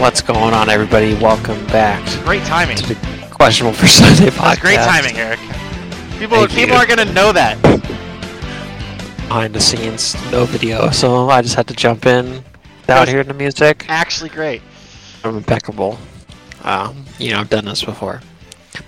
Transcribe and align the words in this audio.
What's 0.00 0.22
going 0.22 0.54
on, 0.54 0.68
everybody? 0.70 1.14
Welcome 1.14 1.64
back 1.66 2.02
Great 2.24 2.42
timing. 2.44 2.76
to 2.78 2.94
the 2.94 3.26
Questionable 3.30 3.76
for 3.76 3.86
Sunday 3.86 4.30
podcast. 4.30 4.36
That's 4.42 4.60
great 4.60 4.76
timing, 4.76 5.16
Eric. 5.16 5.38
People, 6.18 6.38
Thank 6.38 6.50
people 6.50 6.74
you. 6.76 6.80
are 6.82 6.86
gonna 6.86 7.04
know 7.12 7.32
that. 7.32 7.60
Behind 9.28 9.54
the 9.54 9.60
scenes, 9.60 10.14
no 10.32 10.44
video, 10.46 10.90
so 10.90 11.28
I 11.28 11.42
just 11.42 11.54
had 11.54 11.66
to 11.68 11.74
jump 11.74 12.06
in 12.06 12.42
without 12.80 13.00
was- 13.00 13.08
hearing 13.10 13.28
the 13.28 13.34
music. 13.34 13.84
Actually, 13.88 14.30
great. 14.30 14.62
I'm 15.22 15.36
impeccable. 15.36 15.98
Um, 16.64 17.04
you 17.18 17.30
know, 17.32 17.40
I've 17.40 17.50
done 17.50 17.64
this 17.66 17.84
before. 17.84 18.20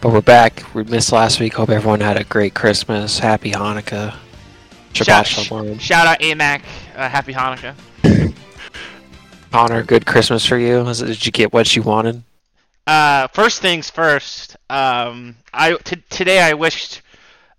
But 0.00 0.12
we're 0.12 0.20
back. 0.22 0.62
We 0.74 0.84
missed 0.84 1.12
last 1.12 1.40
week. 1.40 1.54
Hope 1.54 1.68
everyone 1.70 2.00
had 2.00 2.16
a 2.16 2.24
great 2.24 2.54
Christmas. 2.54 3.18
Happy 3.18 3.52
Hanukkah. 3.52 4.14
Shabbat 4.94 5.04
Shout, 5.04 5.26
Shalom. 5.26 5.78
shout 5.78 6.06
out 6.06 6.20
Amak. 6.20 6.62
Uh, 6.96 7.08
happy 7.08 7.32
Hanukkah. 7.34 7.74
Connor, 9.52 9.82
good 9.82 10.06
Christmas 10.06 10.46
for 10.46 10.56
you. 10.56 10.86
Is 10.88 11.02
it- 11.02 11.06
Did 11.06 11.26
you 11.26 11.32
get 11.32 11.52
what 11.52 11.74
you 11.76 11.82
wanted? 11.82 12.22
Uh, 12.86 13.28
first 13.28 13.60
things 13.60 13.90
first. 13.90 14.56
Um, 14.70 15.36
I 15.52 15.74
t- 15.76 16.02
today 16.10 16.40
I 16.40 16.54
wished 16.54 17.02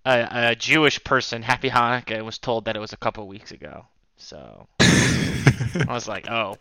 a, 0.06 0.50
a 0.52 0.56
Jewish 0.56 1.02
person 1.04 1.42
happy 1.44 1.70
Hanukkah. 1.70 2.16
and 2.18 2.26
was 2.26 2.38
told 2.40 2.66
that 2.66 2.76
it 2.76 2.80
was 2.80 2.94
a 2.94 2.98
couple 2.98 3.26
weeks 3.28 3.52
ago. 3.52 3.86
So 4.18 4.68
I 4.80 5.86
was 5.88 6.08
like, 6.08 6.30
oh, 6.30 6.58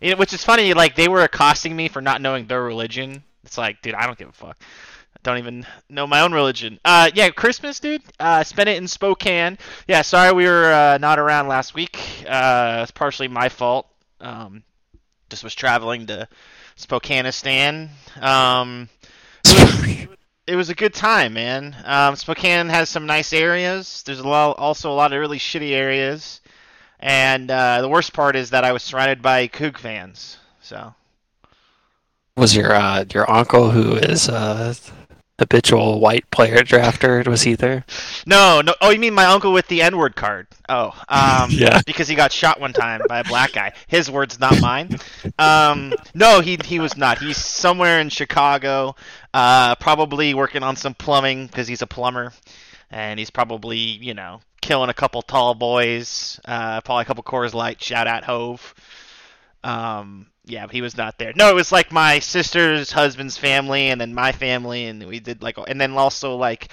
You 0.00 0.12
know, 0.12 0.16
which 0.16 0.32
is 0.32 0.42
funny. 0.44 0.74
Like 0.74 0.96
they 0.96 1.08
were 1.08 1.22
accosting 1.22 1.76
me 1.76 1.88
for 1.88 2.00
not 2.00 2.20
knowing 2.20 2.46
their 2.46 2.62
religion. 2.62 3.22
It's 3.44 3.58
like, 3.58 3.80
dude, 3.82 3.94
I 3.94 4.06
don't 4.06 4.18
give 4.18 4.28
a 4.28 4.32
fuck. 4.32 4.56
I 5.14 5.18
don't 5.22 5.38
even 5.38 5.66
know 5.88 6.06
my 6.06 6.20
own 6.22 6.32
religion. 6.32 6.80
Uh, 6.84 7.10
yeah, 7.14 7.28
Christmas, 7.30 7.78
dude. 7.80 8.02
Uh, 8.18 8.42
spent 8.42 8.68
it 8.68 8.78
in 8.78 8.88
Spokane. 8.88 9.58
Yeah, 9.86 10.02
sorry 10.02 10.32
we 10.32 10.46
were 10.46 10.72
uh, 10.72 10.98
not 10.98 11.18
around 11.18 11.48
last 11.48 11.74
week. 11.74 11.98
Uh, 12.26 12.80
it's 12.82 12.90
partially 12.90 13.28
my 13.28 13.48
fault. 13.50 13.86
Um, 14.20 14.62
just 15.30 15.44
was 15.44 15.54
traveling 15.54 16.06
to 16.06 16.28
Spokaneistan. 16.76 17.88
Um, 18.20 18.88
it 19.44 20.08
was, 20.08 20.16
it 20.46 20.56
was 20.56 20.68
a 20.68 20.74
good 20.74 20.92
time, 20.92 21.34
man. 21.34 21.76
Um, 21.84 22.16
Spokane 22.16 22.68
has 22.68 22.88
some 22.88 23.06
nice 23.06 23.32
areas. 23.32 24.02
There's 24.04 24.18
a 24.18 24.28
lot, 24.28 24.58
also 24.58 24.90
a 24.90 24.94
lot 24.94 25.12
of 25.12 25.20
really 25.20 25.38
shitty 25.38 25.70
areas. 25.70 26.40
And 26.98 27.50
uh, 27.50 27.80
the 27.80 27.88
worst 27.88 28.12
part 28.12 28.36
is 28.36 28.50
that 28.50 28.64
I 28.64 28.72
was 28.72 28.82
surrounded 28.82 29.22
by 29.22 29.48
Coug 29.48 29.78
fans. 29.78 30.36
So 30.60 30.94
Was 32.36 32.54
your 32.54 32.74
uh, 32.74 33.04
your 33.14 33.30
uncle 33.30 33.70
who 33.70 33.94
is 33.94 34.28
a 34.28 34.74
habitual 35.40 35.98
white 35.98 36.30
player 36.30 36.58
drafter? 36.58 37.20
It 37.20 37.26
was 37.26 37.42
he 37.42 37.54
there? 37.54 37.84
no, 38.26 38.60
no. 38.60 38.74
Oh, 38.80 38.90
you 38.90 39.00
mean 39.00 39.14
my 39.14 39.24
uncle 39.24 39.52
with 39.52 39.66
the 39.66 39.82
N-word 39.82 40.14
card? 40.14 40.46
Oh, 40.68 40.92
um, 41.08 41.50
Yeah. 41.52 41.80
because 41.84 42.06
he 42.06 42.14
got 42.14 42.30
shot 42.30 42.60
one 42.60 42.72
time 42.72 43.00
by 43.08 43.18
a 43.18 43.24
black 43.24 43.52
guy. 43.52 43.72
His 43.88 44.08
words, 44.10 44.38
not 44.38 44.60
mine. 44.60 44.96
Um, 45.38 45.92
no, 46.14 46.40
he 46.40 46.56
he 46.64 46.78
was 46.78 46.96
not. 46.96 47.18
He's 47.18 47.36
somewhere 47.36 48.00
in 48.00 48.08
Chicago, 48.10 48.94
uh, 49.34 49.74
probably 49.76 50.34
working 50.34 50.62
on 50.62 50.76
some 50.76 50.94
plumbing 50.94 51.46
because 51.48 51.66
he's 51.66 51.82
a 51.82 51.86
plumber, 51.86 52.32
and 52.90 53.18
he's 53.18 53.30
probably 53.30 53.78
you 53.78 54.14
know 54.14 54.40
killing 54.60 54.90
a 54.90 54.94
couple 54.94 55.22
tall 55.22 55.54
boys, 55.54 56.38
uh, 56.44 56.80
probably 56.82 57.02
a 57.02 57.04
couple 57.06 57.24
Coors 57.24 57.54
Light. 57.54 57.82
Shout 57.82 58.06
out 58.06 58.24
Hove. 58.24 58.74
Um, 59.64 60.26
yeah, 60.50 60.66
but 60.66 60.74
he 60.74 60.82
was 60.82 60.96
not 60.96 61.18
there. 61.18 61.32
No, 61.36 61.48
it 61.48 61.54
was 61.54 61.72
like 61.72 61.92
my 61.92 62.18
sister's 62.18 62.92
husband's 62.92 63.36
family, 63.38 63.88
and 63.88 64.00
then 64.00 64.12
my 64.14 64.32
family, 64.32 64.86
and 64.86 65.06
we 65.06 65.20
did 65.20 65.42
like, 65.42 65.56
and 65.68 65.80
then 65.80 65.92
also 65.92 66.36
like 66.36 66.68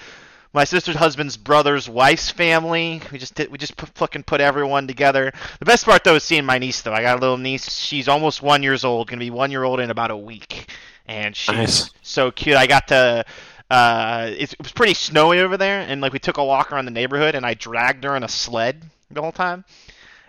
my 0.53 0.63
sister's 0.63 0.95
husband's 0.95 1.37
brother's 1.37 1.87
wife's 1.87 2.29
family. 2.31 3.01
We 3.11 3.19
just 3.19 3.35
did, 3.35 3.51
we 3.51 3.57
just 3.57 3.77
put, 3.77 3.89
fucking 3.89 4.23
put 4.23 4.41
everyone 4.41 4.87
together. 4.87 5.31
The 5.59 5.65
best 5.65 5.85
part 5.85 6.03
though 6.03 6.15
is 6.15 6.23
seeing 6.23 6.45
my 6.45 6.57
niece 6.57 6.81
though. 6.81 6.93
I 6.93 7.01
got 7.01 7.17
a 7.17 7.21
little 7.21 7.37
niece. 7.37 7.77
She's 7.77 8.07
almost 8.07 8.41
one 8.41 8.63
years 8.63 8.83
old. 8.83 9.07
Gonna 9.07 9.19
be 9.19 9.29
one 9.29 9.51
year 9.51 9.63
old 9.63 9.79
in 9.79 9.91
about 9.91 10.11
a 10.11 10.17
week, 10.17 10.71
and 11.05 11.35
she's 11.35 11.55
Nice. 11.55 11.89
so 12.01 12.31
cute. 12.31 12.55
I 12.57 12.67
got 12.67 12.87
to. 12.89 13.25
Uh, 13.69 14.31
it, 14.31 14.53
it 14.53 14.59
was 14.61 14.71
pretty 14.71 14.93
snowy 14.93 15.39
over 15.41 15.57
there, 15.57 15.81
and 15.81 15.99
like 16.01 16.13
we 16.13 16.19
took 16.19 16.37
a 16.37 16.43
walk 16.45 16.71
around 16.71 16.85
the 16.85 16.91
neighborhood, 16.91 17.35
and 17.35 17.45
I 17.45 17.53
dragged 17.53 18.05
her 18.05 18.15
in 18.15 18.23
a 18.23 18.29
sled 18.29 18.83
the 19.11 19.21
whole 19.21 19.31
time 19.33 19.65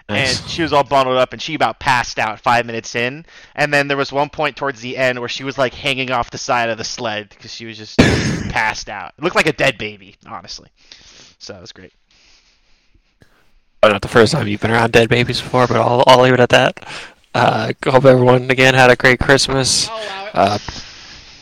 Nice. 0.08 0.41
and 0.41 0.50
she 0.50 0.62
was 0.62 0.72
all 0.72 0.84
bundled 0.84 1.19
up 1.19 1.34
and 1.34 1.42
she 1.42 1.54
about 1.54 1.78
passed 1.80 2.19
out 2.19 2.41
five 2.41 2.64
minutes 2.64 2.94
in 2.94 3.26
and 3.54 3.74
then 3.74 3.88
there 3.88 3.96
was 3.96 4.10
one 4.10 4.30
point 4.30 4.56
towards 4.56 4.80
the 4.80 4.96
end 4.96 5.19
where 5.20 5.28
she 5.28 5.44
was 5.44 5.58
like 5.58 5.74
hanging 5.74 6.10
off 6.10 6.30
the 6.30 6.38
side 6.38 6.70
of 6.70 6.78
the 6.78 6.84
sled 6.84 7.28
because 7.28 7.52
she 7.52 7.66
was 7.66 7.76
just 7.76 7.98
passed 8.48 8.88
out 8.88 9.12
it 9.18 9.22
looked 9.22 9.36
like 9.36 9.47
a 9.47 9.52
dead 9.52 9.76
baby 9.76 10.16
honestly 10.26 10.70
so 11.38 11.54
it 11.54 11.60
was 11.60 11.72
great 11.72 11.92
Oh, 13.82 13.88
not 13.88 14.02
the 14.02 14.08
first 14.08 14.32
time 14.32 14.48
you've 14.48 14.60
been 14.60 14.72
around 14.72 14.92
dead 14.92 15.08
babies 15.08 15.41
before, 15.41 15.68
but 15.68 15.76
I'll, 15.76 16.02
I'll 16.06 16.20
leave 16.20 16.34
it 16.34 16.41
at 16.41 16.48
that. 16.48 16.84
Uh, 17.32 17.72
hope 17.84 18.04
everyone 18.04 18.50
again 18.50 18.74
had 18.74 18.91
a 18.91 18.97
great 18.97 19.20
Christmas. 19.20 19.88
Uh, 19.91 20.58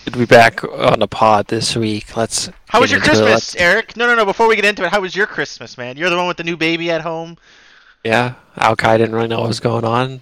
good 0.04 0.12
to 0.12 0.18
be 0.18 0.26
back 0.26 0.62
on 0.62 0.98
the 0.98 1.08
pod 1.08 1.46
this 1.46 1.74
week. 1.74 2.14
Let's. 2.14 2.50
how 2.68 2.80
was 2.80 2.90
your 2.90 3.00
into 3.00 3.10
it. 3.12 3.16
christmas 3.16 3.56
eric 3.56 3.96
no 3.96 4.06
no 4.06 4.14
no 4.14 4.24
before 4.26 4.48
we 4.48 4.56
get 4.56 4.66
into 4.66 4.84
it 4.84 4.90
how 4.90 5.00
was 5.00 5.16
your 5.16 5.26
christmas 5.26 5.78
man 5.78 5.96
you're 5.96 6.10
the 6.10 6.16
one 6.16 6.26
with 6.28 6.36
the 6.36 6.44
new 6.44 6.56
baby 6.56 6.90
at 6.90 7.00
home 7.00 7.38
Yeah, 8.06 8.34
Alkai 8.56 8.98
didn't 8.98 9.16
really 9.16 9.26
know 9.26 9.40
what 9.40 9.48
was 9.48 9.58
going 9.58 9.84
on, 9.84 10.20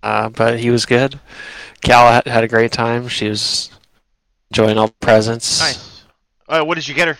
uh, 0.00 0.28
but 0.28 0.60
he 0.60 0.70
was 0.70 0.86
good. 0.86 1.18
Cal 1.82 2.22
had, 2.24 2.44
a 2.44 2.46
great 2.46 2.70
time. 2.70 3.08
She 3.08 3.28
was 3.28 3.68
enjoying 4.52 4.78
all 4.78 4.86
the 4.86 4.94
presents. 5.00 5.58
nice 5.58 6.04
uh, 6.48 6.62
what 6.62 6.76
did 6.76 6.86
you 6.86 6.94
get 6.94 7.08
her 7.08 7.18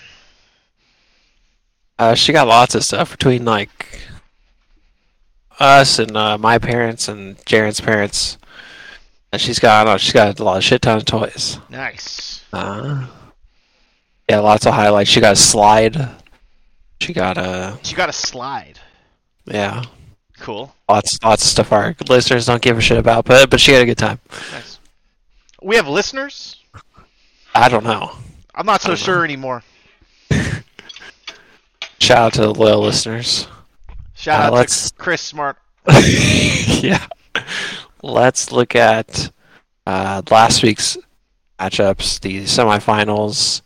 Uh, 1.98 2.14
she 2.14 2.32
got 2.32 2.46
lots 2.46 2.76
of 2.76 2.84
stuff 2.84 3.10
between 3.10 3.44
like 3.44 4.00
us 5.58 5.98
and 5.98 6.16
uh, 6.16 6.38
my 6.38 6.58
parents 6.58 7.08
and 7.08 7.36
Jaren's 7.38 7.80
parents. 7.80 8.38
And 9.32 9.42
she's 9.42 9.58
got 9.58 9.88
uh, 9.88 9.98
she's 9.98 10.12
got 10.12 10.38
a 10.38 10.44
lot 10.44 10.58
of 10.58 10.62
shit 10.62 10.82
ton 10.82 10.98
of 10.98 11.04
toys. 11.04 11.58
nice 11.68 12.44
Uh, 12.52 13.08
yeah, 14.30 14.38
lots 14.38 14.66
of 14.66 14.74
highlights. 14.74 15.10
She 15.10 15.20
got 15.20 15.32
a 15.32 15.36
slide. 15.36 16.10
She 17.00 17.12
got 17.12 17.36
a 17.36 17.76
she 17.82 17.96
got 17.96 18.08
a 18.08 18.12
slide 18.12 18.78
yeah, 19.46 19.84
cool 20.40 20.74
lots 20.88 21.18
lots 21.24 21.42
of 21.42 21.48
stuff 21.48 21.72
our 21.72 21.94
listeners 22.08 22.46
don't 22.46 22.62
give 22.62 22.76
a 22.78 22.80
shit 22.80 22.98
about, 22.98 23.24
but 23.24 23.48
but 23.50 23.60
she 23.60 23.72
had 23.72 23.82
a 23.82 23.86
good 23.86 23.98
time. 23.98 24.18
nice 24.52 24.78
we 25.62 25.76
have 25.76 25.88
listeners 25.88 26.56
I 27.54 27.68
don't 27.68 27.84
know. 27.84 28.12
i'm 28.54 28.66
not 28.66 28.82
so 28.82 28.94
sure 28.94 29.24
anymore 29.24 29.62
Shout 31.98 32.18
out 32.18 32.32
to 32.34 32.40
the 32.42 32.54
loyal 32.54 32.80
listeners. 32.82 33.48
shout 34.14 34.40
Uh, 34.42 34.46
out 34.48 34.52
let's- 34.52 34.90
to 34.90 34.96
chris 34.96 35.22
smart 35.22 35.56
yeah. 35.88 37.06
Let's 38.02 38.50
look 38.52 38.74
at 38.76 39.30
uh, 39.86 40.22
last 40.30 40.62
week's 40.64 40.96
matchups, 41.60 42.18
the 42.20 42.42
semifinals, 42.44 43.62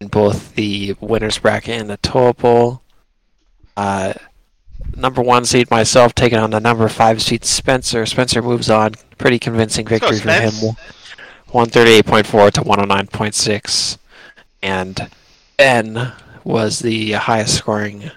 in 0.00 0.08
both 0.08 0.54
the 0.54 0.94
winners 1.00 1.38
bracket 1.38 1.78
and 1.80 1.90
the 1.90 1.98
toilet 1.98 2.38
bowl. 2.38 2.82
Uh, 3.76 4.14
number 4.96 5.22
one 5.22 5.44
seed 5.44 5.70
myself 5.70 6.14
taking 6.14 6.38
on 6.38 6.50
the 6.50 6.60
number 6.60 6.88
five 6.88 7.22
seed 7.22 7.44
Spencer. 7.44 8.06
Spencer 8.06 8.42
moves 8.42 8.70
on. 8.70 8.94
Pretty 9.16 9.38
convincing 9.38 9.86
victory 9.86 10.18
for 10.18 10.30
him. 10.30 10.52
138.4 11.48 12.52
to 12.52 12.60
109.6. 12.62 13.98
And 14.62 15.10
Ben 15.56 16.12
was 16.44 16.80
the 16.80 17.12
highest 17.12 17.56
scoring 17.56 18.10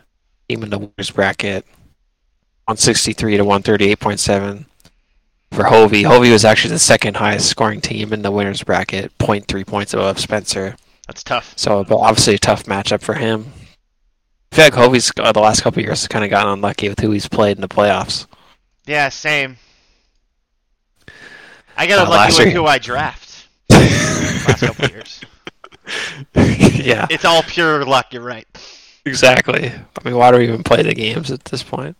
team 0.50 0.64
in 0.64 0.70
the 0.70 0.80
winners 0.80 1.12
bracket. 1.12 1.66
163 2.66 3.38
to 3.38 3.44
138.7 3.44 4.66
for 5.52 5.66
Hovey. 5.66 6.04
Hovey 6.04 6.32
was 6.32 6.46
actually 6.46 6.72
the 6.72 6.80
second 6.80 7.18
highest 7.18 7.50
scoring 7.50 7.82
team 7.82 8.14
in 8.14 8.22
the 8.22 8.32
winners 8.32 8.64
bracket, 8.64 9.12
0.3 9.18 9.66
points 9.66 9.94
above 9.94 10.20
Spencer. 10.20 10.76
that's 11.08 11.24
tough 11.24 11.54
So, 11.58 11.86
obviously 11.90 12.36
a 12.36 12.40
tough 12.40 12.64
matchup 12.66 13.02
for 13.02 13.16
him. 13.16 13.52
I 14.52 14.56
feel 14.56 14.66
like 14.66 14.74
Hovey's 14.74 15.12
uh, 15.18 15.32
the 15.32 15.40
last 15.40 15.62
couple 15.62 15.80
of 15.80 15.86
years 15.86 16.02
has 16.02 16.08
kind 16.08 16.26
of 16.26 16.30
gotten 16.30 16.52
unlucky 16.52 16.90
with 16.90 17.00
who 17.00 17.12
he's 17.12 17.28
played 17.30 17.58
in 17.58 17.62
the 17.62 17.70
playoffs. 17.70 18.28
Yeah, 18.86 19.08
same. 19.10 19.58
I 21.78 21.86
get 21.88 22.00
Uh, 22.00 22.10
lucky 22.10 22.34
with 22.34 22.48
year- 22.48 22.56
who 22.56 22.66
I 22.66 22.78
draft. 22.78 23.48
Last 23.70 24.60
couple 24.60 24.90
years. 24.90 25.22
yeah, 26.36 27.08
It's 27.10 27.24
all 27.26 27.44
pure 27.44 27.86
luck. 27.86 28.08
You're 28.14 28.22
right. 28.24 28.46
exactly. 29.06 29.70
I 29.72 30.04
mean, 30.04 30.16
why 30.18 30.32
do 30.32 30.38
we 30.38 30.44
even 30.44 30.64
play 30.64 30.84
the 30.84 30.94
games 30.94 31.32
at 31.32 31.46
this 31.46 31.64
point? 31.64 31.96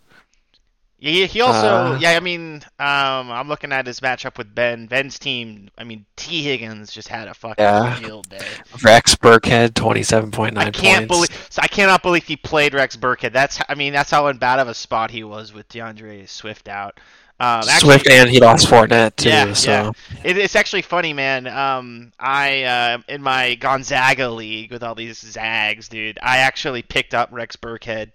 Yeah, 1.02 1.12
he, 1.12 1.26
he 1.26 1.42
also. 1.42 1.68
Uh, 1.68 1.98
yeah, 2.00 2.12
I 2.12 2.20
mean, 2.20 2.62
um, 2.78 3.32
I'm 3.32 3.48
looking 3.48 3.72
at 3.74 3.88
his 3.88 4.00
matchup 4.02 4.38
with 4.38 4.54
Ben. 4.54 4.86
Ben's 4.86 5.18
team. 5.18 5.70
I 5.76 5.84
mean, 5.84 6.06
Tee 6.16 6.44
Higgins 6.44 6.94
just 6.94 7.08
had 7.08 7.28
a 7.28 7.34
fucking 7.34 7.64
Yeah. 7.64 7.96
field 7.96 8.30
day. 8.30 8.46
Rex 8.84 9.16
Burkhead, 9.16 9.70
27.9 9.72 10.58
I 10.60 10.70
can't 10.70 11.08
points. 11.10 11.30
believe. 11.30 11.48
So 11.50 11.60
I 11.64 11.68
cannot 11.68 12.04
believe 12.04 12.24
he 12.26 12.36
played 12.38 12.76
Rex 12.76 12.96
Burkhead. 12.96 13.34
That's. 13.34 13.60
I 13.68 13.74
mean, 13.74 13.94
that's 13.94 14.12
how 14.12 14.28
in 14.28 14.38
bad 14.38 14.60
of 14.60 14.68
a 14.68 14.76
spot 14.76 15.10
he 15.10 15.24
was 15.24 15.52
with 15.52 15.68
DeAndre 15.70 16.30
Swift 16.30 16.68
out. 16.68 17.00
Um, 17.40 17.64
actually, 17.68 17.94
Swift 17.94 18.10
and 18.12 18.30
he 18.30 18.40
lost 18.40 18.68
Fournette 18.68 19.16
too. 19.16 19.30
Yeah, 19.30 19.54
so 19.54 19.72
yeah. 19.72 19.92
It, 20.24 20.38
it's 20.38 20.56
actually 20.56 20.84
funny, 20.84 21.14
man. 21.14 21.48
Um, 21.48 22.12
I 22.20 22.62
uh, 22.62 22.98
in 23.08 23.24
my 23.24 23.56
Gonzaga 23.56 24.30
league 24.30 24.72
with 24.72 24.84
all 24.84 24.94
these 24.94 25.18
Zags, 25.18 25.90
dude. 25.90 26.20
I 26.22 26.38
actually 26.38 26.84
picked 26.84 27.16
up 27.16 27.30
Rex 27.32 27.56
Burkhead, 27.56 28.12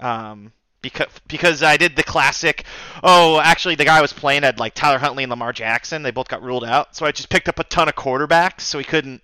um, 0.00 0.50
because 0.84 1.08
because 1.26 1.62
I 1.64 1.76
did 1.76 1.96
the 1.96 2.04
classic. 2.04 2.64
oh, 3.02 3.40
actually, 3.40 3.74
the 3.74 3.84
guy 3.84 3.98
I 3.98 4.00
was 4.02 4.12
playing 4.12 4.42
had 4.44 4.60
like 4.60 4.74
Tyler 4.74 4.98
Huntley 4.98 5.24
and 5.24 5.30
Lamar 5.30 5.52
Jackson. 5.52 6.02
They 6.04 6.12
both 6.12 6.28
got 6.28 6.42
ruled 6.42 6.64
out, 6.64 6.94
so 6.94 7.04
I 7.06 7.10
just 7.12 7.28
picked 7.30 7.48
up 7.48 7.58
a 7.58 7.64
ton 7.64 7.88
of 7.88 7.96
quarterbacks, 7.96 8.60
so 8.60 8.78
he 8.78 8.84
couldn't 8.84 9.20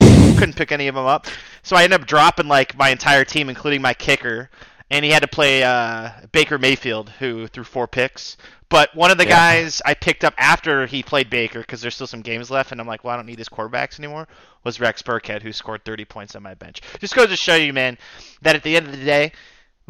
couldn't 0.00 0.54
pick 0.56 0.72
any 0.72 0.88
of 0.88 0.94
them 0.94 1.06
up. 1.06 1.26
So 1.62 1.76
I 1.76 1.82
ended 1.84 2.00
up 2.00 2.06
dropping 2.06 2.48
like 2.48 2.76
my 2.76 2.90
entire 2.90 3.24
team, 3.24 3.48
including 3.48 3.82
my 3.82 3.94
kicker, 3.94 4.50
and 4.90 5.04
he 5.04 5.10
had 5.10 5.22
to 5.22 5.28
play 5.28 5.62
uh, 5.62 6.10
Baker 6.32 6.58
Mayfield, 6.58 7.10
who 7.18 7.46
threw 7.46 7.64
four 7.64 7.86
picks. 7.86 8.36
But 8.68 8.94
one 8.94 9.10
of 9.10 9.18
the 9.18 9.24
Yeah. 9.24 9.30
guys 9.62 9.82
I 9.84 9.94
picked 9.94 10.24
up 10.24 10.32
after 10.38 10.86
he 10.86 11.02
played 11.02 11.28
Baker, 11.28 11.60
because 11.60 11.80
there's 11.82 11.94
still 11.96 12.06
some 12.06 12.22
games 12.22 12.50
left, 12.50 12.70
and 12.72 12.80
I'm 12.80 12.86
like, 12.86 13.02
well, 13.04 13.12
I 13.12 13.16
don't 13.16 13.26
need 13.26 13.36
these 13.38 13.48
quarterbacks 13.48 13.98
anymore, 13.98 14.28
was 14.64 14.78
Rex 14.80 15.02
Burkhead, 15.02 15.42
who 15.42 15.52
scored 15.52 15.84
30 15.84 16.04
points 16.04 16.36
on 16.36 16.42
my 16.44 16.54
bench. 16.54 16.80
Just 17.00 17.14
goes 17.16 17.28
to 17.28 17.36
show 17.36 17.56
you, 17.56 17.72
man, 17.72 17.98
that 18.42 18.54
at 18.56 18.62
the 18.62 18.76
end 18.76 18.86
of 18.86 18.92
the 18.96 19.04
day, 19.04 19.32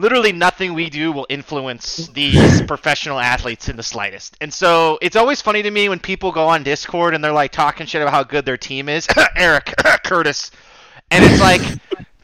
literally 0.01 0.33
nothing 0.33 0.75
we 0.75 0.91
do 0.91 1.13
will 1.13 1.27
influence 1.29 2.09
these 2.15 2.63
professional 2.63 3.19
athletes 3.21 3.69
in 3.69 3.77
the 3.77 3.83
slightest. 3.83 4.37
And 4.41 4.53
so 4.53 4.99
it's 5.01 5.17
always 5.17 5.41
funny 5.43 5.63
to 5.63 5.71
me 5.71 5.89
when 5.89 6.01
people 6.01 6.33
go 6.33 6.49
on 6.49 6.63
Discord 6.63 7.15
and 7.15 7.23
they're 7.23 7.33
like 7.33 7.53
talking 7.53 7.87
shit 7.87 8.03
about 8.03 8.13
how 8.13 8.25
good 8.25 8.45
their 8.45 8.57
team 8.57 8.89
is. 8.89 9.07
Eric, 9.37 9.75
Curtis. 10.05 10.51
And 11.11 11.25
it's 11.25 11.41
like, 11.41 11.61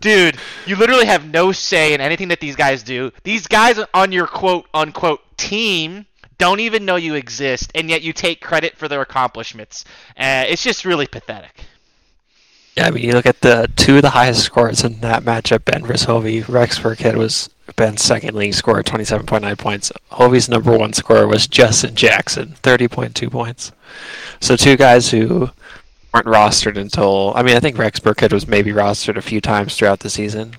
dude, 0.00 0.36
you 0.66 0.76
literally 0.76 1.06
have 1.06 1.26
no 1.30 1.52
say 1.52 1.92
in 1.92 2.00
anything 2.00 2.28
that 2.28 2.40
these 2.40 2.56
guys 2.56 2.82
do. 2.82 3.12
These 3.24 3.46
guys 3.46 3.78
on 3.92 4.12
your 4.12 4.26
quote 4.26 4.66
unquote 4.72 5.20
team 5.36 6.06
don't 6.38 6.60
even 6.60 6.84
know 6.84 6.96
you 6.96 7.14
exist, 7.14 7.70
and 7.74 7.88
yet 7.88 8.02
you 8.02 8.12
take 8.12 8.42
credit 8.42 8.76
for 8.76 8.88
their 8.88 9.00
accomplishments. 9.00 9.84
Uh, 10.18 10.44
it's 10.46 10.62
just 10.62 10.84
really 10.84 11.06
pathetic. 11.06 11.64
Yeah, 12.76 12.88
I 12.88 12.90
mean, 12.90 13.04
you 13.04 13.12
look 13.12 13.24
at 13.24 13.40
the 13.40 13.70
two 13.74 13.96
of 13.96 14.02
the 14.02 14.10
highest 14.10 14.42
scores 14.42 14.84
in 14.84 15.00
that 15.00 15.22
matchup, 15.22 15.64
Ben 15.64 15.86
versus 15.86 16.06
Hovey. 16.06 16.42
Rex 16.42 16.78
Burkhead 16.78 17.14
was 17.14 17.48
Ben's 17.74 18.02
second 18.02 18.34
leading 18.36 18.52
scorer, 18.52 18.82
27.9 18.82 19.58
points. 19.58 19.90
Hovey's 20.12 20.48
number 20.48 20.76
one 20.76 20.92
scorer 20.92 21.26
was 21.26 21.46
Justin 21.48 21.94
Jackson, 21.96 22.54
30.2 22.62 23.30
points. 23.30 23.72
So 24.40 24.56
two 24.56 24.76
guys 24.76 25.10
who 25.10 25.50
weren't 26.14 26.26
rostered 26.26 26.76
until, 26.78 27.32
I 27.34 27.42
mean, 27.42 27.56
I 27.56 27.60
think 27.60 27.76
Rex 27.76 27.98
Burkhead 28.00 28.32
was 28.32 28.46
maybe 28.46 28.70
rostered 28.72 29.16
a 29.16 29.22
few 29.22 29.40
times 29.40 29.76
throughout 29.76 30.00
the 30.00 30.10
season. 30.10 30.54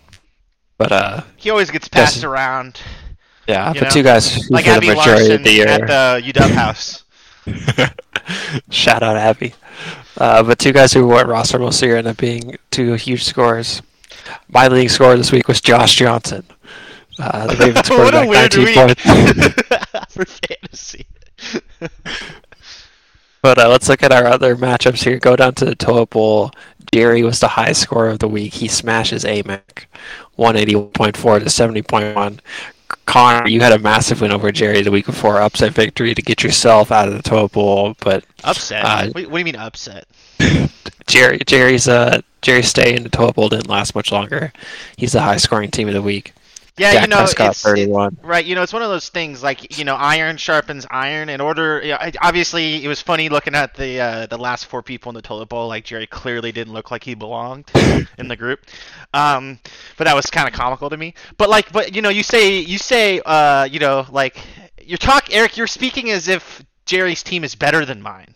But, 0.78 0.92
uh, 0.92 1.22
He 1.38 1.50
always 1.50 1.72
gets 1.72 1.88
passed 1.88 2.18
Yes. 2.18 2.24
around, 2.24 2.80
yeah, 3.48 3.70
You 3.74 3.80
but 3.80 3.84
know, 3.86 3.90
two 3.90 4.04
guys 4.04 4.34
who 4.36 4.42
like 4.54 4.66
for 4.66 4.72
the 4.72 4.76
Abby 4.78 4.88
majority 4.90 5.12
Larson 5.12 5.32
of 5.32 5.44
the 5.44 5.52
year. 5.52 5.68
at 5.68 5.88
the 5.88 6.22
UW 6.34 6.54
house. 6.54 7.04
Shout 8.70 9.04
out 9.04 9.16
Abby. 9.18 9.54
Uh, 10.18 10.44
but 10.44 10.60
two 10.60 10.74
guys 10.74 10.92
who 10.94 11.08
weren't 11.08 11.30
rostered 11.30 11.62
most 11.62 11.76
of 11.78 11.80
the 11.82 11.86
year 11.88 11.98
ended 11.98 12.12
up 12.12 12.18
being 12.18 12.58
two 12.72 12.94
huge 12.94 13.24
scores. 13.24 13.82
My 14.50 14.68
leading 14.68 14.90
scorer 14.90 15.16
this 15.16 15.32
week 15.32 15.48
was 15.48 15.62
Josh 15.62 15.96
Johnson. 15.96 16.44
Uh, 17.20 17.48
the 17.54 17.56
Ravens 17.56 17.90
what 17.90 18.14
a 18.14 18.28
weird 18.28 18.56
week 18.56 19.00
for 20.10 20.26
fantasy. 20.26 21.06
But 23.44 23.60
uh, 23.60 23.70
let's 23.70 23.88
look 23.88 24.04
at 24.04 24.12
our 24.12 24.26
other 24.26 24.56
matchups 24.56 25.04
here. 25.04 25.20
Go 25.20 25.36
down 25.36 25.54
to 25.56 25.66
the 25.66 25.76
toilet 25.76 26.10
bowl. 26.10 26.52
Jerry 26.92 27.24
was 27.24 27.40
the 27.40 27.48
high 27.48 27.72
scorer 27.72 28.10
of 28.10 28.20
the 28.20 28.28
week. 28.28 28.56
He 28.56 28.68
smashes 28.68 29.24
Amak, 29.24 29.86
181.4 30.38 31.14
to 31.40 31.46
70.1. 31.46 32.40
Connor, 33.06 33.48
you 33.48 33.62
had 33.62 33.72
a 33.72 33.80
massive 33.80 34.20
win 34.22 34.32
over 34.34 34.52
Jerry 34.52 34.82
the 34.82 34.92
week 34.92 35.06
before, 35.06 35.40
upset 35.40 35.72
victory 35.72 36.14
to 36.14 36.22
get 36.22 36.44
yourself 36.44 36.92
out 36.92 37.08
of 37.08 37.14
the 37.14 37.24
toilet 37.24 37.54
bowl. 37.54 37.96
But 38.02 38.26
upset. 38.44 38.84
Uh, 38.84 39.12
what, 39.12 39.28
what 39.28 39.32
do 39.32 39.38
you 39.38 39.46
mean 39.46 39.56
upset? 39.56 40.08
Jerry, 41.08 41.40
Jerry's 41.46 41.88
uh, 41.88 42.22
Jerry's 42.42 42.68
stay 42.68 42.96
in 42.96 43.04
the 43.04 43.10
toilet 43.10 43.36
bowl 43.36 43.50
didn't 43.50 43.70
last 43.70 43.96
much 43.96 44.12
longer. 44.12 44.52
He's 44.98 45.14
the 45.14 45.22
high 45.22 45.38
scoring 45.38 45.72
team 45.72 45.88
of 45.88 45.94
the 45.94 46.02
week. 46.02 46.34
Yeah, 46.78 46.94
Dak 46.94 47.02
you 47.02 47.08
know, 47.08 47.18
Prescott, 47.18 47.50
it's, 47.52 47.66
it- 47.66 47.70
31. 47.70 48.18
right. 48.22 48.46
You 48.46 48.54
know, 48.54 48.62
it's 48.62 48.72
one 48.72 48.84
of 48.84 48.90
those 48.90 49.10
things 49.10 49.42
like 49.42 49.78
you 49.80 49.84
know, 49.84 49.96
iron 49.96 50.38
sharpens 50.38 50.86
iron. 50.92 51.30
In 51.30 51.42
order, 51.42 51.82
yeah, 51.84 51.98
I- 52.00 52.12
obviously, 52.22 52.84
it 52.84 52.88
was 52.88 53.02
funny 53.02 53.30
looking 53.30 53.56
at 53.56 53.74
the 53.74 54.00
uh, 54.00 54.26
the 54.28 54.38
last 54.38 54.68
four 54.68 54.84
people 54.84 55.10
in 55.10 55.16
the 55.16 55.22
toilet 55.22 55.50
bowl. 55.50 55.68
Like 55.68 55.86
Jerry 55.86 56.06
clearly 56.06 56.52
didn't 56.52 56.74
look 56.74 56.92
like 56.92 57.04
he 57.04 57.16
belonged 57.16 57.66
in 58.18 58.28
the 58.28 58.36
group, 58.36 58.60
um, 59.14 59.60
but 59.98 60.04
that 60.04 60.16
was 60.16 60.28
kind 60.28 60.48
of 60.48 60.54
comical 60.54 60.90
to 60.90 60.98
me. 60.98 61.16
But 61.38 61.50
like, 61.50 61.72
but 61.72 61.96
you 61.96 62.02
know, 62.04 62.10
you 62.10 62.24
say 62.24 62.60
you 62.60 62.78
say, 62.78 63.22
uh, 63.26 63.64
you 63.64 63.80
know, 63.80 64.06
like 64.12 64.38
you're 64.84 64.98
talk, 64.98 65.34
Eric. 65.34 65.58
You're 65.58 65.68
speaking 65.68 66.12
as 66.12 66.28
if 66.28 66.64
Jerry's 66.86 67.24
team 67.24 67.44
is 67.44 67.56
better 67.56 67.86
than 67.86 68.02
mine. 68.02 68.36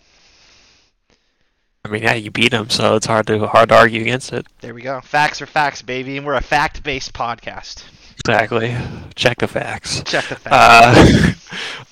I 1.83 1.89
mean, 1.89 2.03
yeah, 2.03 2.13
you 2.13 2.29
beat 2.29 2.53
him, 2.53 2.69
so 2.69 2.95
it's 2.95 3.07
hard 3.07 3.25
to 3.27 3.47
hard 3.47 3.69
to 3.69 3.75
argue 3.75 4.01
against 4.01 4.33
it. 4.33 4.45
There 4.61 4.73
we 4.73 4.81
go. 4.81 5.01
Facts 5.01 5.41
are 5.41 5.47
facts, 5.47 5.81
baby, 5.81 6.17
and 6.17 6.25
we're 6.25 6.35
a 6.35 6.41
fact-based 6.41 7.13
podcast. 7.13 7.83
Exactly. 8.19 8.75
Check 9.15 9.39
the 9.39 9.47
facts. 9.47 10.03
Check 10.03 10.25
the 10.27 10.35
facts. 10.35 10.47
Uh, 10.51 11.33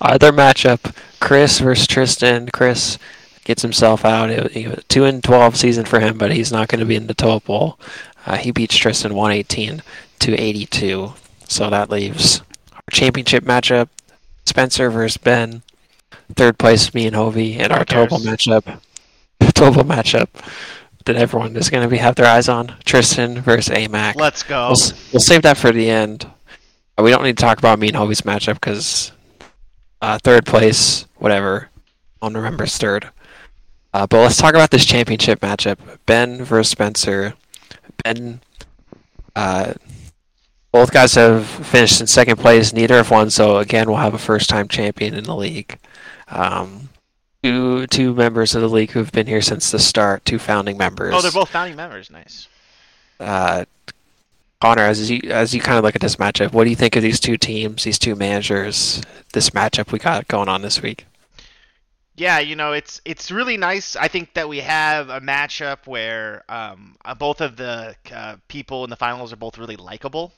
other 0.00 0.32
matchup: 0.32 0.94
Chris 1.20 1.58
versus 1.60 1.86
Tristan. 1.86 2.48
Chris 2.52 2.98
gets 3.44 3.62
himself 3.62 4.04
out. 4.04 4.30
It, 4.30 4.56
it 4.56 4.88
two 4.88 5.04
and 5.04 5.22
twelve 5.22 5.56
season 5.56 5.84
for 5.84 6.00
him, 6.00 6.18
but 6.18 6.32
he's 6.32 6.52
not 6.52 6.68
going 6.68 6.80
to 6.80 6.86
be 6.86 6.96
in 6.96 7.06
the 7.06 7.14
toilet 7.14 7.44
bowl. 7.44 7.78
Uh, 8.26 8.36
he 8.36 8.50
beats 8.50 8.76
Tristan 8.76 9.14
one 9.14 9.32
eighteen 9.32 9.82
to 10.20 10.36
eighty 10.36 10.66
two. 10.66 11.14
So 11.48 11.68
that 11.70 11.90
leaves 11.90 12.42
our 12.72 12.82
championship 12.90 13.44
matchup: 13.44 13.88
Spencer 14.44 14.90
versus 14.90 15.16
Ben. 15.16 15.62
Third 16.34 16.58
place, 16.58 16.94
me 16.94 17.06
and 17.06 17.16
Hovey, 17.16 17.58
and 17.58 17.72
Who 17.72 17.78
our 17.78 17.84
total 17.84 18.18
matchup. 18.18 18.80
Total 19.54 19.84
matchup 19.84 20.28
that 21.06 21.16
everyone 21.16 21.56
is 21.56 21.70
going 21.70 21.82
to 21.82 21.88
be 21.88 21.98
have 21.98 22.14
their 22.16 22.26
eyes 22.26 22.48
on: 22.48 22.74
Tristan 22.84 23.40
versus 23.40 23.74
Amak. 23.74 24.16
Let's 24.16 24.42
go. 24.42 24.68
We'll, 24.68 24.98
we'll 25.12 25.20
save 25.20 25.42
that 25.42 25.56
for 25.56 25.72
the 25.72 25.88
end. 25.90 26.26
Uh, 26.98 27.02
We 27.02 27.10
don't 27.10 27.22
need 27.24 27.36
to 27.38 27.42
talk 27.42 27.58
about 27.58 27.78
me 27.78 27.88
and 27.88 27.96
Hovey's 27.96 28.22
matchup 28.22 28.54
because 28.54 29.12
uh, 30.02 30.18
third 30.22 30.44
place, 30.46 31.06
whatever, 31.16 31.70
on 32.20 32.32
November's 32.32 32.76
third. 32.78 33.10
Uh, 33.92 34.06
but 34.06 34.20
let's 34.20 34.36
talk 34.36 34.54
about 34.54 34.70
this 34.70 34.84
championship 34.84 35.40
matchup: 35.40 35.78
Ben 36.06 36.44
versus 36.44 36.70
Spencer. 36.70 37.34
Ben, 38.04 38.40
uh, 39.34 39.72
both 40.72 40.92
guys 40.92 41.14
have 41.14 41.46
finished 41.46 42.00
in 42.00 42.06
second 42.06 42.36
place. 42.36 42.72
Neither 42.72 42.96
have 42.96 43.10
won, 43.10 43.30
so 43.30 43.56
again, 43.58 43.88
we'll 43.88 43.96
have 43.96 44.14
a 44.14 44.18
first-time 44.18 44.68
champion 44.68 45.14
in 45.14 45.24
the 45.24 45.34
league. 45.34 45.78
Um, 46.28 46.89
two 47.42 47.86
two 47.86 48.14
members 48.14 48.54
of 48.54 48.62
the 48.62 48.68
league 48.68 48.90
who've 48.90 49.12
been 49.12 49.26
here 49.26 49.42
since 49.42 49.70
the 49.70 49.78
start. 49.78 50.24
Two 50.24 50.38
founding 50.38 50.76
members. 50.76 51.14
Oh, 51.14 51.20
they're 51.20 51.30
both 51.30 51.50
founding 51.50 51.76
members. 51.76 52.10
Nice. 52.10 52.48
uh, 53.18 53.64
Connor, 54.60 54.82
as 54.82 55.10
you 55.10 55.20
as 55.30 55.54
you 55.54 55.60
kind 55.60 55.78
of 55.78 55.84
look 55.84 55.94
at 55.94 56.02
this 56.02 56.16
matchup, 56.16 56.52
what 56.52 56.64
do 56.64 56.70
you 56.70 56.76
think 56.76 56.94
of 56.96 57.02
these 57.02 57.18
two 57.18 57.38
teams, 57.38 57.84
these 57.84 57.98
two 57.98 58.14
managers, 58.14 59.00
this 59.32 59.50
matchup 59.50 59.90
we 59.90 59.98
got 59.98 60.28
going 60.28 60.48
on 60.48 60.60
this 60.62 60.82
week? 60.82 61.06
Yeah, 62.16 62.40
you 62.40 62.54
know, 62.56 62.72
it's 62.72 63.00
it's 63.06 63.30
really 63.30 63.56
nice. 63.56 63.96
I 63.96 64.08
think 64.08 64.34
that 64.34 64.50
we 64.50 64.58
have 64.58 65.08
a 65.08 65.20
matchup 65.20 65.86
where 65.86 66.44
um, 66.50 66.96
uh, 67.06 67.14
both 67.14 67.40
of 67.40 67.56
the 67.56 67.96
uh, 68.12 68.36
people 68.48 68.84
in 68.84 68.90
the 68.90 68.96
finals 68.96 69.32
are 69.32 69.36
both 69.36 69.56
really 69.56 69.76
likable. 69.76 70.32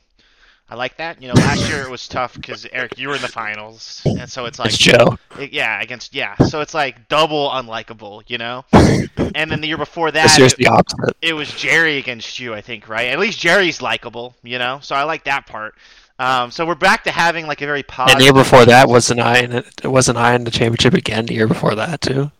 I 0.72 0.74
like 0.74 0.96
that. 0.96 1.20
You 1.20 1.28
know, 1.28 1.34
last 1.34 1.68
year 1.68 1.82
it 1.82 1.90
was 1.90 2.08
tough 2.08 2.32
because 2.32 2.66
Eric, 2.72 2.98
you 2.98 3.08
were 3.08 3.14
in 3.14 3.20
the 3.20 3.28
finals, 3.28 4.00
and 4.06 4.26
so 4.30 4.46
it's 4.46 4.58
like, 4.58 4.70
It's 4.70 4.78
Joe. 4.78 5.18
it- 5.38 5.52
yeah, 5.52 5.78
against 5.82 6.14
yeah, 6.14 6.34
so 6.36 6.62
it's 6.62 6.72
like 6.72 7.08
double 7.08 7.50
unlikable, 7.50 8.22
you 8.26 8.38
know. 8.38 8.64
And 8.72 9.50
then 9.50 9.60
the 9.60 9.68
year 9.68 9.76
before 9.76 10.10
that, 10.12 10.38
it, 10.40 10.56
the 10.56 10.68
opposite. 10.68 11.14
it 11.20 11.34
was 11.34 11.52
Jerry 11.52 11.98
against 11.98 12.40
you, 12.40 12.54
I 12.54 12.62
think, 12.62 12.88
right? 12.88 13.08
At 13.08 13.18
least 13.18 13.38
Jerry's 13.38 13.82
likable, 13.82 14.34
you 14.42 14.58
know. 14.58 14.78
So 14.80 14.96
I 14.96 15.02
like 15.02 15.24
that 15.24 15.46
part. 15.46 15.74
Um, 16.18 16.50
so 16.50 16.64
we're 16.64 16.74
back 16.74 17.04
to 17.04 17.10
having 17.10 17.46
like 17.46 17.60
a 17.60 17.66
very 17.66 17.82
positive. 17.82 18.14
And 18.14 18.20
the 18.22 18.24
year 18.24 18.32
before 18.32 18.64
that 18.64 18.88
wasn't 18.88 19.20
I 19.20 19.40
in 19.40 19.52
it. 19.52 19.66
It 19.84 19.88
wasn't 19.88 20.16
I 20.16 20.34
in 20.34 20.44
the 20.44 20.50
championship 20.50 20.94
again. 20.94 21.26
The 21.26 21.34
year 21.34 21.48
before 21.48 21.74
that 21.74 22.00
too. 22.00 22.30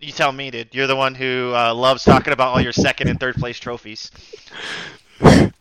You 0.00 0.12
tell 0.12 0.32
me, 0.32 0.50
dude. 0.50 0.74
You're 0.74 0.86
the 0.86 0.96
one 0.96 1.14
who 1.14 1.52
uh, 1.54 1.74
loves 1.74 2.04
talking 2.04 2.32
about 2.32 2.54
all 2.54 2.60
your 2.62 2.72
second 2.72 3.08
and 3.08 3.20
third 3.20 3.34
place 3.34 3.58
trophies. 3.58 4.10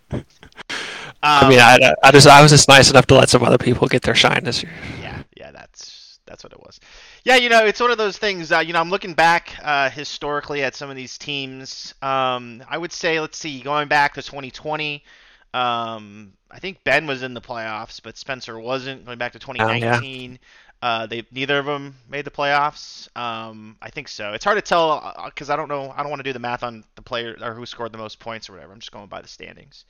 I 1.40 1.46
Um, 1.46 1.50
mean, 1.50 1.60
I, 1.60 1.94
I 2.04 2.12
just 2.12 2.28
I 2.28 2.42
was 2.42 2.52
just 2.52 2.68
nice 2.68 2.90
enough 2.90 3.08
to 3.08 3.16
let 3.16 3.30
some 3.30 3.44
other 3.44 3.58
people 3.58 3.88
get 3.88 4.04
their 4.04 4.16
shine 4.16 4.44
this 4.44 4.64
year. 4.64 4.72
yeah, 4.96 5.24
yeah, 5.36 5.52
that's 5.52 6.20
that's 6.26 6.44
what 6.44 6.54
it 6.54 6.60
was. 6.60 6.80
Yeah, 7.24 7.36
you 7.36 7.50
know, 7.50 7.66
it's 7.66 7.80
one 7.80 7.92
of 7.92 7.98
those 7.98 8.18
things. 8.18 8.52
Uh, 8.52 8.60
you 8.60 8.74
know, 8.74 8.80
I'm 8.80 8.90
looking 8.90 9.14
back 9.14 9.56
uh, 9.64 9.90
historically 9.90 10.64
at 10.64 10.76
some 10.76 10.90
of 10.90 10.96
these 10.96 11.18
teams. 11.18 11.94
Um, 12.02 12.64
I 12.68 12.78
would 12.78 12.92
say, 12.92 13.20
let's 13.20 13.38
see, 13.38 13.62
going 13.62 13.88
back 13.88 14.14
to 14.16 14.22
2020. 14.22 15.04
Um, 15.54 16.34
I 16.50 16.60
think 16.60 16.84
Ben 16.84 17.08
was 17.08 17.24
in 17.24 17.34
the 17.34 17.42
playoffs, 17.42 18.02
but 18.02 18.18
Spencer 18.18 18.60
wasn't. 18.60 19.06
Going 19.06 19.18
back 19.18 19.34
to 19.34 19.40
2019, 19.40 20.40
uh, 20.82 21.06
they 21.08 21.24
neither 21.32 21.60
of 21.60 21.66
them 21.66 21.96
made 22.10 22.26
the 22.26 22.32
playoffs. 22.32 23.08
Um, 23.18 23.78
I 23.82 23.90
think 23.90 24.08
so. 24.08 24.34
It's 24.34 24.44
hard 24.46 24.58
to 24.58 24.62
tell 24.62 25.14
because 25.26 25.50
I 25.50 25.56
don't 25.56 25.70
know. 25.70 25.92
I 25.96 26.02
don't 26.04 26.10
want 26.10 26.20
to 26.20 26.30
do 26.30 26.34
the 26.34 26.40
math 26.40 26.64
on 26.64 26.84
the 26.96 27.02
player 27.02 27.36
or 27.42 27.54
who 27.54 27.66
scored 27.66 27.92
the 27.94 27.98
most 27.98 28.20
points 28.20 28.50
or 28.50 28.54
whatever. 28.54 28.74
I'm 28.74 28.80
just 28.80 28.92
going 28.92 29.08
by 29.08 29.22
the 29.22 29.28
standings. 29.28 29.86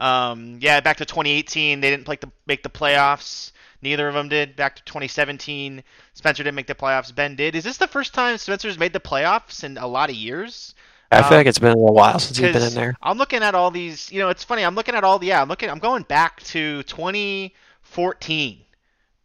Um, 0.00 0.58
yeah, 0.60 0.80
back 0.80 0.98
to 0.98 1.04
2018, 1.04 1.80
they 1.80 1.90
didn't 1.90 2.04
play 2.04 2.16
the, 2.16 2.30
make 2.46 2.62
the 2.62 2.68
playoffs. 2.70 3.52
Neither 3.82 4.08
of 4.08 4.14
them 4.14 4.28
did. 4.28 4.56
Back 4.56 4.76
to 4.76 4.84
2017, 4.84 5.82
Spencer 6.14 6.42
didn't 6.42 6.56
make 6.56 6.66
the 6.66 6.74
playoffs. 6.74 7.14
Ben 7.14 7.36
did. 7.36 7.54
Is 7.54 7.64
this 7.64 7.76
the 7.78 7.86
first 7.86 8.14
time 8.14 8.36
Spencer's 8.38 8.78
made 8.78 8.92
the 8.92 9.00
playoffs 9.00 9.62
in 9.64 9.76
a 9.78 9.86
lot 9.86 10.10
of 10.10 10.16
years? 10.16 10.74
I 11.10 11.22
feel 11.22 11.36
Um, 11.36 11.38
like 11.38 11.46
it's 11.46 11.58
been 11.58 11.72
a 11.72 11.76
little 11.76 11.94
while 11.94 12.18
since 12.18 12.36
he's 12.38 12.50
been 12.50 12.62
in 12.62 12.74
there. 12.74 12.94
I'm 13.02 13.18
looking 13.18 13.42
at 13.42 13.54
all 13.54 13.70
these. 13.70 14.10
You 14.10 14.20
know, 14.20 14.28
it's 14.30 14.44
funny. 14.44 14.64
I'm 14.64 14.74
looking 14.74 14.94
at 14.94 15.04
all. 15.04 15.18
The. 15.18 15.26
Yeah, 15.28 15.42
I'm 15.42 15.48
looking. 15.48 15.70
I'm 15.70 15.78
going 15.78 16.02
back 16.04 16.42
to 16.44 16.82
2014, 16.84 18.64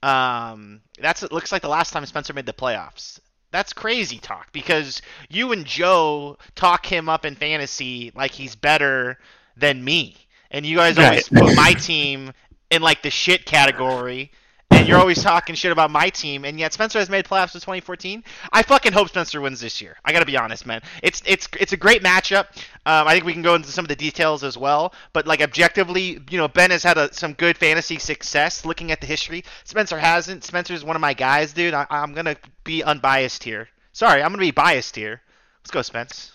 Um, 0.04 0.82
that's 1.00 1.24
it 1.24 1.32
looks 1.32 1.52
like 1.52 1.62
the 1.62 1.70
last 1.70 1.92
time 1.92 2.06
Spencer 2.06 2.34
made 2.34 2.46
the 2.46 2.54
playoffs. 2.54 3.20
That's 3.52 3.74
crazy 3.74 4.20
talk 4.20 4.52
because 4.52 5.02
you 5.30 5.52
and 5.52 5.66
Joe 5.66 6.38
talk 6.56 6.86
him 6.86 7.10
up 7.10 7.26
in 7.26 7.36
fantasy 7.36 8.12
like 8.16 8.32
he's 8.32 8.56
better 8.56 9.18
than 9.58 9.84
me, 9.84 10.16
and 10.52 10.66
you 10.66 10.78
guys 10.78 10.98
always 10.98 11.32
Right. 11.32 11.44
put 11.48 11.56
my 11.56 11.74
team 11.74 12.32
in 12.70 12.82
like 12.82 13.02
the 13.02 13.10
shit 13.12 13.46
category. 13.46 14.32
And 14.72 14.88
you're 14.88 15.00
always 15.00 15.22
talking 15.24 15.56
shit 15.56 15.72
about 15.72 15.90
my 15.90 16.10
team, 16.10 16.46
and 16.46 16.60
yet 16.60 16.74
Spencer 16.74 17.00
has 17.00 17.10
made 17.10 17.26
playoffs 17.26 17.56
in 17.56 17.60
2014. 17.60 18.24
I 18.54 18.62
fucking 18.62 18.94
hope 18.94 19.10
Spencer 19.10 19.42
wins 19.42 19.60
this 19.60 19.82
year. 19.82 19.98
I 20.06 20.14
gotta 20.14 20.28
be 20.28 20.38
honest, 20.38 20.68
man. 20.68 20.82
It's 21.02 21.24
it's 21.26 21.48
it's 21.60 21.74
a 21.74 21.78
great 21.78 22.04
matchup. 22.04 22.46
Um, 22.86 23.08
I 23.08 23.14
think 23.14 23.26
we 23.26 23.34
can 23.34 23.42
go 23.42 23.56
into 23.56 23.70
some 23.72 23.84
of 23.84 23.90
the 23.90 23.96
details 23.96 24.44
as 24.44 24.60
well. 24.60 24.94
But 25.12 25.26
like 25.26 25.42
objectively, 25.42 26.20
you 26.30 26.38
know, 26.38 26.48
Ben 26.48 26.70
has 26.70 26.84
had 26.84 27.00
a, 27.00 27.12
some 27.14 27.34
good 27.34 27.58
fantasy 27.58 27.98
success. 27.98 28.64
Looking 28.64 28.92
at 28.92 29.02
the 29.02 29.08
history, 29.08 29.44
Spencer 29.64 29.98
hasn't. 29.98 30.44
Spencer's 30.44 30.84
one 30.86 30.96
of 30.96 31.02
my 31.02 31.16
guys, 31.16 31.52
dude. 31.52 31.74
I, 31.74 31.88
I'm 31.90 32.14
gonna 32.14 32.36
be 32.64 32.84
unbiased 32.84 33.44
here. 33.44 33.70
Sorry, 33.92 34.22
I'm 34.22 34.30
gonna 34.32 34.38
be 34.42 34.52
biased 34.52 34.96
here. 34.96 35.20
Let's 35.62 35.72
go, 35.72 35.82
Spence. 35.82 36.32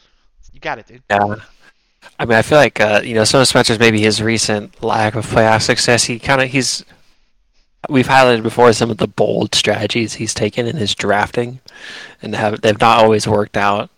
You 0.52 0.58
got 0.58 0.80
it, 0.80 0.88
dude. 0.88 1.02
Yeah. 1.08 1.36
I 2.18 2.24
mean, 2.26 2.38
I 2.38 2.42
feel 2.42 2.58
like 2.58 2.80
uh, 2.80 3.00
you 3.04 3.14
know 3.14 3.24
some 3.24 3.40
of 3.40 3.48
Spencer's 3.48 3.78
maybe 3.78 4.00
his 4.00 4.22
recent 4.22 4.82
lack 4.82 5.14
of 5.14 5.26
playoff 5.26 5.62
success. 5.62 6.04
He 6.04 6.18
kind 6.18 6.42
of 6.42 6.50
he's 6.50 6.84
we've 7.88 8.06
highlighted 8.08 8.42
before 8.42 8.72
some 8.72 8.90
of 8.90 8.98
the 8.98 9.08
bold 9.08 9.54
strategies 9.54 10.14
he's 10.14 10.34
taken 10.34 10.66
in 10.66 10.76
his 10.76 10.94
drafting, 10.94 11.60
and 12.22 12.34
have 12.34 12.60
they've 12.60 12.80
not 12.80 12.98
always 12.98 13.26
worked 13.26 13.56
out. 13.56 13.90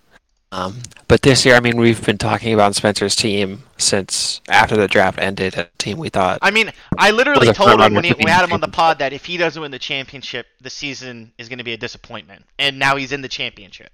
Um, 0.53 0.79
but 1.09 1.23
this 1.23 1.45
year, 1.45 1.57
I 1.57 1.61
mean, 1.61 1.77
we've 1.77 2.05
been 2.07 2.19
talking 2.19 2.55
about 2.55 2.75
Spencer's 2.75 3.17
team 3.17 3.65
since 3.79 4.41
after 4.49 4.77
the 4.77 4.89
draft 4.89 5.19
ended. 5.19 5.57
A 5.57 5.69
team 5.77 5.99
we 5.99 6.09
thought 6.09 6.39
I 6.41 6.51
mean, 6.51 6.73
I 6.97 7.11
literally 7.11 7.53
told 7.53 7.81
him 7.81 7.95
when 7.95 8.05
he, 8.05 8.15
we 8.15 8.31
had 8.31 8.45
him 8.45 8.53
on 8.53 8.61
the 8.61 8.69
pod 8.69 9.01
that 9.01 9.13
if 9.13 9.25
he 9.25 9.37
doesn't 9.37 9.61
win 9.61 9.71
the 9.71 9.79
championship, 9.79 10.47
the 10.61 10.71
season 10.71 11.33
is 11.37 11.49
going 11.49 11.59
to 11.59 11.65
be 11.65 11.73
a 11.73 11.77
disappointment. 11.77 12.45
And 12.59 12.79
now 12.79 12.97
he's 12.97 13.13
in 13.13 13.23
the 13.23 13.29
championship. 13.29 13.91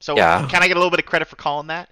So 0.00 0.16
Yeah. 0.16 0.46
can 0.50 0.62
I 0.62 0.68
get 0.68 0.76
a 0.76 0.80
little 0.80 0.90
bit 0.90 0.98
of 1.00 1.06
credit 1.06 1.28
for 1.28 1.36
calling 1.36 1.68
that? 1.68 1.88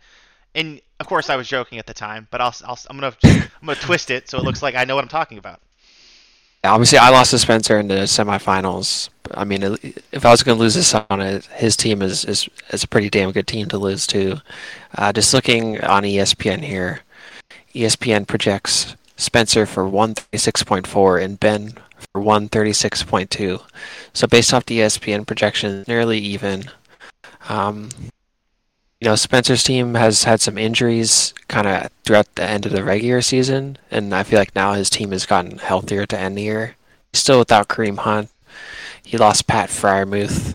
And 0.54 0.80
of 0.98 1.06
course, 1.06 1.30
I 1.30 1.36
was 1.36 1.48
joking 1.48 1.78
at 1.78 1.86
the 1.86 1.94
time, 1.94 2.28
but 2.30 2.40
I'll, 2.40 2.54
I'll 2.64 2.78
I'm 2.88 2.98
gonna 2.98 3.14
I'm 3.24 3.66
gonna 3.66 3.78
twist 3.78 4.10
it 4.10 4.28
so 4.28 4.38
it 4.38 4.44
looks 4.44 4.62
like 4.62 4.74
I 4.74 4.84
know 4.84 4.94
what 4.94 5.04
I'm 5.04 5.08
talking 5.08 5.38
about. 5.38 5.60
Obviously, 6.62 6.98
I 6.98 7.08
lost 7.08 7.30
to 7.30 7.38
Spencer 7.38 7.78
in 7.78 7.88
the 7.88 8.02
semifinals. 8.04 9.08
I 9.32 9.44
mean, 9.44 9.62
if 10.12 10.26
I 10.26 10.30
was 10.30 10.42
going 10.42 10.58
to 10.58 10.60
lose 10.62 10.74
this 10.74 10.92
on 10.92 11.20
it, 11.20 11.46
his 11.46 11.74
team 11.74 12.02
is, 12.02 12.24
is 12.26 12.50
is 12.70 12.84
a 12.84 12.88
pretty 12.88 13.08
damn 13.08 13.32
good 13.32 13.46
team 13.46 13.66
to 13.68 13.78
lose 13.78 14.06
to. 14.08 14.42
Uh, 14.98 15.10
just 15.10 15.32
looking 15.32 15.80
on 15.80 16.02
ESPN 16.02 16.62
here, 16.62 17.00
ESPN 17.74 18.26
projects 18.26 18.94
Spencer 19.16 19.64
for 19.64 19.84
136.4 19.84 21.22
and 21.22 21.40
Ben 21.40 21.74
for 22.12 22.20
136.2. 22.20 23.62
So 24.12 24.26
based 24.26 24.52
off 24.52 24.66
the 24.66 24.80
ESPN 24.80 25.26
projection, 25.26 25.84
nearly 25.86 26.18
even. 26.18 26.70
Um, 27.48 27.88
you 29.00 29.08
know, 29.08 29.14
Spencer's 29.16 29.64
team 29.64 29.94
has 29.94 30.24
had 30.24 30.42
some 30.42 30.58
injuries 30.58 31.32
kind 31.48 31.66
of 31.66 31.90
throughout 32.04 32.34
the 32.34 32.44
end 32.44 32.66
of 32.66 32.72
the 32.72 32.84
regular 32.84 33.22
season, 33.22 33.78
and 33.90 34.14
I 34.14 34.22
feel 34.22 34.38
like 34.38 34.54
now 34.54 34.74
his 34.74 34.90
team 34.90 35.12
has 35.12 35.24
gotten 35.24 35.58
healthier 35.58 36.04
to 36.06 36.18
end 36.18 36.36
the 36.36 36.42
year. 36.42 36.76
He's 37.10 37.22
still 37.22 37.38
without 37.38 37.68
Kareem 37.68 37.98
Hunt. 37.98 38.30
He 39.02 39.16
lost 39.16 39.46
Pat 39.46 39.70
Freiermuth 39.70 40.54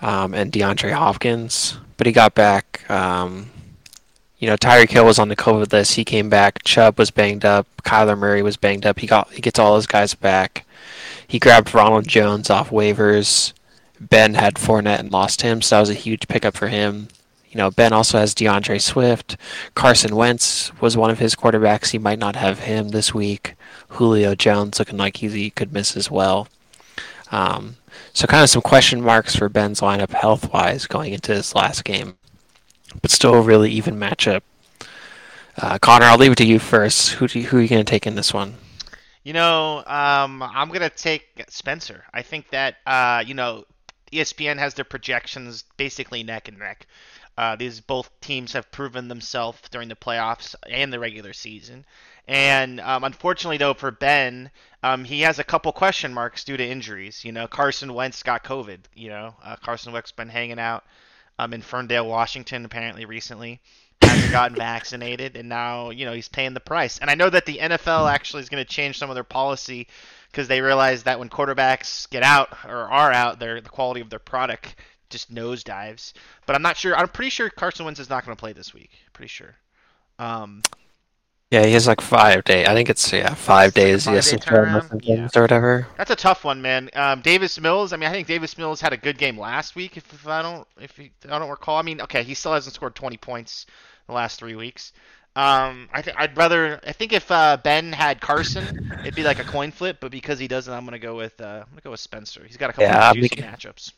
um, 0.00 0.32
and 0.32 0.50
DeAndre 0.50 0.92
Hopkins, 0.92 1.76
but 1.98 2.06
he 2.06 2.12
got 2.12 2.34
back. 2.34 2.88
Um, 2.90 3.50
you 4.38 4.48
know, 4.48 4.56
Tyreek 4.56 4.90
Hill 4.90 5.04
was 5.04 5.18
on 5.18 5.28
the 5.28 5.36
COVID 5.36 5.70
list. 5.72 5.94
He 5.94 6.04
came 6.04 6.30
back. 6.30 6.64
Chubb 6.64 6.98
was 6.98 7.10
banged 7.10 7.44
up. 7.44 7.66
Kyler 7.84 8.18
Murray 8.18 8.42
was 8.42 8.56
banged 8.56 8.86
up. 8.86 8.98
He 8.98 9.06
got 9.06 9.30
he 9.32 9.42
gets 9.42 9.58
all 9.58 9.74
those 9.74 9.86
guys 9.86 10.14
back. 10.14 10.66
He 11.26 11.38
grabbed 11.38 11.74
Ronald 11.74 12.08
Jones 12.08 12.48
off 12.48 12.70
waivers. 12.70 13.52
Ben 14.00 14.34
had 14.34 14.54
Fournette 14.54 15.00
and 15.00 15.12
lost 15.12 15.42
him, 15.42 15.62
so 15.62 15.76
that 15.76 15.80
was 15.80 15.90
a 15.90 15.94
huge 15.94 16.28
pickup 16.28 16.56
for 16.56 16.68
him. 16.68 17.08
You 17.54 17.58
know, 17.58 17.70
Ben 17.70 17.92
also 17.92 18.18
has 18.18 18.34
DeAndre 18.34 18.82
Swift. 18.82 19.36
Carson 19.76 20.16
Wentz 20.16 20.72
was 20.80 20.96
one 20.96 21.10
of 21.10 21.20
his 21.20 21.36
quarterbacks. 21.36 21.90
He 21.90 21.98
might 21.98 22.18
not 22.18 22.34
have 22.34 22.58
him 22.58 22.88
this 22.88 23.14
week. 23.14 23.54
Julio 23.90 24.34
Jones 24.34 24.80
looking 24.80 24.96
like 24.96 25.18
he 25.18 25.50
could 25.50 25.72
miss 25.72 25.96
as 25.96 26.10
well. 26.10 26.48
Um, 27.30 27.76
so 28.12 28.26
kind 28.26 28.42
of 28.42 28.50
some 28.50 28.60
question 28.60 29.00
marks 29.00 29.36
for 29.36 29.48
Ben's 29.48 29.80
lineup 29.80 30.10
health 30.10 30.52
wise 30.52 30.88
going 30.88 31.12
into 31.12 31.32
this 31.32 31.54
last 31.54 31.84
game, 31.84 32.16
but 33.00 33.12
still 33.12 33.34
a 33.34 33.40
really 33.40 33.70
even 33.70 33.94
matchup. 34.00 34.42
Uh, 35.56 35.78
Connor, 35.78 36.06
I'll 36.06 36.18
leave 36.18 36.32
it 36.32 36.38
to 36.38 36.44
you 36.44 36.58
first. 36.58 37.10
Who 37.10 37.28
you, 37.30 37.44
who 37.46 37.58
are 37.58 37.62
you 37.62 37.68
going 37.68 37.84
to 37.84 37.88
take 37.90 38.08
in 38.08 38.16
this 38.16 38.34
one? 38.34 38.54
You 39.22 39.32
know, 39.32 39.78
um, 39.86 40.42
I'm 40.42 40.68
gonna 40.68 40.90
take 40.90 41.44
Spencer. 41.48 42.04
I 42.12 42.20
think 42.20 42.50
that 42.50 42.76
uh, 42.86 43.24
you 43.26 43.32
know, 43.32 43.64
ESPN 44.12 44.58
has 44.58 44.74
their 44.74 44.84
projections 44.84 45.64
basically 45.78 46.22
neck 46.22 46.48
and 46.48 46.58
neck. 46.58 46.86
Uh, 47.36 47.56
these 47.56 47.80
both 47.80 48.10
teams 48.20 48.52
have 48.52 48.70
proven 48.70 49.08
themselves 49.08 49.60
during 49.70 49.88
the 49.88 49.96
playoffs 49.96 50.54
and 50.68 50.92
the 50.92 50.98
regular 50.98 51.32
season. 51.32 51.84
And 52.26 52.80
um, 52.80 53.04
unfortunately, 53.04 53.58
though, 53.58 53.74
for 53.74 53.90
Ben, 53.90 54.50
um, 54.82 55.04
he 55.04 55.22
has 55.22 55.38
a 55.38 55.44
couple 55.44 55.72
question 55.72 56.14
marks 56.14 56.44
due 56.44 56.56
to 56.56 56.66
injuries. 56.66 57.24
You 57.24 57.32
know, 57.32 57.46
Carson 57.46 57.92
Wentz 57.92 58.22
got 58.22 58.44
COVID. 58.44 58.78
You 58.94 59.08
know, 59.08 59.34
uh, 59.42 59.56
Carson 59.56 59.92
Wentz 59.92 60.12
been 60.12 60.28
hanging 60.28 60.58
out 60.58 60.84
um, 61.38 61.52
in 61.52 61.60
Ferndale, 61.60 62.06
Washington, 62.06 62.64
apparently 62.64 63.04
recently. 63.04 63.60
Hasn't 64.00 64.32
gotten 64.32 64.56
vaccinated, 64.56 65.36
and 65.36 65.48
now 65.48 65.90
you 65.90 66.04
know 66.04 66.12
he's 66.12 66.28
paying 66.28 66.54
the 66.54 66.60
price. 66.60 66.98
And 66.98 67.10
I 67.10 67.14
know 67.14 67.30
that 67.30 67.46
the 67.46 67.58
NFL 67.58 68.10
actually 68.10 68.42
is 68.42 68.48
going 68.48 68.62
to 68.64 68.68
change 68.70 68.98
some 68.98 69.08
of 69.08 69.14
their 69.14 69.24
policy 69.24 69.86
because 70.30 70.48
they 70.48 70.60
realize 70.60 71.04
that 71.04 71.18
when 71.18 71.30
quarterbacks 71.30 72.08
get 72.10 72.22
out 72.22 72.48
or 72.66 72.90
are 72.90 73.12
out, 73.12 73.38
their 73.38 73.60
the 73.60 73.68
quality 73.68 74.00
of 74.00 74.10
their 74.10 74.18
product 74.18 74.74
just 75.10 75.32
nosedives. 75.34 76.12
But 76.46 76.56
I'm 76.56 76.62
not 76.62 76.76
sure. 76.76 76.96
I'm 76.96 77.08
pretty 77.08 77.30
sure 77.30 77.50
Carson 77.50 77.84
Wentz 77.84 78.00
is 78.00 78.10
not 78.10 78.24
going 78.24 78.36
to 78.36 78.40
play 78.40 78.52
this 78.52 78.72
week. 78.74 78.90
Pretty 79.12 79.28
sure. 79.28 79.54
Um, 80.18 80.62
Yeah, 81.50 81.64
he 81.66 81.72
has 81.74 81.86
like 81.86 82.00
five 82.00 82.42
days. 82.44 82.66
I 82.66 82.74
think 82.74 82.88
it's 82.90 83.12
yeah 83.12 83.32
five 83.34 83.68
It's 83.68 83.76
like 83.76 83.84
days. 83.84 84.06
Yes, 84.06 84.30
five-day 84.30 84.36
it's 84.36 84.44
twelve 84.44 84.66
turnaround? 85.00 85.36
or 85.36 85.40
whatever. 85.42 85.86
that's 85.96 86.10
a 86.10 86.16
tough 86.16 86.44
one, 86.44 86.60
man. 86.62 86.90
Um, 86.94 87.20
Davis 87.20 87.60
Mills. 87.60 87.92
I 87.92 87.96
mean, 87.96 88.08
I 88.08 88.12
think 88.12 88.26
Davis 88.26 88.56
Mills 88.58 88.80
had 88.80 88.92
a 88.92 88.96
good 88.96 89.18
game 89.18 89.38
last 89.38 89.76
week. 89.76 89.96
If, 89.96 90.12
if 90.12 90.26
I 90.26 90.42
don't, 90.42 90.66
if 90.80 90.96
he, 90.96 91.12
I 91.28 91.38
don't 91.38 91.50
recall. 91.50 91.76
I 91.76 91.82
mean, 91.82 92.00
okay, 92.00 92.22
he 92.24 92.34
still 92.34 92.52
hasn't 92.54 92.74
scored 92.74 92.94
20 92.96 93.16
points 93.18 93.66
in 93.68 94.12
the 94.12 94.14
last 94.14 94.38
three 94.38 94.56
weeks. 94.56 94.92
Um, 95.36 95.88
I 95.92 96.00
th- 96.02 96.16
I'd 96.18 96.36
rather. 96.36 96.80
I 96.86 96.92
think 96.92 97.12
if 97.12 97.28
uh, 97.30 97.56
Ben 97.62 97.92
had 97.92 98.20
Carson, 98.20 98.92
it'd 99.00 99.16
be 99.16 99.24
like 99.24 99.40
a 99.40 99.44
coin 99.44 99.72
flip. 99.72 99.98
But 100.00 100.12
because 100.12 100.38
he 100.38 100.46
doesn't, 100.48 100.72
I'm 100.72 100.84
gonna 100.84 100.98
go 101.00 101.16
with. 101.16 101.40
Uh, 101.40 101.62
I'm 101.64 101.70
gonna 101.70 101.80
go 101.82 101.90
with 101.90 102.00
Spencer. 102.00 102.44
He's 102.46 102.56
got 102.56 102.70
a 102.70 102.72
couple 102.72 102.84
Yeah, 102.84 103.10
of 103.10 103.16
juicy 103.16 103.40
making- 103.40 103.44
matchups. 103.44 103.92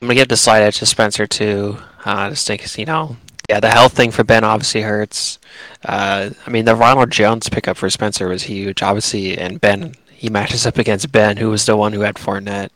I'm 0.00 0.08
gonna 0.08 0.14
give 0.14 0.28
the 0.28 0.36
slight 0.36 0.62
edge 0.62 0.78
to 0.78 0.86
Spencer 0.86 1.26
too. 1.26 1.78
Uh, 2.04 2.30
just 2.30 2.46
think, 2.46 2.78
you 2.78 2.86
know, 2.86 3.16
yeah, 3.48 3.60
the 3.60 3.70
health 3.70 3.92
thing 3.92 4.10
for 4.10 4.24
Ben 4.24 4.44
obviously 4.44 4.80
hurts. 4.82 5.38
Uh, 5.84 6.30
I 6.46 6.50
mean, 6.50 6.64
the 6.64 6.74
Ronald 6.76 7.10
Jones 7.10 7.48
pickup 7.48 7.76
for 7.76 7.90
Spencer 7.90 8.28
was 8.28 8.44
huge, 8.44 8.82
obviously, 8.82 9.36
and 9.36 9.60
Ben 9.60 9.94
he 10.10 10.28
matches 10.30 10.66
up 10.66 10.78
against 10.78 11.12
Ben, 11.12 11.36
who 11.36 11.50
was 11.50 11.66
the 11.66 11.76
one 11.76 11.92
who 11.92 12.00
had 12.00 12.16
Fournette, 12.16 12.70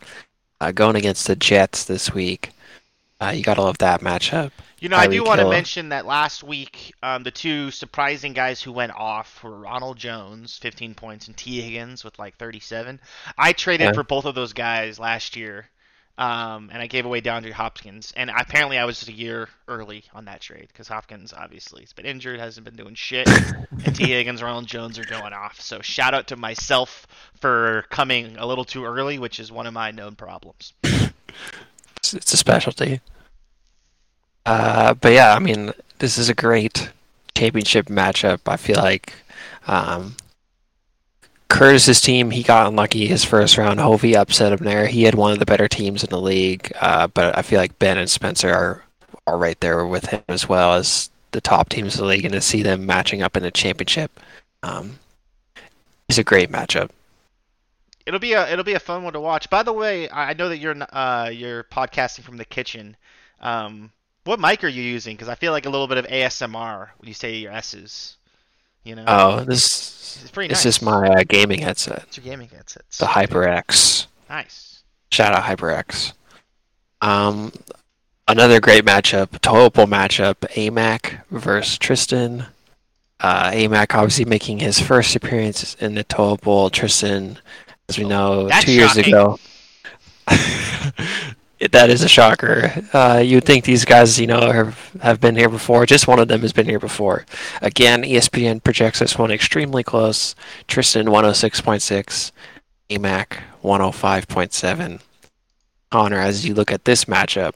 uh, 0.60 0.72
going 0.72 0.96
against 0.96 1.26
the 1.26 1.36
Jets 1.36 1.84
this 1.84 2.12
week. 2.12 2.50
Uh, 3.20 3.32
you 3.34 3.42
gotta 3.42 3.62
love 3.62 3.78
that 3.78 4.00
matchup. 4.00 4.50
You 4.80 4.90
know, 4.90 4.96
I 4.98 5.06
do 5.06 5.24
want 5.24 5.40
to 5.40 5.48
mention 5.48 5.88
that 5.90 6.04
last 6.04 6.42
week, 6.42 6.92
um, 7.02 7.22
the 7.22 7.30
two 7.30 7.70
surprising 7.70 8.34
guys 8.34 8.60
who 8.60 8.70
went 8.70 8.92
off 8.92 9.42
were 9.42 9.56
Ronald 9.58 9.96
Jones, 9.96 10.58
15 10.58 10.94
points, 10.94 11.26
and 11.26 11.34
Tee 11.34 11.62
Higgins 11.62 12.04
with 12.04 12.18
like 12.18 12.36
37. 12.36 13.00
I 13.38 13.54
traded 13.54 13.86
Yeah. 13.86 13.92
for 13.94 14.02
both 14.02 14.26
of 14.26 14.34
those 14.34 14.52
guys 14.52 14.98
last 14.98 15.36
year, 15.36 15.70
um, 16.16 16.70
and 16.72 16.80
I 16.80 16.86
gave 16.86 17.04
away 17.04 17.20
DeAndre 17.20 17.50
Hopkins. 17.50 18.12
And 18.16 18.30
apparently, 18.30 18.78
I 18.78 18.84
was 18.84 18.98
just 18.98 19.08
a 19.08 19.12
year 19.12 19.48
early 19.66 20.04
on 20.12 20.26
that 20.26 20.40
trade 20.40 20.68
because 20.68 20.86
Hopkins 20.86 21.32
obviously 21.32 21.82
has 21.82 21.92
been 21.92 22.06
injured, 22.06 22.38
hasn't 22.38 22.64
been 22.64 22.76
doing 22.76 22.94
shit, 22.94 23.28
and 23.28 23.96
T. 23.96 24.04
Higgins, 24.12 24.42
Ronald 24.42 24.66
Jones 24.66 24.98
are 24.98 25.04
going 25.04 25.32
off. 25.32 25.60
So 25.60 25.80
shout 25.80 26.14
out 26.14 26.28
to 26.28 26.36
myself 26.36 27.06
for 27.40 27.84
coming 27.90 28.36
a 28.38 28.46
little 28.46 28.64
too 28.64 28.84
early, 28.84 29.18
which 29.18 29.40
is 29.40 29.50
one 29.50 29.66
of 29.66 29.74
my 29.74 29.90
known 29.90 30.14
problems. 30.14 30.72
It's, 30.82 32.14
it's 32.14 32.32
a 32.32 32.36
specialty. 32.36 33.00
Uh, 34.46 34.94
but 34.94 35.12
yeah, 35.12 35.34
I 35.34 35.38
mean, 35.38 35.72
this 35.98 36.18
is 36.18 36.28
a 36.28 36.34
great 36.34 36.90
championship 37.34 37.86
matchup. 37.86 38.40
I 38.46 38.56
feel 38.56 38.76
like 38.76 39.14
um, 39.66 40.16
Curtis's 41.54 42.00
team, 42.00 42.32
he 42.32 42.42
got 42.42 42.66
unlucky 42.66 43.06
his 43.06 43.24
first 43.24 43.56
round. 43.56 43.78
Hovey 43.78 44.16
upset 44.16 44.52
him 44.52 44.64
there. 44.64 44.88
He 44.88 45.04
had 45.04 45.14
one 45.14 45.30
of 45.30 45.38
the 45.38 45.46
better 45.46 45.68
teams 45.68 46.02
in 46.02 46.10
the 46.10 46.20
league, 46.20 46.72
uh, 46.80 47.06
but 47.06 47.38
I 47.38 47.42
feel 47.42 47.60
like 47.60 47.78
Ben 47.78 47.96
and 47.96 48.10
Spencer 48.10 48.52
are 48.52 48.82
are 49.28 49.38
right 49.38 49.58
there 49.60 49.86
with 49.86 50.06
him 50.06 50.22
as 50.26 50.48
well 50.48 50.74
as 50.74 51.10
the 51.30 51.40
top 51.40 51.68
teams 51.68 51.94
in 51.94 52.00
the 52.00 52.08
league, 52.08 52.24
and 52.24 52.34
to 52.34 52.40
see 52.40 52.64
them 52.64 52.86
matching 52.86 53.22
up 53.22 53.36
in 53.36 53.44
the 53.44 53.52
championship 53.52 54.18
um, 54.64 54.98
is 56.08 56.18
a 56.18 56.24
great 56.24 56.50
matchup. 56.50 56.90
It'll 58.04 58.18
be 58.18 58.32
a 58.32 58.50
it'll 58.50 58.64
be 58.64 58.74
a 58.74 58.80
fun 58.80 59.04
one 59.04 59.12
to 59.12 59.20
watch. 59.20 59.48
By 59.48 59.62
the 59.62 59.72
way, 59.72 60.10
I 60.10 60.34
know 60.34 60.48
that 60.48 60.58
you're 60.58 60.74
uh 60.92 61.30
you're 61.32 61.62
podcasting 61.62 62.24
from 62.24 62.36
the 62.36 62.44
kitchen. 62.44 62.96
Um, 63.40 63.92
what 64.24 64.40
mic 64.40 64.64
are 64.64 64.68
you 64.68 64.82
using? 64.82 65.14
Because 65.14 65.28
I 65.28 65.36
feel 65.36 65.52
like 65.52 65.66
a 65.66 65.70
little 65.70 65.86
bit 65.86 65.98
of 65.98 66.06
ASMR 66.08 66.88
when 66.98 67.06
you 67.06 67.14
say 67.14 67.36
your 67.36 67.52
S's. 67.52 68.16
You 68.84 68.96
know, 68.96 69.04
Oh, 69.06 69.44
this 69.44 70.20
it's 70.22 70.30
pretty 70.30 70.48
this 70.48 70.64
nice. 70.64 70.76
is 70.76 70.82
my 70.82 71.08
uh, 71.08 71.24
gaming 71.26 71.60
headset, 71.60 72.04
It's 72.08 72.16
your 72.18 72.24
gaming 72.24 72.48
headset. 72.48 72.82
the 72.98 73.06
HyperX. 73.06 74.06
Nice. 74.28 74.82
Shout 75.10 75.32
out 75.34 75.42
HyperX. 75.44 76.12
Um, 77.00 77.52
another 78.28 78.60
great 78.60 78.84
matchup, 78.84 79.40
Total 79.40 79.86
matchup, 79.86 80.36
Amak 80.54 81.20
versus 81.30 81.78
Tristan. 81.78 82.46
Uh, 83.20 83.50
Amak 83.52 83.94
obviously 83.94 84.24
making 84.26 84.58
his 84.58 84.78
first 84.80 85.14
appearance 85.16 85.74
in 85.76 85.94
the 85.94 86.04
Total 86.04 86.68
Tristan, 86.70 87.38
as 87.88 87.98
we 87.98 88.04
know, 88.04 88.48
That's 88.48 88.64
two 88.66 88.72
years 88.72 88.96
ago. 88.96 89.38
that 91.60 91.90
is 91.90 92.02
a 92.02 92.08
shocker. 92.08 92.72
Uh, 92.92 93.22
you 93.24 93.36
would 93.36 93.44
think 93.44 93.64
these 93.64 93.84
guys, 93.84 94.18
you 94.18 94.26
know, 94.26 94.52
have, 94.52 94.90
have 95.02 95.20
been 95.20 95.36
here 95.36 95.48
before. 95.48 95.86
Just 95.86 96.08
one 96.08 96.18
of 96.18 96.28
them 96.28 96.40
has 96.40 96.52
been 96.52 96.68
here 96.68 96.78
before. 96.78 97.24
Again, 97.62 98.02
ESPN 98.02 98.62
projects 98.62 98.98
this 98.98 99.18
one 99.18 99.30
extremely 99.30 99.82
close. 99.82 100.34
Tristan 100.66 101.06
106.6, 101.06 102.32
Amak 102.90 103.38
105.7. 103.62 105.00
Connor, 105.90 106.18
as 106.18 106.46
you 106.46 106.54
look 106.54 106.72
at 106.72 106.84
this 106.84 107.04
matchup, 107.04 107.54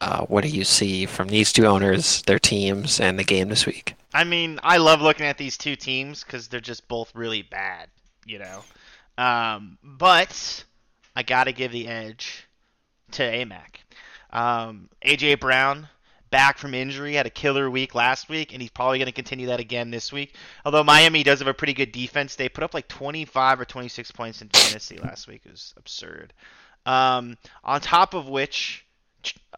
uh, 0.00 0.24
what 0.26 0.42
do 0.42 0.48
you 0.48 0.64
see 0.64 1.06
from 1.06 1.28
these 1.28 1.52
two 1.52 1.66
owners, 1.66 2.22
their 2.22 2.38
teams, 2.38 3.00
and 3.00 3.18
the 3.18 3.24
game 3.24 3.48
this 3.48 3.66
week? 3.66 3.94
I 4.14 4.24
mean, 4.24 4.58
I 4.62 4.78
love 4.78 5.02
looking 5.02 5.26
at 5.26 5.36
these 5.36 5.58
two 5.58 5.76
teams 5.76 6.24
because 6.24 6.48
they're 6.48 6.60
just 6.60 6.88
both 6.88 7.14
really 7.14 7.42
bad, 7.42 7.88
you 8.24 8.38
know. 8.38 8.64
Um, 9.18 9.78
but 9.82 10.64
I 11.14 11.22
got 11.22 11.44
to 11.44 11.52
give 11.52 11.72
the 11.72 11.86
edge 11.86 12.45
to 13.12 13.22
Amak. 13.22 13.76
Um, 14.30 14.88
AJ 15.04 15.40
Brown 15.40 15.88
back 16.30 16.58
from 16.58 16.74
injury 16.74 17.14
had 17.14 17.26
a 17.26 17.30
killer 17.30 17.70
week 17.70 17.94
last 17.94 18.28
week, 18.28 18.52
and 18.52 18.60
he's 18.60 18.70
probably 18.70 18.98
going 18.98 19.06
to 19.06 19.12
continue 19.12 19.46
that 19.46 19.60
again 19.60 19.90
this 19.90 20.12
week. 20.12 20.34
Although 20.64 20.84
Miami 20.84 21.22
does 21.22 21.38
have 21.38 21.48
a 21.48 21.54
pretty 21.54 21.74
good 21.74 21.92
defense, 21.92 22.34
they 22.34 22.48
put 22.48 22.64
up 22.64 22.74
like 22.74 22.88
25 22.88 23.60
or 23.60 23.64
26 23.64 24.10
points 24.12 24.42
in 24.42 24.48
fantasy 24.48 24.98
last 24.98 25.28
week. 25.28 25.42
It 25.44 25.52
was 25.52 25.74
absurd. 25.76 26.32
Um, 26.84 27.36
on 27.64 27.80
top 27.80 28.14
of 28.14 28.28
which, 28.28 28.84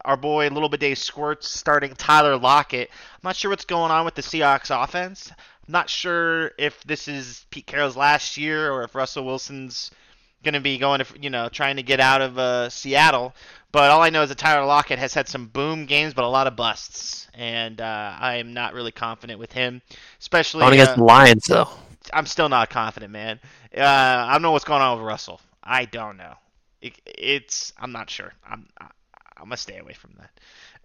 our 0.05 0.17
boy 0.17 0.47
Little 0.47 0.69
Bidet 0.69 0.97
Squirts 0.97 1.49
starting 1.49 1.93
Tyler 1.93 2.37
Lockett. 2.37 2.89
I'm 2.91 3.19
not 3.23 3.35
sure 3.35 3.51
what's 3.51 3.65
going 3.65 3.91
on 3.91 4.05
with 4.05 4.15
the 4.15 4.21
Seahawks 4.21 4.71
offense. 4.71 5.31
I'm 5.31 5.71
not 5.71 5.89
sure 5.89 6.51
if 6.57 6.81
this 6.83 7.07
is 7.07 7.45
Pete 7.51 7.67
Carroll's 7.67 7.95
last 7.95 8.37
year 8.37 8.71
or 8.71 8.83
if 8.83 8.95
Russell 8.95 9.25
Wilson's 9.25 9.91
going 10.43 10.53
to 10.53 10.59
be 10.59 10.77
going 10.77 10.99
to, 10.99 11.05
you 11.19 11.29
know, 11.29 11.49
trying 11.49 11.75
to 11.77 11.83
get 11.83 11.99
out 11.99 12.21
of 12.21 12.37
uh, 12.37 12.69
Seattle. 12.69 13.33
But 13.71 13.91
all 13.91 14.01
I 14.01 14.09
know 14.09 14.23
is 14.23 14.29
that 14.29 14.37
Tyler 14.37 14.65
Lockett 14.65 14.97
has 14.99 15.13
had 15.13 15.27
some 15.27 15.47
boom 15.47 15.85
games, 15.85 16.13
but 16.13 16.23
a 16.23 16.27
lot 16.27 16.47
of 16.47 16.55
busts, 16.55 17.27
and 17.35 17.79
uh, 17.79 18.15
I 18.19 18.37
am 18.37 18.53
not 18.53 18.73
really 18.73 18.91
confident 18.91 19.39
with 19.39 19.51
him. 19.51 19.81
Especially, 20.19 20.63
On 20.63 20.73
against 20.73 20.93
uh, 20.93 20.95
the 20.95 21.03
Lions, 21.03 21.45
though. 21.45 21.69
I'm 22.11 22.25
still 22.25 22.49
not 22.49 22.69
confident, 22.69 23.11
man. 23.11 23.39
Uh, 23.75 23.81
I 23.83 24.31
don't 24.31 24.41
know 24.41 24.51
what's 24.51 24.65
going 24.65 24.81
on 24.81 24.97
with 24.97 25.05
Russell. 25.05 25.39
I 25.63 25.85
don't 25.85 26.17
know. 26.17 26.33
It, 26.81 26.99
it's 27.05 27.73
I'm 27.77 27.91
not 27.91 28.09
sure. 28.09 28.33
I'm 28.49 28.67
I'm 29.39 29.45
gonna 29.45 29.57
stay 29.57 29.77
away 29.77 29.93
from 29.93 30.11
that. 30.19 30.29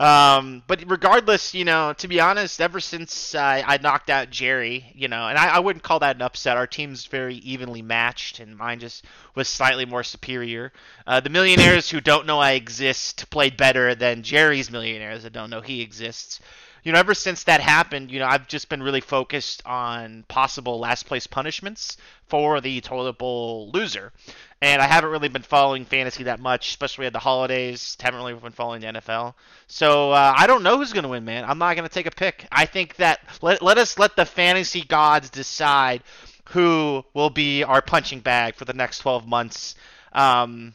Um, 0.04 0.62
but 0.66 0.82
regardless, 0.86 1.54
you 1.54 1.64
know, 1.64 1.92
to 1.98 2.08
be 2.08 2.20
honest, 2.20 2.60
ever 2.60 2.80
since 2.80 3.34
uh, 3.34 3.62
I 3.64 3.78
knocked 3.78 4.10
out 4.10 4.30
Jerry, 4.30 4.90
you 4.94 5.06
know, 5.06 5.28
and 5.28 5.38
I, 5.38 5.56
I 5.56 5.58
wouldn't 5.60 5.84
call 5.84 6.00
that 6.00 6.16
an 6.16 6.22
upset. 6.22 6.56
Our 6.56 6.66
team's 6.66 7.06
very 7.06 7.36
evenly 7.36 7.82
matched, 7.82 8.40
and 8.40 8.56
mine 8.56 8.80
just 8.80 9.04
was 9.36 9.48
slightly 9.48 9.86
more 9.86 10.02
superior. 10.02 10.72
Uh, 11.06 11.20
the 11.20 11.30
millionaires 11.30 11.88
who 11.90 12.00
don't 12.00 12.26
know 12.26 12.40
I 12.40 12.52
exist 12.52 13.30
played 13.30 13.56
better 13.56 13.94
than 13.94 14.22
Jerry's 14.22 14.70
millionaires 14.70 15.22
that 15.22 15.32
don't 15.32 15.50
know 15.50 15.60
he 15.60 15.80
exists. 15.80 16.40
You 16.84 16.92
know, 16.92 16.98
ever 16.98 17.14
since 17.14 17.44
that 17.44 17.62
happened, 17.62 18.10
you 18.10 18.18
know, 18.18 18.26
I've 18.26 18.46
just 18.46 18.68
been 18.68 18.82
really 18.82 19.00
focused 19.00 19.62
on 19.64 20.24
possible 20.28 20.78
last 20.78 21.06
place 21.06 21.26
punishments 21.26 21.96
for 22.26 22.60
the 22.60 22.82
toilet 22.82 23.16
bowl 23.16 23.70
loser. 23.72 24.12
And 24.60 24.82
I 24.82 24.86
haven't 24.86 25.10
really 25.10 25.28
been 25.28 25.42
following 25.42 25.86
fantasy 25.86 26.24
that 26.24 26.40
much, 26.40 26.68
especially 26.68 27.06
at 27.06 27.14
the 27.14 27.18
holidays. 27.18 27.96
Haven't 28.00 28.20
really 28.20 28.34
been 28.34 28.52
following 28.52 28.82
the 28.82 28.88
NFL. 28.88 29.32
So 29.66 30.12
uh, 30.12 30.34
I 30.36 30.46
don't 30.46 30.62
know 30.62 30.76
who's 30.76 30.92
going 30.92 31.04
to 31.04 31.08
win, 31.08 31.24
man. 31.24 31.44
I'm 31.44 31.58
not 31.58 31.74
going 31.74 31.88
to 31.88 31.92
take 31.92 32.06
a 32.06 32.10
pick. 32.10 32.46
I 32.52 32.66
think 32.66 32.96
that 32.96 33.20
let, 33.40 33.62
let 33.62 33.78
us 33.78 33.98
let 33.98 34.14
the 34.14 34.26
fantasy 34.26 34.82
gods 34.82 35.30
decide 35.30 36.02
who 36.50 37.02
will 37.14 37.30
be 37.30 37.64
our 37.64 37.80
punching 37.80 38.20
bag 38.20 38.56
for 38.56 38.66
the 38.66 38.74
next 38.74 38.98
12 38.98 39.26
months. 39.26 39.74
Um, 40.12 40.74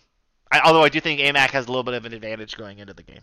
I, 0.51 0.61
although 0.61 0.83
I 0.83 0.89
do 0.89 0.99
think 0.99 1.19
Amak 1.19 1.51
has 1.51 1.67
a 1.67 1.69
little 1.69 1.83
bit 1.83 1.93
of 1.93 2.05
an 2.05 2.13
advantage 2.13 2.57
going 2.57 2.79
into 2.79 2.95
the 2.95 3.03
game. 3.03 3.21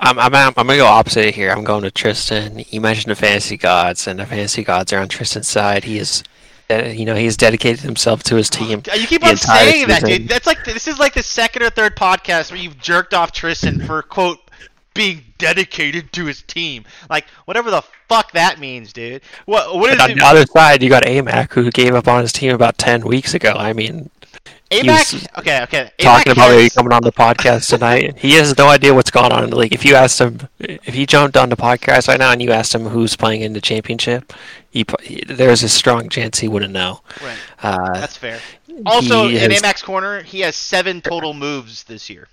I'm, 0.00 0.18
I'm, 0.18 0.34
I'm 0.34 0.52
going 0.54 0.68
to 0.68 0.76
go 0.76 0.86
opposite 0.86 1.34
here. 1.34 1.50
I'm 1.50 1.64
going 1.64 1.82
to 1.82 1.90
Tristan. 1.90 2.64
You 2.68 2.80
mentioned 2.80 3.10
the 3.10 3.16
fantasy 3.16 3.56
gods, 3.56 4.06
and 4.06 4.20
the 4.20 4.26
fantasy 4.26 4.62
gods 4.62 4.92
are 4.92 5.00
on 5.00 5.08
Tristan's 5.08 5.48
side. 5.48 5.84
He 5.84 5.98
is, 5.98 6.22
you 6.70 7.04
know, 7.04 7.16
he's 7.16 7.36
dedicated 7.36 7.80
himself 7.80 8.22
to 8.24 8.36
his 8.36 8.48
team. 8.48 8.82
You 8.94 9.06
keep 9.06 9.24
on 9.24 9.36
saying 9.36 9.88
that, 9.88 10.04
dude. 10.04 10.28
That's 10.28 10.46
like 10.46 10.64
this 10.64 10.86
is 10.86 10.98
like 10.98 11.14
the 11.14 11.22
second 11.22 11.62
or 11.62 11.70
third 11.70 11.96
podcast 11.96 12.52
where 12.52 12.60
you've 12.60 12.78
jerked 12.78 13.12
off 13.12 13.32
Tristan 13.32 13.80
for 13.84 14.02
quote 14.02 14.38
being 14.94 15.24
dedicated 15.38 16.12
to 16.12 16.26
his 16.26 16.42
team. 16.42 16.84
Like 17.08 17.26
whatever 17.44 17.70
the 17.70 17.82
fuck 18.08 18.32
that 18.32 18.58
means, 18.58 18.92
dude. 18.92 19.22
What 19.46 19.76
what 19.76 19.90
is 19.90 20.00
on 20.00 20.10
it? 20.10 20.18
the 20.18 20.24
other 20.24 20.44
side, 20.46 20.82
you 20.82 20.88
got 20.88 21.04
Amak, 21.04 21.52
who 21.52 21.70
gave 21.70 21.94
up 21.94 22.08
on 22.08 22.22
his 22.22 22.32
team 22.32 22.54
about 22.54 22.78
10 22.78 23.02
weeks 23.02 23.34
ago. 23.34 23.52
I 23.56 23.72
mean, 23.72 24.10
Amak. 24.70 25.12
was 25.14 25.26
Okay, 25.38 25.62
okay. 25.62 25.90
talking 25.98 26.32
about 26.32 26.50
has- 26.50 26.74
coming 26.74 26.92
on 26.92 27.02
the 27.02 27.12
podcast 27.12 27.68
tonight. 27.70 28.18
He 28.18 28.32
has 28.34 28.56
no 28.58 28.68
idea 28.68 28.92
what's 28.94 29.10
going 29.10 29.32
on 29.32 29.44
in 29.44 29.50
the 29.50 29.56
league. 29.56 29.72
If 29.74 29.84
you 29.84 29.94
asked 29.94 30.20
him, 30.20 30.40
if 30.58 30.94
he 30.94 31.06
jumped 31.06 31.36
on 31.36 31.48
the 31.48 31.56
podcast 31.56 32.08
right 32.08 32.18
now 32.18 32.32
and 32.32 32.42
you 32.42 32.50
asked 32.52 32.74
him 32.74 32.84
who's 32.86 33.16
playing 33.16 33.40
in 33.42 33.52
the 33.54 33.60
championship, 33.60 34.32
he, 34.70 34.84
he 35.02 35.22
there's 35.26 35.62
a 35.62 35.68
strong 35.68 36.08
chance 36.10 36.38
he 36.40 36.48
wouldn't 36.48 36.72
know. 36.72 37.00
Right, 37.22 37.38
Uh, 37.62 37.94
that's 37.94 38.16
fair. 38.16 38.38
Also, 38.86 39.26
in 39.28 39.36
has- 39.50 39.62
Amak's 39.62 39.82
corner, 39.82 40.22
he 40.22 40.40
has 40.40 40.54
seven 40.54 41.00
total 41.00 41.32
moves 41.34 41.84
this 41.84 42.08
year. 42.10 42.28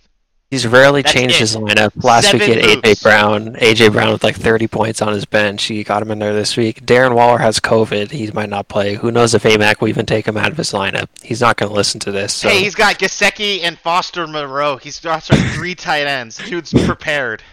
He's 0.56 0.66
rarely 0.66 1.02
That's 1.02 1.14
changed 1.14 1.36
it. 1.36 1.40
his 1.40 1.58
lineup. 1.58 2.02
Last 2.02 2.32
week 2.32 2.44
he 2.44 2.52
had 2.52 2.64
moves. 2.64 2.82
AJ 2.82 3.04
Brown. 3.04 3.56
AJ 3.56 3.92
Brown 3.92 4.14
with 4.14 4.24
like 4.24 4.38
30 4.38 4.70
points 4.70 5.02
on 5.02 5.12
his 5.12 5.26
bench. 5.26 5.66
He 5.66 5.84
got 5.84 6.02
him 6.02 6.12
in 6.12 6.20
there 6.20 6.34
this 6.34 6.56
week. 6.56 6.86
Darren 6.86 7.14
Waller 7.14 7.40
has 7.40 7.60
COVID. 7.60 8.12
He 8.12 8.32
might 8.32 8.48
not 8.48 8.70
play. 8.70 8.94
Who 8.96 9.12
knows 9.12 9.34
if 9.34 9.44
Amak 9.44 9.82
will 9.82 9.90
even 9.90 10.06
take 10.06 10.26
him 10.26 10.38
out 10.38 10.52
of 10.52 10.56
his 10.56 10.72
lineup? 10.72 11.10
He's 11.22 11.42
not 11.42 11.58
going 11.58 11.70
to 11.70 11.76
listen 11.76 12.00
to 12.00 12.12
this. 12.14 12.34
So. 12.34 12.48
Hey, 12.48 12.64
he's 12.64 12.74
got 12.74 12.98
Gesicki 13.00 13.64
and 13.64 13.78
Foster 13.78 14.26
Moreau. 14.28 14.78
He's 14.78 14.98
got 15.02 15.24
three 15.26 15.76
tight 15.76 16.08
ends. 16.08 16.38
Dude's 16.38 16.72
prepared. 16.72 17.44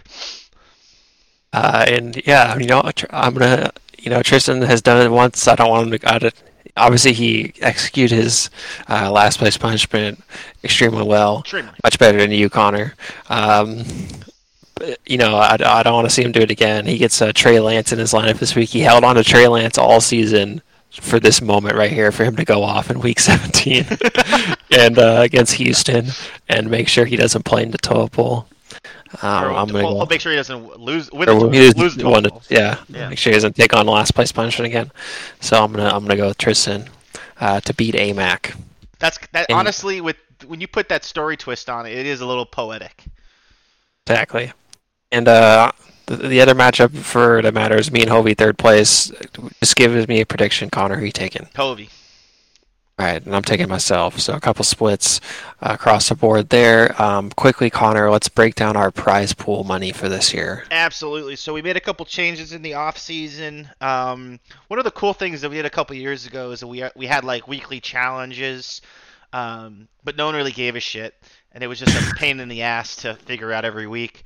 Uh, 1.52 1.84
and 1.88 2.22
yeah, 2.24 2.56
you 2.56 2.66
know, 2.66 2.88
I'm 3.10 3.34
gonna, 3.34 3.72
you 3.98 4.10
know, 4.10 4.22
Tristan 4.22 4.62
has 4.62 4.80
done 4.80 5.04
it 5.04 5.10
once. 5.10 5.48
I 5.48 5.56
don't 5.56 5.70
want 5.70 5.92
him 5.92 5.98
to 5.98 6.26
it. 6.26 6.34
Obviously, 6.76 7.12
he 7.12 7.52
executed 7.60 8.14
his 8.14 8.48
uh, 8.88 9.10
last 9.10 9.38
place 9.38 9.56
punishment 9.58 10.22
extremely 10.64 11.02
well, 11.02 11.40
Extremely. 11.40 11.72
much 11.84 11.98
better 11.98 12.18
than 12.18 12.30
you, 12.30 12.48
Connor. 12.48 12.94
Um, 13.28 13.84
but, 14.76 14.98
you 15.06 15.18
know, 15.18 15.36
I, 15.36 15.56
I 15.60 15.82
don't 15.82 15.92
want 15.94 16.08
to 16.08 16.14
see 16.14 16.22
him 16.22 16.32
do 16.32 16.40
it 16.40 16.50
again. 16.50 16.86
He 16.86 16.96
gets 16.96 17.20
uh, 17.20 17.32
Trey 17.34 17.60
Lance 17.60 17.92
in 17.92 17.98
his 17.98 18.12
lineup 18.14 18.38
this 18.38 18.54
week. 18.56 18.70
He 18.70 18.80
held 18.80 19.04
on 19.04 19.16
to 19.16 19.22
Trey 19.24 19.46
Lance 19.48 19.76
all 19.76 20.00
season 20.00 20.62
for 21.00 21.20
this 21.20 21.40
moment 21.42 21.76
right 21.76 21.92
here 21.92 22.10
for 22.12 22.24
him 22.24 22.36
to 22.36 22.44
go 22.44 22.62
off 22.62 22.90
in 22.90 23.00
Week 23.00 23.18
17 23.20 23.86
and 24.78 24.98
uh, 24.98 25.20
against 25.22 25.54
Houston 25.54 26.06
and 26.48 26.70
make 26.70 26.88
sure 26.88 27.04
he 27.04 27.16
doesn't 27.16 27.44
play 27.44 27.62
in 27.62 27.70
the 27.70 27.78
I'm 29.22 29.68
gonna 29.68 29.84
we'll, 29.86 30.00
go. 30.00 30.06
make 30.06 30.20
sure 30.20 30.32
he 30.32 30.36
doesn't 30.36 30.78
lose. 30.80 31.10
Win 31.12 31.28
Or 31.28 31.48
the, 31.48 31.50
he 31.50 31.70
lose 31.72 31.96
the 31.96 32.08
want 32.08 32.24
to- 32.26 32.40
yeah, 32.54 32.78
Yeah. 32.88 33.08
make 33.10 33.18
sure 33.18 33.30
he 33.32 33.36
doesn't 33.36 33.56
take 33.56 33.74
on 33.74 33.86
last 33.86 34.14
place 34.14 34.32
punishment 34.32 34.66
again. 34.66 34.90
So 35.40 35.62
I'm 35.62 35.72
gonna 35.72 35.88
I'm 35.88 36.02
gonna 36.04 36.16
go 36.16 36.28
with 36.28 36.38
Tristan 36.38 36.88
uh, 37.40 37.60
to 37.60 37.74
beat 37.74 37.94
Amak. 37.94 38.56
That's 38.98 39.18
that. 39.32 39.46
And- 39.50 39.58
honestly, 39.58 40.00
with 40.00 40.16
when 40.46 40.60
you 40.60 40.66
put 40.68 40.88
that 40.88 41.04
story 41.04 41.36
twist 41.36 41.68
on 41.68 41.86
it, 41.86 41.92
it 41.96 42.06
is 42.06 42.20
a 42.20 42.26
little 42.26 42.46
poetic. 42.46 43.04
Exactly. 44.06 44.52
And 45.12 45.28
uh, 45.28 45.72
the, 46.06 46.16
the 46.16 46.40
other 46.40 46.54
matchup 46.54 46.96
for 46.96 47.42
that 47.42 47.54
matters, 47.54 47.92
me 47.92 48.00
and 48.00 48.10
Hovey 48.10 48.34
third 48.34 48.58
place. 48.58 49.12
Just 49.60 49.76
give 49.76 50.08
me 50.08 50.20
a 50.20 50.26
prediction, 50.26 50.70
Connor. 50.70 50.96
Who 50.96 51.04
you 51.04 51.12
taking? 51.12 51.46
Tovey. 51.54 51.90
All 52.98 53.06
right, 53.06 53.24
and 53.24 53.34
I'm 53.34 53.42
taking 53.42 53.68
myself. 53.68 54.20
So 54.20 54.34
a 54.34 54.40
couple 54.40 54.64
splits 54.64 55.20
uh, 55.62 55.70
across 55.72 56.10
the 56.10 56.14
board 56.14 56.50
there. 56.50 57.00
Um, 57.00 57.30
quickly, 57.30 57.70
Connor, 57.70 58.10
let's 58.10 58.28
break 58.28 58.54
down 58.54 58.76
our 58.76 58.90
prize 58.90 59.32
pool 59.32 59.64
money 59.64 59.92
for 59.92 60.10
this 60.10 60.34
year. 60.34 60.64
Absolutely. 60.70 61.36
So 61.36 61.54
we 61.54 61.62
made 61.62 61.78
a 61.78 61.80
couple 61.80 62.04
changes 62.04 62.52
in 62.52 62.60
the 62.60 62.74
off 62.74 62.98
season. 62.98 63.68
Um, 63.80 64.38
one 64.68 64.78
of 64.78 64.84
the 64.84 64.90
cool 64.90 65.14
things 65.14 65.40
that 65.40 65.48
we 65.48 65.56
did 65.56 65.64
a 65.64 65.70
couple 65.70 65.96
years 65.96 66.26
ago 66.26 66.50
is 66.50 66.60
that 66.60 66.66
we 66.66 66.84
we 66.94 67.06
had 67.06 67.24
like 67.24 67.48
weekly 67.48 67.80
challenges, 67.80 68.82
um, 69.32 69.88
but 70.04 70.16
no 70.16 70.26
one 70.26 70.34
really 70.34 70.52
gave 70.52 70.76
a 70.76 70.80
shit, 70.80 71.14
and 71.52 71.64
it 71.64 71.68
was 71.68 71.78
just 71.78 71.96
a 71.96 72.14
pain 72.16 72.40
in 72.40 72.48
the 72.48 72.62
ass 72.62 72.96
to 72.96 73.14
figure 73.14 73.52
out 73.52 73.64
every 73.64 73.86
week. 73.86 74.24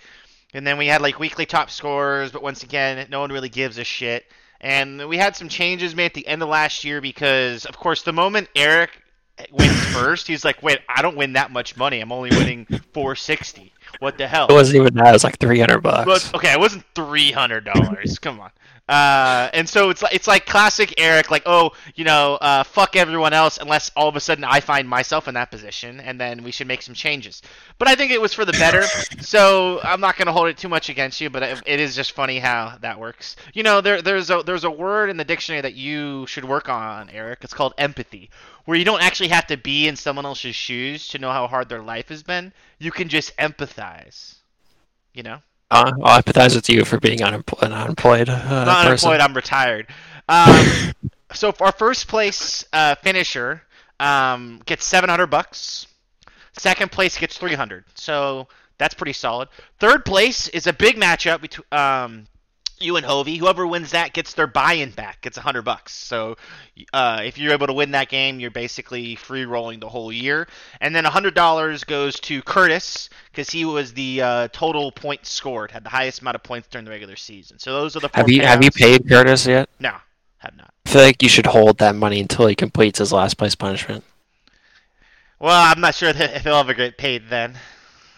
And 0.54 0.66
then 0.66 0.76
we 0.76 0.88
had 0.88 1.02
like 1.02 1.20
weekly 1.20 1.46
top 1.46 1.70
scores, 1.70 2.32
but 2.32 2.42
once 2.42 2.64
again, 2.64 3.06
no 3.10 3.20
one 3.20 3.30
really 3.30 3.48
gives 3.48 3.78
a 3.78 3.84
shit. 3.84 4.26
And 4.60 5.08
we 5.08 5.16
had 5.16 5.36
some 5.36 5.48
changes 5.48 5.94
made 5.94 6.06
at 6.06 6.14
the 6.14 6.26
end 6.26 6.42
of 6.42 6.48
last 6.48 6.84
year 6.84 7.00
because, 7.00 7.64
of 7.66 7.76
course, 7.76 8.02
the 8.02 8.12
moment 8.12 8.48
Eric 8.54 9.02
wins 9.50 9.84
first, 9.94 10.26
he's 10.26 10.44
like, 10.44 10.62
"Wait, 10.62 10.78
I 10.88 11.02
don't 11.02 11.16
win 11.16 11.34
that 11.34 11.50
much 11.50 11.76
money. 11.76 12.00
I'm 12.00 12.12
only 12.12 12.30
winning 12.30 12.66
460. 12.94 13.72
What 13.98 14.18
the 14.18 14.26
hell?" 14.26 14.46
It 14.48 14.52
wasn't 14.52 14.76
even 14.76 14.94
that. 14.94 15.08
It 15.08 15.12
was 15.12 15.24
like 15.24 15.38
300 15.38 15.80
bucks. 15.80 16.06
Well, 16.06 16.20
okay, 16.34 16.52
it 16.52 16.58
wasn't 16.60 16.84
three 16.94 17.32
hundred 17.32 17.64
dollars. 17.64 18.18
Come 18.18 18.40
on. 18.40 18.50
Uh, 18.88 19.50
and 19.52 19.68
so 19.68 19.90
it's 19.90 20.00
like 20.00 20.14
it's 20.14 20.28
like 20.28 20.46
classic 20.46 20.94
Eric, 20.96 21.28
like 21.28 21.42
oh, 21.44 21.72
you 21.96 22.04
know, 22.04 22.36
uh, 22.36 22.62
fuck 22.62 22.94
everyone 22.94 23.32
else 23.32 23.58
unless 23.58 23.90
all 23.96 24.08
of 24.08 24.14
a 24.14 24.20
sudden 24.20 24.44
I 24.44 24.60
find 24.60 24.88
myself 24.88 25.26
in 25.26 25.34
that 25.34 25.50
position, 25.50 25.98
and 25.98 26.20
then 26.20 26.44
we 26.44 26.52
should 26.52 26.68
make 26.68 26.82
some 26.82 26.94
changes. 26.94 27.42
But 27.78 27.88
I 27.88 27.96
think 27.96 28.12
it 28.12 28.20
was 28.20 28.32
for 28.32 28.44
the 28.44 28.52
better, 28.52 28.82
so 29.20 29.80
I'm 29.82 30.00
not 30.00 30.16
gonna 30.16 30.32
hold 30.32 30.48
it 30.48 30.56
too 30.56 30.68
much 30.68 30.88
against 30.88 31.20
you. 31.20 31.30
But 31.30 31.42
it, 31.42 31.62
it 31.66 31.80
is 31.80 31.96
just 31.96 32.12
funny 32.12 32.38
how 32.38 32.78
that 32.80 33.00
works. 33.00 33.34
You 33.54 33.64
know, 33.64 33.80
there 33.80 34.02
there's 34.02 34.30
a 34.30 34.44
there's 34.46 34.64
a 34.64 34.70
word 34.70 35.10
in 35.10 35.16
the 35.16 35.24
dictionary 35.24 35.62
that 35.62 35.74
you 35.74 36.24
should 36.28 36.44
work 36.44 36.68
on, 36.68 37.10
Eric. 37.10 37.40
It's 37.42 37.54
called 37.54 37.74
empathy, 37.78 38.30
where 38.66 38.78
you 38.78 38.84
don't 38.84 39.02
actually 39.02 39.30
have 39.30 39.48
to 39.48 39.56
be 39.56 39.88
in 39.88 39.96
someone 39.96 40.26
else's 40.26 40.54
shoes 40.54 41.08
to 41.08 41.18
know 41.18 41.32
how 41.32 41.48
hard 41.48 41.68
their 41.68 41.82
life 41.82 42.10
has 42.10 42.22
been. 42.22 42.52
You 42.78 42.92
can 42.92 43.08
just 43.08 43.36
empathize. 43.36 44.36
You 45.12 45.24
know. 45.24 45.38
Uh, 45.70 45.92
I'll 46.02 46.22
empathize 46.22 46.54
with 46.54 46.68
you 46.68 46.84
for 46.84 47.00
being 47.00 47.18
unempl- 47.18 47.60
an 47.62 47.72
unemployed 47.72 48.28
uh, 48.28 48.64
not 48.64 48.86
person. 48.86 49.08
unemployed. 49.08 49.20
I'm 49.20 49.34
retired. 49.34 49.86
Um, 50.28 50.92
so 51.32 51.52
our 51.60 51.72
first 51.72 52.08
place 52.08 52.64
uh, 52.72 52.94
finisher 52.96 53.62
um, 53.98 54.62
gets 54.66 54.84
700 54.84 55.26
bucks. 55.26 55.86
Second 56.56 56.92
place 56.92 57.18
gets 57.18 57.36
300. 57.36 57.84
So 57.94 58.46
that's 58.78 58.94
pretty 58.94 59.12
solid. 59.12 59.48
Third 59.78 60.04
place 60.04 60.48
is 60.48 60.66
a 60.66 60.72
big 60.72 60.96
matchup 60.96 61.40
between 61.40 61.66
um, 61.72 62.26
you 62.78 62.96
and 62.96 63.06
Hovey. 63.06 63.36
Whoever 63.36 63.66
wins 63.66 63.92
that 63.92 64.12
gets 64.12 64.34
their 64.34 64.46
buy-in 64.46 64.90
back. 64.90 65.20
Gets 65.22 65.36
100 65.36 65.62
bucks. 65.62 65.92
So 65.92 66.36
uh, 66.92 67.22
if 67.24 67.38
you're 67.38 67.52
able 67.52 67.66
to 67.66 67.72
win 67.72 67.92
that 67.92 68.08
game, 68.08 68.40
you're 68.40 68.50
basically 68.50 69.16
free 69.16 69.44
rolling 69.44 69.80
the 69.80 69.88
whole 69.88 70.12
year. 70.12 70.46
And 70.80 70.94
then 70.94 71.06
a 71.06 71.10
$100 71.10 71.86
goes 71.86 72.20
to 72.20 72.42
Curtis 72.42 73.08
because 73.30 73.50
he 73.50 73.64
was 73.64 73.92
the 73.92 74.22
uh, 74.22 74.48
total 74.52 74.92
points 74.92 75.30
scored, 75.30 75.70
had 75.70 75.84
the 75.84 75.90
highest 75.90 76.20
amount 76.20 76.34
of 76.34 76.42
points 76.42 76.68
during 76.68 76.84
the 76.84 76.90
regular 76.90 77.16
season. 77.16 77.58
So 77.58 77.72
those 77.72 77.96
are 77.96 78.00
the 78.00 78.08
four 78.08 78.20
Have 78.20 78.30
you 78.30 78.42
have 78.42 78.62
you 78.62 78.70
paid 78.70 79.08
Curtis 79.08 79.46
yet? 79.46 79.68
No, 79.80 79.94
have 80.38 80.56
not. 80.56 80.72
I 80.86 80.90
feel 80.90 81.02
like 81.02 81.22
you 81.22 81.28
should 81.28 81.46
hold 81.46 81.78
that 81.78 81.94
money 81.94 82.20
until 82.20 82.46
he 82.46 82.54
completes 82.54 82.98
his 82.98 83.12
last 83.12 83.36
place 83.36 83.54
punishment. 83.54 84.04
Well, 85.38 85.70
I'm 85.70 85.80
not 85.80 85.94
sure 85.94 86.12
that 86.12 86.34
if 86.36 86.42
he'll 86.42 86.54
ever 86.54 86.74
get 86.74 86.96
paid 86.96 87.28
then. 87.28 87.58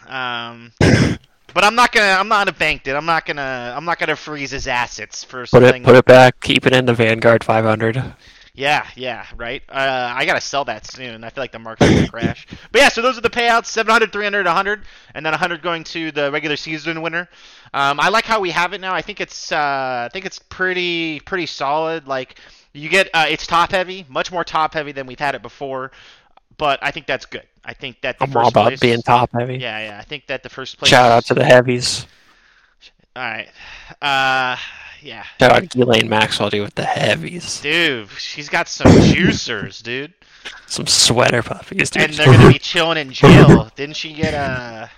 Um, 0.07 0.73
but 1.59 1.65
I'm 1.65 1.75
not 1.75 1.91
gonna. 1.91 2.07
I'm 2.07 2.29
not 2.29 2.47
gonna 2.47 2.57
bank 2.57 2.87
it. 2.87 2.95
I'm 2.95 3.05
not 3.05 3.27
gonna. 3.27 3.75
I'm 3.77 3.85
not 3.85 3.99
gonna 3.99 4.15
freeze 4.15 4.53
his 4.53 4.69
assets 4.69 5.25
for 5.25 5.41
Put 5.41 5.49
something. 5.49 5.83
it 5.83 5.85
put 5.85 5.97
it 5.97 6.05
back. 6.05 6.39
Keep 6.39 6.69
it 6.69 6.73
in 6.73 6.87
the 6.87 6.95
Vanguard 6.95 7.43
500. 7.43 8.15
Yeah, 8.55 8.87
yeah, 8.95 9.27
right. 9.37 9.61
Uh, 9.69 10.15
I 10.17 10.25
gotta 10.25 10.41
sell 10.41 10.65
that 10.67 10.87
soon. 10.87 11.25
I 11.25 11.31
feel 11.31 11.43
like 11.43 11.51
the 11.51 11.59
market's 11.59 11.91
gonna 11.93 12.09
crash. 12.13 12.47
But 12.71 12.81
yeah, 12.81 12.89
so 12.89 13.03
those 13.03 13.19
are 13.19 13.23
the 13.23 13.29
payouts: 13.29 13.67
700, 13.67 14.13
300, 14.13 14.47
100, 14.47 14.83
and 15.17 15.27
then 15.27 15.33
100 15.33 15.61
going 15.61 15.83
to 15.83 16.13
the 16.13 16.31
regular 16.31 16.55
season 16.55 17.03
winner. 17.03 17.29
Um, 17.75 17.99
I 17.99 18.09
like 18.11 18.25
how 18.25 18.39
we 18.39 18.51
have 18.51 18.73
it 18.73 18.81
now. 18.81 18.95
I 18.95 19.03
think 19.03 19.21
it's. 19.21 19.51
Uh, 19.51 20.05
I 20.07 20.11
think 20.13 20.27
it's 20.27 20.39
pretty 20.39 21.19
pretty 21.19 21.47
solid. 21.47 22.07
Like 22.07 22.39
you 22.73 22.89
get, 22.89 23.11
uh, 23.13 23.27
it's 23.29 23.49
top 23.49 23.73
heavy, 23.73 24.07
much 24.09 24.31
more 24.31 24.45
top 24.45 24.75
heavy 24.75 24.93
than 24.93 25.09
we've 25.09 25.19
had 25.19 25.35
it 25.35 25.43
before. 25.43 25.91
But 26.59 26.81
I 26.83 26.91
think 26.91 27.07
that's 27.07 27.25
good. 27.25 27.47
I 27.65 27.73
think 27.73 28.01
that 28.03 28.19
the 28.19 28.25
I'm 28.25 28.31
first 28.31 28.37
all 28.43 28.49
about 28.49 28.69
place, 28.69 28.81
being 28.81 29.03
top 29.03 29.31
heavy. 29.33 29.59
Yeah, 29.59 29.79
yeah. 29.79 29.99
I 29.99 30.03
think 30.03 30.27
that 30.27 30.43
the 30.43 30.49
first 30.49 30.79
place. 30.79 30.91
Shout 30.91 31.11
out 31.11 31.25
to 31.27 31.35
the 31.35 31.45
heavies. 31.45 32.07
All 33.17 33.23
right. 33.23 33.49
Uh, 34.03 34.57
yeah. 35.03 35.25
Shout 35.41 35.53
out 35.53 35.71
to 35.71 35.79
Ghislaine 35.79 36.09
Maxwell, 36.09 36.51
dude, 36.51 36.63
with 36.63 36.75
the 36.75 36.85
heavies. 36.85 37.61
Dude, 37.61 38.11
she's 38.11 38.49
got 38.49 38.69
some 38.69 38.87
juicers, 38.93 39.83
dude. 39.83 40.13
Some 40.67 40.87
sweater 40.87 41.43
puppies, 41.43 41.91
dude. 41.91 42.03
And 42.05 42.15
they're 42.15 42.27
gonna 42.27 42.53
be 42.53 42.59
chilling 42.59 42.99
in 42.99 43.13
jail. 43.13 43.71
Didn't 43.77 43.97
she 43.97 44.13
get 44.13 44.35
uh 44.35 44.89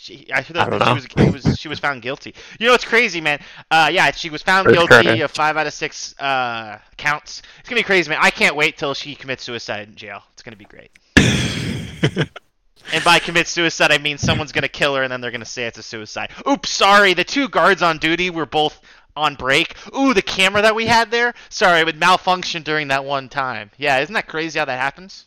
She, 0.00 0.26
I 0.32 0.38
I 0.38 0.42
that 0.42 0.70
don't 0.70 1.00
she 1.00 1.30
was, 1.30 1.44
was 1.44 1.58
she 1.58 1.68
was 1.68 1.78
found 1.78 2.02
guilty. 2.02 2.34
You 2.58 2.66
know 2.66 2.72
what's 2.72 2.84
crazy, 2.84 3.20
man? 3.20 3.40
Uh, 3.70 3.90
yeah, 3.92 4.10
she 4.12 4.30
was 4.30 4.42
found 4.42 4.66
First 4.66 4.90
guilty 4.90 5.20
of 5.20 5.30
five 5.30 5.56
out 5.56 5.66
of 5.66 5.74
six 5.74 6.18
uh, 6.18 6.78
counts. 6.96 7.42
It's 7.60 7.68
gonna 7.68 7.80
be 7.80 7.84
crazy, 7.84 8.08
man. 8.08 8.18
I 8.22 8.30
can't 8.30 8.54
wait 8.56 8.78
till 8.78 8.94
she 8.94 9.14
commits 9.14 9.42
suicide 9.42 9.88
in 9.88 9.96
jail. 9.96 10.22
It's 10.32 10.42
gonna 10.42 10.56
be 10.56 10.66
great. 10.66 10.90
And 12.90 13.04
by 13.04 13.18
commit 13.18 13.46
suicide, 13.46 13.92
I 13.92 13.98
mean 13.98 14.16
someone's 14.16 14.52
gonna 14.52 14.68
kill 14.68 14.94
her, 14.96 15.02
and 15.02 15.12
then 15.12 15.20
they're 15.20 15.30
gonna 15.30 15.44
say 15.44 15.64
it's 15.64 15.76
a 15.76 15.82
suicide. 15.82 16.30
Oops, 16.48 16.70
sorry. 16.70 17.12
The 17.12 17.24
two 17.24 17.48
guards 17.48 17.82
on 17.82 17.98
duty 17.98 18.30
were 18.30 18.46
both 18.46 18.80
on 19.14 19.34
break. 19.34 19.74
Ooh, 19.94 20.14
the 20.14 20.22
camera 20.22 20.62
that 20.62 20.74
we 20.74 20.86
had 20.86 21.10
there. 21.10 21.34
Sorry, 21.50 21.80
it 21.80 21.86
would 21.86 21.98
malfunction 21.98 22.62
during 22.62 22.88
that 22.88 23.04
one 23.04 23.28
time. 23.28 23.70
Yeah, 23.76 23.98
isn't 23.98 24.14
that 24.14 24.26
crazy 24.26 24.58
how 24.58 24.64
that 24.64 24.80
happens? 24.80 25.26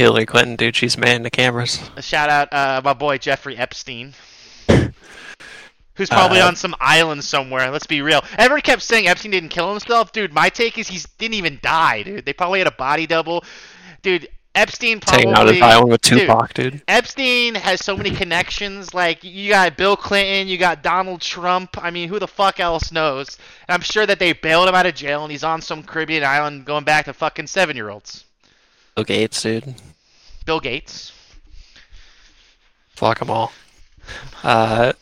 Hillary 0.00 0.24
Clinton, 0.24 0.56
dude, 0.56 0.74
she's 0.74 0.96
manning 0.96 1.22
the 1.24 1.30
cameras. 1.30 1.78
A 1.94 2.00
shout 2.00 2.30
out, 2.30 2.50
uh, 2.52 2.80
my 2.82 2.94
boy 2.94 3.18
Jeffrey 3.18 3.56
Epstein, 3.58 4.14
who's 5.94 6.08
probably 6.08 6.40
Uh, 6.40 6.46
on 6.46 6.56
some 6.56 6.74
island 6.80 7.22
somewhere. 7.22 7.70
Let's 7.70 7.86
be 7.86 8.00
real. 8.00 8.24
Everyone 8.38 8.62
kept 8.62 8.80
saying 8.80 9.08
Epstein 9.08 9.30
didn't 9.30 9.50
kill 9.50 9.70
himself, 9.70 10.12
dude. 10.12 10.32
My 10.32 10.48
take 10.48 10.78
is 10.78 10.88
he 10.88 11.00
didn't 11.18 11.34
even 11.34 11.58
die, 11.62 12.02
dude. 12.02 12.24
They 12.24 12.32
probably 12.32 12.60
had 12.60 12.66
a 12.68 12.72
body 12.72 13.06
double, 13.06 13.44
dude. 14.00 14.26
Epstein 14.54 15.00
probably. 15.00 15.26
Hanging 15.26 15.34
out 15.38 15.48
his 15.48 15.62
island 15.62 15.90
with 15.90 16.00
dude, 16.00 16.20
Tupac, 16.20 16.54
dude. 16.54 16.82
Epstein 16.88 17.54
has 17.54 17.84
so 17.84 17.94
many 17.94 18.10
connections. 18.10 18.94
Like 18.94 19.22
you 19.22 19.50
got 19.50 19.76
Bill 19.76 19.96
Clinton, 19.96 20.48
you 20.48 20.56
got 20.56 20.82
Donald 20.82 21.20
Trump. 21.20 21.76
I 21.76 21.90
mean, 21.90 22.08
who 22.08 22.18
the 22.18 22.26
fuck 22.26 22.58
else 22.58 22.90
knows? 22.90 23.38
And 23.68 23.74
I'm 23.74 23.82
sure 23.82 24.06
that 24.06 24.18
they 24.18 24.32
bailed 24.32 24.66
him 24.68 24.74
out 24.74 24.86
of 24.86 24.94
jail, 24.94 25.22
and 25.22 25.30
he's 25.30 25.44
on 25.44 25.60
some 25.60 25.82
Caribbean 25.82 26.24
island 26.24 26.64
going 26.64 26.84
back 26.84 27.04
to 27.04 27.12
fucking 27.12 27.46
seven 27.46 27.76
year 27.76 27.90
olds. 27.90 28.24
Bill 28.94 29.04
Gates, 29.04 29.42
dude. 29.42 29.74
Bill 30.44 30.60
Gates. 30.60 31.12
Fuck 32.90 33.20
them 33.20 33.30
all. 33.30 33.52
Uh, 34.42 34.92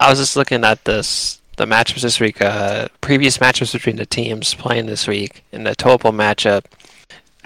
I 0.00 0.10
was 0.10 0.18
just 0.18 0.36
looking 0.36 0.64
at 0.64 0.84
this, 0.84 1.40
the 1.56 1.64
matchups 1.64 2.02
this 2.02 2.20
week, 2.20 2.42
uh, 2.42 2.88
previous 3.00 3.38
matchups 3.38 3.72
between 3.72 3.96
the 3.96 4.06
teams 4.06 4.54
playing 4.54 4.86
this 4.86 5.06
week. 5.06 5.44
In 5.52 5.64
the 5.64 5.74
Toilet 5.74 6.02
bowl 6.02 6.12
matchup, 6.12 6.64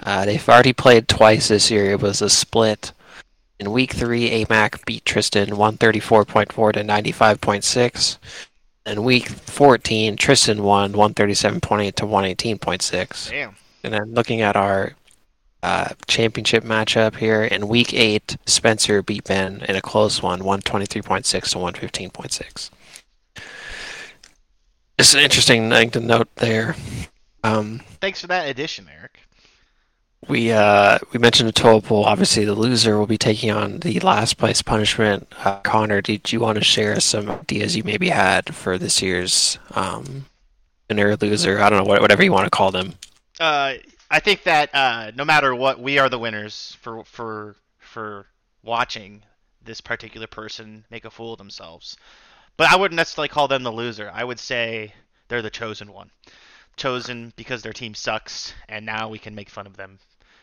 uh, 0.03 0.25
they've 0.25 0.49
already 0.49 0.73
played 0.73 1.07
twice 1.07 1.49
this 1.49 1.71
year. 1.71 1.91
It 1.91 2.01
was 2.01 2.21
a 2.21 2.29
split. 2.29 2.91
In 3.59 3.71
week 3.71 3.93
three, 3.93 4.43
Amak 4.43 4.85
beat 4.85 5.05
Tristan 5.05 5.49
134.4 5.49 6.73
to 6.73 6.83
95.6. 6.83 8.17
In 8.85 9.03
week 9.03 9.29
14, 9.29 10.15
Tristan 10.15 10.63
won 10.63 10.93
137.8 10.93 11.95
to 11.95 12.05
118.6. 12.05 13.29
Damn. 13.29 13.55
And 13.83 13.93
then 13.93 14.13
looking 14.13 14.41
at 14.41 14.55
our 14.55 14.93
uh, 15.63 15.89
championship 16.07 16.63
matchup 16.63 17.15
here 17.17 17.43
in 17.43 17.67
week 17.67 17.93
eight, 17.93 18.37
Spencer 18.45 19.01
beat 19.01 19.25
Ben 19.25 19.63
in 19.67 19.75
a 19.75 19.81
close 19.81 20.21
one, 20.21 20.41
123.6 20.41 21.25
to 21.25 21.57
115.6. 21.57 22.69
It's 24.97 25.13
an 25.13 25.19
interesting 25.19 25.69
thing 25.69 25.91
to 25.91 25.99
note 25.99 26.27
there. 26.35 26.75
Um, 27.43 27.81
Thanks 28.01 28.21
for 28.21 28.27
that 28.27 28.49
addition, 28.49 28.87
Eric. 28.97 29.19
we 30.27 30.51
uh, 30.51 30.97
we 31.13 31.19
mentioned 31.19 31.47
the 31.47 31.53
toilet 31.53 31.87
bowl. 31.87 32.05
Obviously, 32.05 32.45
the 32.45 32.55
loser 32.55 32.97
will 32.97 33.05
be 33.05 33.17
taking 33.17 33.51
on 33.51 33.79
the 33.79 33.99
last 33.99 34.37
place 34.37 34.61
punishment. 34.61 35.27
Uh, 35.43 35.59
Connor, 35.59 36.01
did 36.01 36.31
you 36.31 36.39
want 36.39 36.57
to 36.57 36.63
share 36.63 36.99
some 36.99 37.29
ideas 37.29 37.75
you 37.75 37.83
maybe 37.83 38.09
had 38.09 38.55
for 38.55 38.77
this 38.77 39.01
year's 39.01 39.59
um, 39.75 40.25
winner 40.89 41.15
loser? 41.15 41.59
I 41.59 41.69
don't 41.69 41.83
know 41.83 41.89
what, 41.89 42.01
whatever 42.01 42.23
you 42.23 42.31
want 42.31 42.45
to 42.45 42.49
call 42.51 42.71
them. 42.71 42.95
Uh, 43.39 43.73
I 44.09 44.19
think 44.19 44.43
that 44.43 44.73
uh, 44.73 45.11
no 45.15 45.25
matter 45.25 45.53
what, 45.53 45.79
we 45.79 45.99
are 45.99 46.09
the 46.09 46.19
winners 46.19 46.77
for 46.81 47.03
for 47.03 47.55
for 47.79 48.27
watching 48.63 49.23
this 49.61 49.81
particular 49.81 50.27
person 50.27 50.85
make 50.89 51.05
a 51.05 51.11
fool 51.11 51.33
of 51.33 51.37
themselves. 51.37 51.97
But 52.55 52.71
I 52.71 52.77
wouldn't 52.77 52.95
necessarily 52.95 53.29
call 53.29 53.47
them 53.47 53.63
the 53.63 53.71
loser. 53.71 54.09
I 54.13 54.23
would 54.23 54.39
say 54.39 54.93
they're 55.27 55.41
the 55.41 55.49
chosen 55.49 55.91
one, 55.91 56.09
chosen 56.77 57.33
because 57.35 57.61
their 57.61 57.73
team 57.73 57.93
sucks, 57.93 58.53
and 58.69 58.85
now 58.85 59.09
we 59.09 59.19
can 59.19 59.35
make 59.35 59.49
fun 59.49 59.67
of 59.67 59.77
them 59.77 59.99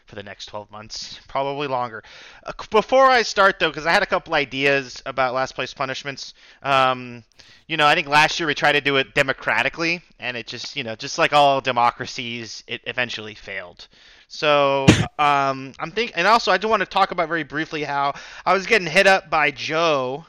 for 0.06 0.14
the 0.14 0.22
next 0.22 0.46
12 0.46 0.70
months, 0.70 1.20
probably 1.28 1.66
longer. 1.66 2.02
Uh, 2.44 2.52
before 2.70 3.06
I 3.06 3.22
start 3.22 3.58
though, 3.58 3.68
because 3.68 3.86
I 3.86 3.92
had 3.92 4.02
a 4.02 4.06
couple 4.06 4.34
ideas 4.34 5.02
about 5.06 5.34
last 5.34 5.54
place 5.54 5.72
punishments. 5.72 6.34
Um, 6.62 7.24
you 7.66 7.76
know, 7.76 7.86
I 7.86 7.94
think 7.94 8.08
last 8.08 8.38
year 8.38 8.46
we 8.46 8.54
tried 8.54 8.72
to 8.72 8.80
do 8.80 8.96
it 8.96 9.14
democratically, 9.14 10.02
and 10.18 10.36
it 10.36 10.46
just, 10.46 10.76
you 10.76 10.84
know, 10.84 10.94
just 10.94 11.18
like 11.18 11.32
all 11.32 11.60
democracies, 11.60 12.62
it 12.66 12.82
eventually 12.84 13.34
failed. 13.34 13.88
So 14.28 14.86
um, 15.18 15.72
I'm 15.78 15.90
thinking, 15.90 16.14
and 16.16 16.26
also 16.26 16.52
I 16.52 16.58
do 16.58 16.68
want 16.68 16.80
to 16.80 16.86
talk 16.86 17.10
about 17.10 17.28
very 17.28 17.44
briefly 17.44 17.84
how 17.84 18.14
I 18.44 18.52
was 18.52 18.66
getting 18.66 18.88
hit 18.88 19.06
up 19.06 19.30
by 19.30 19.50
Joe 19.50 20.26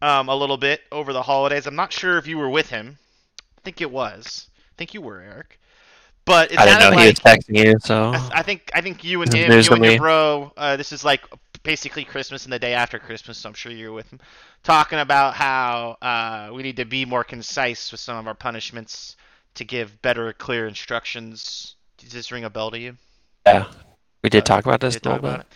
um, 0.00 0.28
a 0.28 0.36
little 0.36 0.58
bit 0.58 0.82
over 0.92 1.12
the 1.12 1.22
holidays. 1.22 1.66
I'm 1.66 1.76
not 1.76 1.92
sure 1.92 2.18
if 2.18 2.26
you 2.26 2.38
were 2.38 2.48
with 2.48 2.70
him. 2.70 2.98
I 3.58 3.60
think 3.62 3.80
it 3.80 3.90
was. 3.90 4.48
I 4.58 4.74
think 4.76 4.94
you 4.94 5.00
were, 5.00 5.20
Eric. 5.20 5.58
But 6.26 6.52
it 6.52 6.58
I 6.58 6.66
didn't 6.66 6.80
know 6.80 6.90
sounded 6.90 6.98
he 6.98 7.06
like 7.06 7.08
was 7.08 7.20
texting 7.20 7.56
you, 7.66 7.76
so 7.80 8.12
I, 8.12 8.20
I 8.36 8.42
think 8.42 8.70
I 8.74 8.82
think 8.82 9.04
you 9.04 9.22
and 9.22 9.32
him, 9.32 9.58
you 9.58 9.74
and 9.74 9.84
your 9.84 9.94
bro. 9.94 10.52
Uh, 10.56 10.76
this 10.76 10.92
is 10.92 11.04
like 11.04 11.22
basically 11.64 12.04
Christmas 12.04 12.44
and 12.44 12.52
the 12.52 12.58
day 12.60 12.74
after 12.74 12.98
Christmas. 12.98 13.38
So 13.38 13.48
I'm 13.48 13.54
sure 13.54 13.72
you're 13.72 13.92
with 13.92 14.10
him, 14.10 14.20
talking 14.64 14.98
about 15.00 15.34
how 15.34 15.96
uh, 16.02 16.50
we 16.54 16.62
need 16.62 16.76
to 16.78 16.86
be 16.86 17.04
more 17.06 17.24
concise 17.24 17.92
with 17.92 18.00
some 18.00 18.18
of 18.18 18.26
our 18.28 18.34
punishments 18.34 19.16
to 19.56 19.64
give 19.64 20.00
better, 20.02 20.32
clear 20.34 20.68
instructions. 20.68 21.76
Does 21.98 22.12
this 22.12 22.32
ring 22.32 22.44
a 22.44 22.50
bell 22.50 22.70
to 22.72 22.78
you? 22.78 22.96
yeah, 23.46 23.66
we 24.22 24.30
did 24.30 24.44
Uh, 24.44 24.44
talk 24.44 24.66
about 24.66 24.80
this 24.80 24.96
a 24.96 25.00
little 25.04 25.20
bit. 25.20 25.40
it? 25.40 25.46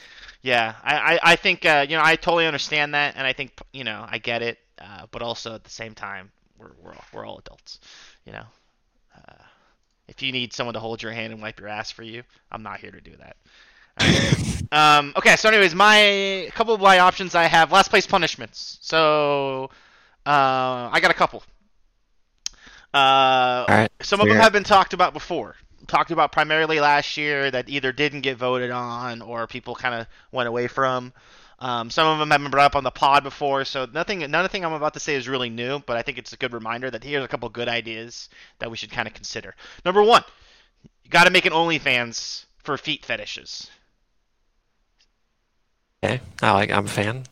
Yeah, 0.43 0.77
I, 0.83 1.15
I, 1.15 1.21
I 1.33 1.37
think 1.37 1.65
uh, 1.67 1.87
you 1.89 1.97
know 1.97 2.03
I 2.05 2.17
totally 2.17 2.47
understand 2.47 2.95
that, 2.95 3.17
and 3.17 3.27
I 3.27 3.33
think 3.33 3.53
you 3.73 3.85
know 3.85 4.07
I 4.09 4.19
get 4.19 4.43
it, 4.43 4.59
uh, 4.81 5.07
but 5.11 5.23
also 5.23 5.55
at 5.55 5.65
the 5.65 5.71
same 5.71 5.95
time 5.95 6.33
we're 6.59 6.73
we're 6.83 6.95
all, 6.95 7.05
we're 7.13 7.27
all 7.27 7.39
adults, 7.39 7.81
you 8.25 8.33
know, 8.33 8.45
uh, 9.17 9.45
if 10.11 10.23
you 10.23 10.33
need 10.33 10.53
someone 10.53 10.75
to 10.75 10.81
hold 10.81 11.03
your 11.03 11.12
hand 11.12 11.33
and 11.33 11.40
wipe 11.40 11.59
your 11.59 11.68
ass 11.68 11.90
for 11.90 12.03
you, 12.03 12.23
I'm 12.53 12.62
not 12.62 12.81
here 12.81 12.90
to 12.90 13.01
do 13.01 13.12
that. 13.16 13.37
Um, 14.73 15.12
okay, 15.16 15.35
so 15.35 15.49
anyways, 15.49 15.75
my 15.75 15.96
a 15.96 16.51
couple 16.53 16.73
of 16.75 16.81
my 16.81 17.01
options 17.01 17.35
I 17.35 17.46
have 17.46 17.73
last 17.73 17.90
place 17.90 18.07
punishments. 18.07 18.79
So 18.81 19.70
uh, 20.25 20.88
I 20.92 21.01
got 21.03 21.11
a 21.11 21.14
couple. 21.14 21.42
Uh, 22.94 23.64
right. 23.68 23.90
some 24.01 24.20
of 24.20 24.29
them 24.29 24.37
have 24.37 24.53
been 24.53 24.62
talked 24.62 24.92
about 24.92 25.12
before. 25.12 25.57
Talked 25.88 26.12
about 26.12 26.31
primarily 26.31 26.79
last 26.79 27.16
year 27.16 27.51
that 27.51 27.68
either 27.68 27.90
didn't 27.90 28.20
get 28.20 28.37
voted 28.37 28.70
on 28.70 29.23
or 29.23 29.49
people 29.49 29.75
kind 29.75 29.94
of 29.94 30.07
went 30.31 30.49
away 30.49 30.68
from. 30.68 31.12
Um, 31.61 31.90
some 31.90 32.07
of 32.07 32.18
them 32.18 32.31
have 32.31 32.40
been 32.40 32.51
brought 32.51 32.66
up 32.66 32.77
on 32.77 32.85
the 32.85 32.90
pod 32.90 33.23
before, 33.23 33.66
so 33.66 33.87
nothing, 33.92 34.18
nothing 34.31 34.64
I'm 34.64 34.73
about 34.73 34.94
to 34.94 35.01
say 35.01 35.14
is 35.14 35.29
really 35.29 35.51
new. 35.51 35.79
But 35.81 35.99
I 35.99 36.03
think 36.03 36.16
it's 36.16 36.33
a 36.33 36.37
good 36.37 36.55
reminder 36.55 36.90
that 36.90 37.05
here's 37.05 37.25
a 37.25 37.29
couple 37.29 37.49
good 37.51 37.68
ideas 37.68 38.31
that 38.61 38.70
we 38.70 38.77
should 38.77 38.90
kind 38.90 39.07
of 39.07 39.12
consider. 39.12 39.55
Number 39.85 40.03
one, 40.03 40.23
you 41.05 41.11
got 41.11 41.25
to 41.25 41.31
make 41.31 41.44
an 41.44 41.53
OnlyFans 41.53 42.46
for 42.62 42.79
feet 42.79 43.05
fetishes. 43.05 43.70
Okay. 46.03 46.20
I 46.40 46.53
like. 46.53 46.70
I'm 46.70 46.87
a 46.87 46.88
fan. 46.88 47.25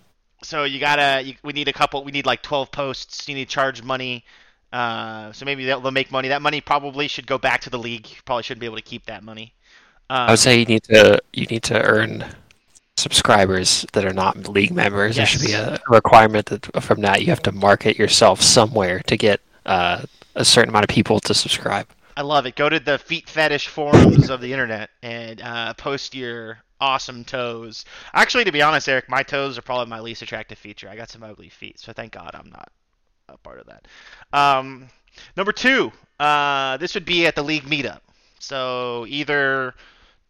So 0.43 0.65
you 0.65 0.79
gotta, 0.79 1.23
you, 1.23 1.35
we 1.43 1.53
need 1.53 1.69
a 1.69 1.73
couple. 1.73 2.05
We 2.05 2.13
need 2.13 2.27
like 2.27 2.43
12 2.43 2.71
posts. 2.71 3.29
You 3.29 3.35
need 3.35 3.49
to 3.49 3.51
charge 3.51 3.83
money. 3.83 4.25
Uh, 4.73 5.33
so 5.33 5.47
maybe 5.47 5.65
they'll, 5.65 5.81
they'll 5.81 5.91
make 5.91 6.13
money. 6.13 6.29
That 6.29 6.43
money 6.43 6.61
probably 6.61 7.09
should 7.09 7.27
go 7.27 7.39
back 7.39 7.63
to 7.63 7.71
the 7.71 7.79
league. 7.79 8.09
You 8.09 8.17
probably 8.27 8.43
shouldn't 8.43 8.61
be 8.61 8.67
able 8.67 8.77
to 8.77 8.83
keep 8.83 9.07
that 9.07 9.23
money. 9.23 9.55
Um, 10.11 10.29
I 10.29 10.31
would 10.33 10.39
say 10.39 10.59
you 10.59 10.67
need 10.67 10.85
to 10.85 11.21
you 11.33 11.47
need 11.47 11.63
to 11.65 11.83
earn 11.83 12.25
subscribers 12.99 13.87
that 13.93 14.05
are 14.05 14.13
not 14.13 14.49
league 14.49 14.73
members. 14.73 15.17
There 15.17 15.27
should 15.27 15.43
be 15.43 15.53
a 15.53 15.79
requirement 15.89 16.47
that 16.47 16.83
from 16.83 17.01
that 17.03 17.23
you 17.23 17.29
have 17.29 17.43
to 17.43 17.53
market 17.53 17.99
yourself 17.99 18.43
somewhere 18.43 19.01
to 19.07 19.17
get 19.17 19.41
uh, 19.65 20.03
a 20.35 20.45
certain 20.45 20.71
amount 20.71 20.85
of 20.85 20.91
people 20.91 21.21
to 21.21 21.35
subscribe. 21.35 21.89
I 22.17 22.23
love 22.23 22.47
it. 22.47 22.57
Go 22.57 22.69
to 22.69 22.81
the 22.81 22.99
feet 22.99 23.29
fetish 23.29 23.69
forums 23.69 24.29
of 24.29 24.41
the 24.41 24.53
internet 24.53 24.91
and 25.03 25.41
uh, 25.41 25.75
post 25.75 26.15
your 26.15 26.59
awesome 26.81 27.25
toes. 27.25 27.85
Actually, 28.13 28.45
to 28.45 28.53
be 28.53 28.63
honest, 28.63 28.89
Eric, 28.89 29.09
my 29.09 29.23
toes 29.23 29.57
are 29.57 29.63
probably 29.63 29.89
my 29.89 30.01
least 30.01 30.23
attractive 30.23 30.59
feature. 30.59 30.89
I 30.89 30.97
got 30.97 31.11
some 31.11 31.23
ugly 31.23 31.49
feet, 31.49 31.79
so 31.79 31.93
thank 31.93 32.13
God 32.13 32.31
I'm 32.35 32.51
not 32.51 32.71
a 33.29 33.39
part 33.39 33.61
of 33.61 33.67
that. 33.67 33.87
Um, 34.33 34.89
number 35.37 35.53
two, 35.53 35.93
uh, 36.19 36.77
this 36.79 36.95
would 36.95 37.05
be 37.05 37.27
at 37.27 37.37
the 37.37 37.43
league 37.43 37.65
meetup. 37.65 38.01
So 38.41 39.07
either 39.09 39.75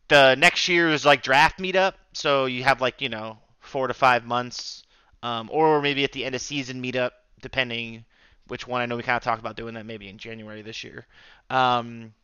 the 0.08 0.34
next 0.36 0.68
year's 0.68 1.04
like 1.04 1.22
draft 1.22 1.58
meetup, 1.58 1.94
so 2.12 2.46
you 2.46 2.64
have 2.64 2.80
like 2.80 3.00
you 3.00 3.08
know 3.08 3.38
four 3.60 3.86
to 3.86 3.94
five 3.94 4.24
months, 4.24 4.82
um, 5.22 5.48
or 5.52 5.80
maybe 5.80 6.04
at 6.04 6.12
the 6.12 6.24
end 6.24 6.34
of 6.34 6.40
season 6.40 6.82
meetup, 6.82 7.10
depending 7.40 8.04
which 8.48 8.66
one. 8.66 8.80
I 8.80 8.86
know 8.86 8.96
we 8.96 9.02
kind 9.02 9.16
of 9.16 9.22
talked 9.22 9.40
about 9.40 9.56
doing 9.56 9.74
that 9.74 9.86
maybe 9.86 10.08
in 10.08 10.18
January 10.18 10.62
this 10.62 10.82
year. 10.82 11.06
Um, 11.50 12.14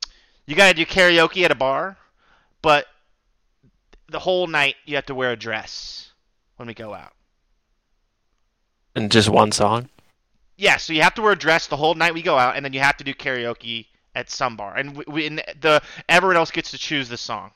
you 0.46 0.56
got 0.56 0.68
to 0.68 0.74
do 0.74 0.86
karaoke 0.86 1.44
at 1.44 1.50
a 1.50 1.54
bar, 1.54 1.96
but 2.62 2.86
the 4.08 4.18
whole 4.18 4.46
night 4.46 4.76
you 4.84 4.96
have 4.96 5.06
to 5.06 5.14
wear 5.14 5.32
a 5.32 5.36
dress 5.36 6.12
when 6.56 6.68
we 6.68 6.74
go 6.74 6.94
out. 6.94 7.12
And 8.94 9.10
just 9.10 9.28
one 9.28 9.52
song. 9.52 9.88
Yeah, 10.56 10.76
so 10.76 10.92
you 10.92 11.02
have 11.02 11.14
to 11.14 11.22
wear 11.22 11.32
a 11.32 11.38
dress 11.38 11.66
the 11.66 11.76
whole 11.76 11.94
night 11.94 12.14
we 12.14 12.22
go 12.22 12.38
out, 12.38 12.56
and 12.56 12.64
then 12.64 12.72
you 12.72 12.80
have 12.80 12.96
to 12.98 13.04
do 13.04 13.12
karaoke 13.12 13.86
at 14.14 14.30
some 14.30 14.56
bar, 14.56 14.76
and 14.76 14.96
we, 14.96 15.04
we 15.08 15.26
and 15.26 15.42
the 15.60 15.82
everyone 16.08 16.36
else 16.36 16.52
gets 16.52 16.70
to 16.70 16.78
choose 16.78 17.08
the 17.08 17.16
song. 17.16 17.50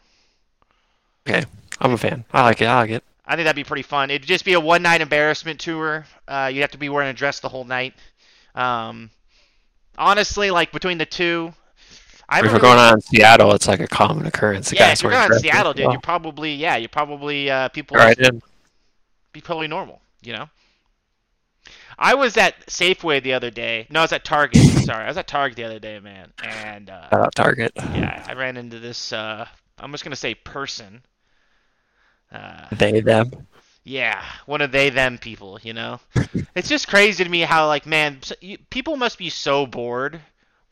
I'm 1.81 1.93
a 1.93 1.99
fan. 1.99 2.25
I 2.33 2.43
like 2.43 2.61
it. 2.61 2.67
I 2.67 2.77
like 2.77 2.91
it. 2.91 3.05
I 3.25 3.37
think 3.37 3.45
that'd 3.45 3.57
be 3.57 3.65
pretty 3.65 3.83
fun. 3.83 4.11
It'd 4.11 4.27
just 4.27 4.45
be 4.45 4.55
a 4.55 4.61
one 4.61 4.83
night 4.83 5.01
embarrassment 5.01 5.61
tour. 5.61 6.07
Uh, 6.27 6.51
you'd 6.53 6.63
have 6.63 6.71
to 6.71 6.79
be 6.79 6.89
wearing 6.89 7.11
a 7.11 7.13
dress 7.13 7.41
the 7.41 7.49
whole 7.49 7.65
night. 7.65 7.95
Um, 8.55 9.11
honestly, 9.99 10.51
like 10.51 10.73
between 10.73 10.97
the 10.99 11.07
two, 11.07 11.53
I 12.29 12.39
if 12.39 12.45
we're 12.45 12.49
really- 12.53 12.61
going 12.61 12.79
on 12.79 12.95
in 12.95 13.01
Seattle, 13.03 13.53
it's 13.53 13.69
like 13.69 13.81
a 13.81 13.87
common 13.87 14.27
occurrence. 14.27 14.71
The 14.71 14.77
yeah, 14.77 14.89
guys 14.89 14.99
if 14.99 15.03
you're 15.05 15.13
going 15.13 15.27
dresses 15.29 15.43
Seattle, 15.43 15.75
dude, 15.75 15.87
well. 15.87 15.93
you 15.95 16.01
probably 16.01 16.55
yeah, 16.55 16.77
you 16.77 16.89
probably 16.89 17.51
uh, 17.51 17.69
people 17.69 17.97
right 17.97 18.19
be 19.33 19.41
probably 19.41 19.69
normal, 19.69 20.01
you 20.23 20.33
know. 20.33 20.49
I 21.99 22.15
was 22.15 22.37
at 22.37 22.67
Safeway 22.67 23.23
the 23.23 23.33
other 23.33 23.51
day. 23.51 23.87
No, 23.91 24.01
I 24.01 24.03
was 24.05 24.13
at 24.13 24.25
Target. 24.25 24.63
Sorry, 24.85 25.05
I 25.05 25.09
was 25.09 25.17
at 25.17 25.27
Target 25.27 25.57
the 25.57 25.65
other 25.65 25.81
day, 25.81 25.99
man. 25.99 26.33
And 26.43 26.91
uh, 26.91 27.09
out 27.13 27.35
Target. 27.35 27.73
yeah, 27.77 28.25
I 28.27 28.35
ran 28.35 28.57
into 28.57 28.79
this. 28.79 29.13
Uh, 29.13 29.47
I'm 29.79 29.91
just 29.93 30.05
gonna 30.05 30.17
say 30.17 30.35
person. 30.35 31.03
Uh, 32.33 32.67
They 32.73 33.01
them. 33.01 33.47
yeah, 33.85 34.23
one 34.47 34.61
of 34.61 34.71
they 34.73 34.91
them 34.91 35.19
people. 35.19 35.59
You 35.63 35.73
know, 35.75 36.01
it's 36.55 36.69
just 36.69 36.89
crazy 36.89 37.25
to 37.25 37.31
me 37.31 37.41
how 37.41 37.67
like 37.67 37.87
man, 37.87 38.19
so 38.23 38.35
you, 38.41 38.59
people 38.71 38.97
must 38.97 39.19
be 39.19 39.31
so 39.31 39.67
bored, 39.67 40.21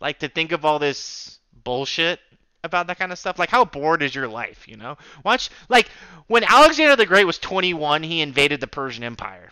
like 0.00 0.18
to 0.20 0.28
think 0.28 0.52
of 0.52 0.64
all 0.64 0.78
this 0.78 1.38
bullshit 1.64 2.20
about 2.62 2.88
that 2.88 2.98
kind 2.98 3.12
of 3.12 3.18
stuff. 3.18 3.38
Like, 3.38 3.48
how 3.50 3.64
bored 3.64 4.02
is 4.02 4.14
your 4.14 4.28
life? 4.28 4.68
You 4.68 4.76
know, 4.76 4.98
watch 5.24 5.50
like 5.68 5.88
when 6.26 6.44
Alexander 6.44 6.96
the 6.96 7.06
Great 7.06 7.24
was 7.24 7.38
21, 7.38 8.02
he 8.02 8.20
invaded 8.20 8.60
the 8.60 8.66
Persian 8.66 9.04
Empire. 9.04 9.50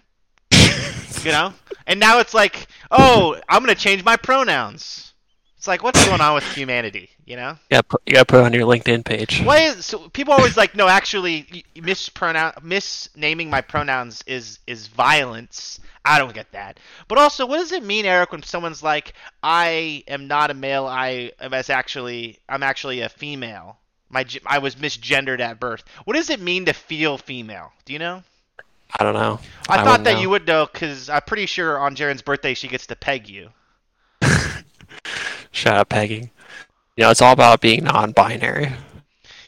you 0.53 1.33
know, 1.33 1.55
and 1.87 1.99
now 1.99 2.19
it's 2.19 2.35
like, 2.35 2.67
oh, 2.91 3.41
I'm 3.49 3.63
gonna 3.63 3.75
change 3.75 4.05
my 4.05 4.17
pronouns. 4.17 5.14
It's 5.65 5.69
like, 5.69 5.83
what's 5.83 6.05
going 6.05 6.21
on 6.21 6.35
with 6.35 6.45
humanity? 6.53 7.09
You 7.25 7.37
know. 7.37 7.57
Put, 7.89 8.03
you 8.05 8.13
gotta 8.13 8.27
put 8.27 8.41
it 8.41 8.45
on 8.45 8.53
your 8.53 8.67
LinkedIn 8.67 9.03
page. 9.03 9.41
Why 9.41 9.61
is 9.61 9.87
so 9.87 10.11
people 10.11 10.35
always 10.35 10.59
like 10.59 10.75
no 10.75 10.89
actually 10.89 11.65
mispronoun 11.75 12.53
misnaming 12.57 13.49
my 13.49 13.63
pronouns 13.63 14.23
is 14.27 14.59
is 14.67 14.89
violence. 14.89 15.81
I 16.05 16.19
don't 16.19 16.35
get 16.35 16.53
that. 16.53 16.81
But 17.09 17.17
also, 17.17 17.47
what 17.47 17.57
does 17.57 17.73
it 17.73 17.83
mean, 17.83 18.05
Eric, 18.05 18.33
when 18.33 18.43
someone's 18.43 18.83
like, 18.83 19.15
"I 19.43 20.05
am 20.07 20.29
not 20.29 20.51
a 20.51 20.55
male. 20.55 20.85
I 20.85 21.33
am 21.41 21.55
as 21.55 21.71
actually 21.71 22.41
I'm 22.47 22.63
actually 22.63 23.01
a 23.01 23.09
female. 23.09 23.79
My 24.11 24.27
I 24.45 24.59
was 24.59 24.75
misgendered 24.75 25.41
at 25.41 25.59
birth." 25.59 25.83
What 26.05 26.13
does 26.13 26.29
it 26.29 26.41
mean 26.41 26.67
to 26.67 26.75
feel 26.75 27.17
female? 27.17 27.73
Do 27.87 27.95
you 27.95 27.99
know? 27.99 28.23
I 29.01 29.03
don't 29.03 29.15
know. 29.15 29.41
I, 29.67 29.83
thought 29.83 30.05
that 30.05 30.17
know. 30.17 30.21
you 30.21 30.29
would 30.29 30.47
know 30.47 30.69
because 30.71 31.09
I'm 31.09 31.23
pretty 31.23 31.47
sure 31.47 31.79
on 31.79 31.97
Jaren's 31.97 32.21
birthday 32.21 32.53
she 32.53 32.69
gets 32.69 32.87
to 32.89 32.97
peg 32.97 33.31
you. 33.31 33.49
Shout 35.55 35.77
out 35.77 35.89
pegging. 35.89 36.31
You 36.97 37.05
know, 37.05 37.11
it's 37.11 37.23
all 37.23 37.33
about 37.33 37.61
being 37.61 37.85
non-binary. 37.85 38.73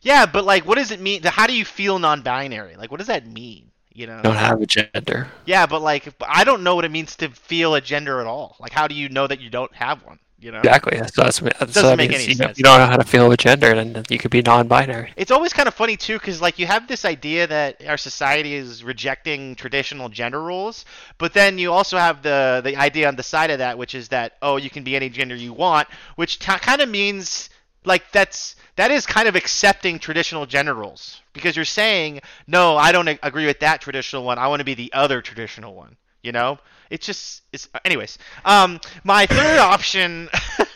Yeah, 0.03 0.25
but 0.25 0.45
like, 0.45 0.65
what 0.65 0.77
does 0.77 0.93
it 0.93 1.01
mean? 1.01 1.23
How 1.25 1.47
do 1.49 1.55
you 1.55 1.65
feel 1.65 1.99
non-binary? 1.99 2.77
Like, 2.77 2.93
what 2.93 2.99
does 2.99 3.09
that 3.09 3.27
mean? 3.27 3.71
You 3.93 4.07
know? 4.07 4.21
Don't 4.23 4.37
have 4.37 4.61
a 4.61 4.67
gender. 4.67 5.27
Yeah, 5.47 5.67
but 5.67 5.83
like 5.83 6.15
I 6.29 6.45
don't 6.45 6.63
know 6.63 6.75
what 6.77 6.85
it 6.85 6.91
means 6.91 7.17
to 7.17 7.31
feel 7.31 7.75
a 7.75 7.81
gender 7.81 8.21
at 8.21 8.27
all. 8.27 8.57
Like 8.61 8.73
how 8.73 8.87
do 8.87 8.95
you 8.95 9.09
know 9.09 9.27
that 9.27 9.41
you 9.41 9.51
don't 9.51 9.75
have 9.75 10.05
one? 10.05 10.19
You 10.39 10.53
know? 10.53 10.59
Exactly. 10.59 10.99
That's, 10.99 11.13
that's, 11.13 11.41
that's 11.41 11.73
Doesn't 11.73 11.87
I 11.87 11.97
make 11.97 12.11
mean. 12.11 12.21
any 12.21 12.29
you, 12.29 12.35
sense. 12.35 12.59
You 12.59 12.65
don't 12.65 12.79
know 12.79 12.87
how 12.87 12.97
to 12.97 13.05
feel 13.05 13.29
with 13.29 13.41
gender, 13.41 13.75
then 13.75 14.05
you 14.11 14.19
could 14.19 14.31
be 14.31 14.43
non-binary. 14.43 15.13
It's 15.17 15.31
always 15.31 15.53
kind 15.53 15.67
of 15.67 15.75
funny 15.75 15.97
too 15.97 16.19
cuz 16.19 16.43
like 16.43 16.59
you 16.59 16.67
have 16.67 16.87
this 16.87 17.05
idea 17.07 17.47
that 17.47 17.83
our 17.87 17.97
society 17.97 18.55
is 18.55 18.85
rejecting 18.85 19.55
traditional 19.55 20.11
gender 20.11 20.43
rules, 20.43 20.85
but 21.17 21.33
then 21.33 21.57
you 21.59 21.73
also 21.73 21.97
have 21.97 22.23
the 22.23 22.61
the 22.63 22.77
idea 22.77 23.09
on 23.09 23.17
the 23.17 23.23
side 23.23 23.51
of 23.51 23.59
that 23.59 23.79
which 23.79 23.95
is 23.95 24.09
that 24.09 24.35
oh, 24.43 24.57
you 24.57 24.69
can 24.69 24.85
be 24.85 24.95
any 24.95 25.09
gender 25.09 25.35
you 25.35 25.55
want, 25.55 25.89
which 26.17 26.39
t- 26.39 26.53
kind 26.59 26.83
of 26.83 26.89
means 26.91 27.49
like 27.85 28.13
that's 28.13 28.57
that 28.77 28.91
is 28.91 29.07
kind 29.07 29.29
of 29.29 29.37
accepting 29.37 29.99
traditional 29.99 30.45
gender 30.45 30.75
roles 30.75 31.23
because 31.33 31.57
you're 31.57 31.65
saying 31.65 32.21
no, 32.47 32.77
I 32.77 32.93
don't 32.93 33.09
agree 33.23 33.47
with 33.47 33.61
that 33.61 33.81
traditional 33.81 34.23
one. 34.23 34.39
I 34.39 34.49
want 34.49 34.61
to 34.61 34.65
be 34.65 34.75
the 34.75 34.93
other 34.93 35.23
traditional 35.23 35.75
one. 35.75 35.97
You 36.23 36.33
know, 36.33 36.59
it's 36.91 37.07
just 37.07 37.43
it's 37.53 37.69
anyways. 37.85 38.19
Um, 38.45 38.81
my 39.05 39.27
third 39.27 39.59
option 39.59 40.29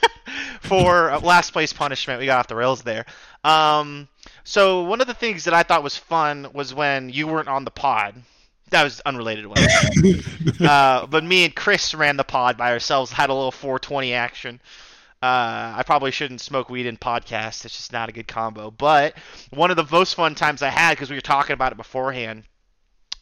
for 0.60 1.18
last 1.18 1.52
place 1.52 1.72
punishment, 1.72 2.20
we 2.20 2.26
got 2.26 2.38
off 2.38 2.48
the 2.48 2.56
rails 2.56 2.82
there. 2.82 3.06
Um, 3.44 4.08
so 4.44 4.84
one 4.84 5.00
of 5.00 5.06
the 5.06 5.14
things 5.14 5.44
that 5.44 5.54
I 5.54 5.62
thought 5.62 5.82
was 5.82 5.96
fun 5.96 6.48
was 6.52 6.74
when 6.74 7.10
you 7.10 7.26
weren't 7.26 7.48
on 7.48 7.64
the 7.64 7.70
pod. 7.70 8.14
That 8.70 8.84
was 8.84 9.00
unrelated 9.00 9.46
one. 9.46 9.58
uh, 10.68 11.06
but 11.06 11.24
me 11.24 11.44
and 11.44 11.54
Chris 11.54 11.92
ran 11.92 12.16
the 12.16 12.24
pod 12.24 12.56
by 12.56 12.70
ourselves, 12.70 13.10
had 13.10 13.28
a 13.28 13.34
little 13.34 13.50
420 13.50 14.14
action. 14.14 14.60
Uh, 15.22 15.74
I 15.76 15.82
probably 15.84 16.12
shouldn't 16.12 16.40
smoke 16.40 16.70
weed 16.70 16.86
in 16.86 16.96
podcast. 16.96 17.64
It's 17.64 17.76
just 17.76 17.92
not 17.92 18.08
a 18.08 18.12
good 18.12 18.28
combo. 18.28 18.70
But 18.70 19.14
one 19.50 19.70
of 19.70 19.76
the 19.76 19.86
most 19.90 20.14
fun 20.14 20.34
times 20.34 20.62
I 20.62 20.68
had 20.68 20.92
because 20.92 21.10
we 21.10 21.16
were 21.16 21.20
talking 21.20 21.52
about 21.52 21.72
it 21.72 21.76
beforehand. 21.76 22.44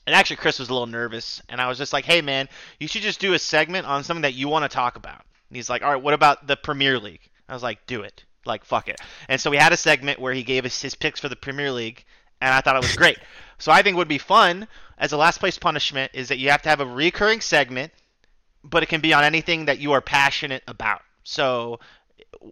And 0.09 0.14
actually, 0.14 0.37
Chris 0.37 0.59
was 0.59 0.71
a 0.71 0.73
little 0.73 0.87
nervous, 0.87 1.42
and 1.51 1.61
I 1.61 1.68
was 1.68 1.77
just 1.77 1.92
like, 1.92 2.07
"Hey, 2.07 2.23
man, 2.23 2.49
you 2.81 2.88
should 2.88 3.03
just 3.03 3.21
do 3.21 3.35
a 3.35 3.38
segment 3.38 3.87
on 3.87 4.05
something 4.05 4.23
that 4.23 4.33
you 4.33 4.49
want 4.49 4.62
to 4.62 4.75
talk 4.75 4.97
about." 4.97 5.23
And 5.51 5.57
he's 5.57 5.68
like, 5.68 5.83
"All 5.83 5.92
right, 5.92 6.03
what 6.03 6.14
about 6.14 6.47
the 6.47 6.57
Premier 6.57 6.99
League?" 6.99 7.29
I 7.47 7.53
was 7.53 7.62
like, 7.62 7.87
"Do 7.87 8.01
it, 8.01 8.25
like 8.47 8.64
fuck 8.64 8.88
it." 8.88 8.99
And 9.29 9.38
so 9.38 9.51
we 9.51 9.59
had 9.59 9.75
a 9.75 9.77
segment 9.77 10.18
where 10.18 10.33
he 10.33 10.44
gave 10.44 10.64
us 10.64 10.81
his 10.81 10.94
picks 10.94 11.21
for 11.21 11.29
the 11.29 11.37
Premier 11.37 11.71
League, 11.71 12.07
and 12.40 12.55
I 12.55 12.62
thought 12.62 12.77
it 12.77 12.83
was 12.83 12.97
great. 12.97 13.18
so 13.59 13.71
I 13.71 13.83
think 13.83 13.97
what 13.97 14.01
would 14.01 14.09
be 14.09 14.16
fun 14.16 14.66
as 14.97 15.12
a 15.12 15.18
last 15.18 15.40
place 15.40 15.59
punishment 15.59 16.11
is 16.14 16.29
that 16.29 16.38
you 16.38 16.49
have 16.49 16.62
to 16.62 16.71
have 16.71 16.81
a 16.81 16.87
recurring 16.87 17.42
segment, 17.42 17.92
but 18.64 18.83
it 18.83 18.88
can 18.88 19.03
be 19.03 19.12
on 19.12 19.25
anything 19.25 19.66
that 19.66 19.79
you 19.79 19.92
are 19.92 20.01
passionate 20.01 20.62
about. 20.66 21.03
So, 21.23 21.81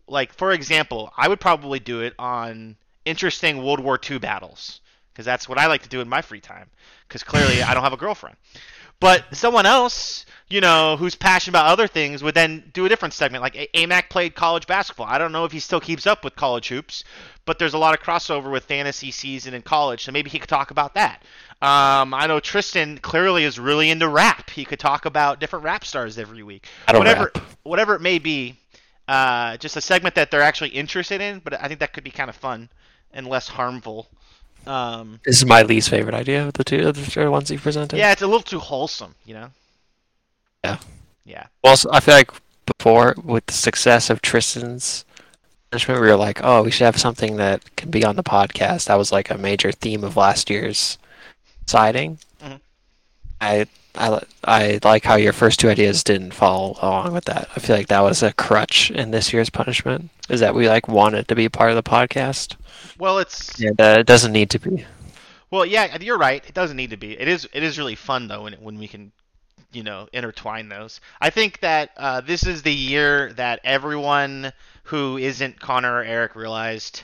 like 0.07 0.35
for 0.35 0.53
example, 0.53 1.11
I 1.16 1.27
would 1.27 1.40
probably 1.40 1.79
do 1.79 2.03
it 2.03 2.12
on 2.19 2.77
interesting 3.07 3.64
World 3.64 3.81
War 3.81 3.99
II 3.99 4.19
battles 4.19 4.83
because 5.16 5.24
that's 5.24 5.48
what 5.48 5.57
I 5.57 5.66
like 5.66 5.83
to 5.83 5.88
do 5.88 6.02
in 6.02 6.09
my 6.11 6.20
free 6.20 6.42
time. 6.42 6.68
Because 7.09 7.22
clearly 7.22 7.62
I 7.62 7.72
don't 7.72 7.83
have 7.83 7.94
a 7.94 7.96
girlfriend. 7.96 8.37
But 9.00 9.24
someone 9.35 9.64
else, 9.64 10.26
you 10.50 10.61
know, 10.61 10.98
who's 10.98 11.14
passionate 11.14 11.52
about 11.52 11.70
other 11.70 11.87
things 11.87 12.22
would 12.22 12.35
then 12.35 12.70
do 12.74 12.85
a 12.85 12.88
different 12.90 13.14
segment. 13.14 13.40
Like 13.40 13.57
A- 13.57 13.68
Amak 13.87 14.11
played 14.11 14.35
college 14.35 14.66
basketball. 14.66 15.07
I 15.07 15.16
don't 15.16 15.33
know 15.33 15.46
if 15.46 15.52
he 15.52 15.59
still 15.59 15.81
keeps 15.81 16.07
up 16.07 16.22
with 16.22 16.37
college 16.37 16.68
hoops, 16.68 17.02
but 17.46 17.59
there's 17.59 17.72
a 17.72 17.79
lot 17.79 17.98
of 17.98 18.05
crossover 18.05 18.52
with 18.52 18.64
fantasy 18.64 19.11
season 19.11 19.55
in 19.55 19.62
college, 19.62 20.05
so 20.05 20.12
maybe 20.12 20.29
he 20.29 20.38
could 20.38 20.50
talk 20.50 20.70
about 20.70 20.92
that. 20.94 21.22
Um, 21.62 22.12
I 22.12 22.26
know 22.26 22.38
Tristan 22.38 22.98
clearly 22.98 23.44
is 23.44 23.59
really 23.59 23.88
into 23.88 24.09
rap. 24.09 24.50
He 24.50 24.66
could 24.66 24.79
talk 24.79 25.07
about 25.07 25.40
different 25.40 25.64
rap 25.64 25.87
stars 25.87 26.18
every 26.18 26.42
week. 26.42 26.66
I 26.87 26.92
don't 26.92 27.00
whatever, 27.00 27.31
rap. 27.35 27.46
whatever 27.62 27.94
it 27.94 28.02
may 28.02 28.18
be. 28.18 28.57
Uh, 29.09 29.57
just 29.57 29.76
a 29.76 29.81
segment 29.81 30.16
that 30.16 30.31
they're 30.31 30.42
actually 30.42 30.70
interested 30.70 31.22
in, 31.22 31.38
but 31.38 31.55
I 31.55 31.68
think 31.68 31.81
that 31.81 31.94
could 31.94 32.05
be 32.05 32.11
kind 32.11 32.29
of 32.29 32.37
fun 32.37 32.68
and 33.12 33.26
less 33.26 33.48
harmful. 33.48 34.09
Um, 34.66 35.20
This 35.24 35.37
is 35.37 35.46
my 35.46 35.62
least 35.62 35.88
favorite 35.90 36.14
idea 36.14 36.46
of 36.46 36.55
the 36.55 36.64
two 36.64 36.88
of 36.88 36.96
the 36.96 37.05
three 37.05 37.26
ones 37.29 37.50
you 37.50 37.59
presented. 37.59 37.96
yeah, 37.98 38.12
it's 38.12 38.22
a 38.22 38.26
little 38.26 38.42
too 38.42 38.59
wholesome, 38.59 39.14
you 39.24 39.35
know. 39.35 39.50
Yeah. 40.64 40.79
Yeah. 41.24 41.46
Well, 41.62 41.76
I 41.92 42.00
feel 42.00 42.14
like 42.14 42.31
before, 42.66 43.14
with 43.22 43.46
the 43.46 43.52
success 43.52 44.11
of 44.11 44.22
Tristan's 44.22 45.05
punishment, 45.70 46.00
we 46.00 46.07
were 46.09 46.16
like, 46.16 46.40
oh, 46.42 46.62
we 46.62 46.70
should 46.70 46.85
have 46.85 46.98
something 46.98 47.37
that 47.37 47.76
can 47.76 47.90
be 47.90 48.05
on 48.05 48.16
the 48.16 48.22
podcast. 48.24 48.87
That 48.87 48.98
was 48.98 49.12
like 49.12 49.31
a 49.31 49.38
major 49.38 49.70
theme 49.72 50.02
of 50.05 50.16
last 50.16 50.50
year's 50.50 50.98
siding. 51.66 52.18
Mhm. 52.42 52.61
I, 53.40 53.66
I, 53.96 54.20
I 54.44 54.78
like 54.85 55.04
how 55.04 55.16
your 55.16 55.32
first 55.32 55.61
two 55.61 55.68
ideas 55.68 56.04
didn't 56.04 56.32
follow 56.32 56.76
along 56.82 57.12
with 57.12 57.24
that. 57.26 57.48
I 57.56 57.61
feel 57.61 57.76
like 57.76 57.88
that 57.88 58.00
was 58.00 58.22
a 58.22 58.32
crutch 58.32 58.90
in 58.90 59.11
this 59.11 59.32
year's 59.32 59.50
punishment. 59.50 60.11
Is 60.28 60.40
that 60.40 60.54
we 60.54 60.68
like 60.68 60.88
wanted 60.88 61.28
to 61.28 61.35
be 61.35 61.48
part 61.48 61.70
of 61.70 61.76
the 61.76 61.82
podcast, 61.82 62.56
Well, 62.98 63.18
it's 63.18 63.59
and 63.61 63.80
uh, 63.80 63.96
it 64.00 64.06
doesn't 64.06 64.32
need 64.32 64.50
to 64.50 64.59
be. 64.59 64.85
well, 65.50 65.64
yeah, 65.64 65.96
you're 66.00 66.18
right. 66.18 66.44
It 66.46 66.54
doesn't 66.54 66.76
need 66.76 66.90
to 66.90 66.96
be. 66.96 67.18
It 67.18 67.28
is. 67.28 67.48
It 67.52 67.62
is 67.62 67.78
really 67.78 67.94
fun 67.94 68.28
though 68.28 68.42
when 68.42 68.54
it, 68.54 68.61
when 68.62 68.78
we 68.78 68.88
can, 68.88 69.12
you 69.72 69.82
know, 69.85 70.09
intertwine 70.12 70.68
those. 70.68 71.00
I 71.20 71.30
think 71.30 71.61
that 71.61 71.90
uh, 71.96 72.20
this 72.22 72.44
is 72.44 72.62
the 72.62 72.74
year 72.74 73.32
that 73.35 73.61
everyone 73.64 74.52
who 74.85 75.16
isn't 75.18 75.61
Connor 75.61 75.96
or 75.98 76.02
Erik 76.02 76.35
realized 76.35 77.02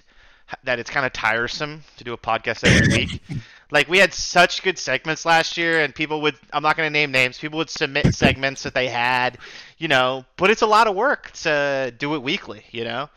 that 0.64 0.78
it's 0.78 0.90
kind 0.90 1.06
of 1.06 1.12
tiresome 1.12 1.82
to 1.96 2.04
do 2.04 2.12
a 2.12 2.18
podcast 2.18 2.64
every 2.64 2.88
week. 2.96 3.22
Like 3.72 3.88
we 3.88 3.96
had 3.96 4.12
such 4.12 4.62
good 4.62 4.78
segments 4.78 5.24
last 5.24 5.56
year, 5.56 5.80
and 5.80 5.94
people 5.94 6.20
would. 6.20 6.36
I'm 6.52 6.62
not 6.62 6.76
going 6.76 6.86
to 6.86 6.92
name 6.92 7.10
names. 7.10 7.38
People 7.38 7.56
would 7.56 7.70
submit 7.70 8.14
segments 8.14 8.62
that 8.64 8.74
they 8.74 8.86
had, 8.86 9.38
you 9.78 9.88
know. 9.88 10.26
But 10.36 10.50
it's 10.50 10.60
a 10.60 10.66
lot 10.66 10.86
of 10.86 10.94
work 10.94 11.30
to 11.42 11.92
do 11.96 12.14
it 12.14 12.22
weekly, 12.22 12.64
you 12.70 12.84
know, 12.84 13.08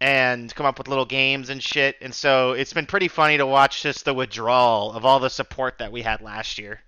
and 0.00 0.52
come 0.56 0.66
up 0.66 0.78
with 0.78 0.88
little 0.88 1.04
games 1.04 1.48
and 1.48 1.62
shit. 1.62 1.94
And 2.00 2.12
so 2.12 2.52
it's 2.52 2.72
been 2.72 2.86
pretty 2.86 3.06
funny 3.06 3.36
to 3.36 3.46
watch 3.46 3.84
just 3.84 4.04
the 4.04 4.12
withdrawal 4.12 4.92
of 4.92 5.04
all 5.04 5.20
the 5.20 5.30
support 5.30 5.78
that 5.78 5.92
we 5.92 6.02
had 6.02 6.20
last 6.20 6.58
year. 6.58 6.80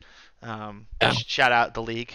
Um, 0.42 0.88
Yeah. 1.00 1.12
Shout 1.12 1.52
out 1.52 1.74
the 1.74 1.82
league. 1.82 2.12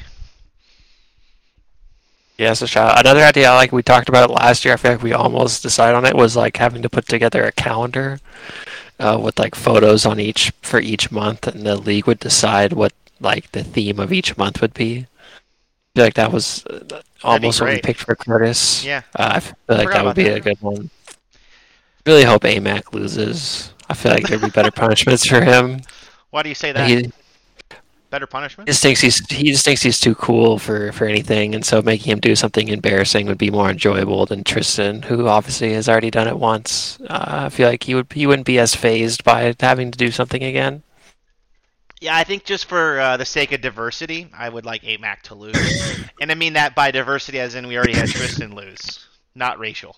Yeah, 2.38 2.54
so 2.54 2.66
shout 2.66 2.92
out. 2.92 3.00
Another 3.00 3.24
idea, 3.24 3.50
I 3.50 3.56
like 3.56 3.72
we 3.72 3.82
talked 3.82 4.10
about 4.10 4.30
it 4.30 4.34
last 4.34 4.64
year, 4.64 4.74
I 4.74 4.78
feel 4.78 4.92
like 4.92 5.02
we 5.02 5.14
almost 5.14 5.64
decided 5.64 5.96
on 5.96 6.06
it, 6.06 6.16
was 6.16 6.36
like 6.36 6.58
having 6.58 6.84
to 6.84 6.90
put 6.90 7.08
together 7.08 7.44
a 7.46 7.52
calendar 7.52 8.20
uh, 9.00 9.20
with 9.22 9.40
like 9.40 9.56
photos 9.56 10.06
on 10.06 10.20
each 10.20 10.52
for 10.62 10.80
each 10.80 11.12
month, 11.12 11.48
and 11.48 11.66
the 11.66 11.76
league 11.76 12.08
would 12.08 12.20
decide 12.20 12.74
what 12.74 12.94
like 13.20 13.52
the 13.52 13.64
theme 13.64 14.00
of 14.00 14.14
each 14.14 14.38
month 14.38 14.62
would 14.62 14.74
be. 14.74 15.00
I 15.00 16.00
feel 16.00 16.06
like 16.06 16.14
that 16.16 16.32
was 16.32 16.66
uh, 16.68 17.02
almost 17.24 17.62
what 17.62 17.72
we 17.72 17.82
picked 17.82 18.02
for 18.02 18.16
Curtis. 18.16 18.84
Yeah. 18.86 19.02
Uh, 19.16 19.32
I 19.36 19.40
feel 19.40 19.56
like 19.68 19.88
forgot 19.88 19.94
that 19.94 20.06
would 20.06 20.16
be 20.16 20.24
that. 20.26 20.38
a 20.38 20.42
good 20.42 20.62
one. 20.62 20.90
Really 22.06 22.24
hope 22.24 22.44
Amak 22.44 22.94
loses. 22.94 23.74
I 23.90 23.94
feel 23.94 24.12
like 24.12 24.28
there'd 24.28 24.42
be 24.42 24.50
better 24.50 24.72
punishments 24.76 25.26
for 25.26 25.44
him. 25.44 25.82
Why 26.30 26.44
do 26.44 26.50
you 26.50 26.56
say 26.56 26.72
that? 26.72 26.88
He, 26.88 27.12
Better 28.10 28.28
punishment? 28.28 28.70
he 28.70 28.72
just 28.72 28.82
thinks 28.82 29.02
he's 29.02 29.26
he 29.30 29.52
just 29.52 29.66
thinks 29.66 29.82
he's 29.82 30.00
too 30.00 30.16
cool 30.16 30.60
for 30.60 30.94
for 30.94 31.06
anything, 31.06 31.54
and 31.54 31.66
so 31.66 31.82
making 31.82 32.12
him 32.12 32.20
do 32.20 32.36
something 32.36 32.70
embarrassing 32.70 33.28
would 33.28 33.38
be 33.38 33.52
more 33.52 33.70
enjoyable 33.70 34.26
than 34.26 34.46
Tristan, 34.46 35.02
who 35.02 35.28
obviously 35.28 35.74
has 35.74 35.90
already 35.90 36.10
done 36.10 36.28
it 36.28 36.40
once. 36.40 36.98
Uh, 37.10 37.44
I 37.46 37.50
feel 37.50 37.68
like 37.68 37.84
he 37.84 37.96
would 37.96 38.12
he 38.14 38.26
wouldn't 38.26 38.46
be 38.46 38.60
as 38.60 38.74
fazed 38.74 39.26
by 39.26 39.54
having 39.60 39.92
to 39.92 39.98
do 39.98 40.12
something 40.12 40.42
again. 40.42 40.84
Yeah, 42.00 42.16
I 42.16 42.24
think 42.24 42.46
just 42.46 42.66
for 42.66 43.00
uh, 43.00 43.18
the 43.18 43.26
sake 43.26 43.52
of 43.52 43.62
diversity, 43.62 44.30
I 44.38 44.50
would 44.50 44.66
like 44.66 44.84
Amak 44.84 45.22
to 45.24 45.36
lose. 45.36 46.06
and 46.22 46.32
I 46.32 46.36
mean 46.36 46.54
that 46.54 46.76
by 46.76 46.92
diversity 46.92 47.40
as 47.40 47.56
in 47.56 47.68
we 47.68 47.76
already 47.76 47.96
had 47.96 48.08
Tristan 48.08 48.56
lose, 48.56 49.08
not 49.36 49.60
racial. 49.60 49.98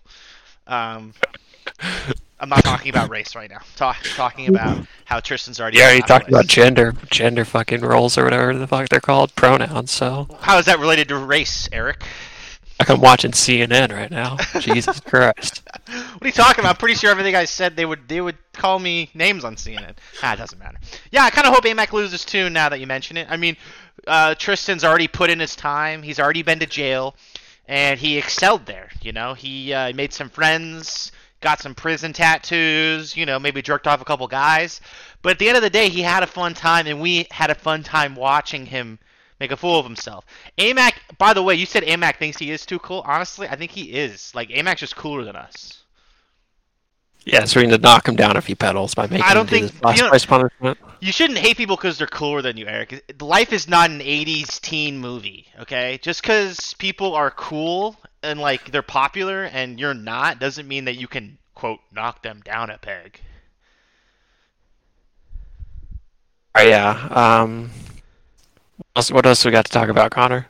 Um, 0.66 1.14
I'm 2.40 2.50
not 2.50 2.64
talking 2.64 2.90
about 2.90 3.10
race 3.10 3.36
right 3.36 3.50
now. 3.50 3.60
Talk, 3.76 3.98
talking 4.16 4.48
about 4.48 4.86
how 5.06 5.20
Tristan's 5.20 5.60
already. 5.60 5.78
Yeah, 5.78 5.90
last 5.90 6.08
talked 6.08 6.30
about 6.30 6.48
gender 6.48 6.94
gender 7.10 7.46
fucking 7.46 7.82
roles 7.82 8.18
or 8.18 8.24
whatever 8.24 8.56
the 8.58 8.68
fuck 8.68 8.90
they're 8.90 9.00
called 9.00 9.36
pronouns. 9.36 9.92
So 9.92 10.28
How 10.42 10.58
is 10.58 10.66
that 10.66 10.80
related 10.80 11.08
to 11.10 11.18
race, 11.18 11.68
Erik? 11.72 12.04
like 12.80 12.90
I'm 12.90 13.02
watching 13.02 13.32
CNN 13.32 13.92
right 13.92 14.10
now. 14.10 14.38
Jesus 14.62 15.00
Christ. 15.06 15.68
What 15.86 16.24
are 16.24 16.28
you 16.28 16.32
talking 16.32 16.62
about? 16.62 16.70
I'm 16.72 16.78
pretty 16.78 16.96
sure 16.96 17.12
everything 17.12 17.36
I 17.36 17.46
said 17.46 17.76
they 17.76 17.86
would 17.86 18.08
they 18.08 18.22
would 18.22 18.38
call 18.54 18.80
me 18.80 19.10
names 19.14 19.44
on 19.44 19.56
CNN. 19.56 19.96
Ah, 20.24 20.34
it 20.34 20.38
doesn't 20.38 20.58
matter. 20.58 20.78
Yeah, 21.12 21.24
I 21.26 21.30
kind 21.30 21.46
of 21.46 21.54
hope 21.54 21.66
Amak 21.66 21.92
loses 21.92 22.24
too. 22.24 22.50
Now 22.50 22.70
that 22.70 22.80
you 22.80 22.88
mention 22.88 23.18
it, 23.18 23.28
I 23.30 23.36
mean, 23.36 23.58
uh, 24.08 24.36
Tristan's 24.36 24.86
already 24.86 25.08
put 25.10 25.30
in 25.30 25.40
his 25.40 25.56
time. 25.58 26.02
He's 26.02 26.20
already 26.20 26.42
been 26.42 26.60
to 26.60 26.66
jail, 26.66 27.16
and 27.68 28.00
he 28.00 28.18
excelled 28.18 28.66
there. 28.66 28.90
You 29.02 29.12
know, 29.12 29.34
he 29.34 29.74
uh, 29.74 29.92
made 29.94 30.14
some 30.14 30.30
friends, 30.30 31.12
got 31.42 31.60
some 31.62 31.76
prison 31.76 32.14
tattoos. 32.14 33.16
You 33.16 33.26
know, 33.26 33.40
maybe 33.40 33.62
jerked 33.62 33.88
off 33.88 34.02
a 34.02 34.06
couple 34.06 34.28
guys. 34.28 34.82
But 35.22 35.32
at 35.34 35.40
the 35.40 35.48
end 35.48 35.58
of 35.58 35.64
the 35.64 35.70
day, 35.70 35.90
he 35.90 36.02
had 36.02 36.24
a 36.24 36.28
fun 36.28 36.54
time, 36.54 36.88
and 36.88 37.02
we 37.02 37.28
had 37.32 37.50
a 37.50 37.56
fun 37.56 37.84
time 37.84 38.16
watching 38.16 38.66
him 38.66 39.00
make 39.40 39.52
a 39.52 39.58
fool 39.58 39.80
of 39.80 39.86
himself. 39.86 40.26
Amak, 40.58 40.94
by 41.18 41.34
the 41.34 41.42
way, 41.44 41.56
you 41.56 41.66
said 41.66 41.84
Amak 41.84 42.18
thinks 42.18 42.38
he 42.38 42.52
is 42.52 42.66
too 42.66 42.80
cool. 42.80 43.04
Honestly, 43.06 43.48
I 43.48 43.56
think 43.56 43.72
he 43.72 43.84
is. 43.84 44.34
Like 44.36 44.50
Amak's 44.50 44.82
just 44.82 44.96
cooler 44.96 45.24
than 45.24 45.36
us. 45.36 45.84
Yeah, 47.26 47.46
so 47.46 47.60
we 47.60 47.68
need 47.68 47.74
to 47.74 47.78
knock 47.82 48.08
him 48.08 48.16
down 48.16 48.38
a 48.38 48.42
few 48.42 48.56
pedals 48.56 48.96
by 48.96 49.04
making 49.08 49.24
I 49.24 49.34
don't 49.34 49.50
him 49.52 49.60
do 49.62 49.68
think- 49.68 49.84
you 49.98 50.04
know- 50.04 50.10
You 51.02 51.12
shouldn't 51.12 51.38
hate 51.40 51.58
people 51.58 51.76
because 51.76 51.98
they're 51.98 52.08
cooler 52.08 52.42
than 52.42 52.58
you, 52.58 52.66
Erik. 52.66 53.14
Life 53.22 53.54
is 53.54 53.68
not 53.68 53.90
an 53.90 54.00
'80s 54.02 54.60
teen 54.60 54.98
movie, 55.00 55.46
okay? 55.60 56.00
Just 56.02 56.22
because 56.22 56.74
people 56.80 57.14
are 57.16 57.30
cool 57.32 57.98
and 58.24 58.40
like 58.40 58.72
they're 58.72 58.82
popular 58.82 59.46
and 59.46 59.80
you're 59.80 59.94
not 59.94 60.40
doesn't 60.40 60.68
mean 60.68 60.86
that 60.86 60.96
you 60.96 61.08
can 61.08 61.38
quote 61.56 61.80
knock 61.92 62.22
them 62.24 62.42
down 62.44 62.70
a 62.70 62.78
peg. 62.78 63.22
Oh 66.56 66.64
yeah. 66.64 67.08
Um, 67.12 67.70
what 68.78 68.86
else, 68.96 69.12
what 69.12 69.26
else 69.26 69.46
we 69.46 69.52
got 69.52 69.66
to 69.66 69.72
talk 69.72 69.90
about, 69.90 70.12
Connor? 70.12 70.48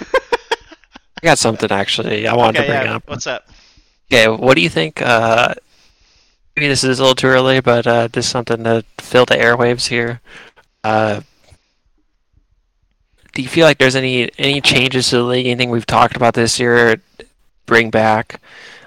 I 0.14 1.22
got 1.22 1.38
something 1.38 1.70
actually 1.70 2.26
I 2.26 2.34
wanted 2.34 2.60
okay, 2.60 2.66
to 2.66 2.72
bring 2.72 2.86
yeah. 2.86 2.96
up. 2.96 3.08
What's 3.08 3.26
up? 3.26 3.48
Okay, 4.10 4.28
what 4.28 4.54
do 4.54 4.60
you 4.60 4.68
think? 4.68 5.02
Uh, 5.02 5.54
maybe 6.54 6.68
this 6.68 6.84
is 6.84 6.98
a 6.98 7.02
little 7.02 7.14
too 7.14 7.26
early, 7.26 7.60
but 7.60 7.86
uh, 7.86 8.08
just 8.08 8.30
something 8.30 8.62
to 8.64 8.84
fill 8.98 9.26
the 9.26 9.34
airwaves 9.34 9.88
here. 9.88 10.20
Uh, 10.84 11.20
do 13.36 13.42
you 13.42 13.48
feel 13.48 13.66
like 13.66 13.76
there's 13.76 13.96
any 13.96 14.30
any 14.38 14.62
changes 14.62 15.10
to 15.10 15.16
the 15.16 15.22
league? 15.22 15.46
Anything 15.46 15.68
we've 15.68 15.84
talked 15.84 16.16
about 16.16 16.32
this 16.32 16.58
year? 16.58 16.96
Bring 17.66 17.90
back, 17.90 18.40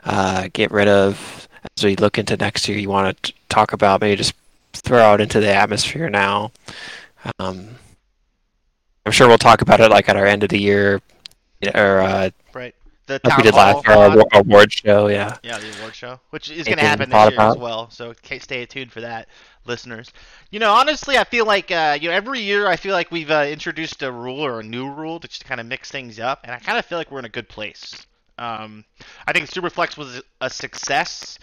uh, 0.06 0.48
get 0.52 0.72
rid 0.72 0.88
of 0.88 1.48
as 1.78 1.84
we 1.84 1.96
look 1.96 2.18
into 2.18 2.36
next 2.36 2.68
year. 2.68 2.80
You 2.80 2.90
want 2.90 3.22
to 3.22 3.34
talk 3.50 3.74
about 3.74 4.02
maybe 4.02 4.16
just 4.16 4.34
throw 4.74 5.04
out 5.04 5.22
into 5.22 5.40
the 5.40 5.54
atmosphere 5.54 6.10
now. 6.10 6.52
Um, 7.38 7.76
I'm 9.06 9.12
sure 9.12 9.28
we'll 9.28 9.38
talk 9.38 9.62
about 9.62 9.82
it 9.82 9.92
like 9.92 10.10
at 10.10 10.16
our 10.16 10.26
end 10.26 10.42
of 10.42 10.50
the 10.50 10.60
year 10.60 11.00
or 11.76 12.00
uh, 12.00 12.32
Right. 12.52 12.74
The 13.06 13.20
like 13.24 13.38
we 13.38 13.44
did 13.44 13.54
hall 13.54 13.84
last 13.84 13.88
year, 13.88 13.98
our 13.98 14.40
award- 14.40 14.74
show. 14.74 15.10
Yeah. 15.10 15.38
Yeah, 15.44 15.60
the 15.60 15.78
award 15.80 15.94
show, 15.96 16.20
which 16.32 16.50
is 16.50 16.66
going 16.66 16.80
to 16.80 16.86
happen 16.86 17.10
this 17.12 17.32
year 17.32 17.40
as 17.42 17.58
well. 17.58 17.90
So 17.92 18.14
stay 18.40 18.66
tuned 18.66 18.92
for 18.92 19.02
that, 19.02 19.28
listeners. 19.66 20.12
You 20.52 20.60
know, 20.60 20.74
honestly, 20.74 21.16
I 21.16 21.26
feel 21.26 21.46
like 21.46 21.70
uh, 21.70 21.98
you 22.02 22.10
know 22.10 22.16
every 22.16 22.40
year 22.40 22.68
I 22.68 22.76
feel 22.76 22.94
like 22.94 23.12
we've 23.12 23.30
uh, 23.30 23.46
introduced 23.48 24.02
a 24.02 24.12
rule 24.12 24.44
or 24.44 24.62
a 24.62 24.64
new 24.64 24.90
rule 24.90 25.20
to 25.20 25.28
just 25.28 25.46
kind 25.46 25.62
of 25.62 25.68
mix 25.68 25.92
things 25.92 26.20
up, 26.20 26.40
and 26.44 26.52
I 26.52 26.58
kind 26.58 26.80
of 26.80 26.86
feel 26.86 26.98
like 26.98 27.12
we're 27.12 27.20
in 27.20 27.26
a 27.26 27.30
good 27.30 27.48
place. 27.48 28.08
Um, 28.40 28.84
I 29.28 29.34
think 29.34 29.48
Superflex 29.48 29.96
was 29.96 30.24
a 30.42 30.50
success. 30.50 31.38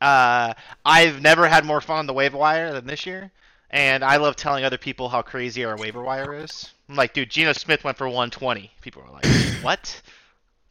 Uh, 0.00 0.54
I've 0.84 1.22
never 1.22 1.46
had 1.46 1.64
more 1.64 1.80
fun 1.80 1.98
on 1.98 2.06
the 2.06 2.12
waiver 2.12 2.36
wire 2.36 2.72
than 2.72 2.84
this 2.84 3.06
year, 3.06 3.30
and 3.70 4.02
I 4.02 4.16
love 4.16 4.34
telling 4.34 4.64
other 4.64 4.78
people 4.78 5.08
how 5.08 5.22
crazy 5.22 5.64
our 5.64 5.76
waiver 5.76 6.02
wire 6.02 6.34
is. 6.34 6.72
I'm 6.88 6.96
like, 6.96 7.12
dude, 7.12 7.30
Geno 7.30 7.52
Smith 7.52 7.84
went 7.84 7.96
for 7.96 8.08
120. 8.08 8.72
People 8.80 9.02
are 9.02 9.12
like, 9.12 9.26
what? 9.62 10.02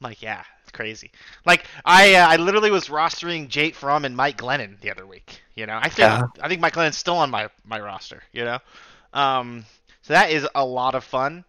I'm 0.02 0.10
like, 0.10 0.22
yeah, 0.22 0.44
it's 0.64 0.74
crazy. 0.74 1.10
Like, 1.46 1.66
I 1.86 2.16
uh, 2.16 2.28
I 2.28 2.36
literally 2.36 2.72
was 2.72 2.90
rostering 2.90 3.48
Jake 3.48 3.76
Fromm 3.76 4.04
and 4.04 4.16
Mike 4.16 4.38
Glennon 4.38 4.78
the 4.82 4.92
other 4.92 5.06
week. 5.06 5.42
You 5.58 5.66
know, 5.66 5.78
I 5.82 5.90
think 5.90 6.08
Yeah. 6.08 6.22
I 6.40 6.48
think 6.48 6.62
Mike 6.62 6.74
Glennon's 6.74 6.98
still 6.98 7.18
on 7.18 7.32
my 7.32 7.50
my 7.66 7.80
roster. 7.80 8.22
You 8.32 8.46
know, 8.46 8.60
um, 9.12 9.66
so 10.04 10.14
that 10.14 10.30
is 10.30 10.48
a 10.54 10.64
lot 10.64 10.94
of 10.94 11.04
fun. 11.04 11.44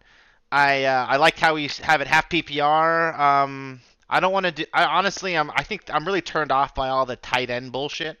I 0.51 0.85
uh, 0.85 1.05
I 1.07 1.17
like 1.17 1.37
how 1.37 1.53
we 1.53 1.69
have 1.83 2.01
it 2.01 2.07
half 2.07 2.27
PPR. 2.27 3.17
Um, 3.17 3.81
I 4.09 4.19
don't 4.19 4.33
want 4.33 4.47
to 4.47 4.51
do. 4.51 4.65
I 4.73 4.85
honestly, 4.85 5.37
I'm 5.37 5.51
I 5.51 5.61
think 5.61 5.83
I'm 5.93 6.05
really 6.05 6.21
turned 6.21 6.51
off 6.51 6.73
by 6.73 6.89
all 6.89 7.05
the 7.05 7.17
tight 7.17 7.51
end 7.51 7.71
bullshit. 7.71 8.19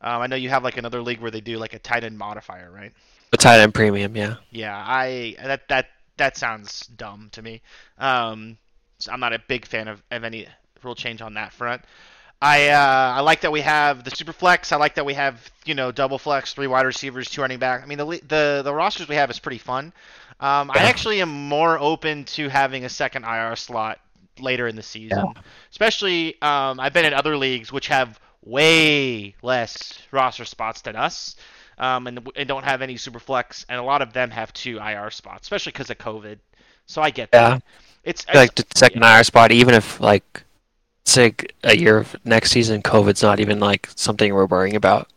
Um, 0.00 0.22
I 0.22 0.26
know 0.26 0.36
you 0.36 0.48
have 0.48 0.64
like 0.64 0.78
another 0.78 1.02
league 1.02 1.20
where 1.20 1.30
they 1.30 1.42
do 1.42 1.58
like 1.58 1.74
a 1.74 1.78
tight 1.78 2.02
end 2.02 2.16
modifier, 2.16 2.70
right? 2.70 2.92
A 3.32 3.36
tight 3.36 3.60
end 3.60 3.74
premium, 3.74 4.16
yeah. 4.16 4.36
Yeah, 4.50 4.74
I 4.74 5.36
that 5.42 5.68
that 5.68 5.90
that 6.16 6.38
sounds 6.38 6.86
dumb 6.86 7.28
to 7.32 7.42
me. 7.42 7.60
Um, 7.98 8.56
so 8.98 9.12
I'm 9.12 9.20
not 9.20 9.34
a 9.34 9.38
big 9.38 9.66
fan 9.66 9.88
of, 9.88 10.02
of 10.10 10.24
any 10.24 10.46
rule 10.82 10.94
change 10.94 11.20
on 11.20 11.34
that 11.34 11.52
front. 11.52 11.82
I 12.44 12.68
uh, 12.68 13.14
I 13.16 13.20
like 13.20 13.40
that 13.40 13.52
we 13.52 13.62
have 13.62 14.04
the 14.04 14.10
super 14.10 14.34
flex. 14.34 14.70
I 14.70 14.76
like 14.76 14.96
that 14.96 15.06
we 15.06 15.14
have 15.14 15.50
you 15.64 15.74
know 15.74 15.90
double 15.90 16.18
flex, 16.18 16.52
three 16.52 16.66
wide 16.66 16.84
receivers, 16.84 17.30
two 17.30 17.40
running 17.40 17.58
back. 17.58 17.82
I 17.82 17.86
mean 17.86 17.96
the 17.96 18.04
the 18.28 18.60
the 18.62 18.74
rosters 18.74 19.08
we 19.08 19.14
have 19.14 19.30
is 19.30 19.38
pretty 19.38 19.56
fun. 19.58 19.94
Um, 20.40 20.70
I 20.70 20.80
actually 20.80 21.22
am 21.22 21.30
more 21.30 21.78
open 21.78 22.24
to 22.36 22.48
having 22.50 22.84
a 22.84 22.88
second 22.90 23.24
IR 23.24 23.56
slot 23.56 23.98
later 24.38 24.68
in 24.68 24.76
the 24.76 24.82
season, 24.82 25.24
Yeah. 25.24 25.42
especially 25.70 26.34
um, 26.42 26.80
I've 26.80 26.92
been 26.92 27.06
in 27.06 27.14
other 27.14 27.34
leagues 27.38 27.72
which 27.72 27.88
have 27.88 28.20
way 28.44 29.34
less 29.40 29.98
roster 30.10 30.44
spots 30.44 30.82
than 30.82 30.96
us. 30.96 31.36
Um, 31.78 32.06
and, 32.06 32.28
and 32.36 32.46
don't 32.46 32.62
have 32.64 32.82
any 32.82 32.96
super 32.96 33.18
flex, 33.18 33.66
and 33.68 33.80
a 33.80 33.82
lot 33.82 34.00
of 34.00 34.12
them 34.12 34.30
have 34.30 34.52
two 34.52 34.78
IR 34.78 35.10
spots, 35.10 35.42
especially 35.42 35.72
because 35.72 35.90
of 35.90 35.98
COVID. 35.98 36.38
So 36.86 37.02
I 37.02 37.10
get 37.10 37.30
Yeah. 37.32 37.48
that. 37.48 37.62
It's, 38.04 38.24
I 38.28 38.36
like 38.36 38.54
the 38.54 38.64
second 38.76 39.02
IR 39.02 39.24
spot, 39.24 39.50
even 39.50 39.74
if 39.74 39.98
like 39.98 40.43
say 41.04 41.34
a 41.62 41.76
year 41.76 41.98
of 41.98 42.16
next 42.24 42.50
season, 42.50 42.82
COVID's 42.82 43.22
not 43.22 43.40
even 43.40 43.60
like 43.60 43.88
something 43.96 44.32
we're 44.34 44.46
worrying 44.46 44.76
about. 44.76 45.08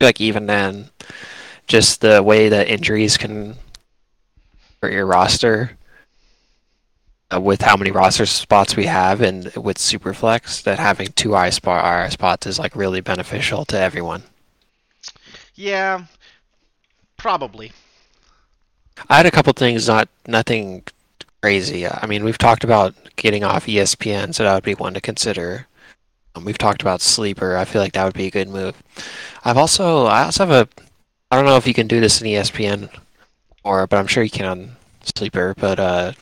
Like 0.00 0.20
even 0.20 0.46
then, 0.46 0.90
just 1.66 2.00
the 2.00 2.22
way 2.22 2.48
that 2.48 2.68
injuries 2.68 3.16
can 3.16 3.56
hurt 4.82 4.92
your 4.92 5.06
roster, 5.06 5.72
uh, 7.34 7.40
with 7.40 7.60
how 7.60 7.76
many 7.76 7.90
roster 7.90 8.24
spots 8.26 8.76
we 8.76 8.86
have, 8.86 9.20
and 9.20 9.44
with 9.56 9.76
Superflex, 9.76 10.62
that 10.62 10.78
having 10.78 11.08
two 11.08 11.34
IR 11.34 11.50
spot 11.50 11.84
IR 11.84 12.10
spots 12.10 12.46
is 12.46 12.58
like 12.58 12.74
really 12.74 13.00
beneficial 13.00 13.64
to 13.66 13.78
everyone. 13.78 14.22
yeah, 15.54 16.04
probably. 17.16 17.72
I 19.08 19.16
had 19.18 19.26
a 19.26 19.30
couple 19.30 19.52
things, 19.52 19.88
not 19.88 20.08
nothing 20.26 20.84
crazy. 21.42 21.86
I 21.86 22.06
mean, 22.06 22.24
we've 22.24 22.38
talked 22.38 22.64
about 22.64 22.94
getting 23.16 23.44
off 23.44 23.66
ESPN, 23.66 24.34
so 24.34 24.44
that 24.44 24.54
would 24.54 24.64
be 24.64 24.74
one 24.74 24.94
to 24.94 25.00
consider. 25.00 25.66
Um, 26.34 26.44
we've 26.44 26.58
talked 26.58 26.82
about 26.82 27.00
sleeper. 27.00 27.56
I 27.56 27.64
feel 27.64 27.82
like 27.82 27.92
that 27.92 28.04
would 28.04 28.14
be 28.14 28.26
a 28.26 28.30
good 28.30 28.48
move. 28.48 28.80
I've 29.44 29.56
also, 29.56 30.06
I 30.06 30.24
also 30.24 30.46
have 30.46 30.68
a, 30.68 30.82
I 31.30 31.36
don't 31.36 31.44
know 31.44 31.56
if 31.56 31.66
you 31.66 31.74
can 31.74 31.86
do 31.88 32.00
this 32.00 32.20
in 32.20 32.26
ESPN, 32.26 32.90
or 33.64 33.86
but 33.86 33.98
I'm 33.98 34.06
sure 34.06 34.22
you 34.22 34.30
can 34.30 34.46
on 34.46 34.76
sleeper. 35.02 35.54
But 35.58 35.78
uh, 35.78 36.12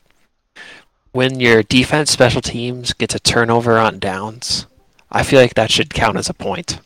when 1.11 1.39
your 1.39 1.63
defense 1.63 2.11
special 2.11 2.41
teams 2.41 2.93
gets 2.93 3.15
a 3.15 3.19
turnover 3.19 3.77
on 3.77 3.99
downs, 3.99 4.65
I 5.11 5.23
feel 5.23 5.39
like 5.39 5.55
that 5.55 5.71
should 5.71 5.93
count 5.93 6.17
as 6.17 6.29
a 6.29 6.33
point. 6.33 6.79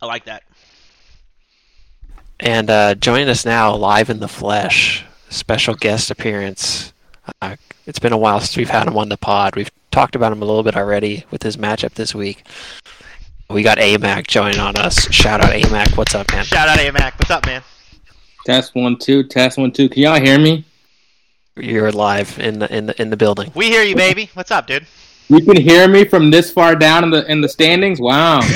I 0.00 0.06
like 0.06 0.24
that. 0.24 0.44
And 2.38 2.70
uh, 2.70 2.94
joining 2.94 3.28
us 3.28 3.44
now, 3.44 3.74
live 3.74 4.08
in 4.08 4.20
the 4.20 4.28
flesh, 4.28 5.04
special 5.28 5.74
guest 5.74 6.10
appearance. 6.10 6.94
Uh, 7.40 7.56
it's 7.86 7.98
been 7.98 8.12
a 8.12 8.18
while 8.18 8.40
since 8.40 8.56
we've 8.56 8.70
had 8.70 8.86
him 8.86 8.96
on 8.96 9.08
the 9.08 9.16
pod. 9.16 9.56
We've 9.56 9.70
talked 9.90 10.14
about 10.14 10.32
him 10.32 10.42
a 10.42 10.44
little 10.44 10.62
bit 10.62 10.76
already 10.76 11.24
with 11.30 11.42
his 11.42 11.56
matchup 11.56 11.94
this 11.94 12.14
week. 12.14 12.44
We 13.48 13.62
got 13.62 13.78
Amak 13.78 14.26
joining 14.28 14.60
on 14.60 14.76
us. 14.76 15.10
Shout 15.12 15.40
out 15.42 15.50
Amak. 15.52 15.96
What's 15.96 16.14
up, 16.14 16.30
man? 16.32 16.44
Shout 16.44 16.68
out 16.68 16.78
Amak. 16.78 17.12
What's 17.18 17.30
up, 17.30 17.46
man? 17.46 17.62
Test 18.46 18.74
one 18.74 18.96
two, 18.96 19.24
test 19.24 19.58
one 19.58 19.72
two. 19.72 19.88
Can 19.88 20.02
y'all 20.02 20.20
hear 20.20 20.38
me? 20.38 20.64
You're 21.56 21.90
live 21.92 22.38
in 22.38 22.60
the 22.60 22.74
in 22.74 22.86
the 22.86 23.00
in 23.02 23.10
the 23.10 23.16
building. 23.16 23.50
We 23.54 23.66
hear 23.68 23.82
you, 23.82 23.96
baby. 23.96 24.30
What's 24.34 24.50
up, 24.50 24.66
dude? 24.66 24.86
You 25.28 25.40
can 25.44 25.56
hear 25.60 25.88
me 25.88 26.04
from 26.04 26.30
this 26.30 26.50
far 26.50 26.74
down 26.76 27.04
in 27.04 27.10
the 27.10 27.30
in 27.30 27.40
the 27.40 27.48
standings. 27.48 28.00
Wow. 28.00 28.40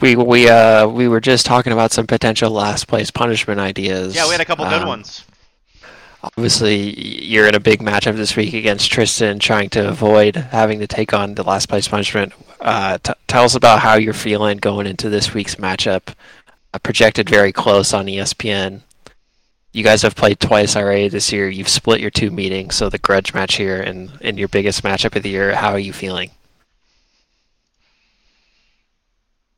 We 0.00 0.16
we 0.16 0.48
uh 0.48 0.88
we 0.88 1.06
were 1.06 1.20
just 1.20 1.44
talking 1.46 1.72
about 1.72 1.92
some 1.92 2.06
potential 2.06 2.50
last 2.50 2.88
place 2.88 3.10
punishment 3.10 3.60
ideas. 3.60 4.16
Yeah, 4.16 4.24
we 4.24 4.32
had 4.32 4.40
a 4.40 4.44
couple 4.44 4.64
good 4.64 4.82
Um, 4.82 4.88
ones. 4.88 5.24
Obviously, 6.24 7.24
you're 7.24 7.48
in 7.48 7.56
a 7.56 7.60
big 7.60 7.80
matchup 7.80 8.14
this 8.14 8.36
week 8.36 8.54
against 8.54 8.92
Tristan, 8.92 9.40
trying 9.40 9.70
to 9.70 9.88
avoid 9.88 10.36
having 10.36 10.78
to 10.78 10.86
take 10.86 11.12
on 11.12 11.34
the 11.34 11.42
last 11.42 11.68
place 11.68 11.88
punishment. 11.88 12.32
Uh, 12.60 12.98
t- 13.02 13.12
tell 13.26 13.42
us 13.42 13.56
about 13.56 13.80
how 13.80 13.94
you're 13.94 14.12
feeling 14.12 14.58
going 14.58 14.86
into 14.86 15.08
this 15.08 15.34
week's 15.34 15.56
matchup. 15.56 16.14
Uh, 16.72 16.78
projected 16.78 17.28
very 17.28 17.50
close 17.50 17.92
on 17.92 18.06
ESPN. 18.06 18.82
You 19.72 19.82
guys 19.82 20.02
have 20.02 20.14
played 20.14 20.38
twice 20.38 20.76
already 20.76 21.08
this 21.08 21.32
year. 21.32 21.48
You've 21.48 21.68
split 21.68 22.00
your 22.00 22.10
two 22.10 22.30
meetings, 22.30 22.76
so 22.76 22.88
the 22.88 22.98
grudge 22.98 23.34
match 23.34 23.56
here 23.56 23.80
and 23.80 24.12
in 24.20 24.38
your 24.38 24.48
biggest 24.48 24.84
matchup 24.84 25.16
of 25.16 25.24
the 25.24 25.30
year. 25.30 25.56
How 25.56 25.72
are 25.72 25.78
you 25.78 25.92
feeling? 25.92 26.30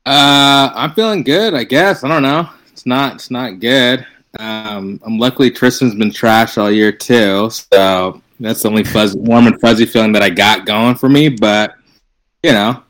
Uh, 0.06 0.70
I'm 0.74 0.94
feeling 0.94 1.24
good. 1.24 1.52
I 1.52 1.64
guess 1.64 2.04
I 2.04 2.08
don't 2.08 2.22
know. 2.22 2.48
It's 2.72 2.86
not. 2.86 3.14
It's 3.16 3.30
not 3.30 3.60
good. 3.60 4.06
Um, 4.38 5.00
I'm 5.04 5.18
luckily 5.18 5.50
Tristan's 5.50 5.94
been 5.94 6.10
trash 6.10 6.58
all 6.58 6.70
year 6.70 6.92
too, 6.92 7.50
so 7.50 8.20
that's 8.40 8.62
the 8.62 8.68
only 8.68 8.84
fuzzy, 8.84 9.18
warm 9.18 9.46
and 9.46 9.60
fuzzy 9.60 9.86
feeling 9.86 10.12
that 10.12 10.22
I 10.22 10.30
got 10.30 10.66
going 10.66 10.96
for 10.96 11.08
me. 11.08 11.28
But 11.28 11.74
you 12.42 12.52
know, 12.52 12.82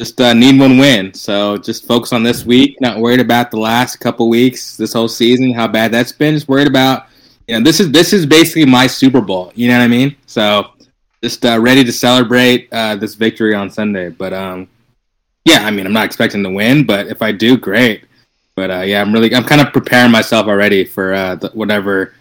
just 0.00 0.20
uh, 0.20 0.32
need 0.32 0.58
one 0.58 0.78
win. 0.78 1.12
So 1.14 1.58
just 1.58 1.86
focus 1.86 2.12
on 2.12 2.22
this 2.22 2.44
week. 2.44 2.80
Not 2.80 2.98
worried 2.98 3.20
about 3.20 3.50
the 3.50 3.58
last 3.58 3.96
couple 3.96 4.28
weeks, 4.28 4.76
this 4.76 4.92
whole 4.92 5.08
season, 5.08 5.52
how 5.52 5.68
bad 5.68 5.92
that's 5.92 6.12
been. 6.12 6.34
Just 6.34 6.48
worried 6.48 6.68
about 6.68 7.06
you 7.46 7.56
know 7.56 7.64
this 7.64 7.80
is 7.80 7.90
this 7.90 8.12
is 8.12 8.26
basically 8.26 8.64
my 8.64 8.86
Super 8.86 9.20
Bowl. 9.20 9.52
You 9.54 9.68
know 9.68 9.78
what 9.78 9.84
I 9.84 9.88
mean? 9.88 10.16
So 10.26 10.72
just 11.22 11.44
uh, 11.44 11.58
ready 11.60 11.84
to 11.84 11.92
celebrate 11.92 12.68
uh, 12.72 12.96
this 12.96 13.14
victory 13.14 13.54
on 13.54 13.70
Sunday. 13.70 14.08
But 14.08 14.32
um, 14.32 14.68
yeah, 15.44 15.64
I 15.64 15.70
mean, 15.70 15.86
I'm 15.86 15.92
not 15.92 16.06
expecting 16.06 16.42
to 16.44 16.50
win, 16.50 16.86
but 16.86 17.08
if 17.08 17.22
I 17.22 17.32
do, 17.32 17.56
great. 17.56 18.04
But 18.58 18.72
uh, 18.72 18.80
yeah, 18.80 19.00
I'm 19.00 19.12
really, 19.12 19.32
I'm 19.32 19.44
kind 19.44 19.60
of 19.60 19.72
preparing 19.72 20.10
myself 20.10 20.48
already 20.48 20.84
for 20.84 21.14
uh, 21.14 21.36
the, 21.36 21.48
whatever 21.50 22.12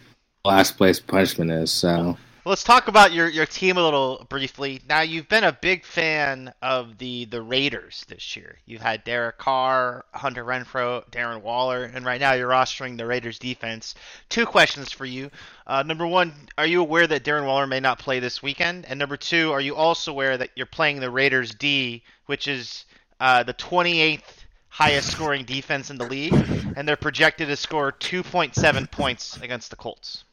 last 0.45 0.77
place 0.77 0.99
punishment 0.99 1.49
is. 1.49 1.71
So 1.71 2.15
Let's 2.45 2.63
talk 2.63 2.87
about 2.87 3.11
your, 3.11 3.27
your 3.27 3.47
team 3.47 3.77
a 3.77 3.83
little 3.83 4.23
briefly. 4.29 4.79
Now, 4.87 5.01
you've 5.01 5.27
been 5.27 5.43
a 5.45 5.51
big 5.51 5.83
fan 5.83 6.53
of 6.61 6.99
the, 6.99 7.25
the 7.25 7.41
Raiders 7.41 8.05
this 8.07 8.37
year. 8.37 8.59
You've 8.67 8.83
had 8.83 9.03
Derek 9.03 9.39
Carr, 9.39 10.05
Hunter 10.13 10.45
Renfrow, 10.45 11.03
Darren 11.09 11.41
Waller, 11.41 11.85
and 11.85 12.05
right 12.05 12.21
now 12.21 12.33
you're 12.33 12.47
rostering 12.47 12.97
the 12.97 13.07
Raiders 13.07 13.39
defense. 13.39 13.95
Two 14.29 14.45
questions 14.45 14.91
for 14.91 15.05
you. 15.05 15.31
Uh, 15.65 15.81
number 15.83 16.05
one, 16.05 16.33
are 16.59 16.67
you 16.67 16.81
aware 16.81 17.07
that 17.07 17.25
Darren 17.25 17.47
Waller 17.47 17.65
may 17.65 17.79
not 17.79 17.97
play 17.97 18.19
this 18.19 18.43
weekend? 18.43 18.85
And 18.85 18.99
number 18.99 19.17
two, 19.17 19.51
are 19.51 19.59
you 19.59 19.75
also 19.75 20.11
aware 20.11 20.37
that 20.37 20.51
you're 20.55 20.67
playing 20.67 20.99
the 20.99 21.09
Raiders 21.09 21.55
D, 21.55 22.03
which 22.27 22.47
is 22.47 22.85
uh, 23.19 23.43
the 23.43 23.55
28th 23.55 24.36
highest 24.77 25.11
scoring 25.11 25.43
defense 25.43 25.89
in 25.89 25.97
the 25.97 26.05
league, 26.05 26.35
and 26.75 26.87
they're 26.87 26.95
projected 26.95 27.47
to 27.47 27.55
score 27.55 27.91
2.7 27.91 28.91
points 28.91 29.37
against 29.41 29.71
the 29.71 29.75
Colts? 29.75 30.23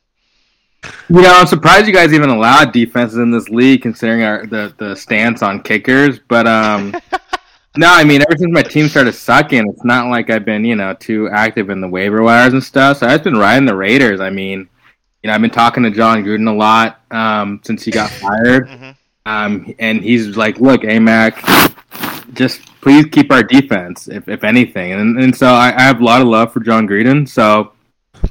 you 1.09 1.23
know, 1.23 1.33
I'm 1.33 1.47
surprised 1.47 1.87
you 1.87 1.95
guys 1.95 2.13
even 2.13 2.29
allowed 2.29 2.73
defenses 2.73 3.17
in 3.17 3.31
this 3.31 3.49
league, 3.49 3.81
considering 3.81 4.23
our 4.23 4.45
the 4.45 4.75
the 4.77 4.95
stance 4.95 5.43
on 5.43 5.63
kickers. 5.63 6.19
But 6.29 6.47
um, 6.47 6.93
no, 7.79 7.89
I 7.91 8.05
mean, 8.05 8.21
ever 8.21 8.37
since 8.37 8.53
my 8.53 8.61
team 8.63 8.89
started 8.89 9.15
sucking, 9.15 9.67
it's 9.67 9.85
not 9.85 10.09
like 10.09 10.29
I've 10.29 10.45
been 10.45 10.63
you 10.63 10.77
know 10.77 10.93
too 10.93 11.31
active 11.31 11.71
in 11.71 11.81
the 11.81 11.89
waiver 11.89 12.23
wires 12.23 12.53
and 12.53 12.63
stuff. 12.63 12.99
So 12.99 13.07
I've 13.07 13.25
been 13.25 13.39
riding 13.39 13.65
the 13.65 13.77
Raiders. 13.77 14.21
I 14.21 14.29
mean, 14.29 14.69
you 15.23 15.29
know, 15.29 15.33
I've 15.33 15.41
been 15.41 15.51
talking 15.51 15.85
to 15.85 15.91
Jon 15.91 16.23
Gruden 16.23 16.49
a 16.49 16.55
lot 16.55 17.01
um, 17.11 17.63
since 17.65 17.83
he 17.83 17.91
got 17.91 18.11
fired. 18.23 18.69
hmm 18.69 18.91
Um, 19.25 19.75
and 19.79 20.03
he's 20.03 20.37
like, 20.37 20.59
look, 20.59 20.83
Amak, 20.83 21.41
just 22.35 22.61
please 22.85 23.07
keep 23.07 23.33
our 23.33 23.43
defense, 23.43 24.09
if, 24.09 24.29
if 24.29 24.45
anything. 24.45 24.93
And, 24.93 25.19
and 25.19 25.35
so 25.35 25.47
I, 25.47 25.75
I 25.75 25.83
have 25.83 26.03
a 26.03 26.05
lot 26.05 26.21
of 26.21 26.29
love 26.29 26.53
for 26.53 26.61
Jon 26.61 26.87
Gruden. 26.87 27.27
So 27.27 27.73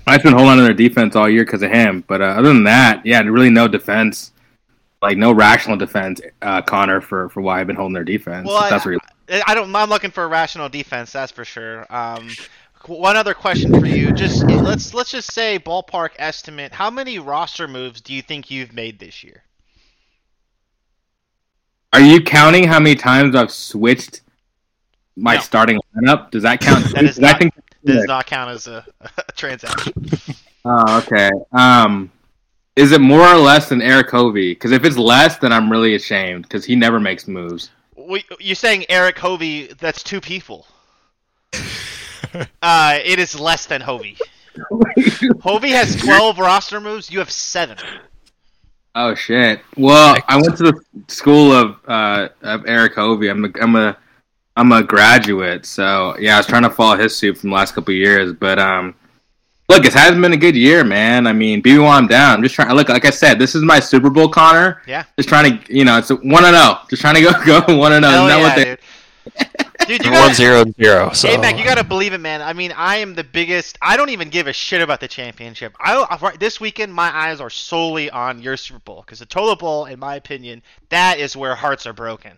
I've 0.06 0.22
been 0.22 0.34
holding 0.34 0.51
on 0.51 0.58
to 0.58 0.64
their 0.64 0.76
defense 0.76 1.16
all 1.16 1.28
year 1.28 1.43
because 1.43 1.64
of 1.64 1.72
him. 1.72 2.04
But 2.08 2.22
uh, 2.22 2.26
other 2.26 2.49
than 2.49 2.64
that, 2.66 3.04
yeah, 3.04 3.20
really 3.22 3.49
no 3.49 3.68
defense, 3.68 4.32
like 5.01 5.18
no 5.18 5.32
rational 5.32 5.76
defense, 5.76 6.22
uh, 6.43 6.62
Connor, 6.62 7.01
for, 7.01 7.30
for 7.30 7.41
why 7.41 7.60
I've 7.60 7.68
been 7.68 7.76
holding 7.76 7.95
their 7.95 8.04
defense. 8.04 8.47
Well, 8.47 8.70
that's 8.70 8.86
what 8.86 8.99
I, 9.28 9.41
I 9.47 9.56
don't. 9.56 9.76
I'm 9.76 9.89
looking 9.89 10.12
for 10.12 10.24
a 10.24 10.28
rational 10.28 10.70
defense. 10.70 11.12
That's 11.12 11.32
for 11.32 11.45
sure. 11.45 11.91
Um, 11.91 12.30
one 12.86 13.16
other 13.16 13.34
question 13.34 13.80
for 13.80 13.88
you. 13.88 14.12
Just 14.12 14.43
let's 14.43 14.93
let's 14.93 15.10
just 15.10 15.32
say 15.32 15.58
ballpark 15.58 16.10
estimate. 16.20 16.74
How 16.74 16.91
many 16.91 17.18
roster 17.18 17.68
moves 17.68 18.01
do 18.01 18.14
you 18.14 18.22
think 18.22 18.51
you've 18.51 18.74
made 18.74 18.99
this 18.99 19.24
year? 19.24 19.41
Are 21.91 22.01
you 22.01 22.22
counting 22.22 22.66
how 22.66 22.80
many 22.80 22.95
times 22.95 23.36
I've 23.36 23.51
switched 23.51 24.23
my 25.16 25.36
No. 25.36 25.41
starting 25.41 25.80
lineup? 25.95 26.32
Does 26.32 26.43
that 26.43 26.59
count? 26.61 26.86
That 26.93 27.03
is 27.05 27.16
Because 27.18 27.20
I 27.20 27.32
not- 27.32 27.39
think 27.39 27.53
Does 27.86 28.05
not 28.05 28.26
count 28.26 28.49
as 28.51 28.68
a, 28.68 28.86
a 29.18 29.32
transaction. 29.34 29.93
Oh, 30.66 30.99
okay. 30.99 31.30
Um, 31.51 32.09
is 32.78 32.93
it 32.93 33.01
more 33.01 33.28
or 33.28 33.36
less 33.36 33.68
than 33.68 33.82
Eric 33.82 34.09
Hovey? 34.09 34.51
Because 34.53 34.72
if 34.72 34.86
it's 34.86 34.95
less, 34.97 35.38
then 35.38 35.51
I'm 35.51 35.70
really 35.70 35.95
ashamed 35.95 36.43
because 36.43 36.64
he 36.64 36.74
never 36.74 37.01
makes 37.01 37.28
moves. 37.28 37.70
We, 37.97 38.24
you're 38.39 38.55
saying 38.55 38.86
Eric 38.88 39.18
Hovey? 39.20 39.68
That's 39.82 40.01
two 40.03 40.22
people. 40.22 40.66
Uh, 42.61 42.97
it 43.03 43.20
is 43.20 43.38
less 43.39 43.66
than 43.66 43.82
Hovey. 43.82 44.18
Hovey 45.41 45.70
has 45.72 45.95
12 45.97 46.39
roster 46.39 46.80
moves. 46.82 47.11
You 47.11 47.20
have 47.20 47.30
seven. 47.30 47.78
oh 48.95 49.14
shit. 49.16 49.59
Well, 49.78 50.16
I 50.28 50.38
went 50.38 50.55
to 50.57 50.64
the 50.64 50.82
school 51.09 51.51
of 51.51 51.78
uh, 51.88 52.30
of 52.41 52.66
Eric 52.68 52.95
Hovey. 52.95 53.28
I'm 53.30 53.45
a, 53.45 53.49
I'm 53.61 53.76
a 53.76 53.97
I'm 54.56 54.72
a 54.72 54.84
graduate, 54.84 55.66
so 55.66 56.16
yeah, 56.20 56.36
I 56.36 56.38
was 56.38 56.45
trying 56.45 56.64
to 56.64 56.70
follow 56.70 56.95
his 56.95 57.16
suit 57.16 57.38
from 57.38 57.49
the 57.49 57.56
last 57.56 57.74
couple 57.74 57.91
of 57.91 57.97
years, 57.97 58.34
but 58.34 58.60
um, 58.60 58.93
look, 59.68 59.86
it 59.86 59.93
hasn't 59.93 60.22
been 60.22 60.34
a 60.34 60.38
good 60.38 60.56
year, 60.56 60.84
man. 60.84 61.26
I 61.26 61.34
mean, 61.34 61.62
BB 61.62 61.89
I'm 61.89 62.08
down. 62.08 62.38
I'm 62.38 62.43
just 62.43 62.56
trying. 62.56 62.72
Look, 62.76 62.89
like 62.89 63.06
I 63.06 63.10
said, 63.10 63.39
this 63.39 63.56
is 63.56 63.64
my 63.64 63.80
Super 63.80 64.10
Bowl, 64.10 64.30
Connor. 64.30 64.82
Yeah. 64.88 65.06
Just 65.18 65.30
trying 65.30 65.60
to, 65.60 65.76
you 65.76 65.86
know, 65.86 65.97
it's 65.97 66.10
one 66.10 66.45
and 66.45 66.56
zero. 66.56 66.80
Just 66.89 67.01
trying 67.01 67.16
to 67.16 67.22
go 67.22 67.32
go 67.66 67.78
one 67.78 67.93
and 67.93 68.06
zero. 68.06 68.14
Hell 68.16 68.28
Isn't 68.28 68.39
yeah, 68.39 68.43
what 68.43 68.56
they? 68.56 68.64
dude. 68.66 68.80
Dude, 69.88 70.06
you 70.06 70.12
gotta, 70.12 70.34
zero 70.34 70.64
zero. 70.80 71.12
So 71.12 71.28
hey 71.28 71.38
Mac, 71.38 71.58
you 71.58 71.64
gotta 71.66 71.84
believe 71.84 72.14
it, 72.14 72.20
man. 72.20 72.41
I 72.41 72.54
mean, 72.54 72.72
I 72.74 72.97
am 72.97 73.16
the 73.16 73.24
biggest. 73.24 73.78
I 73.82 73.97
don't 73.97 74.10
even 74.10 74.30
give 74.30 74.47
a 74.47 74.54
shit 74.54 74.82
about 74.82 74.99
the 74.99 75.08
championship. 75.08 75.76
I 75.80 75.95
I- 75.95 76.18
right- 76.18 76.39
this 76.39 76.62
weekend, 76.62 76.93
my 76.93 77.14
eyes 77.14 77.41
are 77.41 77.49
solely 77.49 78.10
on 78.10 78.41
your 78.41 78.56
Super 78.56 78.80
Bowl 78.80 79.01
because 79.01 79.20
the 79.20 79.26
toilet 79.26 79.60
bowl, 79.60 79.86
in 79.86 79.99
my 79.99 80.16
opinion, 80.16 80.62
that 80.89 81.20
is 81.20 81.36
where 81.36 81.56
hearts 81.56 81.86
are 81.86 81.93
broken. 81.93 82.34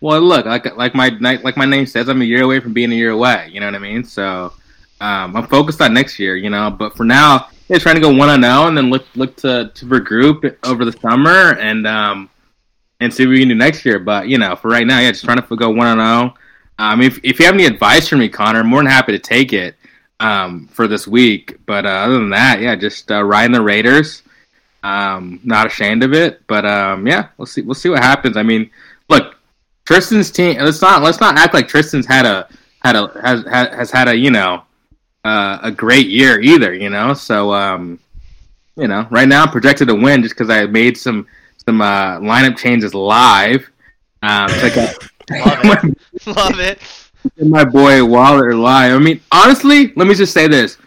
Well, 0.00 0.20
look, 0.20 0.46
like 0.46 0.76
like 0.76 0.94
my 0.94 1.08
like 1.20 1.56
my 1.56 1.66
name 1.66 1.86
says, 1.86 2.08
I'm 2.08 2.22
a 2.22 2.24
year 2.24 2.42
away 2.42 2.60
from 2.60 2.72
being 2.72 2.90
a 2.92 2.94
year 2.94 3.10
away. 3.10 3.50
You 3.52 3.60
know 3.60 3.66
what 3.66 3.74
I 3.74 3.78
mean? 3.78 4.02
So 4.02 4.52
um, 5.00 5.36
I'm 5.36 5.46
focused 5.46 5.80
on 5.82 5.92
next 5.92 6.18
year. 6.18 6.36
You 6.36 6.48
know, 6.48 6.70
but 6.70 6.96
for 6.96 7.04
now, 7.04 7.48
yeah, 7.68 7.78
trying 7.78 7.96
to 7.96 8.00
go 8.00 8.12
one 8.12 8.30
and 8.30 8.42
zero, 8.42 8.66
and 8.66 8.76
then 8.76 8.88
look 8.88 9.04
look 9.14 9.36
to 9.36 9.70
to 9.74 9.86
regroup 9.86 10.56
over 10.64 10.84
the 10.84 10.92
summer 10.92 11.54
and 11.58 11.86
um 11.86 12.30
and 13.00 13.12
see 13.12 13.26
what 13.26 13.32
we 13.32 13.40
can 13.40 13.48
do 13.48 13.54
next 13.54 13.84
year. 13.84 13.98
But 13.98 14.28
you 14.28 14.38
know, 14.38 14.56
for 14.56 14.68
right 14.68 14.86
now, 14.86 15.00
yeah, 15.00 15.10
just 15.10 15.24
trying 15.24 15.40
to 15.40 15.56
go 15.56 15.70
one 15.70 15.86
and 15.86 16.00
zero. 16.00 16.34
Um, 16.78 17.02
if 17.02 17.20
if 17.22 17.38
you 17.38 17.44
have 17.44 17.54
any 17.54 17.66
advice 17.66 18.08
for 18.08 18.16
me, 18.16 18.30
Connor, 18.30 18.60
I'm 18.60 18.68
more 18.68 18.80
than 18.80 18.90
happy 18.90 19.12
to 19.12 19.18
take 19.18 19.52
it 19.52 19.76
um 20.18 20.66
for 20.68 20.88
this 20.88 21.06
week. 21.06 21.58
But 21.66 21.84
uh, 21.84 21.90
other 21.90 22.14
than 22.14 22.30
that, 22.30 22.60
yeah, 22.60 22.74
just 22.74 23.10
uh, 23.12 23.22
riding 23.22 23.52
the 23.52 23.62
Raiders. 23.62 24.22
Um, 24.82 25.40
not 25.44 25.66
ashamed 25.66 26.02
of 26.02 26.14
it, 26.14 26.40
but 26.46 26.64
um, 26.64 27.06
yeah, 27.06 27.28
we'll 27.36 27.44
see. 27.44 27.60
We'll 27.60 27.74
see 27.74 27.90
what 27.90 28.02
happens. 28.02 28.38
I 28.38 28.42
mean, 28.42 28.70
look, 29.10 29.36
Tristan's 29.90 30.30
team. 30.30 30.56
Let's 30.60 30.80
not 30.80 31.02
let's 31.02 31.18
not 31.18 31.36
act 31.36 31.52
like 31.52 31.66
Tristan's 31.66 32.06
had 32.06 32.24
a 32.24 32.46
had 32.84 32.94
a 32.94 33.08
has 33.22 33.44
has, 33.44 33.74
has 33.74 33.90
had 33.90 34.06
a 34.06 34.16
you 34.16 34.30
know 34.30 34.62
uh, 35.24 35.58
a 35.62 35.72
great 35.72 36.06
year 36.06 36.40
either. 36.40 36.72
You 36.72 36.90
know, 36.90 37.12
so 37.12 37.52
um, 37.52 37.98
you 38.76 38.86
know, 38.86 39.08
right 39.10 39.26
now 39.26 39.42
I'm 39.42 39.50
projected 39.50 39.88
to 39.88 39.96
win 39.96 40.22
just 40.22 40.36
because 40.36 40.48
I 40.48 40.64
made 40.66 40.96
some 40.96 41.26
some 41.66 41.80
uh, 41.82 42.20
lineup 42.20 42.56
changes 42.56 42.94
live. 42.94 43.68
Um, 44.22 44.48
check 44.60 44.76
out 44.76 44.94
Love 45.28 45.58
it, 45.64 45.98
love 46.36 46.60
it. 46.60 46.78
my 47.44 47.64
boy 47.64 48.04
Waller 48.04 48.54
live. 48.54 48.92
I 48.94 48.98
mean, 49.00 49.20
honestly, 49.32 49.92
let 49.96 50.06
me 50.06 50.14
just 50.14 50.32
say 50.32 50.46
this: 50.46 50.78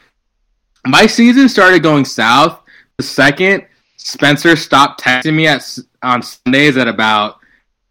my 0.88 1.06
season 1.08 1.50
started 1.50 1.84
going 1.84 2.06
south 2.06 2.62
the 2.96 3.04
second 3.04 3.66
Spencer 3.98 4.56
stopped 4.56 5.04
texting 5.04 5.34
me 5.34 5.48
at 5.48 5.78
on 6.04 6.22
Sundays 6.22 6.78
at 6.78 6.88
about 6.88 7.40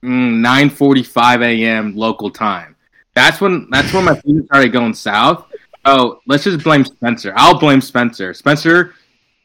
mm, 0.04 0.40
nine 0.40 0.70
forty 0.70 1.02
five 1.02 1.42
a.m. 1.42 1.96
local 1.96 2.30
time. 2.30 2.76
That's 3.14 3.40
when 3.40 3.68
that's 3.70 3.92
when 3.92 4.04
my 4.04 4.14
season 4.20 4.46
started 4.46 4.72
going 4.72 4.94
south. 4.94 5.46
Oh, 5.84 6.20
let's 6.26 6.44
just 6.44 6.62
blame 6.62 6.84
Spencer. 6.84 7.32
I'll 7.36 7.58
blame 7.58 7.80
Spencer. 7.80 8.32
Spencer, 8.34 8.94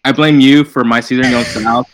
I 0.04 0.12
blame 0.12 0.40
you 0.40 0.64
for 0.64 0.84
my 0.84 1.00
season 1.00 1.32
going 1.32 1.46
south. 1.46 1.90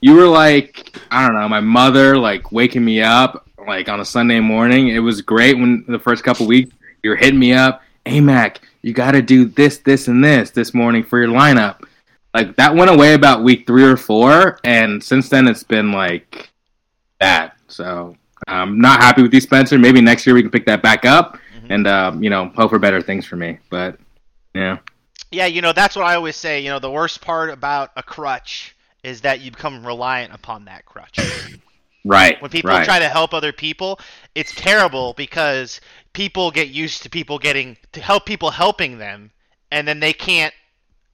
You 0.00 0.14
were 0.14 0.28
like, 0.28 0.96
I 1.10 1.26
don't 1.26 1.34
know, 1.34 1.48
my 1.48 1.60
mother 1.60 2.16
like 2.16 2.52
waking 2.52 2.84
me 2.84 3.02
up 3.02 3.48
like 3.66 3.88
on 3.88 4.00
a 4.00 4.04
Sunday 4.04 4.40
morning. 4.40 4.88
It 4.88 5.00
was 5.00 5.22
great 5.22 5.58
when 5.58 5.84
the 5.88 5.98
first 5.98 6.22
couple 6.22 6.46
weeks 6.46 6.74
you 7.02 7.10
were 7.10 7.16
hitting 7.16 7.38
me 7.38 7.52
up. 7.52 7.82
Hey 8.04 8.20
Mac, 8.20 8.60
you 8.82 8.92
got 8.92 9.12
to 9.12 9.22
do 9.22 9.44
this, 9.44 9.78
this, 9.78 10.08
and 10.08 10.24
this 10.24 10.50
this 10.50 10.72
morning 10.72 11.02
for 11.02 11.18
your 11.18 11.28
lineup. 11.28 11.84
Like 12.32 12.56
that 12.56 12.74
went 12.74 12.90
away 12.90 13.14
about 13.14 13.42
week 13.42 13.66
three 13.66 13.84
or 13.84 13.96
four, 13.96 14.60
and 14.62 15.02
since 15.02 15.28
then 15.28 15.48
it's 15.48 15.64
been 15.64 15.90
like 15.92 16.50
that. 17.20 17.57
So 17.68 18.16
I'm 18.46 18.80
not 18.80 19.00
happy 19.00 19.22
with 19.22 19.32
you, 19.32 19.40
Spencer. 19.40 19.78
Maybe 19.78 20.00
next 20.00 20.26
year 20.26 20.34
we 20.34 20.42
can 20.42 20.50
pick 20.50 20.66
that 20.66 20.82
back 20.82 21.04
up, 21.04 21.38
Mhm. 21.56 21.70
and 21.70 21.86
um, 21.86 22.22
you 22.22 22.30
know 22.30 22.50
hope 22.56 22.70
for 22.70 22.78
better 22.78 23.00
things 23.00 23.26
for 23.26 23.36
me. 23.36 23.58
But 23.70 23.98
yeah, 24.54 24.78
Yeah, 25.30 25.46
you 25.46 25.60
know 25.62 25.72
that's 25.72 25.96
what 25.96 26.06
I 26.06 26.14
always 26.14 26.36
say. 26.36 26.60
You 26.60 26.70
know, 26.70 26.78
the 26.78 26.90
worst 26.90 27.20
part 27.20 27.50
about 27.50 27.90
a 27.96 28.02
crutch 28.02 28.74
is 29.02 29.20
that 29.22 29.40
you 29.40 29.50
become 29.50 29.86
reliant 29.86 30.34
upon 30.34 30.64
that 30.64 30.84
crutch. 30.84 31.18
right. 32.04 32.40
When 32.42 32.50
people 32.50 32.70
right. 32.70 32.84
try 32.84 32.98
to 32.98 33.08
help 33.08 33.32
other 33.32 33.52
people, 33.52 34.00
it's 34.34 34.54
terrible 34.54 35.12
because 35.14 35.80
people 36.12 36.50
get 36.50 36.68
used 36.68 37.02
to 37.02 37.10
people 37.10 37.38
getting 37.38 37.76
to 37.92 38.00
help 38.00 38.26
people 38.26 38.50
helping 38.50 38.98
them, 38.98 39.30
and 39.70 39.86
then 39.86 40.00
they 40.00 40.12
can't 40.12 40.54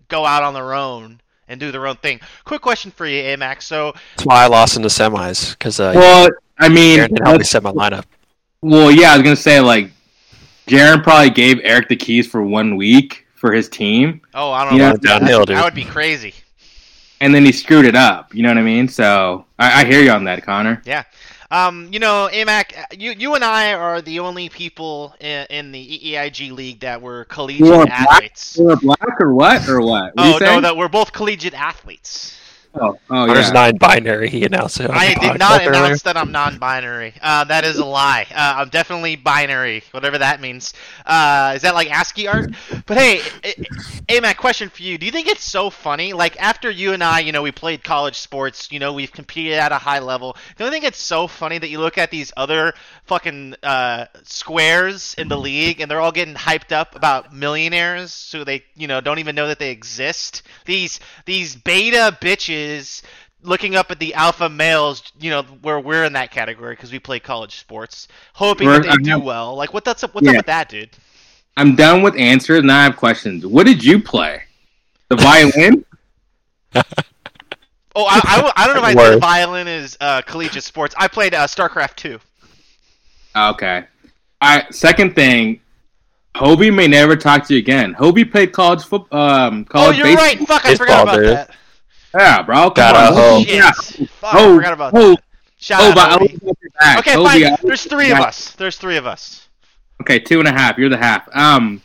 go 0.08 0.24
out 0.24 0.42
on 0.42 0.54
their 0.54 0.74
own 0.74 1.20
and 1.48 1.60
do 1.60 1.70
their 1.72 1.86
own 1.86 1.96
thing. 1.96 2.20
Quick 2.44 2.62
question 2.62 2.90
for 2.90 3.06
you, 3.06 3.22
Amax. 3.22 3.62
So, 3.62 3.92
that's 4.16 4.26
why 4.26 4.44
I 4.44 4.46
lost 4.46 4.76
in 4.76 4.82
the 4.82 4.88
semis 4.88 5.52
because 5.52 5.80
uh, 5.80 5.92
well, 5.94 6.28
I 6.58 6.68
mean, 6.68 6.98
Aaron 7.00 7.14
didn't 7.14 7.38
me 7.38 7.44
set 7.44 7.62
my 7.62 7.72
lineup. 7.72 8.04
well, 8.62 8.90
yeah, 8.90 9.12
I 9.12 9.16
was 9.16 9.22
gonna 9.22 9.36
say 9.36 9.60
like 9.60 9.90
Jaron 10.66 11.02
probably 11.02 11.30
gave 11.30 11.60
Erik 11.62 11.88
the 11.88 11.96
keys 11.96 12.26
for 12.26 12.42
one 12.42 12.76
week 12.76 13.26
for 13.34 13.52
his 13.52 13.68
team, 13.68 14.22
oh, 14.34 14.50
I 14.52 14.64
don't 14.68 14.78
Yeah, 14.78 14.92
know. 14.92 14.96
That, 14.96 15.02
downhill, 15.20 15.44
dude. 15.44 15.56
that 15.56 15.64
would 15.64 15.74
be 15.74 15.84
crazy. 15.84 16.32
and 17.20 17.34
then 17.34 17.44
he 17.44 17.52
screwed 17.52 17.84
it 17.84 17.94
up. 17.94 18.34
You 18.34 18.42
know 18.42 18.48
what 18.48 18.56
I 18.58 18.62
mean? 18.62 18.88
So 18.88 19.44
I, 19.58 19.82
I 19.82 19.84
hear 19.84 20.00
you 20.02 20.10
on 20.10 20.24
that, 20.24 20.42
Connor. 20.44 20.80
Yeah. 20.86 21.04
Um, 21.54 21.88
you 21.92 22.00
know, 22.00 22.28
Amak, 22.32 22.72
you 22.98 23.12
you 23.12 23.36
and 23.36 23.44
I 23.44 23.74
are 23.74 24.02
the 24.02 24.18
only 24.18 24.48
people 24.48 25.14
in, 25.20 25.46
in 25.50 25.72
the 25.72 26.14
EEIG 26.14 26.50
league 26.50 26.80
that 26.80 27.00
were 27.00 27.26
collegiate 27.26 27.66
You 27.66 27.74
are 27.74 27.86
black? 27.86 28.00
athletes. 28.10 28.58
Or 28.58 28.74
black 28.74 29.20
or 29.20 29.32
what 29.32 29.68
or 29.68 29.80
what? 29.80 30.16
what 30.16 30.42
Oh 30.42 30.44
no, 30.44 30.60
that 30.60 30.76
we're 30.76 30.88
both 30.88 31.12
collegiate 31.12 31.54
athletes. 31.54 32.36
Oh, 32.74 32.98
oh 33.10 33.26
Hunter's 33.26 33.48
yeah. 33.48 33.52
non-binary. 33.52 34.28
He 34.28 34.44
announced 34.44 34.80
it. 34.80 34.90
on 34.90 34.96
I 34.96 35.14
the 35.14 35.20
did 35.20 35.38
not 35.38 35.60
podcast 35.60 35.66
earlier. 35.66 35.84
announce 35.84 36.02
that 36.02 36.16
I'm 36.16 36.32
non-binary. 36.32 37.14
Uh, 37.22 37.44
that 37.44 37.64
is 37.64 37.78
a 37.78 37.84
lie. 37.84 38.26
Uh, 38.30 38.54
I'm 38.58 38.68
definitely 38.68 39.16
binary, 39.16 39.84
whatever 39.92 40.18
that 40.18 40.40
means. 40.40 40.74
Uh, 41.06 41.52
is 41.56 41.62
that 41.62 41.74
like 41.74 41.90
ASCII 41.90 42.28
art? 42.28 42.50
But 42.86 42.96
hey, 42.96 43.20
hey, 44.08 44.20
Matt, 44.20 44.36
question 44.38 44.68
for 44.68 44.82
you: 44.82 44.98
Do 44.98 45.06
you 45.06 45.12
think 45.12 45.28
it's 45.28 45.44
so 45.44 45.70
funny? 45.70 46.12
Like 46.12 46.40
after 46.40 46.70
you 46.70 46.92
and 46.92 47.02
I, 47.04 47.20
you 47.20 47.32
know, 47.32 47.42
we 47.42 47.52
played 47.52 47.84
college 47.84 48.16
sports. 48.16 48.72
You 48.72 48.78
know, 48.78 48.92
we've 48.92 49.12
competed 49.12 49.54
at 49.54 49.72
a 49.72 49.78
high 49.78 50.00
level. 50.00 50.36
Do 50.56 50.64
you 50.64 50.70
think 50.70 50.84
it's 50.84 50.98
so 50.98 51.26
funny 51.26 51.58
that 51.58 51.68
you 51.68 51.78
look 51.80 51.98
at 51.98 52.10
these 52.10 52.32
other 52.36 52.74
fucking 53.04 53.54
uh, 53.62 54.06
squares 54.22 55.14
in 55.18 55.28
the 55.28 55.36
league, 55.36 55.80
and 55.80 55.90
they're 55.90 56.00
all 56.00 56.12
getting 56.12 56.34
hyped 56.34 56.72
up 56.72 56.96
about 56.96 57.34
millionaires, 57.34 58.32
who 58.32 58.44
they, 58.44 58.64
you 58.74 58.88
know, 58.88 59.00
don't 59.00 59.18
even 59.18 59.34
know 59.34 59.48
that 59.48 59.58
they 59.58 59.70
exist. 59.70 60.42
These 60.64 61.00
these 61.26 61.54
beta 61.54 62.16
bitches 62.20 62.63
looking 63.42 63.76
up 63.76 63.90
at 63.90 63.98
the 63.98 64.14
alpha 64.14 64.48
males, 64.48 65.12
you 65.20 65.30
know, 65.30 65.42
where 65.62 65.78
we're 65.80 66.04
in 66.04 66.12
that 66.14 66.30
category 66.30 66.74
because 66.74 66.90
we 66.92 66.98
play 66.98 67.20
college 67.20 67.56
sports, 67.56 68.08
hoping 68.32 68.66
We're- 68.66 68.78
that 68.78 68.84
they 68.84 68.90
I'm 68.90 69.02
do 69.02 69.10
not- 69.10 69.24
well. 69.24 69.54
Like, 69.54 69.74
what 69.74 69.84
that's 69.84 70.02
up, 70.04 70.14
what's 70.14 70.26
up 70.26 70.36
with 70.36 70.46
that, 70.46 70.68
dude? 70.68 70.90
I'm 71.56 71.76
done 71.76 72.02
with 72.02 72.16
answers. 72.16 72.64
Now 72.64 72.80
I 72.80 72.84
have 72.84 72.96
questions. 72.96 73.46
What 73.46 73.66
did 73.66 73.84
you 73.84 74.00
play? 74.02 74.42
The 75.08 75.16
violin? 75.16 75.84
Oh, 77.96 78.06
I, 78.06 78.20
I, 78.24 78.52
I 78.56 78.66
don't 78.66 78.74
know 78.74 78.82
if 78.88 78.96
I 78.96 79.00
Word. 79.00 79.10
think 79.10 79.22
violin 79.22 79.68
is 79.68 79.96
uh, 80.00 80.20
collegiate 80.22 80.64
sports. 80.64 80.96
I 80.98 81.06
played 81.06 81.32
uh, 81.32 81.46
StarCraft 81.46 81.94
2. 81.94 82.18
okay. 83.36 83.84
All 84.40 84.56
right. 84.56 84.74
Second 84.74 85.14
thing, 85.14 85.60
Hobie 86.34 86.74
may 86.74 86.88
never 86.88 87.14
talk 87.14 87.46
to 87.46 87.54
you 87.54 87.60
again. 87.60 87.94
Hobie 87.94 88.28
played 88.28 88.50
college 88.52 88.82
football. 88.82 89.20
Um, 89.20 89.66
Oh, 89.74 89.92
you're 89.92 90.06
baseball. 90.06 90.24
right. 90.26 90.38
Fuck, 90.40 90.64
I 90.64 90.70
Baseball, 90.70 90.86
forgot 90.88 91.02
about 91.04 91.16
dude. 91.18 91.26
that. 91.28 91.50
Yeah, 92.14 92.42
bro. 92.42 92.70
Come 92.70 92.74
Gotta 92.74 92.98
on. 93.08 93.12
hope. 93.14 93.46
Shit. 93.46 93.54
Yeah. 93.56 93.70
Fuck, 93.72 94.34
Oh, 94.34 94.52
I 94.52 94.56
forgot 94.56 94.72
about 94.72 94.92
oh, 94.94 95.10
that. 95.14 95.22
Shout 95.58 95.80
Hobie, 95.80 95.96
out, 95.98 95.98
I 95.98 96.16
Hobie. 96.16 96.42
will 96.42 96.52
get 96.52 96.62
your 96.62 96.70
back. 96.80 96.98
Okay, 97.00 97.14
Hobie, 97.14 97.24
fine. 97.24 97.44
I- 97.44 97.56
There's 97.62 97.84
three 97.84 98.10
of 98.12 98.18
us. 98.18 98.50
There's 98.52 98.76
three 98.76 98.96
of 98.96 99.06
us. 99.06 99.48
Okay, 100.02 100.18
two 100.18 100.38
and 100.38 100.48
a 100.48 100.52
half. 100.52 100.76
You're 100.78 100.88
the 100.90 100.96
half. 100.98 101.28
Um, 101.34 101.80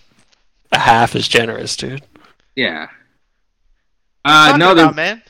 A 0.72 0.80
half 0.80 1.16
is 1.16 1.28
generous, 1.28 1.76
dude. 1.76 2.04
yeah. 2.56 2.88
Uh, 4.26 4.48
Talking 4.48 4.60
no, 4.60 4.72
about, 4.74 4.96
man. 4.96 5.22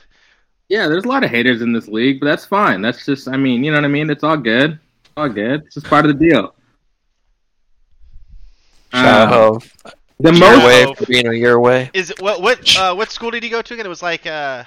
yeah, 0.68 0.88
there's 0.88 1.06
a 1.06 1.08
lot 1.08 1.24
of 1.24 1.30
haters 1.30 1.62
in 1.62 1.72
this 1.72 1.88
league, 1.88 2.20
but 2.20 2.26
that's 2.26 2.46
fine. 2.46 2.82
That's 2.82 3.06
just, 3.06 3.28
I 3.28 3.38
mean, 3.38 3.64
you 3.64 3.72
know 3.72 3.78
what 3.78 3.86
I 3.86 3.90
mean? 3.90 4.10
It's 4.10 4.24
all 4.24 4.36
good. 4.38 4.72
It's 5.04 5.12
all 5.16 5.30
good. 5.30 5.62
It's 5.66 5.76
just 5.76 5.86
part 5.88 6.06
of 6.06 6.18
the 6.18 6.30
deal. 6.30 6.56
Shout 8.92 9.06
out 9.06 9.28
Uh, 9.28 9.32
Hove. 9.32 9.74
The 10.20 10.34
Shout 10.34 10.52
Your 10.52 10.60
most 10.60 10.90
out 10.90 11.00
way 11.00 11.06
being 11.08 11.28
a 11.28 11.34
year 11.34 11.54
away. 11.56 11.90
Is 11.94 12.10
it, 12.12 12.22
what 12.22 12.42
what 12.42 12.78
uh, 12.78 12.94
what 12.94 13.12
school 13.12 13.32
did 13.32 13.44
he 13.44 13.50
go 13.50 13.62
to 13.62 13.74
again? 13.74 13.86
It 13.86 13.90
was 13.90 14.04
like 14.04 14.26
uh, 14.26 14.64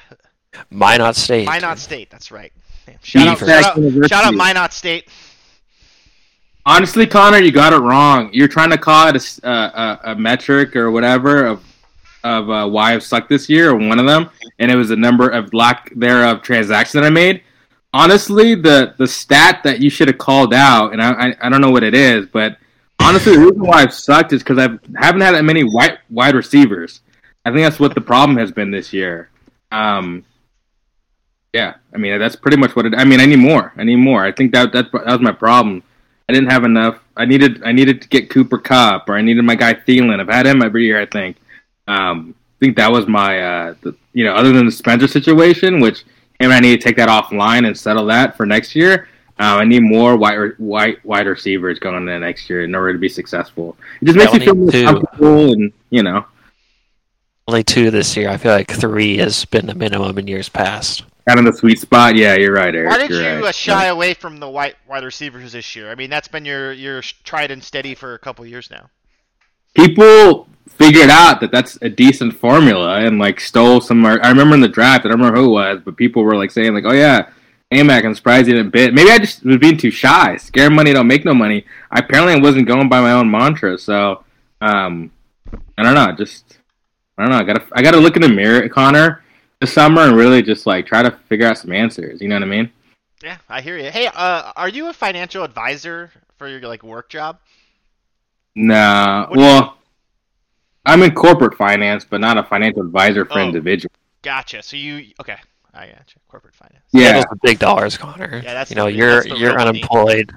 Minot 0.70 1.16
State. 1.16 1.46
Minot 1.46 1.78
State. 1.78 2.10
That's 2.10 2.30
right. 2.30 2.52
Damn. 2.86 2.98
Shout 3.02 3.28
out, 3.28 3.38
shout 3.38 3.78
out, 3.78 4.08
shout 4.08 4.24
out 4.24 4.34
Minot 4.34 4.72
State. 4.72 5.08
Honestly, 6.64 7.06
Connor, 7.06 7.38
you 7.38 7.50
got 7.50 7.72
it 7.72 7.78
wrong. 7.78 8.30
You're 8.32 8.48
trying 8.48 8.70
to 8.70 8.78
call 8.78 9.08
it 9.08 9.14
a, 9.14 9.16
s- 9.16 9.40
uh, 9.42 9.98
a, 10.04 10.12
a 10.12 10.14
metric 10.14 10.76
or 10.76 10.90
whatever 10.90 11.44
of 11.46 11.64
of 12.24 12.48
uh, 12.48 12.68
why 12.68 12.94
I've 12.94 13.02
sucked 13.02 13.28
this 13.28 13.48
year, 13.48 13.70
or 13.70 13.76
one 13.76 13.98
of 13.98 14.06
them, 14.06 14.30
and 14.60 14.70
it 14.70 14.76
was 14.76 14.88
the 14.88 14.96
number 14.96 15.28
of 15.28 15.52
lack 15.52 15.92
thereof 15.96 16.42
transactions 16.42 16.92
that 16.92 17.04
I 17.04 17.10
made. 17.10 17.42
Honestly, 17.92 18.54
the 18.54 18.94
the 18.96 19.06
stat 19.06 19.60
that 19.64 19.80
you 19.80 19.90
should 19.90 20.08
have 20.08 20.18
called 20.18 20.54
out, 20.54 20.92
and 20.92 21.02
I, 21.02 21.28
I 21.28 21.36
I 21.42 21.48
don't 21.48 21.60
know 21.60 21.70
what 21.70 21.82
it 21.82 21.94
is, 21.94 22.26
but 22.26 22.56
honestly, 23.02 23.34
the 23.34 23.40
reason 23.40 23.60
why 23.60 23.82
I've 23.82 23.94
sucked 23.94 24.32
is 24.32 24.42
because 24.42 24.58
I 24.58 24.68
haven't 25.00 25.20
had 25.20 25.34
that 25.34 25.44
many 25.44 25.64
wide 25.64 25.98
wide 26.10 26.34
receivers. 26.34 27.00
I 27.44 27.50
think 27.50 27.62
that's 27.62 27.80
what 27.80 27.94
the 27.94 28.00
problem 28.00 28.38
has 28.38 28.52
been 28.52 28.70
this 28.70 28.92
year. 28.92 29.30
Um, 29.70 30.24
yeah, 31.52 31.74
I 31.94 31.98
mean 31.98 32.18
that's 32.18 32.36
pretty 32.36 32.56
much 32.56 32.74
what 32.76 32.86
it. 32.86 32.94
I 32.96 33.04
mean, 33.04 33.20
I 33.20 33.26
need 33.26 33.38
more. 33.38 33.72
I 33.76 33.84
need 33.84 33.96
more. 33.96 34.24
I 34.24 34.32
think 34.32 34.52
that 34.52 34.72
that, 34.72 34.92
that 34.92 35.06
was 35.06 35.20
my 35.20 35.32
problem 35.32 35.82
I 36.28 36.32
didn't 36.32 36.50
have 36.50 36.64
enough. 36.64 36.98
I 37.16 37.24
needed 37.24 37.62
I 37.62 37.72
needed 37.72 38.00
to 38.02 38.08
get 38.08 38.30
Cooper 38.30 38.58
Kupp 38.58 39.08
or 39.08 39.16
I 39.16 39.22
needed 39.22 39.44
my 39.44 39.54
guy 39.54 39.74
Thielen. 39.74 40.20
I've 40.20 40.28
had 40.28 40.46
him 40.46 40.62
every 40.62 40.86
year. 40.86 41.00
I 41.00 41.06
think. 41.06 41.36
Um, 41.88 42.34
I 42.38 42.64
think 42.64 42.76
that 42.76 42.92
was 42.92 43.06
my 43.06 43.40
uh, 43.40 43.74
the, 43.82 43.94
you 44.12 44.24
know 44.24 44.34
other 44.34 44.52
than 44.52 44.66
the 44.66 44.72
Spencer 44.72 45.08
situation, 45.08 45.80
which 45.80 46.00
him 46.40 46.50
and 46.50 46.54
I 46.54 46.60
need 46.60 46.80
to 46.80 46.82
take 46.82 46.96
that 46.96 47.08
offline 47.08 47.66
and 47.66 47.76
settle 47.76 48.06
that 48.06 48.36
for 48.36 48.46
next 48.46 48.74
year. 48.74 49.08
Uh, 49.42 49.56
I 49.56 49.64
need 49.64 49.82
more 49.82 50.16
wide, 50.16 50.52
wide, 50.58 50.98
wide 51.02 51.26
receivers 51.26 51.80
going 51.80 51.96
into 51.96 52.16
next 52.20 52.48
year 52.48 52.62
in 52.62 52.72
order 52.76 52.92
to 52.92 52.98
be 53.00 53.08
successful. 53.08 53.76
It 54.00 54.04
just 54.04 54.16
makes 54.16 54.32
me 54.32 54.38
feel 54.38 54.50
only 54.50 54.62
more 54.62 54.70
two. 54.70 54.84
comfortable, 54.84 55.52
and 55.52 55.72
you 55.90 56.02
know, 56.04 56.24
Only 57.48 57.64
two 57.64 57.90
this 57.90 58.16
year. 58.16 58.28
I 58.28 58.36
feel 58.36 58.52
like 58.52 58.70
three 58.70 59.16
has 59.18 59.44
been 59.46 59.66
the 59.66 59.74
minimum 59.74 60.16
in 60.18 60.28
years 60.28 60.48
past. 60.48 61.02
kind 61.26 61.40
of 61.40 61.44
the 61.46 61.58
sweet 61.58 61.80
spot. 61.80 62.14
Yeah, 62.14 62.36
you're 62.36 62.52
right, 62.54 62.72
Erik. 62.72 62.90
Why 62.90 62.98
did 62.98 63.10
you're 63.10 63.20
you 63.22 63.40
right. 63.40 63.44
uh, 63.48 63.52
shy 63.52 63.86
away 63.86 64.14
from 64.14 64.38
the 64.38 64.48
wide 64.48 64.76
wide 64.86 65.02
receivers 65.02 65.50
this 65.52 65.74
year? 65.74 65.90
I 65.90 65.96
mean, 65.96 66.08
that's 66.08 66.28
been 66.28 66.44
your 66.44 66.72
your 66.72 67.02
tried 67.24 67.50
and 67.50 67.62
steady 67.64 67.94
for 67.96 68.14
a 68.14 68.18
couple 68.20 68.46
years 68.46 68.70
now. 68.70 68.90
people 69.74 70.46
figured 70.68 71.10
out 71.10 71.40
that 71.40 71.50
that's 71.50 71.76
a 71.82 71.88
decent 71.88 72.34
formula 72.34 73.00
and 73.00 73.18
like 73.18 73.40
stole 73.40 73.80
some. 73.80 74.06
I 74.06 74.28
remember 74.28 74.54
in 74.54 74.60
the 74.60 74.68
draft, 74.68 75.04
I 75.04 75.08
don't 75.08 75.18
remember 75.18 75.40
who 75.40 75.46
it 75.46 75.52
was, 75.52 75.80
but 75.84 75.96
people 75.96 76.22
were 76.22 76.36
like 76.36 76.50
saying 76.52 76.74
like, 76.74 76.84
"Oh 76.86 76.92
yeah, 76.92 77.30
Amak, 77.72 78.04
I'm 78.04 78.14
surprised 78.14 78.46
he 78.46 78.52
didn't 78.52 78.70
bid." 78.70 78.94
Maybe 78.94 79.10
I 79.10 79.18
just 79.18 79.44
was 79.44 79.58
being 79.58 79.76
too 79.76 79.90
shy. 79.90 80.36
Scare 80.36 80.70
money 80.70 80.92
don't 80.92 81.06
make 81.06 81.24
no 81.24 81.34
money. 81.34 81.64
I 81.90 82.00
apparently 82.00 82.40
wasn't 82.40 82.66
going 82.68 82.88
by 82.88 83.00
my 83.00 83.12
own 83.12 83.30
mantra, 83.30 83.78
so 83.78 84.24
um, 84.60 85.10
I 85.78 85.82
don't 85.82 85.94
know. 85.94 86.12
Just 86.16 86.58
I 87.18 87.22
don't 87.22 87.30
know. 87.30 87.38
I 87.38 87.42
gotta 87.44 87.64
I 87.72 87.82
gotta 87.82 87.98
look 87.98 88.16
in 88.16 88.22
the 88.22 88.28
mirror, 88.28 88.68
Connor, 88.68 89.22
this 89.60 89.72
summer 89.72 90.02
and 90.02 90.16
really 90.16 90.42
just 90.42 90.66
like 90.66 90.86
try 90.86 91.02
to 91.02 91.10
figure 91.28 91.46
out 91.46 91.58
some 91.58 91.72
answers. 91.72 92.20
You 92.20 92.28
know 92.28 92.36
what 92.36 92.42
I 92.44 92.46
mean? 92.46 92.70
Yeah, 93.22 93.36
I 93.48 93.60
hear 93.60 93.78
you. 93.78 93.90
Hey, 93.90 94.06
uh, 94.08 94.52
are 94.56 94.68
you 94.68 94.88
a 94.88 94.92
financial 94.92 95.44
advisor 95.44 96.10
for 96.38 96.48
your 96.48 96.60
like 96.62 96.82
work 96.82 97.08
job? 97.08 97.38
Nah. 98.54 99.28
What 99.28 99.34
do 99.36 99.40
you- 99.40 99.46
Well, 99.46 99.78
I'm 100.84 101.02
in 101.04 101.14
corporate 101.14 101.54
finance, 101.56 102.04
but 102.04 102.20
not 102.20 102.36
a 102.36 102.42
financial 102.42 102.82
advisor 102.82 103.24
for 103.24 103.38
Oh. 103.38 103.42
individuals. 103.44 103.94
Gotcha. 104.22 104.62
So 104.62 104.76
you 104.76 105.12
okay? 105.20 105.36
I 105.74 105.86
gotcha. 105.86 106.18
Corporate 106.28 106.54
finance. 106.54 106.84
Yeah. 106.92 107.14
those 107.14 107.24
are 107.30 107.36
big 107.42 107.58
dollars, 107.58 107.96
Connor. 107.96 108.42
Yeah, 108.44 108.52
that's 108.54 108.70
you 108.70 108.74
the 108.74 108.80
know 108.80 108.86
real- 108.88 108.96
you're 108.96 109.14
that's 109.22 109.26
you're 109.40 109.56
real 109.56 109.64
money. 109.64 109.78
unemployed. 109.80 110.32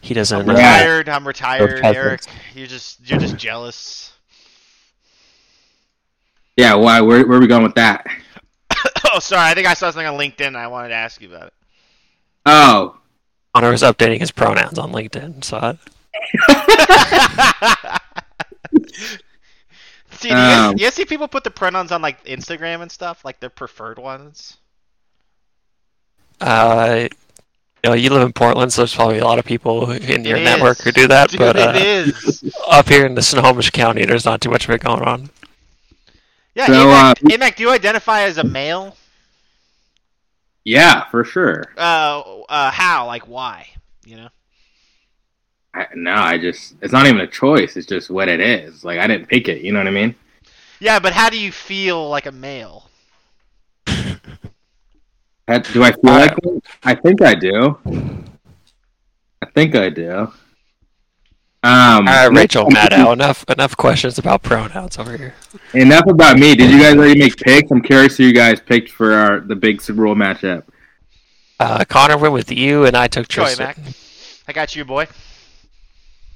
He 0.00 0.14
I'm 0.14 0.16
doesn't. 0.16 0.48
Uh, 0.48 0.52
retired. 0.52 1.08
I'm 1.08 1.26
retired. 1.26 1.80
Eric. 1.84 2.20
You're 2.54 2.66
just 2.68 3.00
you're 3.08 3.18
just 3.18 3.36
jealous. 3.36 4.12
Yeah. 6.56 6.74
Why? 6.74 7.00
Where, 7.00 7.26
where 7.26 7.38
are 7.38 7.40
we 7.40 7.48
going 7.48 7.64
with 7.64 7.74
that? 7.74 8.06
oh, 9.12 9.18
sorry. 9.18 9.50
I 9.50 9.54
think 9.54 9.66
I 9.66 9.74
saw 9.74 9.90
something 9.90 10.06
on 10.06 10.16
LinkedIn. 10.18 10.54
I 10.54 10.68
wanted 10.68 10.88
to 10.90 10.94
ask 10.94 11.20
you 11.20 11.28
about 11.34 11.48
it. 11.48 11.52
Oh, 12.46 12.96
Connor 13.54 13.70
was 13.72 13.82
updating 13.82 14.20
his 14.20 14.30
pronouns 14.30 14.78
on 14.78 14.92
LinkedIn. 14.92 15.42
So 15.44 15.76
see, 20.12 20.20
do 20.20 20.28
you, 20.28 20.34
guys, 20.34 20.68
Um, 20.70 20.74
you 20.78 20.84
guys 20.84 20.94
see 20.94 21.04
people 21.04 21.28
put 21.28 21.44
the 21.44 21.50
pronouns 21.50 21.92
on 21.92 22.02
like 22.02 22.24
Instagram 22.24 22.82
and 22.82 22.90
stuff, 22.90 23.24
like 23.24 23.40
their 23.40 23.50
preferred 23.50 23.98
ones? 23.98 24.56
Uh, 26.40 27.08
you 27.84 27.90
know 27.90 27.94
you 27.94 28.10
live 28.10 28.22
in 28.22 28.32
Portland, 28.32 28.72
so 28.72 28.82
there's 28.82 28.94
probably 28.94 29.18
a 29.18 29.24
lot 29.24 29.38
of 29.38 29.44
people 29.44 29.90
in 29.92 30.24
your 30.24 30.38
It 30.38 30.44
network 30.44 30.78
is. 30.78 30.84
who 30.84 30.92
do 30.92 31.06
that. 31.08 31.30
Dude, 31.30 31.38
but 31.38 31.56
uh, 31.56 31.72
it 31.74 31.82
is. 31.82 32.44
up 32.68 32.88
here 32.88 33.06
in 33.06 33.14
the 33.14 33.22
Snohomish 33.22 33.70
County, 33.70 34.04
there's 34.04 34.24
not 34.24 34.40
too 34.40 34.50
much 34.50 34.64
of 34.68 34.70
it 34.74 34.82
going 34.82 35.02
on. 35.02 35.30
Yeah, 36.54 36.66
So, 36.66 36.72
Amak, 36.72 36.90
uh, 36.90 37.14
Amak, 37.14 37.56
do 37.56 37.62
you 37.64 37.70
identify 37.70 38.22
as 38.22 38.38
a 38.38 38.44
male? 38.44 38.96
yeah, 40.64 41.08
for 41.10 41.24
sure. 41.24 41.64
Uh, 41.76 42.42
uh, 42.48 42.70
how? 42.70 43.06
Like, 43.06 43.28
why? 43.28 43.68
You 44.04 44.16
know? 44.16 44.28
I, 45.74 45.86
no, 45.94 46.12
I 46.14 46.38
just 46.38 46.74
it's 46.82 46.92
not 46.92 47.06
even 47.06 47.20
a 47.20 47.26
choice. 47.26 47.76
It's 47.76 47.86
just 47.86 48.10
what 48.10 48.28
it 48.28 48.40
is. 48.40 48.84
Like 48.84 48.98
I 48.98 49.06
didn't 49.06 49.26
pick 49.28 49.48
it. 49.48 49.62
You 49.62 49.72
know 49.72 49.78
what 49.80 49.86
I 49.86 49.90
mean? 49.92 50.14
Yeah, 50.80 50.98
but 50.98 51.12
how 51.12 51.28
do 51.30 51.38
you 51.38 51.52
feel 51.52 52.08
like 52.08 52.26
a 52.26 52.32
male? 52.32 52.87
That- 55.48 55.64
Do 55.72 55.82
I 55.82 55.90
feel 55.92 56.10
Uh, 56.10 56.18
like 56.18 56.36
one? 56.44 56.62
I 56.84 56.94
think 56.94 57.22
I 57.22 57.34
do. 57.34 57.78
I 59.42 59.46
think 59.54 59.74
I 59.74 59.88
do. 59.88 60.10
Um, 60.10 60.32
All 61.64 62.04
right, 62.04 62.26
Rachel 62.28 62.66
Maddow, 62.66 63.12
enough 63.12 63.44
enough 63.48 63.76
questions 63.76 64.16
about 64.18 64.42
pronouns 64.42 64.96
over 64.96 65.16
here. 65.16 65.34
Enough 65.74 66.06
about 66.06 66.38
me. 66.38 66.54
Did 66.54 66.70
you 66.70 66.78
guys 66.78 66.94
already 66.94 67.18
make 67.18 67.36
picks? 67.36 67.70
I'm 67.72 67.80
curious 67.82 68.16
who 68.16 68.24
you 68.24 68.32
guys 68.32 68.60
picked 68.60 68.90
for 68.92 69.12
our 69.12 69.40
the 69.40 69.56
big 69.56 69.82
Super 69.82 70.04
Bowl 70.04 70.14
matchup. 70.14 70.62
Uh, 71.58 71.84
Connor 71.88 72.16
went 72.16 72.32
with 72.32 72.52
you, 72.52 72.84
and 72.84 72.96
I 72.96 73.08
took 73.08 73.26
Troy, 73.26 73.46
Tristan. 73.46 73.66
Mac. 73.66 73.94
I 74.46 74.52
got 74.52 74.76
you, 74.76 74.84
boy. 74.84 75.08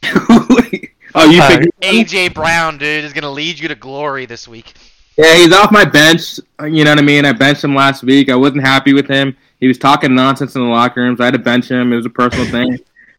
oh, 0.04 1.30
you 1.30 1.40
Uh, 1.40 1.48
picked? 1.58 1.80
AJ 1.82 2.34
Brown, 2.34 2.78
dude, 2.78 3.04
is 3.04 3.12
gonna 3.12 3.30
lead 3.30 3.58
you 3.60 3.68
to 3.68 3.76
glory 3.76 4.26
this 4.26 4.48
week. 4.48 4.74
Yeah, 5.16 5.34
he's 5.36 5.52
off 5.52 5.70
my 5.70 5.84
bench. 5.84 6.40
You 6.62 6.84
know 6.84 6.90
what 6.92 6.98
I 6.98 7.02
mean? 7.02 7.24
I 7.24 7.32
benched 7.32 7.64
him 7.64 7.74
last 7.74 8.02
week. 8.02 8.30
I 8.30 8.36
wasn't 8.36 8.62
happy 8.62 8.92
with 8.94 9.06
him. 9.08 9.36
He 9.60 9.68
was 9.68 9.78
talking 9.78 10.14
nonsense 10.14 10.54
in 10.54 10.62
the 10.62 10.68
locker 10.68 11.00
rooms. 11.02 11.20
I 11.20 11.26
had 11.26 11.34
to 11.34 11.38
bench 11.38 11.70
him. 11.70 11.92
It 11.92 11.96
was 11.96 12.06
a 12.06 12.10
personal 12.10 12.46
thing. 12.50 12.78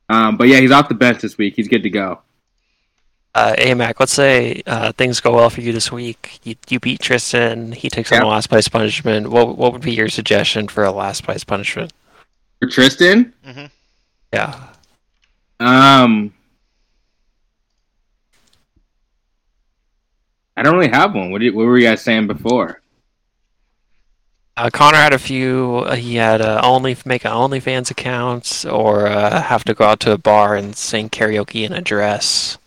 Um, 0.09 0.35
but 0.37 0.47
yeah, 0.47 0.59
he's 0.59 0.71
off 0.71 0.89
the 0.89 0.95
bench 0.95 1.21
this 1.21 1.37
week. 1.37 1.55
He's 1.55 1.67
good 1.67 1.83
to 1.83 1.89
go. 1.89 2.19
Uh, 3.35 3.55
Amak, 3.57 3.99
let's 3.99 4.11
say 4.11 4.61
uh, 4.67 4.91
things 4.91 5.19
go 5.19 5.33
well 5.35 5.49
for 5.49 5.61
you 5.61 5.71
this 5.71 5.91
week. 5.91 6.39
You, 6.43 6.55
you 6.69 6.79
beat 6.79 6.99
Tristan. 6.99 7.71
He 7.71 7.89
takes 7.89 8.11
on 8.11 8.17
Yeah. 8.17 8.21
the 8.21 8.27
last 8.27 8.47
place 8.49 8.67
punishment. 8.67 9.29
What 9.29 9.57
what 9.57 9.71
would 9.73 9.81
be 9.81 9.93
your 9.93 10.09
suggestion 10.09 10.67
for 10.67 10.83
a 10.83 10.91
last 10.91 11.23
place 11.23 11.43
punishment? 11.43 11.93
For 12.59 12.67
Tristan, 12.69 13.33
hmm 13.43 13.65
Yeah. 14.33 14.59
um, 15.59 16.33
I 20.55 20.63
don't 20.63 20.75
really 20.75 20.91
have 20.91 21.15
one. 21.15 21.31
What, 21.31 21.41
did, 21.41 21.55
what 21.55 21.65
were 21.65 21.77
you 21.77 21.87
guys 21.87 22.01
saying 22.01 22.27
before? 22.27 22.81
Uh, 24.55 24.69
Connor 24.71 24.97
had 24.97 25.13
a 25.13 25.19
few. 25.19 25.77
Uh, 25.77 25.95
he 25.95 26.15
had 26.15 26.41
uh, 26.41 26.61
only 26.63 26.95
make 27.05 27.25
an 27.25 27.31
OnlyFans 27.31 27.89
account, 27.89 28.65
or 28.69 29.07
uh, 29.07 29.41
have 29.41 29.63
to 29.63 29.73
go 29.73 29.85
out 29.85 29.99
to 30.01 30.11
a 30.11 30.17
bar 30.17 30.55
and 30.55 30.75
sing 30.75 31.09
karaoke 31.09 31.65
in 31.65 31.73
a 31.73 31.81
dress. 31.81 32.59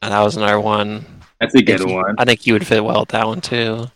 And 0.00 0.12
that 0.12 0.20
was 0.20 0.36
another 0.36 0.58
one. 0.58 1.06
That's 1.40 1.54
a 1.54 1.62
good 1.62 1.88
one. 1.88 2.16
I 2.18 2.24
think 2.24 2.46
you 2.46 2.52
would 2.54 2.66
fit 2.66 2.84
well 2.84 3.00
with 3.00 3.10
that 3.10 3.26
one 3.26 3.40
too. 3.40 3.86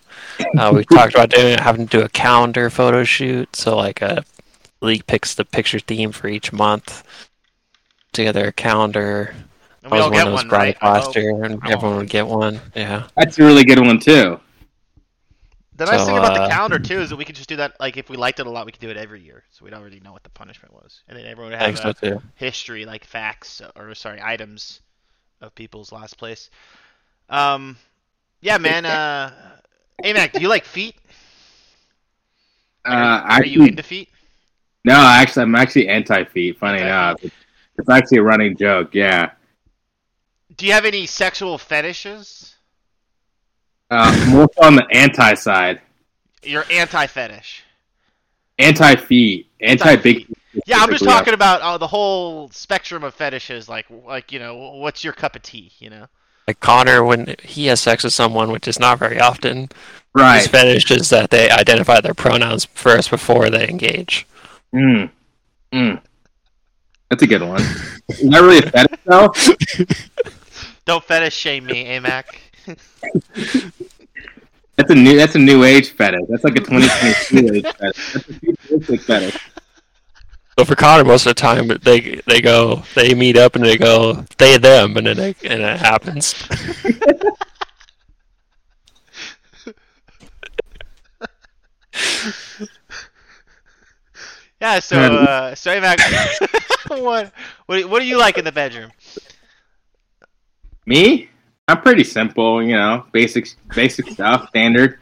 Uh, 0.59 0.73
we 0.75 0.85
talked 0.85 1.15
about 1.15 1.31
doing 1.31 1.59
having 1.59 1.87
to 1.89 1.99
do 1.99 2.05
a 2.05 2.09
calendar 2.09 2.71
photo 2.71 3.05
shoot. 3.05 3.55
So 3.57 3.77
like 3.77 4.03
a 4.03 4.25
league 4.81 5.07
picks 5.07 5.35
the 5.35 5.45
picture 5.45 5.79
theme 5.79 6.13
for 6.13 6.29
each 6.29 6.53
month. 6.53 7.03
Together 8.13 8.49
a 8.49 8.53
calendar. 8.53 9.35
And 9.87 9.93
That 9.93 9.97
we 9.97 9.99
was 9.99 10.07
all 10.07 10.11
one 10.11 10.25
get 10.25 10.25
that 10.25 10.33
was 10.33 10.45
one, 10.45 10.49
brought 10.49 10.67
right? 10.67 10.77
up 10.77 10.83
I 10.83 10.91
last 10.91 11.15
hope. 11.15 11.17
and 11.17 11.63
Oh. 11.65 11.71
everyone 11.71 11.99
would 11.99 12.11
get 12.11 12.27
one. 12.27 12.61
Yeah. 12.75 13.09
That's 13.17 13.39
a 13.39 13.45
really 13.45 13.65
good 13.65 13.81
one 13.81 13.99
too. 14.01 14.41
The 15.75 15.87
nice 15.87 16.05
So, 16.05 16.07
thing 16.07 16.17
about 16.19 16.33
uh, 16.33 16.35
the 16.35 16.41
calendar 16.41 16.79
too 16.79 17.01
is 17.01 17.11
that 17.11 17.17
we 17.17 17.25
could 17.25 17.37
just 17.37 17.49
do 17.49 17.57
that. 17.57 17.79
Like, 17.81 17.97
if 17.97 18.09
we 18.11 18.17
liked 18.17 18.41
it 18.41 18.47
a 18.47 18.51
lot, 18.51 18.67
we 18.67 18.73
could 18.73 18.81
do 18.81 18.91
it 18.91 18.97
every 18.97 19.21
year, 19.21 19.45
so 19.51 19.65
we'd 19.65 19.75
already 19.75 20.01
know 20.01 20.13
what 20.13 20.25
the 20.25 20.31
punishment 20.31 20.75
was, 20.75 21.03
and 21.09 21.19
then 21.19 21.27
everyone 21.27 21.53
would 21.53 21.61
I 21.61 21.65
think 21.65 21.79
have 21.79 21.85
a 21.85 21.95
too. 21.95 22.23
history, 22.35 22.85
like 22.85 23.05
facts 23.05 23.61
or 23.77 23.95
sorry, 23.95 24.21
items 24.23 24.81
of 25.41 25.55
people's 25.55 25.93
last 25.93 26.17
place. 26.19 26.51
Um, 27.29 27.77
yeah, 28.41 28.59
man. 28.59 28.87
Uh, 28.87 29.61
hey, 30.03 30.13
Mac, 30.15 30.33
do 30.33 30.41
you 30.43 30.49
like 30.49 30.65
feet? 30.65 30.97
Uh, 32.85 33.23
Are 33.37 33.45
you 33.47 33.63
actually, 33.63 33.67
into 33.67 33.83
feet? 33.83 34.11
no, 34.85 34.95
actually, 34.95 35.43
I'm 35.43 35.55
actually 35.57 35.89
anti-feet. 35.89 36.59
Funny 36.59 36.83
enough, 36.83 37.19
Anti-feet. 37.19 37.33
it's 37.79 37.89
actually 37.91 38.19
a 38.19 38.23
running 38.23 38.57
joke. 38.57 38.95
Yeah, 38.95 39.33
Do 40.57 40.67
you 40.67 40.73
have 40.73 40.85
any 40.85 41.07
sexual 41.07 41.59
fetishes? 41.59 42.57
uh, 43.91 44.27
more 44.31 44.49
so 44.59 44.67
on 44.67 44.77
the 44.77 44.87
anti 44.91 45.35
side. 45.35 45.81
You're 46.43 46.65
anti-fetish. 46.71 47.65
Anti-feet, 48.59 49.51
anti-big. 49.61 50.27
Yeah, 50.65 50.77
I'm 50.77 50.89
just 50.89 51.01
specifically. 51.01 51.07
talking 51.07 51.35
about 51.35 51.61
uh, 51.61 51.77
the 51.77 51.87
whole 51.87 52.49
spectrum 52.51 53.05
of 53.05 53.15
fetishes. 53.15 53.69
Like, 53.69 53.87
like 54.07 54.33
you 54.33 54.39
know, 54.39 54.57
what's 54.57 55.05
your 55.05 55.13
cup 55.13 55.37
of 55.37 55.43
tea? 55.43 55.73
You 55.79 55.91
know. 55.91 56.07
Like 56.47 56.61
Connor, 56.61 57.05
when 57.05 57.35
he 57.43 57.67
has 57.67 57.81
sex 57.81 58.05
with 58.05 58.13
someone, 58.13 58.53
which 58.53 58.69
is 58.69 58.79
not 58.79 58.99
very 58.99 59.21
often, 59.21 59.69
his 60.17 60.47
fetish 60.47 60.91
is 60.93 61.11
that 61.11 61.31
they 61.31 61.51
identify 61.51 62.01
their 62.01 62.15
pronouns 62.15 62.65
first 62.67 63.11
before 63.11 63.51
they 63.51 63.69
engage. 63.69 64.27
Mm. 64.73 65.11
Mm. 65.73 66.01
That's 67.11 67.23
a 67.23 67.27
good 67.27 67.43
one. 67.43 67.61
Is 68.09 68.31
that 68.31 68.41
really 68.41 68.59
a 68.59 68.71
fetish 68.71 69.01
though? 69.05 69.33
Don't 70.87 71.05
fetish 71.05 71.35
shame 71.35 71.67
me, 71.67 71.85
Amak. 71.85 72.25
That's 74.77 74.91
a 74.91 74.95
new. 74.95 75.17
That's 75.17 75.35
a 75.35 75.39
new 75.39 75.65
age 75.65 75.91
fetish. 75.91 76.27
That's 76.29 76.45
like 76.45 76.57
a 76.57 76.61
2022 76.61 77.55
age 77.57 77.65
fetish. 77.65 78.13
That's 78.13 78.15
a 78.15 78.21
futuristic 78.35 79.01
fetish. 79.03 79.51
So 80.59 80.65
for 80.65 80.77
Connor, 80.77 81.05
most 81.05 81.27
of 81.27 81.31
the 81.31 81.41
time 81.41 81.69
they 81.69 82.21
they 82.27 82.41
go 82.41 82.83
they 82.95 83.15
meet 83.15 83.37
up 83.37 83.57
and 83.57 83.65
they 83.65 83.77
go 83.77 84.25
they 84.39 84.57
them 84.59 84.97
and 84.97 85.07
then 85.09 85.17
they, 85.17 85.35
and 85.45 85.61
it 85.61 85.79
happens. 85.79 86.35
Yeah, 94.61 94.81
so 94.81 94.99
uh, 94.99 95.55
so 95.55 95.71
Amak, 95.71 95.99
what 97.03 97.33
What 97.67 97.91
What 97.91 98.01
do 98.01 98.07
you 98.07 98.19
like 98.19 98.39
in 98.39 98.45
the 98.45 98.53
bedroom? 98.53 98.91
Me? 100.87 101.29
I'm 101.69 101.83
pretty 101.83 102.05
simple, 102.05 102.63
you 102.63 102.77
know, 102.77 103.05
basic 103.11 103.49
basic 103.75 104.09
stuff, 104.09 104.49
standard. 104.49 105.01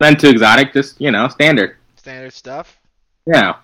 Nothing 0.00 0.16
too 0.16 0.28
exotic, 0.30 0.72
just 0.72 0.98
you 0.98 1.10
know, 1.10 1.28
standard. 1.28 1.76
Standard 1.96 2.32
stuff. 2.32 2.80
Yeah. 3.26 3.56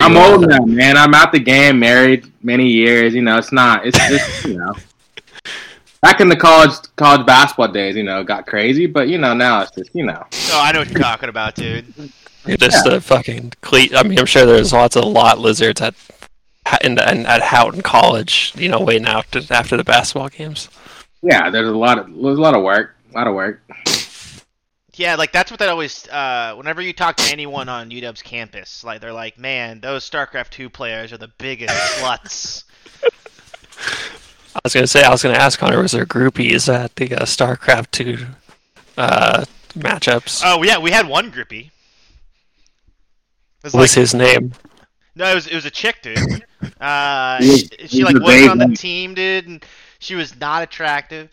I'm 0.00 0.16
old 0.16 0.48
now, 0.48 0.64
man. 0.64 0.96
I'm 0.96 1.14
out 1.14 1.30
the 1.30 1.38
game, 1.38 1.78
married 1.78 2.32
many 2.42 2.66
years. 2.66 3.14
You 3.14 3.22
know, 3.22 3.38
it's 3.38 3.52
not. 3.52 3.86
It's 3.86 3.98
just 4.08 4.44
you 4.44 4.58
know. 4.58 4.74
Back 6.02 6.20
in 6.20 6.28
the 6.28 6.34
college 6.34 6.72
college 6.96 7.24
basketball 7.24 7.68
days, 7.68 7.94
you 7.94 8.02
know, 8.02 8.24
got 8.24 8.44
crazy, 8.48 8.86
but 8.86 9.08
you 9.08 9.18
know 9.18 9.34
now 9.34 9.60
it's 9.60 9.70
just 9.70 9.94
you 9.94 10.04
know. 10.04 10.26
Oh, 10.50 10.60
I 10.60 10.72
know 10.72 10.80
what 10.80 10.90
you're 10.90 10.98
talking 10.98 11.28
about, 11.28 11.54
dude. 11.54 11.94
You're 12.46 12.56
just 12.56 12.84
the 12.84 12.96
uh, 12.96 13.00
fucking 13.00 13.52
cleat. 13.60 13.94
I 13.94 14.02
mean, 14.02 14.18
I'm 14.18 14.26
sure 14.26 14.44
there's 14.44 14.72
lots 14.72 14.96
of 14.96 15.04
lot 15.04 15.38
lizards 15.38 15.80
at 15.80 15.94
in, 16.82 16.92
in, 16.92 17.26
at 17.26 17.42
Houghton 17.42 17.82
College, 17.82 18.52
you 18.56 18.68
know, 18.68 18.80
waiting 18.80 19.06
after 19.06 19.40
after 19.50 19.76
the 19.76 19.84
basketball 19.84 20.28
games. 20.28 20.68
Yeah, 21.22 21.50
there's 21.50 21.68
a 21.68 21.76
lot 21.76 21.98
of 21.98 22.06
there's 22.06 22.38
a 22.38 22.40
lot 22.40 22.54
of 22.54 22.62
work, 22.62 22.96
a 23.12 23.16
lot 23.16 23.26
of 23.26 23.34
work. 23.34 23.62
Yeah, 24.94 25.14
like 25.14 25.32
that's 25.32 25.50
what 25.50 25.58
that 25.60 25.68
always. 25.68 26.06
Uh, 26.08 26.54
whenever 26.56 26.82
you 26.82 26.92
talk 26.92 27.16
to 27.16 27.32
anyone 27.32 27.68
on 27.68 27.90
UW's 27.90 28.22
campus, 28.22 28.84
like 28.84 29.00
they're 29.00 29.12
like, 29.12 29.38
"Man, 29.38 29.80
those 29.80 30.08
StarCraft 30.08 30.50
two 30.50 30.68
players 30.68 31.12
are 31.12 31.18
the 31.18 31.32
biggest 31.38 31.74
sluts." 31.98 32.64
I 34.54 34.60
was 34.62 34.74
gonna 34.74 34.86
say 34.86 35.02
I 35.02 35.10
was 35.10 35.22
gonna 35.22 35.38
ask 35.38 35.58
Connor, 35.58 35.80
was 35.80 35.92
there 35.92 36.04
groupies 36.04 36.72
at 36.72 36.94
the 36.96 37.14
uh, 37.14 37.24
StarCraft 37.24 37.90
two 37.90 38.26
uh, 38.98 39.44
matchups? 39.74 40.42
Oh 40.44 40.62
yeah, 40.62 40.78
we 40.78 40.90
had 40.90 41.08
one 41.08 41.32
groupie. 41.32 41.70
Was 43.62 43.72
what 43.72 43.80
was 43.80 43.94
his 43.94 44.12
name? 44.12 44.52
no, 45.14 45.30
it 45.30 45.34
was 45.34 45.46
it 45.46 45.54
was 45.54 45.64
a 45.64 45.70
chick, 45.70 46.02
dude. 46.02 46.44
Uh, 46.80 47.40
she, 47.40 47.68
she 47.86 48.04
like 48.04 48.16
a 48.16 48.20
wasn't 48.20 48.50
on 48.50 48.58
the 48.58 48.76
team, 48.76 49.14
dude, 49.14 49.46
and 49.46 49.64
she 49.98 50.14
was 50.14 50.38
not 50.38 50.62
attractive. 50.62 51.30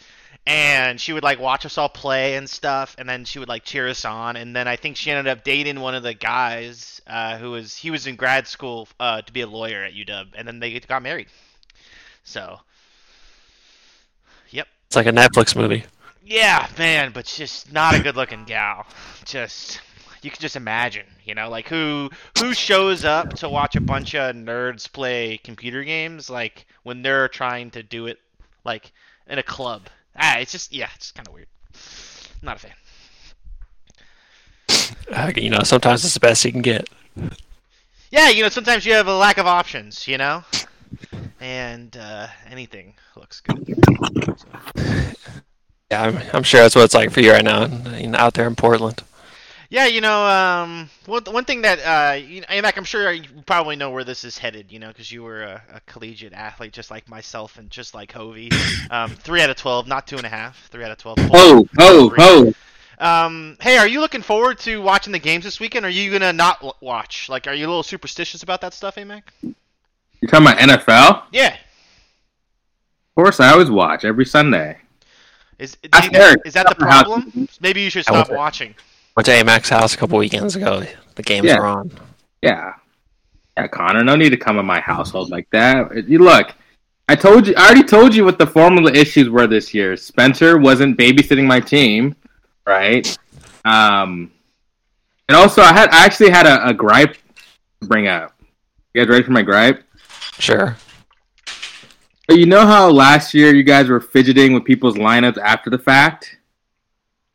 And 0.47 0.99
she 0.99 1.13
would 1.13 1.21
like 1.21 1.39
watch 1.39 1.65
us 1.65 1.77
all 1.77 1.89
play 1.89 2.35
and 2.35 2.49
stuff, 2.49 2.95
and 2.97 3.07
then 3.07 3.23
she 3.25 3.37
would 3.37 3.49
like 3.49 3.63
cheer 3.63 3.87
us 3.87 4.03
on. 4.03 4.35
And 4.35 4.55
then 4.55 4.67
I 4.67 4.77
think 4.77 4.97
she 4.97 5.11
ended 5.11 5.27
up 5.27 5.43
dating 5.43 5.79
one 5.79 5.93
of 5.93 6.01
the 6.01 6.15
guys 6.15 7.01
uh, 7.05 7.37
who 7.37 7.51
was 7.51 7.75
he 7.75 7.91
was 7.91 8.07
in 8.07 8.15
grad 8.15 8.47
school 8.47 8.87
uh, 8.99 9.21
to 9.21 9.31
be 9.31 9.41
a 9.41 9.47
lawyer 9.47 9.83
at 9.83 9.93
UW, 9.93 10.27
and 10.35 10.47
then 10.47 10.59
they 10.59 10.79
got 10.79 11.03
married. 11.03 11.27
So, 12.23 12.59
yep. 14.49 14.67
It's 14.87 14.95
like 14.95 15.07
a 15.07 15.11
Netflix 15.11 15.55
movie. 15.55 15.83
Yeah, 16.23 16.67
man, 16.77 17.11
but 17.11 17.25
just 17.25 17.71
not 17.71 17.95
a 17.95 17.99
good-looking 18.03 18.45
gal. 18.45 18.85
Just 19.25 19.81
you 20.21 20.31
can 20.31 20.39
just 20.39 20.55
imagine, 20.55 21.05
you 21.25 21.35
know, 21.35 21.49
like 21.49 21.67
who 21.67 22.09
who 22.37 22.53
shows 22.53 23.05
up 23.05 23.33
to 23.35 23.49
watch 23.49 23.75
a 23.75 23.81
bunch 23.81 24.15
of 24.15 24.35
nerds 24.35 24.91
play 24.91 25.39
computer 25.43 25.83
games, 25.83 26.29
like 26.29 26.65
when 26.83 27.01
they're 27.01 27.27
trying 27.27 27.71
to 27.71 27.83
do 27.83 28.07
it, 28.07 28.19
like 28.65 28.91
in 29.27 29.39
a 29.39 29.43
club. 29.43 29.83
Ah, 30.17 30.37
it's 30.39 30.51
just 30.51 30.73
yeah, 30.73 30.89
it's 30.95 31.11
kind 31.11 31.27
of 31.27 31.33
weird. 31.33 31.47
Not 32.41 32.57
a 32.57 32.59
fan. 32.59 32.73
Uh, 35.11 35.31
you 35.35 35.49
know, 35.49 35.63
sometimes 35.63 36.05
it's 36.05 36.13
the 36.13 36.19
best 36.19 36.45
you 36.45 36.51
can 36.51 36.61
get. 36.61 36.89
Yeah, 38.11 38.29
you 38.29 38.43
know, 38.43 38.49
sometimes 38.49 38.85
you 38.85 38.93
have 38.93 39.07
a 39.07 39.15
lack 39.15 39.37
of 39.37 39.45
options, 39.47 40.07
you 40.07 40.17
know, 40.17 40.43
and 41.39 41.95
uh, 41.97 42.27
anything 42.49 42.93
looks 43.15 43.41
good. 43.41 43.83
Yeah, 45.91 46.03
I'm, 46.03 46.19
I'm 46.33 46.43
sure 46.43 46.61
that's 46.61 46.75
what 46.75 46.85
it's 46.85 46.93
like 46.93 47.11
for 47.11 47.21
you 47.21 47.31
right 47.31 47.43
now, 47.43 47.67
out 48.15 48.35
there 48.35 48.47
in 48.47 48.55
Portland. 48.55 49.01
Yeah, 49.71 49.85
you 49.85 50.01
know, 50.01 50.25
um, 50.25 50.89
one 51.05 51.23
one 51.25 51.45
thing 51.45 51.61
that 51.61 51.79
uh, 51.79 52.15
you 52.15 52.41
know, 52.41 52.47
Amak, 52.47 52.75
I'm 52.75 52.83
sure 52.83 53.11
you 53.11 53.23
probably 53.45 53.75
know 53.75 53.91
where 53.91 54.03
this 54.03 54.23
is 54.23 54.35
headed, 54.35 54.71
you 54.71 54.79
know, 54.79 54.87
because 54.87 55.11
you 55.11 55.21
were 55.21 55.43
a, 55.43 55.61
a 55.75 55.79
collegiate 55.81 56.33
athlete 56.33 56.73
just 56.73 56.89
like 56.89 57.07
myself 57.07 57.59
and 57.59 57.69
just 57.69 57.93
like 57.93 58.11
Hovey. 58.11 58.49
Um, 58.89 59.11
three 59.11 59.41
out 59.41 59.51
of 59.51 59.55
twelve, 59.55 59.87
not 59.87 60.07
two 60.07 60.17
and 60.17 60.25
a 60.25 60.29
half. 60.29 60.67
Three 60.69 60.83
out 60.83 60.89
of 60.89 60.97
twelve. 60.97 61.19
Oh, 61.31 61.67
oh, 61.77 62.11
oh! 62.17 62.53
Um, 62.99 63.57
hey, 63.61 63.77
are 63.77 63.87
you 63.87 63.99
looking 63.99 64.23
forward 64.23 64.57
to 64.59 64.81
watching 64.81 65.13
the 65.13 65.19
games 65.19 65.43
this 65.43 65.59
weekend? 65.59 65.85
Or 65.85 65.89
are 65.89 65.91
you 65.91 66.11
gonna 66.11 66.33
not 66.33 66.55
w- 66.57 66.73
watch? 66.81 67.29
Like, 67.29 67.45
are 67.45 67.53
you 67.53 67.67
a 67.67 67.69
little 67.69 67.83
superstitious 67.83 68.41
about 68.41 68.61
that 68.61 68.73
stuff, 68.73 68.95
Amak? 68.95 69.21
You're 69.43 70.31
talking 70.31 70.47
about 70.47 70.57
NFL? 70.57 71.23
Yeah. 71.31 71.53
Of 71.53 73.15
course, 73.15 73.39
I 73.39 73.51
always 73.51 73.69
watch 73.69 74.03
every 74.03 74.25
Sunday. 74.25 74.79
Is 75.59 75.77
is 75.83 75.91
that 75.91 76.65
the 76.69 76.75
problem? 76.75 77.47
Maybe 77.61 77.81
you 77.81 77.91
should 77.91 78.03
stop 78.03 78.31
watching. 78.31 78.73
Went 79.19 79.25
to 79.25 79.33
Amak's 79.33 79.67
house 79.67 79.93
a 79.95 79.97
couple 79.97 80.17
weekends 80.17 80.55
ago. 80.55 80.81
The 81.15 81.23
games 81.23 81.47
Yeah. 81.47 81.59
were 81.59 81.65
on. 81.65 81.91
Yeah, 82.41 82.75
yeah, 83.57 83.67
Connor. 83.67 84.01
No 84.01 84.15
need 84.15 84.29
to 84.29 84.37
come 84.37 84.57
in 84.59 84.65
my 84.65 84.79
household 84.79 85.29
like 85.29 85.45
that. 85.51 86.07
You 86.07 86.19
look. 86.19 86.55
I 87.09 87.15
told 87.15 87.45
you. 87.45 87.53
I 87.57 87.65
already 87.65 87.83
told 87.83 88.15
you 88.15 88.23
what 88.23 88.39
the 88.39 88.47
formula 88.47 88.93
issues 88.93 89.27
were 89.27 89.45
this 89.45 89.73
year. 89.73 89.97
Spencer 89.97 90.57
wasn't 90.57 90.97
babysitting 90.97 91.45
my 91.45 91.59
team, 91.59 92.15
right? 92.65 93.05
Um, 93.65 94.31
and 95.27 95.35
also 95.35 95.63
I 95.63 95.73
had 95.73 95.89
I 95.89 96.05
actually 96.05 96.29
had 96.29 96.45
a, 96.47 96.69
a 96.69 96.73
gripe 96.73 97.17
to 97.81 97.87
bring 97.89 98.07
up. 98.07 98.31
You 98.93 99.01
guys 99.01 99.09
ready 99.09 99.25
for 99.25 99.31
my 99.31 99.41
gripe? 99.41 99.83
Sure. 100.37 100.77
But 102.25 102.37
you 102.37 102.45
know 102.45 102.65
how 102.65 102.89
last 102.89 103.33
year 103.33 103.53
you 103.53 103.63
guys 103.63 103.89
were 103.89 103.99
fidgeting 103.99 104.53
with 104.53 104.63
people's 104.63 104.95
lineups 104.95 105.37
after 105.39 105.69
the 105.69 105.77
fact? 105.77 106.37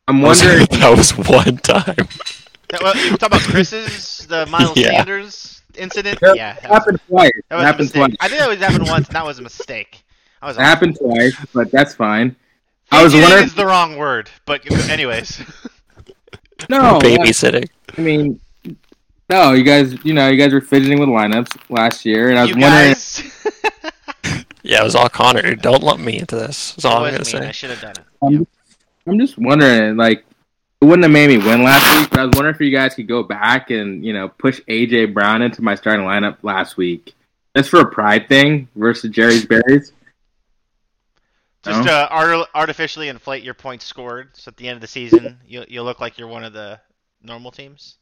I'm 0.08 0.20
wondering. 0.22 0.66
that 0.70 0.94
was 0.96 1.10
one 1.16 1.56
time. 1.58 2.08
That, 2.68 2.82
well, 2.82 2.96
you 2.96 3.10
talking 3.16 3.26
about 3.26 3.40
Chris's 3.42 4.26
the 4.26 4.46
Miles 4.50 4.76
Yeah. 4.76 4.88
Sanders 4.98 5.62
incident? 5.76 6.18
It 6.22 6.36
Yeah, 6.36 6.54
that 6.54 6.62
was, 6.70 6.78
happened 6.78 7.00
twice. 7.08 7.30
that 7.48 7.54
It 7.54 7.54
was 7.56 7.62
a 7.62 7.66
happened 7.66 7.84
mistake. 7.86 8.02
twice. 8.04 8.16
I 8.20 8.28
think 8.28 8.40
that 8.40 8.48
was 8.48 8.58
happened 8.58 8.88
once, 8.88 9.06
and 9.08 9.16
that 9.16 9.24
was 9.24 9.38
a 9.38 9.42
mistake. 9.42 10.02
I 10.42 10.46
was 10.46 10.56
It 10.58 10.60
happened 10.62 10.96
twice, 10.98 11.36
but 11.54 11.70
that's 11.70 11.94
fine. 11.94 12.36
I 12.92 13.02
was 13.02 13.14
wondering. 13.14 13.44
is 13.44 13.54
the 13.54 13.66
wrong 13.66 13.96
word, 13.96 14.30
but 14.46 14.62
anyways. 14.90 15.40
No, 16.70 16.98
Babysitting. 17.02 17.68
I 17.98 18.00
mean, 18.00 18.40
no, 19.28 19.52
you 19.52 19.64
guys, 19.64 19.96
you 20.04 20.14
know, 20.14 20.28
you 20.28 20.38
guys 20.38 20.52
were 20.52 20.60
fidgeting 20.60 21.00
with 21.00 21.08
lineups 21.08 21.58
last 21.68 22.04
year, 22.06 22.30
and 22.30 22.38
I 22.38 22.42
was 22.42 22.50
you 22.50 22.60
wondering. 22.60 22.92
guys. 22.94 24.42
Yeah, 24.62 24.80
it 24.80 24.84
was 24.84 24.94
all 24.94 25.08
Connor. 25.08 25.56
Don't 25.56 25.82
lump 25.82 26.00
me 26.00 26.18
into 26.18 26.36
this. 26.36 26.72
That's 26.72 26.84
all 26.86 27.04
I'm 27.04 27.12
gonna 27.12 27.24
mean. 27.24 27.42
I 27.42 27.50
should 27.52 27.70
have 27.70 27.80
done 27.82 27.90
it. 27.90 28.04
Um, 28.22 28.34
I'm, 28.36 28.46
I'm 29.06 29.18
just 29.18 29.36
wondering, 29.38 29.96
like, 29.96 30.24
it 30.80 30.84
wouldn't 30.84 31.02
have 31.04 31.12
made 31.12 31.28
me 31.28 31.38
win 31.38 31.62
last 31.62 31.98
week, 32.00 32.10
but 32.10 32.20
I 32.20 32.24
was 32.24 32.32
wondering 32.34 32.54
if 32.54 32.60
you 32.60 32.70
guys 32.70 32.94
could 32.94 33.08
go 33.08 33.22
back 33.22 33.70
and 33.70 34.04
you 34.04 34.12
know 34.12 34.28
push 34.28 34.60
AJ 34.68 35.14
Brown 35.14 35.42
into 35.42 35.62
my 35.62 35.74
starting 35.74 36.04
lineup 36.04 36.38
last 36.42 36.76
week, 36.76 37.14
just 37.56 37.70
for 37.70 37.80
a 37.80 37.90
pride 37.90 38.28
thing 38.28 38.68
versus 38.76 39.10
Jerry's 39.10 39.46
Berries. 39.46 39.92
Just 41.64 41.84
No? 41.84 41.92
uh, 41.92 42.08
art- 42.10 42.48
artificially 42.54 43.08
inflate 43.08 43.42
your 43.42 43.54
points 43.54 43.86
scored, 43.86 44.30
so 44.34 44.50
at 44.50 44.56
the 44.58 44.68
end 44.68 44.76
of 44.76 44.80
the 44.82 44.86
season, 44.86 45.38
you 45.46 45.64
you 45.68 45.82
look 45.82 46.00
like 46.00 46.18
you're 46.18 46.28
one 46.28 46.44
of 46.44 46.52
the 46.52 46.78
normal 47.22 47.50
teams. 47.50 47.96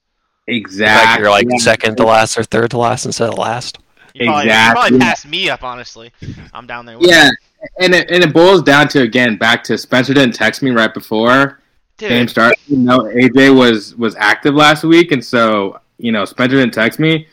Exactly. 0.49 1.25
Like 1.25 1.45
you're 1.45 1.53
like 1.53 1.61
second 1.61 1.97
to 1.99 2.05
last 2.05 2.37
or 2.37 2.43
third 2.43 2.71
to 2.73 2.79
last 2.79 3.07
instead 3.07 3.29
of 3.29 3.39
last. 3.39 3.79
You 4.15 4.27
probably, 4.27 4.45
you 4.45 4.51
Exactly. 4.51 4.81
probably 4.81 4.99
passed 4.99 5.27
me 5.29 5.49
up, 5.49 5.63
honestly. 5.63 6.13
I'm 6.53 6.67
down 6.67 6.85
there. 6.85 6.99
With 6.99 7.09
Yeah, 7.09 7.31
and 7.79 7.95
it, 7.95 8.11
and 8.11 8.23
it 8.23 8.33
boils 8.33 8.63
down 8.63 8.89
to 8.89 9.03
again 9.03 9.37
back 9.37 9.65
to 9.65 9.79
Spencer 9.79 10.15
didn't 10.15 10.35
text 10.35 10.63
me 10.63 10.71
right 10.71 10.93
before 10.93 11.61
you. 12.01 12.09
game 12.09 12.23
Dude, 12.23 12.31
started. 12.31 12.59
You 12.67 12.79
know, 12.79 13.01
AJ 13.01 13.57
was 13.57 13.95
was 13.97 14.15
active 14.17 14.55
last 14.55 14.85
week, 14.85 15.13
and 15.13 15.25
so 15.25 15.81
you 15.99 16.13
know 16.13 16.25
Spencer 16.25 16.57
didn't 16.57 16.75
text 16.75 16.99
me, 16.99 17.27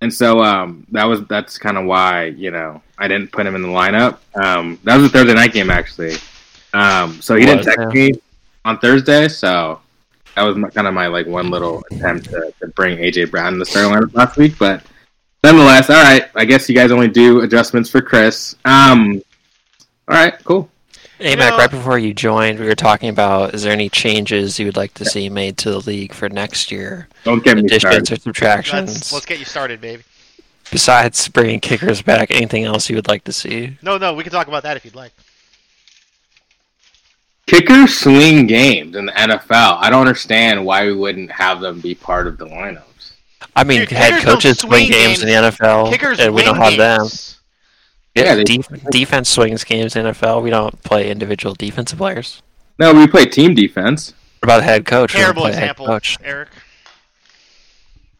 and 0.00 0.12
so 0.12 0.42
um 0.42 0.86
that 0.90 1.04
was 1.04 1.24
that's 1.26 1.58
kind 1.58 1.78
of 1.78 1.86
why 1.86 2.26
you 2.26 2.50
know 2.50 2.82
I 2.98 3.08
didn't 3.08 3.32
put 3.32 3.46
him 3.46 3.54
in 3.54 3.62
the 3.62 3.68
lineup. 3.68 4.18
Um, 4.34 4.78
that 4.84 4.96
was 4.96 5.06
a 5.06 5.08
Thursday 5.08 5.34
night 5.34 5.52
game 5.52 5.70
actually. 5.70 6.16
Um, 6.72 7.20
so 7.20 7.34
he 7.34 7.46
didn't 7.46 7.64
text 7.64 7.80
yeah. 7.80 8.10
me 8.10 8.12
on 8.64 8.78
Thursday, 8.78 9.28
so 9.28 9.80
that 10.36 10.42
was 10.42 10.56
my, 10.56 10.70
kind 10.70 10.86
of 10.86 10.94
my 10.94 11.08
like 11.08 11.26
one 11.26 11.50
little 11.50 11.82
attempt 11.90 12.26
to, 12.26 12.52
to 12.60 12.68
bring 12.68 12.98
AJ 12.98 13.30
Brown 13.30 13.54
in 13.54 13.58
the 13.58 13.66
starting 13.66 13.92
lineup 13.92 14.14
last 14.14 14.36
week, 14.36 14.58
but. 14.58 14.84
Nonetheless, 15.42 15.88
all 15.88 15.96
right. 16.02 16.28
I 16.34 16.44
guess 16.44 16.68
you 16.68 16.74
guys 16.74 16.90
only 16.90 17.08
do 17.08 17.40
adjustments 17.40 17.88
for 17.88 18.02
Chris. 18.02 18.56
Um, 18.66 19.22
all 20.10 20.16
right, 20.16 20.34
cool. 20.44 20.68
Hey, 21.18 21.32
You 21.32 21.36
Mac, 21.36 21.50
know- 21.52 21.58
right 21.58 21.70
before 21.70 21.98
you 21.98 22.14
joined, 22.14 22.58
we 22.58 22.66
were 22.66 22.74
talking 22.74 23.08
about 23.10 23.54
is 23.54 23.62
there 23.62 23.72
any 23.72 23.88
changes 23.90 24.58
you 24.58 24.66
would 24.66 24.76
like 24.76 24.94
to 24.94 25.04
see 25.04 25.28
made 25.28 25.56
to 25.58 25.70
the 25.70 25.78
league 25.80 26.12
for 26.14 26.28
next 26.28 26.70
year? 26.70 27.08
Don't 27.24 27.44
get 27.44 27.56
me 27.56 27.60
Additions 27.64 27.80
started. 28.08 28.12
or 28.12 28.16
subtractions? 28.20 28.90
let's 28.94 29.12
let's 29.12 29.26
get 29.26 29.38
you 29.38 29.44
started, 29.44 29.80
baby. 29.80 30.02
Besides 30.70 31.28
bringing 31.28 31.60
kickers 31.60 32.00
back, 32.00 32.30
anything 32.30 32.64
else 32.64 32.88
you 32.88 32.96
would 32.96 33.08
like 33.08 33.24
to 33.24 33.32
see? 33.32 33.76
No, 33.82 33.98
no, 33.98 34.14
we 34.14 34.22
can 34.22 34.32
talk 34.32 34.46
about 34.48 34.62
that 34.62 34.76
if 34.76 34.84
you'd 34.84 34.94
like. 34.94 35.12
Kickers 37.46 37.98
swing 37.98 38.46
games 38.46 38.94
in 38.94 39.06
the 39.06 39.12
NFL. 39.12 39.78
I 39.80 39.90
don't 39.90 40.00
understand 40.00 40.64
why 40.64 40.86
we 40.86 40.94
wouldn't 40.94 41.32
have 41.32 41.60
them 41.60 41.80
be 41.80 41.94
part 41.96 42.26
of 42.28 42.38
the 42.38 42.46
lineups. 42.46 43.12
I 43.56 43.64
mean, 43.64 43.80
Dude, 43.80 43.90
head 43.90 44.22
coaches 44.22 44.58
swing 44.58 44.86
swing 44.86 44.90
games 44.92 45.22
in 45.22 45.28
the 45.28 45.34
NFL, 45.34 45.90
Kickers 45.90 46.20
and 46.20 46.32
we 46.32 46.42
don't 46.42 46.56
have 46.56 46.76
them. 46.76 47.00
games. 47.00 47.39
Yeah, 47.39 47.39
Yeah, 48.14 48.34
they- 48.34 48.44
def- 48.44 48.68
defense 48.90 49.28
swings 49.28 49.64
games 49.64 49.94
in 49.96 50.04
NFL. 50.06 50.42
We 50.42 50.50
don't 50.50 50.82
play 50.82 51.10
individual 51.10 51.54
defensive 51.54 51.98
players. 51.98 52.42
No, 52.78 52.92
we 52.94 53.06
play 53.06 53.24
team 53.26 53.54
defense. 53.54 54.14
What 54.40 54.46
about 54.46 54.56
the 54.58 54.64
head 54.64 54.86
coach? 54.86 55.12
Terrible 55.12 55.42
play 55.42 55.52
head 55.52 55.62
example, 55.62 55.86
coach. 55.86 56.16
Erik. 56.24 56.48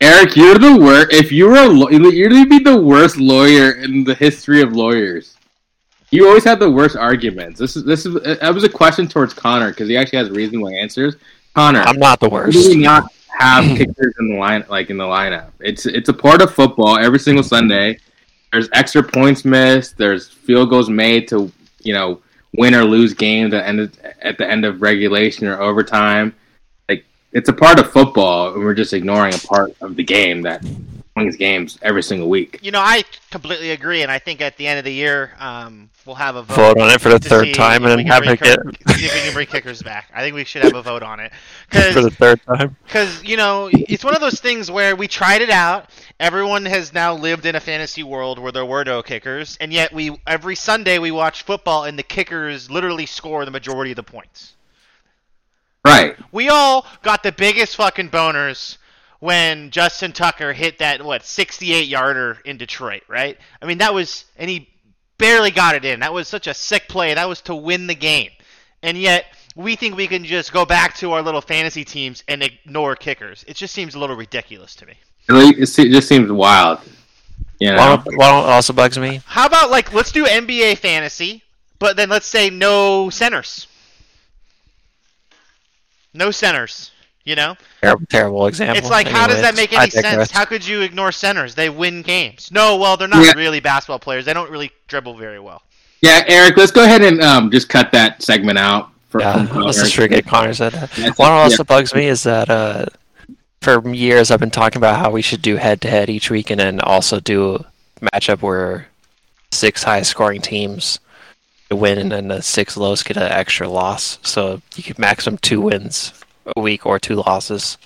Erik, 0.00 0.34
you're 0.36 0.58
the 0.58 0.76
worst. 0.76 1.12
If 1.12 1.30
you 1.30 1.46
were 1.46 1.56
a 1.58 1.68
law- 1.68 1.88
you'd 1.90 2.48
be 2.48 2.58
the 2.58 2.80
worst 2.80 3.16
lawyer 3.18 3.72
in 3.72 4.04
the 4.04 4.14
history 4.14 4.62
of 4.62 4.74
lawyers. 4.74 5.36
You 6.10 6.26
always 6.26 6.44
have 6.44 6.58
the 6.58 6.70
worst 6.70 6.96
arguments. 6.96 7.58
This 7.60 7.76
is 7.76 7.84
this 7.84 8.04
is 8.06 8.16
uh, 8.16 8.36
that 8.40 8.52
was 8.54 8.64
a 8.64 8.68
question 8.68 9.06
towards 9.08 9.32
Connor 9.34 9.70
because 9.70 9.88
he 9.88 9.96
actually 9.96 10.18
has 10.18 10.30
reasonable 10.30 10.68
answers. 10.68 11.16
Connor, 11.54 11.82
I'm 11.82 11.98
not 11.98 12.18
the 12.18 12.28
Why 12.28 12.40
worst. 12.40 12.52
do 12.62 12.68
we 12.70 12.76
not 12.76 13.12
have 13.38 13.64
kickers 13.76 14.14
in 14.18 14.30
the 14.32 14.36
line 14.36 14.64
like 14.68 14.90
in 14.90 14.96
the 14.96 15.04
lineup? 15.04 15.50
It's 15.60 15.86
it's 15.86 16.08
a 16.08 16.12
part 16.12 16.42
of 16.42 16.52
football 16.52 16.98
every 16.98 17.18
single 17.20 17.44
Sunday. 17.44 17.98
There's 18.52 18.68
extra 18.72 19.02
points 19.02 19.44
missed. 19.44 19.96
There's 19.96 20.28
field 20.28 20.70
goals 20.70 20.90
made 20.90 21.28
to 21.28 21.50
you 21.82 21.92
know 21.92 22.20
win 22.52 22.74
or 22.74 22.84
lose 22.84 23.14
games 23.14 23.54
at, 23.54 23.64
end 23.64 23.80
of, 23.80 23.98
at 24.20 24.38
the 24.38 24.48
end 24.48 24.64
of 24.64 24.82
regulation 24.82 25.46
or 25.46 25.60
overtime. 25.60 26.34
Like 26.88 27.04
it's 27.32 27.48
a 27.48 27.52
part 27.52 27.78
of 27.78 27.92
football, 27.92 28.54
and 28.54 28.64
we're 28.64 28.74
just 28.74 28.92
ignoring 28.92 29.34
a 29.34 29.38
part 29.38 29.74
of 29.80 29.96
the 29.96 30.04
game 30.04 30.42
that 30.42 30.64
wins 31.24 31.36
games 31.36 31.78
every 31.82 32.02
single 32.02 32.28
week. 32.28 32.58
You 32.62 32.70
know, 32.70 32.80
I 32.80 33.04
completely 33.30 33.70
agree, 33.70 34.02
and 34.02 34.10
I 34.10 34.18
think 34.18 34.40
at 34.40 34.56
the 34.56 34.66
end 34.66 34.78
of 34.78 34.84
the 34.84 34.92
year, 34.92 35.32
um, 35.38 35.90
we'll 36.06 36.16
have 36.16 36.36
a 36.36 36.42
vote. 36.42 36.56
Vote 36.56 36.78
on 36.78 36.90
it 36.90 37.00
for 37.00 37.08
the 37.08 37.18
third 37.18 37.54
time 37.54 37.84
and 37.84 37.96
we 37.96 38.04
then 38.04 38.04
can 38.04 38.06
have 38.06 38.22
it 38.22 38.40
get 38.40 38.58
kick- 38.62 38.96
see 38.96 39.06
if 39.06 39.14
we 39.14 39.20
can 39.20 39.32
bring 39.32 39.46
kickers 39.46 39.82
back. 39.82 40.10
I 40.14 40.22
think 40.22 40.34
we 40.34 40.44
should 40.44 40.62
have 40.62 40.74
a 40.74 40.82
vote 40.82 41.02
on 41.02 41.20
it 41.20 41.32
because 41.68 41.94
for 41.94 42.02
the 42.02 42.10
third 42.10 42.40
time. 42.42 42.76
because 42.84 43.22
you 43.24 43.36
know 43.36 43.68
it's 43.72 44.04
one 44.04 44.14
of 44.14 44.20
those 44.20 44.40
things 44.40 44.70
where 44.70 44.96
we 44.96 45.08
tried 45.08 45.42
it 45.42 45.50
out. 45.50 45.90
Everyone 46.18 46.64
has 46.66 46.92
now 46.92 47.14
lived 47.14 47.46
in 47.46 47.54
a 47.54 47.60
fantasy 47.60 48.02
world 48.02 48.38
where 48.38 48.52
there 48.52 48.66
were 48.66 48.84
no 48.84 49.02
kickers, 49.02 49.56
and 49.60 49.72
yet 49.72 49.92
we 49.92 50.18
every 50.26 50.56
Sunday 50.56 50.98
we 50.98 51.10
watch 51.10 51.42
football 51.42 51.84
and 51.84 51.98
the 51.98 52.02
kickers 52.02 52.70
literally 52.70 53.06
score 53.06 53.44
the 53.44 53.50
majority 53.50 53.92
of 53.92 53.96
the 53.96 54.02
points. 54.02 54.54
Right. 55.84 56.14
We 56.30 56.50
all 56.50 56.86
got 57.02 57.22
the 57.22 57.32
biggest 57.32 57.76
fucking 57.76 58.10
boners 58.10 58.76
when 59.20 59.70
Justin 59.70 60.12
Tucker 60.12 60.52
hit 60.52 60.78
that 60.78 61.02
what 61.04 61.24
68 61.24 61.86
yarder 61.86 62.38
in 62.44 62.56
Detroit, 62.56 63.02
right? 63.08 63.38
I 63.62 63.66
mean 63.66 63.78
that 63.78 63.94
was 63.94 64.24
and 64.36 64.50
he 64.50 64.68
barely 65.18 65.50
got 65.50 65.74
it 65.74 65.84
in. 65.84 66.00
That 66.00 66.12
was 66.12 66.26
such 66.26 66.46
a 66.46 66.54
sick 66.54 66.88
play. 66.88 67.14
That 67.14 67.28
was 67.28 67.40
to 67.42 67.54
win 67.54 67.86
the 67.86 67.94
game. 67.94 68.30
And 68.82 68.96
yet 68.96 69.26
we 69.54 69.76
think 69.76 69.96
we 69.96 70.06
can 70.06 70.24
just 70.24 70.52
go 70.52 70.64
back 70.64 70.96
to 70.96 71.12
our 71.12 71.22
little 71.22 71.42
fantasy 71.42 71.84
teams 71.84 72.24
and 72.28 72.42
ignore 72.42 72.96
kickers. 72.96 73.44
It 73.46 73.56
just 73.56 73.74
seems 73.74 73.94
a 73.94 73.98
little 73.98 74.16
ridiculous 74.16 74.74
to 74.76 74.86
me. 74.86 74.94
It 75.28 75.32
le- 75.32 75.62
it 75.62 75.66
se- 75.66 75.90
just 75.90 76.08
seems 76.08 76.32
wild. 76.32 76.80
You 77.58 77.70
Why 77.72 77.76
know. 77.76 77.96
don't, 78.02 78.16
why 78.16 78.30
don't 78.30 78.48
also 78.48 78.72
bugs 78.72 78.98
me? 78.98 79.20
How 79.26 79.44
about 79.46 79.70
like 79.70 79.92
let's 79.92 80.12
do 80.12 80.24
NBA 80.24 80.78
fantasy, 80.78 81.42
but 81.78 81.96
then 81.96 82.08
let's 82.08 82.26
say 82.26 82.48
no 82.48 83.10
centers. 83.10 83.66
No 86.14 86.30
centers, 86.30 86.90
you 87.30 87.36
know? 87.36 87.56
Terrible, 87.80 88.06
terrible 88.06 88.46
example. 88.48 88.76
It's 88.76 88.90
like, 88.90 89.06
how 89.16 89.26
does 89.26 89.40
that 89.40 89.54
make 89.56 89.72
any 89.72 89.88
sense? 89.88 90.30
How 90.30 90.44
could 90.44 90.66
you 90.66 90.82
ignore 90.82 91.12
centers? 91.12 91.54
They 91.54 91.70
win 91.70 92.02
games. 92.02 92.50
No, 92.52 92.76
well, 92.76 92.96
they're 92.96 93.08
not 93.08 93.24
Yeah. 93.24 93.32
really 93.36 93.60
basketball 93.60 94.00
players. 94.00 94.24
They 94.26 94.34
don't 94.34 94.50
really 94.50 94.72
dribble 94.88 95.16
very 95.16 95.38
well. 95.40 95.62
Yeah, 96.02 96.24
Erik, 96.26 96.56
let's 96.56 96.72
go 96.72 96.82
ahead 96.84 97.02
and 97.02 97.22
um, 97.22 97.50
just 97.50 97.68
cut 97.68 97.92
that 97.92 98.22
segment 98.22 98.58
out. 98.58 98.90
For, 99.10 99.20
Yeah, 99.20 99.32
from 99.34 99.62
let's 99.62 99.78
Connor. 99.78 99.84
just 99.88 99.94
forget 99.94 100.26
Connor 100.26 100.54
said 100.54 100.72
that. 100.72 100.90
That's- 100.90 101.18
What 101.18 101.26
yeah. 101.28 101.32
also 101.32 101.64
bugs 101.64 101.94
me 101.94 102.06
is 102.06 102.22
that 102.24 102.50
uh, 102.50 102.86
for 103.60 103.88
years 103.88 104.30
I've 104.30 104.40
been 104.40 104.50
talking 104.50 104.78
about 104.78 104.98
how 104.98 105.10
we 105.10 105.22
should 105.22 105.42
do 105.42 105.56
head 105.56 105.80
to 105.82 105.88
head 105.88 106.10
each 106.10 106.30
week 106.30 106.50
and 106.50 106.58
then 106.60 106.80
also 106.80 107.20
do 107.20 107.54
a 107.56 107.64
matchup 108.12 108.40
where 108.42 108.86
six 109.52 109.82
high 109.82 110.02
scoring 110.02 110.40
teams 110.40 111.00
win 111.70 111.98
and 111.98 112.10
then 112.12 112.28
the 112.28 112.40
six 112.42 112.76
lowest 112.76 113.04
get 113.04 113.16
an 113.16 113.24
extra 113.30 113.68
loss. 113.68 114.18
So 114.22 114.62
you 114.76 114.82
could 114.82 114.98
maximum 114.98 115.38
two 115.38 115.60
wins 115.60 116.12
a 116.56 116.60
week 116.60 116.86
or 116.86 116.98
two 116.98 117.16
losses. 117.16 117.78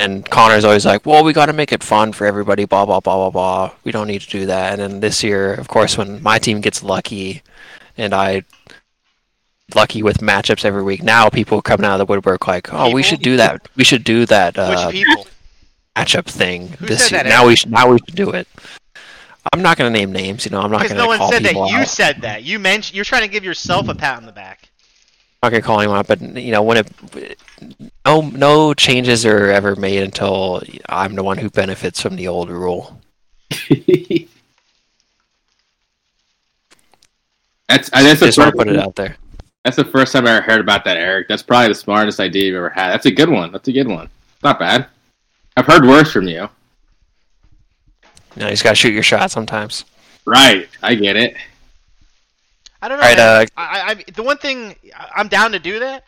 And 0.00 0.28
Connor's 0.30 0.64
always 0.64 0.86
like, 0.86 1.04
well, 1.04 1.24
we 1.24 1.32
got 1.32 1.46
to 1.46 1.52
make 1.52 1.72
it 1.72 1.82
fun 1.82 2.12
for 2.12 2.24
everybody, 2.26 2.64
blah, 2.64 2.86
blah, 2.86 3.00
blah, 3.00 3.16
blah, 3.16 3.30
blah. 3.30 3.72
We 3.82 3.90
don't 3.90 4.06
need 4.06 4.20
to 4.20 4.28
do 4.28 4.46
that. 4.46 4.72
And 4.72 4.80
then 4.80 5.00
this 5.00 5.24
year, 5.24 5.54
of 5.54 5.66
course, 5.66 5.98
when 5.98 6.22
my 6.22 6.38
team 6.38 6.60
gets 6.60 6.84
lucky 6.84 7.42
and 7.96 8.14
I 8.14 8.44
lucky 9.74 10.04
with 10.04 10.18
matchups 10.18 10.64
every 10.64 10.84
week, 10.84 11.02
now 11.02 11.28
people 11.28 11.58
are 11.58 11.62
coming 11.62 11.84
out 11.84 12.00
of 12.00 12.06
the 12.06 12.10
woodwork 12.12 12.46
like, 12.46 12.72
oh, 12.72 12.92
we 12.92 13.02
should 13.02 13.20
do 13.20 13.36
that. 13.38 13.68
We 13.74 13.82
should 13.82 14.04
do 14.04 14.24
that 14.26 14.56
uh, 14.56 14.92
matchup 15.96 16.26
thing 16.26 16.68
Who 16.78 16.86
this 16.86 17.10
year. 17.10 17.24
Now 17.24 17.48
we 17.48 17.56
should 17.56 17.72
now 17.72 17.90
we 17.90 17.98
should 17.98 18.14
do 18.14 18.30
it. 18.30 18.46
I'm 19.52 19.62
not 19.62 19.78
going 19.78 19.92
to 19.92 19.98
name 19.98 20.12
names, 20.12 20.44
you 20.44 20.50
know. 20.50 20.60
I'm 20.60 20.70
not 20.70 20.82
going 20.82 20.90
to 20.90 20.96
no 20.96 21.06
one 21.06 21.18
call 21.18 21.30
said 21.32 21.42
that. 21.42 21.48
people 21.48 21.68
You 21.70 21.78
out. 21.78 21.88
said 21.88 22.20
that. 22.22 22.44
You 22.44 22.58
mentioned. 22.58 22.96
You're 22.96 23.04
trying 23.04 23.22
to 23.22 23.28
give 23.28 23.44
yourself 23.44 23.88
a 23.88 23.94
pat 23.94 24.16
on 24.16 24.26
the 24.26 24.32
back. 24.32 24.67
I'm 25.40 25.46
not 25.46 25.50
gonna 25.52 25.62
call 25.62 25.80
anyone 25.80 25.98
out, 25.98 26.08
but 26.08 26.20
you 26.20 26.50
know 26.50 26.62
when 26.62 26.78
it 26.78 27.38
no 28.04 28.22
no 28.22 28.74
changes 28.74 29.24
are 29.24 29.50
ever 29.50 29.76
made 29.76 30.02
until 30.02 30.62
I'm 30.88 31.14
the 31.14 31.22
one 31.22 31.38
who 31.38 31.48
benefits 31.48 32.00
from 32.00 32.16
the 32.16 32.26
old 32.26 32.50
rule. 32.50 33.00
that's 37.68 37.90
I, 37.92 38.02
that's 38.02 38.20
the 38.20 38.26
Just 38.26 38.38
want 38.38 38.50
first, 38.50 38.52
to 38.52 38.56
put 38.56 38.68
it 38.68 38.78
out 38.78 38.96
there. 38.96 39.16
that's 39.64 39.76
the 39.76 39.84
first 39.84 40.12
time 40.12 40.26
I 40.26 40.36
ever 40.36 40.44
heard 40.44 40.60
about 40.60 40.84
that, 40.84 40.96
Erik. 40.96 41.28
That's 41.28 41.42
probably 41.42 41.68
the 41.68 41.74
smartest 41.74 42.18
idea 42.20 42.46
you've 42.46 42.56
ever 42.56 42.70
had. 42.70 42.90
That's 42.90 43.06
a 43.06 43.10
good 43.10 43.28
one. 43.30 43.52
That's 43.52 43.68
a 43.68 43.72
good 43.72 43.88
one. 43.88 44.08
Not 44.42 44.58
bad. 44.58 44.86
I've 45.56 45.66
heard 45.66 45.84
worse 45.84 46.12
from 46.12 46.26
you. 46.28 46.48
Know, 48.36 48.44
you 48.46 48.50
just 48.50 48.64
gotta 48.64 48.76
shoot 48.76 48.92
your 48.92 49.02
shot 49.02 49.30
sometimes. 49.30 49.84
Right. 50.24 50.68
I 50.82 50.94
get 50.94 51.16
it. 51.16 51.36
I 52.80 52.88
don't 52.88 52.98
know. 52.98 53.02
All 53.04 53.08
right, 53.10 53.18
man. 53.18 53.42
uh, 53.42 53.46
I, 53.56 53.90
I, 53.90 54.04
the 54.12 54.22
one 54.22 54.38
thing 54.38 54.74
I- 54.96 55.10
I'm 55.16 55.28
down 55.28 55.52
to 55.52 55.58
do 55.58 55.80
that. 55.80 56.04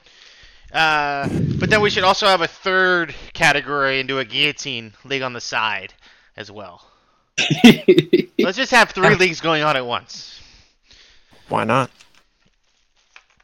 Uh, 0.73 1.29
but 1.59 1.69
then 1.69 1.81
we 1.81 1.91
should 1.91 2.05
also 2.05 2.27
have 2.27 2.43
a 2.43 2.47
third 2.47 3.13
category 3.33 3.99
and 3.99 4.09
do 4.09 4.21
a 4.21 4.25
guillotine 4.25 4.93
league 5.05 5.23
on 5.23 5.33
the 5.33 5.41
side 5.41 5.93
as 6.37 6.51
well. 6.51 6.87
Let's 8.39 8.57
just 8.57 8.71
have 8.71 8.91
three 8.91 9.15
leagues 9.17 9.41
going 9.41 9.63
on 9.63 9.77
at 9.77 9.85
once. 9.85 10.41
Why 11.49 11.65
not? 11.65 11.91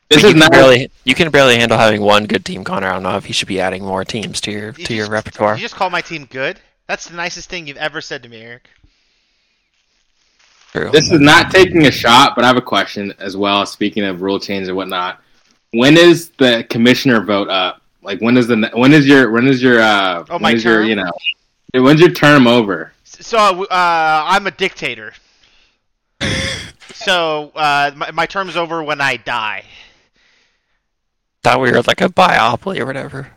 this 0.08 0.22
you 0.22 0.28
is 0.28 0.32
can 0.34 0.38
not 0.38 0.52
barely 0.52 0.88
you 1.04 1.16
can 1.16 1.30
barely 1.30 1.56
handle 1.56 1.76
having 1.78 2.00
one 2.00 2.26
good 2.26 2.44
team, 2.44 2.62
Connor. 2.62 2.86
I 2.86 2.92
don't 2.92 3.02
know 3.02 3.16
if 3.16 3.26
you 3.26 3.34
should 3.34 3.48
be 3.48 3.60
adding 3.60 3.84
more 3.84 4.04
teams 4.04 4.40
to 4.42 4.52
your 4.52 4.72
You 4.76 4.84
to 4.86 4.94
your 4.94 5.08
repertoire. 5.10 5.56
You 5.56 5.62
just 5.62 5.74
call 5.74 5.90
my 5.90 6.00
team 6.00 6.26
good. 6.30 6.60
That's 6.86 7.08
the 7.08 7.16
nicest 7.16 7.50
thing 7.50 7.66
you've 7.66 7.76
ever 7.78 8.00
said 8.00 8.22
to 8.22 8.28
me, 8.28 8.40
Erik. 8.40 8.68
True. 10.76 10.90
This 10.90 11.10
is 11.10 11.20
not 11.20 11.50
taking 11.50 11.86
a 11.86 11.90
shot, 11.90 12.34
but 12.34 12.44
I 12.44 12.48
have 12.48 12.58
a 12.58 12.62
question 12.62 13.14
as 13.18 13.36
well. 13.36 13.64
Speaking 13.64 14.04
of 14.04 14.20
rule 14.20 14.38
change 14.38 14.68
and 14.68 14.76
whatnot, 14.76 15.22
when 15.70 15.96
is 15.96 16.30
the 16.30 16.66
commissioner 16.68 17.22
vote 17.22 17.48
up? 17.48 17.80
Like 18.02 18.20
when 18.20 18.36
is 18.36 18.46
the 18.46 18.70
when 18.74 18.92
is 18.92 19.06
your 19.06 19.30
when 19.30 19.46
is 19.46 19.62
your 19.62 19.80
uh 19.80 20.24
Oh, 20.28 20.38
my 20.38 20.50
when 20.50 20.56
is 20.56 20.64
your 20.64 20.82
you 20.82 20.96
know 20.96 21.10
when's 21.72 22.00
your 22.00 22.10
term 22.10 22.46
over? 22.46 22.92
So 23.04 23.38
uh, 23.38 24.24
I'm 24.26 24.46
a 24.46 24.50
dictator. 24.50 25.14
so 26.94 27.52
uh, 27.54 27.92
my, 27.96 28.10
my 28.10 28.26
term's 28.26 28.56
over 28.56 28.82
when 28.82 29.00
I 29.00 29.16
die. 29.16 29.64
Thought 31.42 31.60
we 31.60 31.70
were 31.72 31.82
like 31.82 32.02
a 32.02 32.08
biopoly 32.08 32.80
or 32.80 32.86
whatever. 32.86 33.32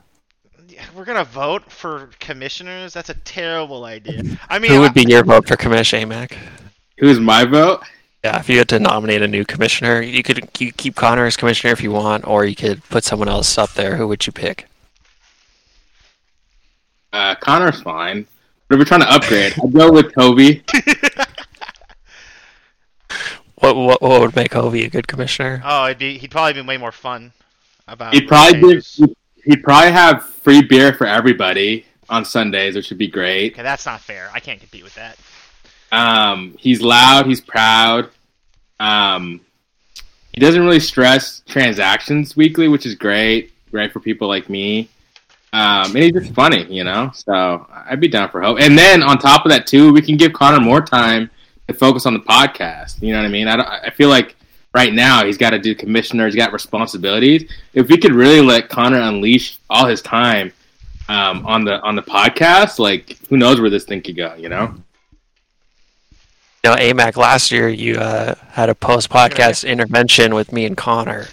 We're 0.95 1.05
gonna 1.05 1.23
vote 1.23 1.71
for 1.71 2.09
commissioners. 2.19 2.93
That's 2.93 3.09
a 3.09 3.13
terrible 3.13 3.85
idea. 3.85 4.37
I 4.49 4.59
mean, 4.59 4.71
Who 4.71 4.81
would 4.81 4.93
be 4.93 5.05
your 5.07 5.23
vote 5.23 5.47
for 5.47 5.55
commission, 5.55 6.09
Amak? 6.09 6.35
Who's 6.99 7.19
my 7.19 7.45
vote? 7.45 7.81
Yeah, 8.23 8.39
if 8.39 8.49
you 8.49 8.57
had 8.57 8.67
to 8.69 8.79
nominate 8.79 9.21
a 9.21 9.27
new 9.27 9.45
commissioner, 9.45 10.01
you 10.01 10.21
could 10.23 10.49
you 10.59 10.71
keep 10.73 10.95
Connor 10.95 11.25
as 11.25 11.37
commissioner 11.37 11.71
if 11.71 11.81
you 11.81 11.91
want, 11.91 12.27
or 12.27 12.43
you 12.45 12.55
could 12.55 12.83
put 12.89 13.03
someone 13.05 13.29
else 13.29 13.57
up 13.57 13.73
there. 13.73 13.95
Who 13.95 14.07
would 14.09 14.27
you 14.27 14.33
pick? 14.33 14.67
Uh, 17.13 17.35
Connor's 17.35 17.81
fine. 17.81 18.27
But 18.67 18.75
if 18.75 18.79
we're 18.79 18.85
trying 18.85 19.01
to 19.01 19.11
upgrade, 19.11 19.53
I'd 19.63 19.73
go 19.73 19.91
with 19.91 20.13
Toby. 20.13 20.63
What 23.55 23.75
what, 23.75 24.01
what 24.01 24.21
would 24.21 24.35
make 24.35 24.53
Hovey 24.53 24.85
a 24.85 24.89
good 24.89 25.07
commissioner? 25.07 25.61
oh, 25.65 25.85
it'd 25.85 25.97
be 25.97 26.17
he'd 26.17 26.31
probably 26.31 26.53
be 26.53 26.61
way 26.65 26.77
more 26.77 26.93
fun 26.93 27.33
about. 27.87 28.13
He'd 28.13 28.27
probably 28.27 28.61
give, 28.61 28.87
he'd 29.43 29.63
probably 29.63 29.91
have 29.91 30.25
free 30.25 30.61
beer 30.61 30.93
for 30.93 31.05
everybody 31.05 31.85
on 32.09 32.23
Sundays, 32.23 32.75
which 32.75 32.89
would 32.89 32.97
be 32.97 33.07
great. 33.07 33.53
Okay, 33.53 33.61
that's 33.61 33.85
not 33.85 33.99
fair. 33.99 34.29
I 34.33 34.39
can't 34.39 34.59
compete 34.59 34.83
with 34.83 34.95
that. 34.95 35.17
Um, 35.91 36.55
he's 36.59 36.81
loud. 36.81 37.25
He's 37.25 37.41
proud. 37.41 38.09
Um, 38.79 39.41
he 40.33 40.39
doesn't 40.39 40.63
really 40.63 40.79
stress 40.79 41.41
transactions 41.47 42.35
weekly, 42.35 42.67
which 42.67 42.85
is 42.85 42.95
great. 42.95 43.51
Great 43.71 43.91
for 43.91 43.99
people 43.99 44.27
like 44.27 44.49
me. 44.49 44.89
Um, 45.51 45.95
and 45.95 45.97
he's 45.97 46.11
just 46.11 46.33
funny, 46.33 46.63
you 46.71 46.83
know. 46.83 47.11
So 47.13 47.67
I'd 47.71 47.99
be 47.99 48.07
down 48.07 48.29
for 48.29 48.41
hope. 48.41 48.59
And 48.59 48.77
then 48.77 49.01
on 49.01 49.17
top 49.17 49.45
of 49.45 49.51
that, 49.51 49.67
too, 49.67 49.91
we 49.91 50.01
can 50.01 50.15
give 50.15 50.33
Connor 50.33 50.59
more 50.59 50.81
time 50.81 51.29
to 51.67 51.73
focus 51.73 52.05
on 52.05 52.13
the 52.13 52.19
podcast. 52.19 53.01
You 53.01 53.13
know 53.13 53.19
what 53.19 53.25
I 53.25 53.29
mean? 53.29 53.47
I, 53.47 53.79
I 53.85 53.89
feel 53.89 54.09
like 54.09 54.35
right 54.73 54.93
now 54.93 55.25
he's 55.25 55.37
got 55.37 55.51
to 55.51 55.59
do 55.59 55.73
commissioner. 55.73 56.25
He's 56.25 56.35
got 56.35 56.53
responsibilities. 56.53 57.51
If 57.73 57.89
we 57.89 57.97
could 57.97 58.13
really 58.13 58.41
let 58.41 58.69
Connor 58.69 59.01
unleash 59.01 59.57
all 59.69 59.87
his 59.87 60.01
time 60.01 60.53
um, 61.07 61.45
on 61.45 61.65
the 61.65 61.81
on 61.81 61.95
the 61.95 62.03
podcast, 62.03 62.77
like 62.77 63.17
who 63.29 63.37
knows 63.37 63.59
where 63.59 63.69
this 63.69 63.85
thing 63.85 64.01
could 64.01 64.15
go? 64.15 64.35
You 64.35 64.49
know? 64.49 64.75
You 66.63 66.71
know, 66.71 66.75
Amak 66.75 67.15
last 67.15 67.51
year 67.51 67.69
you 67.69 67.95
uh, 67.95 68.35
had 68.51 68.69
a 68.69 68.75
post 68.75 69.09
podcast 69.09 69.67
intervention 69.67 70.35
with 70.35 70.51
me 70.51 70.65
and 70.65 70.75
Connor 70.75 71.27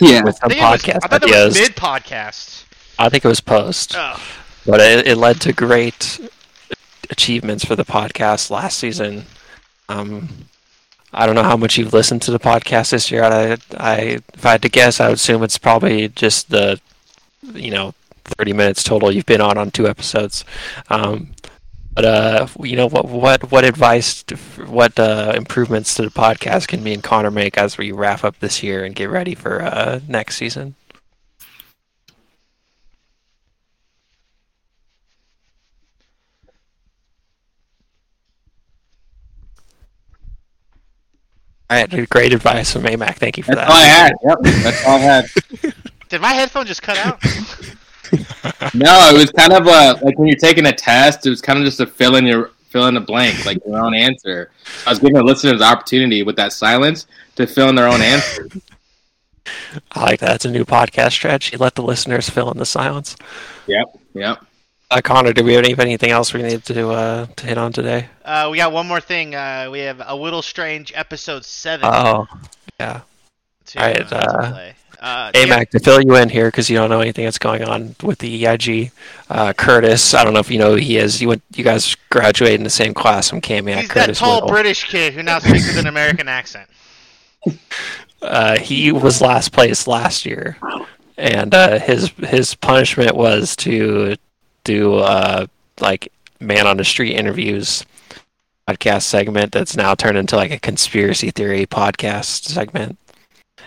Yeah. 0.00 0.22
with 0.22 0.36
I 0.36 0.38
some 0.40 0.48
think 0.50 0.62
it 0.62 0.64
was, 0.64 0.82
podcast 0.82 0.96
I 0.96 0.98
thought 1.08 1.10
that 1.10 1.22
ideas. 1.24 1.58
was 1.58 1.68
mid 1.68 1.76
podcast. 1.76 2.64
I 2.98 3.08
think 3.08 3.24
it 3.24 3.28
was 3.28 3.40
post, 3.40 3.94
Oh, 3.96 4.22
but 4.66 4.80
it, 4.80 5.06
it 5.06 5.16
led 5.16 5.40
to 5.42 5.52
great 5.52 6.20
achievements 7.10 7.64
for 7.64 7.76
the 7.76 7.84
podcast 7.84 8.50
last 8.50 8.78
season. 8.78 9.24
Um, 9.88 10.28
I 11.12 11.26
don't 11.26 11.34
know 11.34 11.42
how 11.42 11.56
much 11.56 11.76
you've 11.76 11.92
listened 11.92 12.22
to 12.22 12.30
the 12.30 12.38
podcast 12.38 12.90
this 12.90 13.10
year. 13.10 13.24
I, 13.24 13.56
I, 13.76 13.96
if 14.34 14.46
I 14.46 14.52
had 14.52 14.62
to 14.62 14.68
guess, 14.68 15.00
I 15.00 15.08
would 15.08 15.14
assume 15.16 15.42
it's 15.42 15.58
probably 15.58 16.08
just 16.08 16.50
the, 16.50 16.80
you 17.52 17.70
know, 17.70 17.94
30 18.24 18.52
minutes 18.52 18.82
total 18.84 19.10
you've 19.10 19.26
been 19.26 19.40
on 19.40 19.58
on 19.58 19.70
two 19.72 19.88
episodes. 19.88 20.44
Um, 20.88 21.30
but 21.92 22.04
uh, 22.04 22.46
you 22.62 22.76
know 22.76 22.88
what 22.88 23.06
what 23.06 23.50
what 23.50 23.64
advice, 23.64 24.22
to, 24.24 24.36
what 24.66 24.98
uh, 24.98 25.32
improvements 25.36 25.94
to 25.94 26.02
the 26.02 26.10
podcast 26.10 26.68
can 26.68 26.82
me 26.82 26.94
and 26.94 27.02
Connor 27.02 27.30
make 27.30 27.58
as 27.58 27.76
we 27.78 27.92
wrap 27.92 28.24
up 28.24 28.38
this 28.38 28.62
year 28.62 28.84
and 28.84 28.94
get 28.94 29.10
ready 29.10 29.34
for 29.34 29.62
uh, 29.62 30.00
next 30.08 30.36
season? 30.36 30.74
All 41.70 41.76
right, 41.76 42.10
great 42.10 42.32
advice 42.32 42.72
from 42.72 42.82
Amak. 42.82 43.14
Thank 43.16 43.36
you 43.36 43.44
for 43.44 43.54
That's 43.54 43.68
that. 43.68 43.70
all 43.70 43.76
I 43.76 43.86
had. 43.86 44.12
Yep, 44.24 44.38
that's 44.64 44.84
all 44.84 44.96
I 44.96 44.98
had. 44.98 45.26
Did 46.08 46.20
my 46.20 46.32
headphone 46.32 46.66
just 46.66 46.82
cut 46.82 46.98
out? 46.98 47.22
No, 48.74 49.10
it 49.10 49.16
was 49.16 49.30
kind 49.30 49.52
of 49.52 49.66
a 49.66 50.04
like 50.04 50.18
when 50.18 50.28
you're 50.28 50.36
taking 50.36 50.66
a 50.66 50.72
test. 50.72 51.26
It 51.26 51.30
was 51.30 51.40
kind 51.40 51.58
of 51.58 51.64
just 51.64 51.80
a 51.80 51.86
fill 51.86 52.16
in 52.16 52.26
your 52.26 52.50
fill 52.68 52.86
in 52.86 52.96
a 52.96 53.00
blank, 53.00 53.44
like 53.44 53.58
your 53.66 53.78
own 53.78 53.94
answer. 53.94 54.50
I 54.86 54.90
was 54.90 54.98
giving 54.98 55.14
the 55.14 55.24
listeners 55.24 55.58
the 55.58 55.64
opportunity 55.64 56.22
with 56.22 56.36
that 56.36 56.52
silence 56.52 57.06
to 57.36 57.46
fill 57.46 57.68
in 57.68 57.74
their 57.74 57.88
own 57.88 58.00
answer. 58.00 58.48
I 59.92 60.02
like 60.02 60.20
that. 60.20 60.36
It's 60.36 60.44
a 60.44 60.50
new 60.50 60.64
podcast 60.64 61.12
strategy. 61.12 61.56
Let 61.56 61.74
the 61.74 61.82
listeners 61.82 62.30
fill 62.30 62.50
in 62.52 62.58
the 62.58 62.66
silence. 62.66 63.16
Yep, 63.66 63.98
yep. 64.14 64.44
Uh, 64.90 65.00
Connor, 65.02 65.32
do 65.32 65.44
we 65.44 65.54
have 65.54 65.64
any- 65.64 65.78
anything 65.78 66.10
else 66.10 66.34
we 66.34 66.42
need 66.42 66.64
to 66.64 66.90
uh, 66.90 67.26
to 67.36 67.46
hit 67.46 67.58
on 67.58 67.72
today? 67.72 68.08
Uh, 68.24 68.48
we 68.50 68.58
got 68.58 68.72
one 68.72 68.86
more 68.88 69.00
thing. 69.00 69.34
Uh, 69.34 69.68
we 69.70 69.80
have 69.80 70.02
a 70.04 70.16
Whittle 70.16 70.42
Strange 70.42 70.92
episode 70.94 71.44
seven. 71.44 71.88
Oh, 71.90 72.26
yeah. 72.78 73.02
to, 73.66 73.80
all 73.80 73.86
right, 73.86 74.74
uh, 75.00 75.30
do 75.32 75.40
you- 75.40 75.46
Amak, 75.46 75.70
to 75.70 75.80
fill 75.80 76.00
you 76.00 76.14
in 76.16 76.28
here 76.28 76.48
because 76.48 76.68
you 76.70 76.76
don't 76.76 76.90
know 76.90 77.00
anything 77.00 77.24
that's 77.24 77.38
going 77.38 77.62
on 77.64 77.94
with 78.02 78.18
the 78.18 78.44
EIG. 78.44 78.90
Uh, 79.28 79.52
Curtis, 79.52 80.14
I 80.14 80.24
don't 80.24 80.34
know 80.34 80.40
if 80.40 80.50
you 80.50 80.58
know 80.58 80.70
who 80.72 80.76
he 80.76 80.96
is. 80.98 81.20
You 81.20 81.28
went, 81.28 81.42
you 81.54 81.64
guys 81.64 81.96
graduated 82.10 82.60
in 82.60 82.64
the 82.64 82.70
same 82.70 82.94
class 82.94 83.30
from 83.30 83.40
Camiac. 83.40 83.80
He's 83.82 83.88
that 83.94 84.14
tall 84.14 84.36
Whittle. 84.36 84.48
British 84.50 84.84
kid 84.88 85.14
who 85.14 85.22
now 85.22 85.38
speaks 85.38 85.66
with 85.66 85.78
an 85.78 85.86
American 85.86 86.28
accent. 86.28 86.68
Uh, 88.22 88.58
he 88.58 88.92
was 88.92 89.22
last 89.22 89.50
place 89.50 89.86
last 89.86 90.26
year, 90.26 90.58
and 91.16 91.54
uh, 91.54 91.78
his 91.78 92.10
his 92.18 92.54
punishment 92.54 93.16
was 93.16 93.56
to 93.56 94.14
do 94.64 94.96
uh, 94.96 95.46
like 95.80 96.12
man 96.38 96.66
on 96.66 96.76
the 96.76 96.84
street 96.84 97.14
interviews 97.14 97.82
podcast 98.68 99.04
segment 99.04 99.52
that's 99.52 99.74
now 99.74 99.94
turned 99.94 100.18
into 100.18 100.36
like 100.36 100.50
a 100.50 100.58
conspiracy 100.58 101.30
theory 101.30 101.64
podcast 101.64 102.44
segment. 102.44 102.98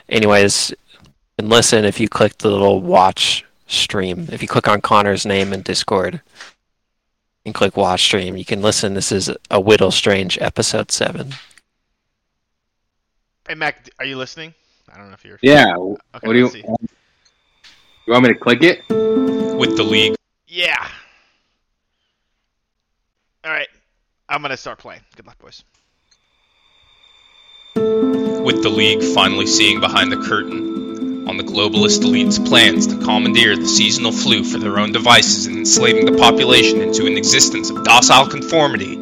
Anyways, 0.08 0.72
and 1.38 1.50
listen 1.50 1.86
if 1.86 2.00
you 2.00 2.08
click 2.08 2.38
the 2.38 2.50
little 2.50 2.82
watch 2.82 3.46
stream. 3.68 4.28
If 4.32 4.42
you 4.42 4.48
click 4.48 4.68
on 4.68 4.82
Connor's 4.82 5.26
name 5.26 5.54
in 5.54 5.62
Discord 5.62 6.22
and 7.46 7.54
click 7.54 7.78
watch 7.78 8.04
stream, 8.04 8.38
you 8.38 8.46
can 8.46 8.62
listen. 8.62 8.94
This 8.94 9.12
is 9.12 9.32
a 9.50 9.60
Whittle 9.60 9.92
Strange 9.92 10.38
episode 10.40 10.92
seven. 10.92 11.34
Hey 13.48 13.56
Mac, 13.56 13.90
are 14.00 14.06
you 14.06 14.18
listening? 14.18 14.54
I 14.92 14.98
don't 14.98 15.08
know 15.08 15.14
if 15.14 15.26
you're. 15.26 15.40
Yeah. 15.42 15.76
Okay, 15.76 15.98
what 16.28 16.34
do 16.34 16.40
you? 16.40 16.50
see. 16.50 16.64
You 18.06 18.12
want 18.12 18.24
me 18.26 18.34
to 18.34 18.40
click 18.40 18.64
it? 18.64 18.84
with 19.56 19.78
the 19.78 19.84
league. 19.84 20.16
Yeah. 20.48 20.88
All 23.46 23.52
right, 23.52 23.68
I'm 24.30 24.42
gonna 24.42 24.58
start 24.58 24.80
playing. 24.80 25.02
Good 25.16 25.26
luck, 25.26 25.38
boys. 25.40 25.64
With 27.76 28.62
the 28.62 28.70
league 28.70 29.02
finally 29.14 29.48
seeing 29.48 29.80
behind 29.80 30.12
the 30.12 30.18
curtain 30.18 30.93
on 31.28 31.38
the 31.38 31.44
globalist 31.44 32.04
elite's 32.04 32.40
plans 32.40 32.88
to 32.88 32.98
commandeer 32.98 33.56
the 33.56 33.66
seasonal 33.66 34.12
flu 34.12 34.44
for 34.44 34.58
their 34.58 34.80
own 34.80 34.92
devices 34.92 35.46
and 35.46 35.58
enslaving 35.58 36.06
the 36.06 36.18
population 36.18 36.82
into 36.82 37.06
an 37.06 37.18
existence 37.18 37.70
of 37.70 37.84
docile 37.84 38.28
conformity, 38.28 38.98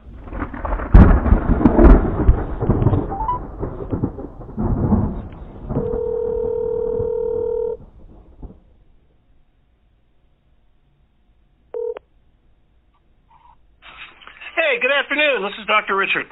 Hey, 14.67 14.81
good 14.81 14.91
afternoon. 14.91 15.43
This 15.43 15.57
is 15.61 15.65
Dr. 15.65 15.95
Richard. 15.95 16.25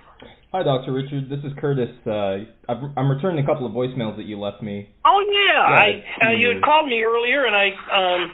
Hi, 0.52 0.62
Dr. 0.62 0.92
Richard. 0.92 1.30
This 1.30 1.40
is 1.46 1.54
Curtis. 1.58 1.88
Uh, 2.06 2.44
I've, 2.68 2.84
I'm 2.98 3.10
returning 3.10 3.42
a 3.42 3.48
couple 3.48 3.66
of 3.66 3.72
voicemails 3.72 4.18
that 4.18 4.26
you 4.26 4.38
left 4.38 4.62
me. 4.62 4.90
Oh 5.06 5.24
yeah, 5.24 5.62
I 5.62 6.04
uh, 6.22 6.32
you 6.32 6.50
had 6.50 6.62
called 6.62 6.90
me 6.90 7.02
earlier, 7.02 7.46
and 7.46 7.56
I 7.56 7.68
um 7.70 8.32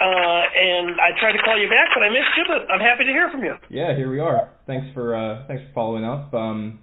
uh 0.00 0.42
and 0.54 1.00
I 1.00 1.18
tried 1.18 1.32
to 1.32 1.42
call 1.42 1.58
you 1.60 1.68
back, 1.68 1.88
but 1.96 2.04
I 2.04 2.10
missed 2.10 2.30
you. 2.36 2.44
But 2.46 2.72
I'm 2.72 2.78
happy 2.78 3.02
to 3.02 3.10
hear 3.10 3.28
from 3.32 3.42
you. 3.42 3.54
Yeah, 3.70 3.96
here 3.96 4.08
we 4.08 4.20
are. 4.20 4.50
Thanks 4.68 4.86
for 4.94 5.16
uh, 5.16 5.48
thanks 5.48 5.64
for 5.64 5.72
following 5.74 6.04
up. 6.04 6.32
Um, 6.32 6.78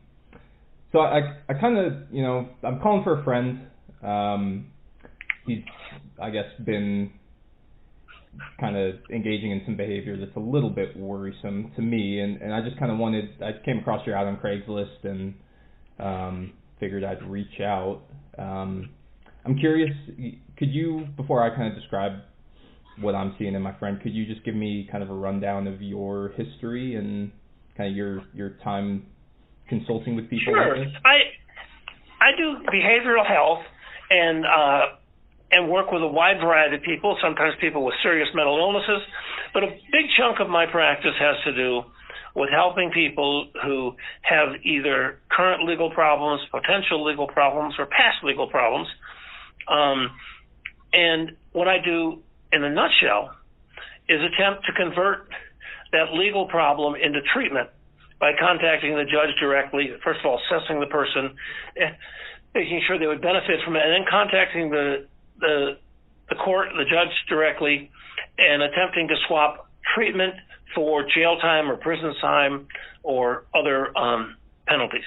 so 0.91 0.99
I 0.99 1.39
I 1.47 1.53
kind 1.53 1.77
of 1.77 1.93
you 2.11 2.21
know 2.21 2.49
I'm 2.63 2.81
calling 2.81 3.05
for 3.05 3.21
a 3.21 3.23
friend. 3.23 3.61
Um, 4.03 4.71
he's 5.47 5.63
I 6.21 6.29
guess 6.31 6.47
been 6.65 7.13
kind 8.59 8.77
of 8.77 8.95
engaging 9.09 9.51
in 9.51 9.61
some 9.65 9.75
behavior 9.75 10.17
that's 10.17 10.35
a 10.35 10.39
little 10.39 10.69
bit 10.69 10.95
worrisome 10.97 11.71
to 11.75 11.81
me, 11.81 12.19
and 12.19 12.41
and 12.41 12.53
I 12.53 12.61
just 12.61 12.77
kind 12.79 12.91
of 12.91 12.97
wanted 12.97 13.29
I 13.41 13.51
came 13.65 13.79
across 13.79 14.05
your 14.05 14.15
ad 14.17 14.27
on 14.27 14.37
Craigslist 14.37 15.03
and 15.03 15.33
um, 15.99 16.53
figured 16.79 17.03
I'd 17.03 17.23
reach 17.23 17.59
out. 17.61 18.01
Um, 18.37 18.89
I'm 19.45 19.57
curious, 19.57 19.91
could 20.57 20.69
you 20.69 21.07
before 21.17 21.43
I 21.43 21.55
kind 21.55 21.67
of 21.67 21.75
describe 21.79 22.13
what 22.99 23.15
I'm 23.15 23.35
seeing 23.39 23.55
in 23.55 23.61
my 23.61 23.77
friend, 23.79 23.99
could 24.01 24.13
you 24.13 24.25
just 24.25 24.43
give 24.45 24.55
me 24.55 24.87
kind 24.91 25.03
of 25.03 25.09
a 25.09 25.13
rundown 25.13 25.67
of 25.67 25.81
your 25.81 26.29
history 26.37 26.95
and 26.95 27.31
kind 27.77 27.89
of 27.89 27.95
your 27.95 28.23
your 28.33 28.57
time 28.63 29.05
consulting 29.67 30.15
with 30.15 30.29
people 30.29 30.53
Sure. 30.53 30.77
like? 30.77 30.87
I 31.05 31.17
I 32.21 32.31
do 32.37 32.57
behavioral 32.71 33.25
health 33.25 33.63
and 34.09 34.45
uh 34.45 34.81
and 35.51 35.69
work 35.69 35.91
with 35.91 36.01
a 36.01 36.07
wide 36.07 36.37
variety 36.39 36.77
of 36.77 36.83
people, 36.83 37.17
sometimes 37.21 37.53
people 37.59 37.83
with 37.83 37.95
serious 38.01 38.29
mental 38.33 38.57
illnesses, 38.57 39.01
but 39.53 39.63
a 39.63 39.67
big 39.91 40.05
chunk 40.17 40.39
of 40.39 40.49
my 40.49 40.65
practice 40.65 41.13
has 41.19 41.35
to 41.43 41.53
do 41.53 41.83
with 42.35 42.49
helping 42.49 42.91
people 42.91 43.49
who 43.63 43.93
have 44.21 44.49
either 44.63 45.19
current 45.29 45.67
legal 45.67 45.91
problems, 45.91 46.41
potential 46.49 47.03
legal 47.03 47.27
problems, 47.27 47.75
or 47.77 47.85
past 47.87 48.23
legal 48.23 48.47
problems. 48.47 48.87
Um, 49.67 50.09
and 50.93 51.31
what 51.51 51.67
I 51.67 51.77
do 51.83 52.23
in 52.53 52.63
a 52.63 52.69
nutshell 52.69 53.35
is 54.07 54.19
attempt 54.21 54.65
to 54.65 54.73
convert 54.73 55.29
that 55.91 56.13
legal 56.13 56.47
problem 56.47 56.95
into 56.95 57.19
treatment 57.33 57.69
by 58.19 58.31
contacting 58.39 58.95
the 58.95 59.03
judge 59.03 59.35
directly. 59.39 59.91
First 60.03 60.21
of 60.21 60.25
all, 60.27 60.39
assessing 60.47 60.79
the 60.79 60.85
person, 60.85 61.35
eh, 61.75 61.91
making 62.53 62.81
sure 62.87 62.97
they 62.97 63.07
would 63.07 63.21
benefit 63.21 63.59
from 63.65 63.75
it, 63.75 63.83
and 63.83 63.91
then 63.91 64.05
contacting 64.09 64.69
the 64.69 65.07
the 65.41 65.77
the 66.29 66.35
court, 66.35 66.69
the 66.77 66.85
judge 66.85 67.11
directly, 67.27 67.91
and 68.37 68.63
attempting 68.63 69.07
to 69.09 69.15
swap 69.27 69.69
treatment 69.93 70.33
for 70.73 71.03
jail 71.13 71.37
time 71.41 71.69
or 71.69 71.75
prison 71.75 72.13
time 72.21 72.67
or 73.03 73.43
other 73.53 73.95
um, 73.97 74.37
penalties. 74.65 75.03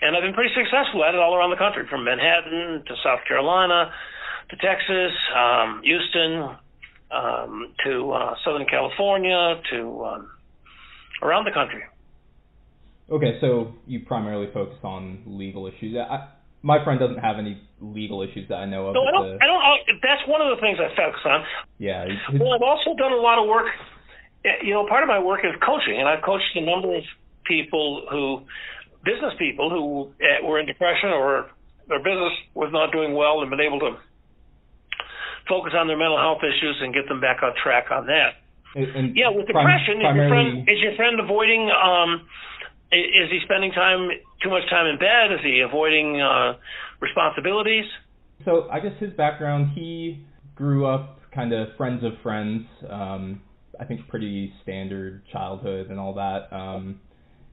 And 0.00 0.16
I've 0.16 0.22
been 0.22 0.32
pretty 0.32 0.54
successful 0.54 1.04
at 1.04 1.14
it 1.14 1.20
all 1.20 1.34
around 1.34 1.50
the 1.50 1.56
country, 1.56 1.86
from 1.90 2.04
Manhattan 2.04 2.84
to 2.86 2.94
South 3.02 3.20
Carolina 3.26 3.92
to 4.50 4.56
Texas, 4.56 5.12
um, 5.36 5.82
Houston, 5.84 6.56
um, 7.10 7.74
to 7.84 8.12
uh, 8.12 8.34
Southern 8.44 8.66
California, 8.66 9.60
to 9.70 10.04
um, 10.04 10.30
around 11.22 11.44
the 11.44 11.52
country. 11.52 11.82
Okay, 13.10 13.38
so 13.40 13.74
you 13.86 14.00
primarily 14.00 14.48
focus 14.52 14.78
on 14.82 15.22
legal 15.26 15.66
issues. 15.66 15.96
I, 15.96 16.28
my 16.62 16.82
friend 16.82 16.98
doesn't 16.98 17.18
have 17.18 17.38
any 17.38 17.60
legal 17.80 18.22
issues 18.22 18.48
that 18.48 18.56
I 18.56 18.66
know 18.66 18.88
of. 18.88 18.94
No, 18.94 19.04
I 19.04 19.10
don't. 19.12 19.26
The, 19.26 19.44
I 19.44 19.46
don't. 19.46 19.62
I, 19.62 19.74
that's 20.02 20.22
one 20.26 20.40
of 20.42 20.54
the 20.56 20.60
things 20.60 20.78
I 20.80 20.90
focus 20.96 21.20
on. 21.24 21.44
Yeah. 21.78 22.06
Well, 22.34 22.52
I've 22.54 22.62
also 22.62 22.94
done 22.98 23.12
a 23.12 23.22
lot 23.22 23.38
of 23.38 23.48
work. 23.48 23.66
Eh, 24.44 24.66
you 24.66 24.74
know, 24.74 24.86
part 24.86 25.02
of 25.02 25.08
my 25.08 25.18
work 25.18 25.40
is 25.44 25.54
coaching, 25.64 25.98
and 25.98 26.08
I've 26.08 26.22
coached 26.22 26.50
a 26.54 26.60
number 26.60 26.96
of 26.96 27.02
people 27.46 28.06
who, 28.10 28.42
business 29.04 29.34
people 29.38 29.70
who 29.70 30.10
uh, 30.24 30.46
were 30.46 30.58
in 30.58 30.66
depression 30.66 31.10
or 31.10 31.50
their 31.88 31.98
business 31.98 32.32
was 32.54 32.70
not 32.72 32.92
doing 32.92 33.14
well 33.14 33.40
and 33.40 33.50
been 33.50 33.60
able 33.60 33.80
to 33.80 33.96
focus 35.48 35.72
on 35.74 35.86
their 35.88 35.96
mental 35.96 36.18
health 36.18 36.44
issues 36.44 36.76
and 36.82 36.92
get 36.92 37.08
them 37.08 37.20
back 37.20 37.42
on 37.42 37.52
track 37.56 37.86
on 37.90 38.06
that. 38.06 38.36
and, 38.74 39.16
Yeah, 39.16 39.30
with 39.30 39.46
prim- 39.46 39.64
depression, 39.64 39.96
is 40.04 40.14
your 40.14 40.28
friend 40.28 40.68
is 40.68 40.78
your 40.80 40.94
friend 40.96 41.20
avoiding? 41.20 41.70
Um, 41.70 42.28
is 42.92 43.30
he 43.30 43.40
spending 43.44 43.72
time 43.72 44.08
too 44.42 44.50
much 44.50 44.68
time 44.70 44.86
in 44.86 44.98
bed? 44.98 45.32
Is 45.32 45.40
he 45.42 45.60
avoiding 45.60 46.20
uh, 46.20 46.54
responsibilities? 47.00 47.84
So 48.44 48.68
I 48.70 48.80
guess 48.80 48.92
his 48.98 49.12
background, 49.14 49.72
he 49.74 50.24
grew 50.54 50.86
up 50.86 51.20
kind 51.34 51.52
of 51.52 51.68
friends 51.76 52.02
of 52.04 52.12
friends. 52.22 52.66
Um, 52.88 53.42
I 53.78 53.84
think 53.84 54.06
pretty 54.08 54.52
standard 54.62 55.22
childhood 55.32 55.90
and 55.90 56.00
all 56.00 56.14
that. 56.14 56.52
Um, 56.54 57.00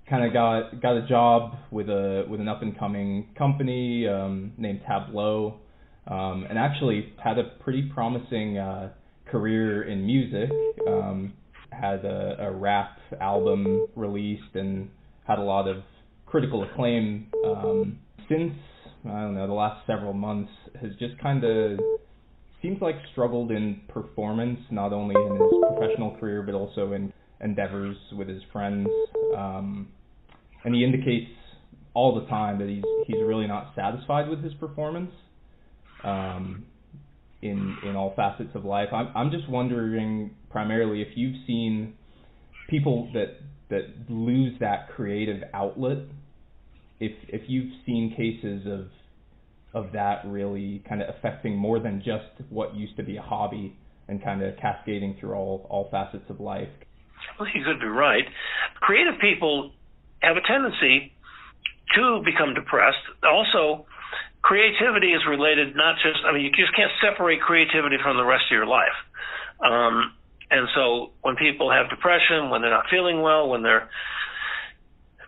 kind 0.09 0.23
of 0.23 0.33
got 0.33 0.81
got 0.81 0.95
a 0.97 1.07
job 1.07 1.55
with 1.71 1.89
a 1.89 2.25
with 2.29 2.39
an 2.39 2.47
up 2.47 2.61
and 2.61 2.77
coming 2.77 3.29
company 3.37 4.07
um, 4.07 4.53
named 4.57 4.81
Tableau, 4.87 5.59
um, 6.07 6.45
and 6.49 6.57
actually 6.57 7.13
had 7.23 7.37
a 7.37 7.43
pretty 7.63 7.89
promising 7.93 8.57
uh, 8.57 8.91
career 9.29 9.83
in 9.83 10.05
music. 10.05 10.49
Um, 10.87 11.33
had 11.71 12.05
a, 12.05 12.37
a 12.39 12.51
rap 12.51 12.97
album 13.19 13.87
released 13.95 14.55
and 14.55 14.89
had 15.27 15.39
a 15.39 15.43
lot 15.43 15.67
of 15.67 15.77
critical 16.25 16.63
acclaim. 16.63 17.27
Um, 17.45 17.99
since 18.29 18.53
I 19.05 19.21
don't 19.21 19.35
know 19.35 19.47
the 19.47 19.53
last 19.53 19.85
several 19.85 20.13
months 20.13 20.51
has 20.81 20.91
just 20.99 21.17
kind 21.21 21.43
of 21.43 21.79
seems 22.61 22.81
like 22.81 22.95
struggled 23.11 23.51
in 23.51 23.81
performance, 23.87 24.59
not 24.71 24.93
only 24.93 25.15
in 25.15 25.31
his 25.33 25.51
professional 25.77 26.17
career 26.17 26.41
but 26.41 26.55
also 26.55 26.93
in 26.93 27.13
endeavors 27.41 27.97
with 28.17 28.27
his 28.27 28.41
friends. 28.51 28.89
Um, 29.35 29.89
and 30.63 30.73
he 30.73 30.83
indicates 30.83 31.29
all 31.93 32.19
the 32.19 32.27
time 32.27 32.59
that 32.59 32.67
he's 32.67 32.83
he's 33.07 33.23
really 33.23 33.47
not 33.47 33.73
satisfied 33.75 34.27
with 34.27 34.43
his 34.43 34.53
performance 34.55 35.11
um, 36.03 36.65
in 37.41 37.77
in 37.83 37.95
all 37.95 38.13
facets 38.15 38.49
of 38.55 38.65
life. 38.65 38.89
I'm 38.91 39.09
I'm 39.15 39.31
just 39.31 39.49
wondering 39.49 40.31
primarily 40.49 41.01
if 41.01 41.09
you've 41.15 41.35
seen 41.47 41.93
people 42.69 43.09
that 43.13 43.37
that 43.69 44.09
lose 44.09 44.53
that 44.59 44.89
creative 44.95 45.43
outlet. 45.53 45.97
If 46.99 47.11
if 47.27 47.41
you've 47.47 47.71
seen 47.85 48.13
cases 48.15 48.65
of 48.67 48.87
of 49.73 49.91
that 49.91 50.21
really 50.25 50.81
kind 50.87 51.01
of 51.01 51.09
affecting 51.15 51.57
more 51.57 51.79
than 51.79 51.99
just 51.99 52.49
what 52.49 52.75
used 52.75 52.95
to 52.97 53.03
be 53.03 53.17
a 53.17 53.21
hobby 53.21 53.75
and 54.07 54.23
kind 54.23 54.41
of 54.41 54.55
cascading 54.57 55.17
through 55.19 55.33
all 55.33 55.67
all 55.69 55.89
facets 55.91 56.29
of 56.29 56.39
life. 56.39 56.69
Well, 57.39 57.49
you 57.53 57.63
could 57.65 57.79
be 57.79 57.87
right. 57.87 58.23
Creative 58.81 59.19
people 59.19 59.71
have 60.21 60.37
a 60.37 60.41
tendency 60.41 61.11
to 61.95 62.21
become 62.23 62.53
depressed. 62.53 63.01
Also, 63.23 63.85
creativity 64.41 65.13
is 65.13 65.21
related 65.27 65.75
not 65.75 65.95
just, 66.03 66.19
I 66.25 66.31
mean, 66.33 66.43
you 66.43 66.51
just 66.51 66.75
can't 66.75 66.91
separate 67.01 67.41
creativity 67.41 67.97
from 68.01 68.17
the 68.17 68.23
rest 68.25 68.45
of 68.49 68.51
your 68.51 68.65
life. 68.65 68.97
Um, 69.63 70.13
and 70.51 70.67
so 70.75 71.11
when 71.21 71.35
people 71.35 71.71
have 71.71 71.89
depression, 71.89 72.49
when 72.49 72.61
they're 72.61 72.71
not 72.71 72.85
feeling 72.89 73.21
well, 73.21 73.49
when 73.49 73.63
their 73.63 73.89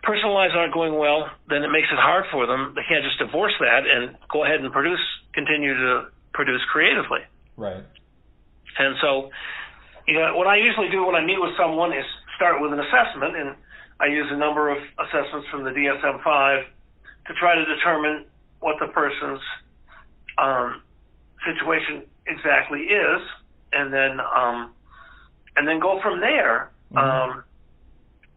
personal 0.02 0.34
lives 0.34 0.54
aren't 0.56 0.72
going 0.72 0.96
well, 0.96 1.28
then 1.48 1.62
it 1.62 1.68
makes 1.68 1.88
it 1.90 1.98
hard 1.98 2.24
for 2.30 2.46
them. 2.46 2.72
They 2.76 2.82
can't 2.88 3.04
just 3.04 3.18
divorce 3.18 3.54
that 3.60 3.82
and 3.84 4.16
go 4.30 4.44
ahead 4.44 4.60
and 4.60 4.72
produce, 4.72 5.02
continue 5.34 5.74
to 5.74 6.08
produce 6.32 6.62
creatively. 6.70 7.20
Right. 7.56 7.82
And 8.78 8.94
so, 9.02 9.30
you 10.06 10.14
know, 10.14 10.36
what 10.36 10.46
I 10.46 10.56
usually 10.56 10.88
do 10.88 11.04
when 11.04 11.14
I 11.14 11.24
meet 11.24 11.40
with 11.40 11.56
someone 11.58 11.92
is 11.92 12.06
start 12.36 12.62
with 12.62 12.72
an 12.72 12.78
assessment, 12.78 13.36
and 13.36 13.56
I 14.00 14.06
use 14.06 14.26
a 14.30 14.36
number 14.36 14.70
of 14.70 14.78
assessments 14.78 15.48
from 15.50 15.64
the 15.64 15.70
DSM-5 15.70 16.62
to 17.26 17.34
try 17.34 17.56
to 17.56 17.64
determine 17.66 18.24
what 18.60 18.76
the 18.78 18.86
person's 18.88 19.40
um, 20.38 20.82
situation 21.44 22.06
exactly 22.26 22.80
is, 22.86 23.20
and 23.72 23.92
then 23.92 24.20
um, 24.20 24.72
and 25.58 25.66
then 25.66 25.80
go 25.80 26.00
from 26.00 26.20
there. 26.20 26.70
Um, 26.96 27.42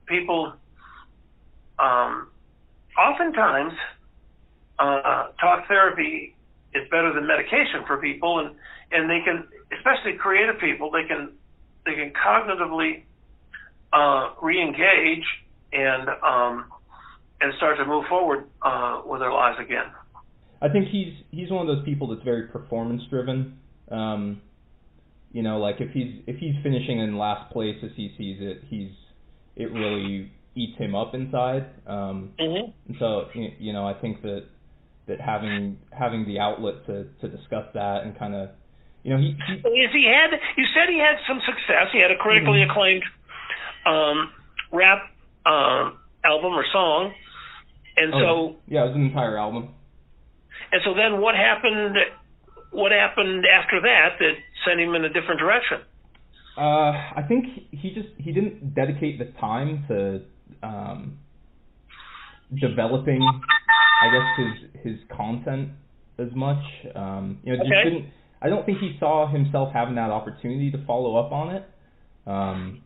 people 0.07 0.53
um, 1.77 2.27
oftentimes 2.97 3.73
uh, 4.79 5.27
talk 5.39 5.67
therapy 5.67 6.35
is 6.73 6.89
better 6.89 7.13
than 7.13 7.27
medication 7.27 7.85
for 7.85 7.97
people, 7.97 8.39
and 8.39 8.55
and 8.91 9.09
they 9.09 9.19
can, 9.23 9.47
especially 9.77 10.17
creative 10.17 10.59
people, 10.59 10.89
they 10.89 11.07
can 11.07 11.29
they 11.85 11.93
can 11.93 12.11
cognitively 12.11 13.03
uh, 13.93 14.33
re-engage 14.41 15.25
and 15.71 16.09
um, 16.23 16.65
and 17.39 17.53
start 17.57 17.77
to 17.77 17.85
move 17.85 18.05
forward 18.09 18.45
uh, 18.63 19.03
with 19.05 19.21
their 19.21 19.31
lives 19.31 19.59
again. 19.61 19.85
I 20.59 20.69
think 20.69 20.87
he's 20.89 21.13
he's 21.29 21.51
one 21.51 21.69
of 21.69 21.75
those 21.75 21.85
people 21.85 22.07
that's 22.07 22.23
very 22.23 22.47
performance 22.47 23.03
driven. 23.11 23.59
Um, 23.91 24.41
you 25.33 25.41
know, 25.43 25.59
like 25.59 25.77
if 25.79 25.91
he's 25.91 26.21
if 26.27 26.37
he's 26.37 26.55
finishing 26.63 26.99
in 26.99 27.17
last 27.17 27.51
place 27.51 27.77
as 27.83 27.91
he 27.95 28.13
sees 28.17 28.37
it, 28.41 28.63
he's 28.69 28.91
it 29.55 29.71
really 29.71 30.31
eats 30.55 30.77
him 30.77 30.95
up 30.95 31.13
inside. 31.13 31.65
Um, 31.87 32.31
Mm-hmm. 32.39 32.71
and 32.87 32.95
so 32.99 33.27
you 33.33 33.73
know, 33.73 33.85
I 33.87 33.93
think 33.93 34.21
that 34.23 34.45
that 35.07 35.19
having 35.21 35.77
having 35.91 36.25
the 36.25 36.39
outlet 36.39 36.85
to 36.87 37.05
to 37.21 37.27
discuss 37.27 37.65
that 37.73 38.03
and 38.03 38.17
kind 38.17 38.35
of 38.35 38.49
you 39.03 39.11
know 39.11 39.17
he, 39.17 39.35
he 39.47 39.53
Is 39.69 39.91
he 39.93 40.05
had? 40.05 40.31
You 40.57 40.65
said 40.73 40.89
he 40.89 40.99
had 40.99 41.17
some 41.27 41.41
success. 41.45 41.87
He 41.91 41.99
had 42.01 42.11
a 42.11 42.17
critically 42.17 42.63
acclaimed 42.63 43.03
um, 43.85 44.29
rap 44.71 44.99
uh, 45.45 45.91
album 46.23 46.53
or 46.53 46.65
song, 46.71 47.13
and 47.97 48.11
so 48.13 48.17
oh, 48.17 48.55
yeah, 48.67 48.83
it 48.83 48.87
was 48.87 48.95
an 48.95 49.05
entire 49.05 49.37
album. 49.37 49.69
and 50.71 50.81
so 50.85 50.93
then 50.93 51.19
what 51.21 51.35
happened? 51.35 51.97
What 52.71 52.91
happened 52.91 53.45
after 53.45 53.81
that 53.81 54.15
that 54.19 54.33
sent 54.65 54.79
him 54.79 54.95
in 54.95 55.05
a 55.05 55.09
different 55.09 55.39
direction? 55.39 55.79
Uh, 56.57 56.91
I 57.15 57.23
think 57.27 57.45
he 57.71 57.93
just 57.93 58.09
he 58.17 58.31
didn't 58.31 58.75
dedicate 58.75 59.19
the 59.19 59.25
time 59.39 59.85
to 59.87 60.21
um, 60.61 61.17
developing, 62.59 63.21
I 64.01 64.09
guess 64.11 64.27
his 64.37 64.81
his 64.83 64.99
content 65.15 65.69
as 66.19 66.27
much. 66.35 66.63
Um, 66.95 67.39
you 67.43 67.53
know, 67.53 67.59
just 67.63 67.71
Okay. 67.71 67.89
didn't. 67.89 68.09
I 68.41 68.49
don't 68.49 68.65
think 68.65 68.79
he 68.79 68.97
saw 68.99 69.27
himself 69.31 69.71
having 69.73 69.95
that 69.95 70.09
opportunity 70.09 70.71
to 70.71 70.83
follow 70.85 71.15
up 71.15 71.31
on 71.31 71.55
it. 71.55 71.63
Um, 72.27 72.81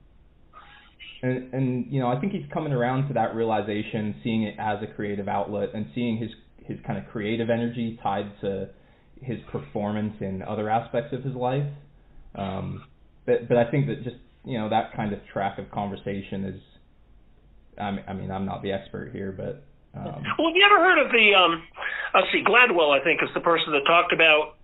and 1.23 1.53
and 1.53 1.91
you 1.91 1.99
know, 1.99 2.07
I 2.07 2.19
think 2.19 2.33
he's 2.33 2.45
coming 2.53 2.71
around 2.73 3.07
to 3.07 3.13
that 3.15 3.35
realization, 3.35 4.15
seeing 4.23 4.43
it 4.43 4.55
as 4.59 4.83
a 4.83 4.87
creative 4.87 5.27
outlet, 5.27 5.69
and 5.73 5.87
seeing 5.95 6.17
his 6.17 6.29
his 6.65 6.77
kind 6.85 6.99
of 6.99 7.11
creative 7.11 7.49
energy 7.49 7.99
tied 8.03 8.31
to 8.41 8.69
his 9.25 9.39
performance 9.51 10.13
in 10.21 10.41
other 10.41 10.69
aspects 10.69 11.13
of 11.13 11.23
his 11.23 11.35
life. 11.35 11.65
Um, 12.35 12.83
but 13.25 13.47
but 13.47 13.57
I 13.57 13.69
think 13.71 13.87
that 13.87 14.03
just 14.03 14.17
you 14.45 14.57
know 14.57 14.69
that 14.69 14.93
kind 14.95 15.13
of 15.13 15.19
track 15.33 15.57
of 15.57 15.69
conversation 15.71 16.45
is. 16.45 16.61
I 17.77 17.91
mean, 17.91 18.03
I 18.07 18.13
mean 18.13 18.31
I'm 18.31 18.45
not 18.45 18.61
the 18.63 18.71
expert 18.71 19.11
here, 19.11 19.31
but 19.31 19.63
um, 19.99 20.23
Well, 20.37 20.47
have 20.47 20.55
you 20.55 20.63
ever 20.65 20.79
heard 20.79 21.05
of 21.05 21.11
the? 21.11 21.33
Um, 21.35 21.63
let's 22.13 22.27
see, 22.31 22.43
Gladwell, 22.43 22.97
I 22.97 23.03
think, 23.03 23.21
is 23.23 23.29
the 23.33 23.41
person 23.41 23.73
that 23.73 23.85
talked 23.85 24.13
about 24.13 24.55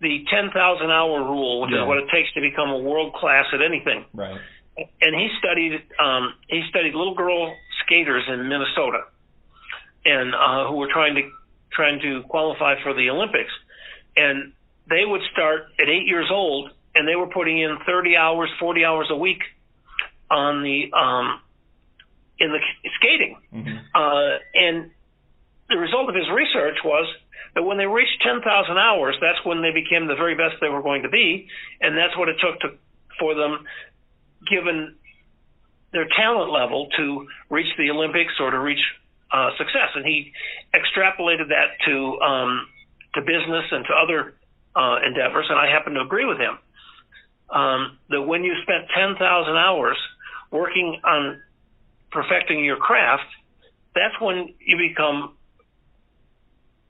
the 0.00 0.24
10,000 0.30 0.90
hour 0.90 1.22
rule, 1.24 1.62
which 1.62 1.70
Yeah. 1.72 1.82
is 1.82 1.88
what 1.88 1.98
it 1.98 2.08
takes 2.12 2.30
to 2.34 2.40
become 2.40 2.68
a 2.70 2.78
world 2.78 3.14
class 3.14 3.46
at 3.54 3.62
anything. 3.62 4.04
right, 4.12 4.38
and 5.00 5.14
he 5.14 5.28
studied 5.38 5.82
um, 5.98 6.34
he 6.48 6.62
studied 6.68 6.94
little 6.94 7.14
girl 7.14 7.54
skaters 7.84 8.24
in 8.28 8.48
Minnesota, 8.48 9.04
and 10.04 10.34
uh, 10.34 10.68
who 10.68 10.76
were 10.76 10.88
trying 10.92 11.14
to 11.14 11.22
trying 11.72 12.00
to 12.00 12.22
qualify 12.28 12.74
for 12.82 12.94
the 12.94 13.08
Olympics, 13.10 13.50
and 14.16 14.52
they 14.88 15.04
would 15.04 15.22
start 15.32 15.66
at 15.80 15.88
eight 15.88 16.06
years 16.06 16.28
old 16.30 16.70
and 16.94 17.06
they 17.06 17.16
were 17.16 17.26
putting 17.26 17.60
in 17.60 17.76
30 17.86 18.16
hours, 18.16 18.50
40 18.58 18.84
hours 18.84 19.08
a 19.10 19.16
week 19.16 19.42
on 20.30 20.62
the 20.62 20.92
um, 20.92 21.40
in 22.38 22.50
the 22.52 22.60
skating. 22.96 23.36
Mhm. 23.52 23.80
Uh, 23.94 24.38
and 24.54 24.90
the 25.68 25.76
result 25.76 26.08
of 26.08 26.14
his 26.14 26.28
research 26.30 26.78
was 26.84 27.06
that 27.54 27.62
when 27.62 27.78
they 27.78 27.86
reached 27.86 28.22
10,000 28.22 28.76
hours, 28.76 29.16
that's 29.20 29.42
when 29.44 29.62
they 29.62 29.72
became 29.72 30.06
the 30.06 30.14
very 30.14 30.34
best 30.34 30.56
they 30.60 30.68
were 30.68 30.82
going 30.82 31.02
to 31.02 31.08
be, 31.08 31.48
and 31.80 31.96
that's 31.96 32.16
what 32.16 32.28
it 32.28 32.36
took 32.40 32.60
to 32.60 32.78
for 33.18 33.34
them, 33.34 33.64
given 34.46 34.94
their 35.92 36.06
talent 36.16 36.52
level, 36.52 36.88
to 36.96 37.26
reach 37.48 37.74
the 37.78 37.90
Olympics 37.90 38.34
or 38.38 38.50
to 38.50 38.58
reach 38.58 38.82
uh, 39.30 39.50
success. 39.56 39.90
And 39.94 40.04
he 40.04 40.32
extrapolated 40.74 41.48
that 41.48 41.80
to 41.86 42.20
um, 42.20 42.68
to 43.16 43.20
business 43.22 43.64
and 43.72 43.84
to 43.86 43.92
other 43.92 44.34
uh, 44.76 44.98
endeavors, 45.04 45.46
and 45.48 45.58
I 45.58 45.66
happen 45.66 45.94
to 45.94 46.00
agree 46.00 46.24
with 46.24 46.38
him. 46.38 46.58
Um, 47.48 47.98
that 48.10 48.22
when 48.22 48.44
you 48.44 48.54
spent 48.62 48.86
10,000 48.94 49.20
hours 49.56 49.96
working 50.50 51.00
on 51.04 51.40
perfecting 52.10 52.64
your 52.64 52.76
craft, 52.76 53.26
that's 53.94 54.14
when 54.20 54.54
you 54.60 54.76
become 54.76 55.34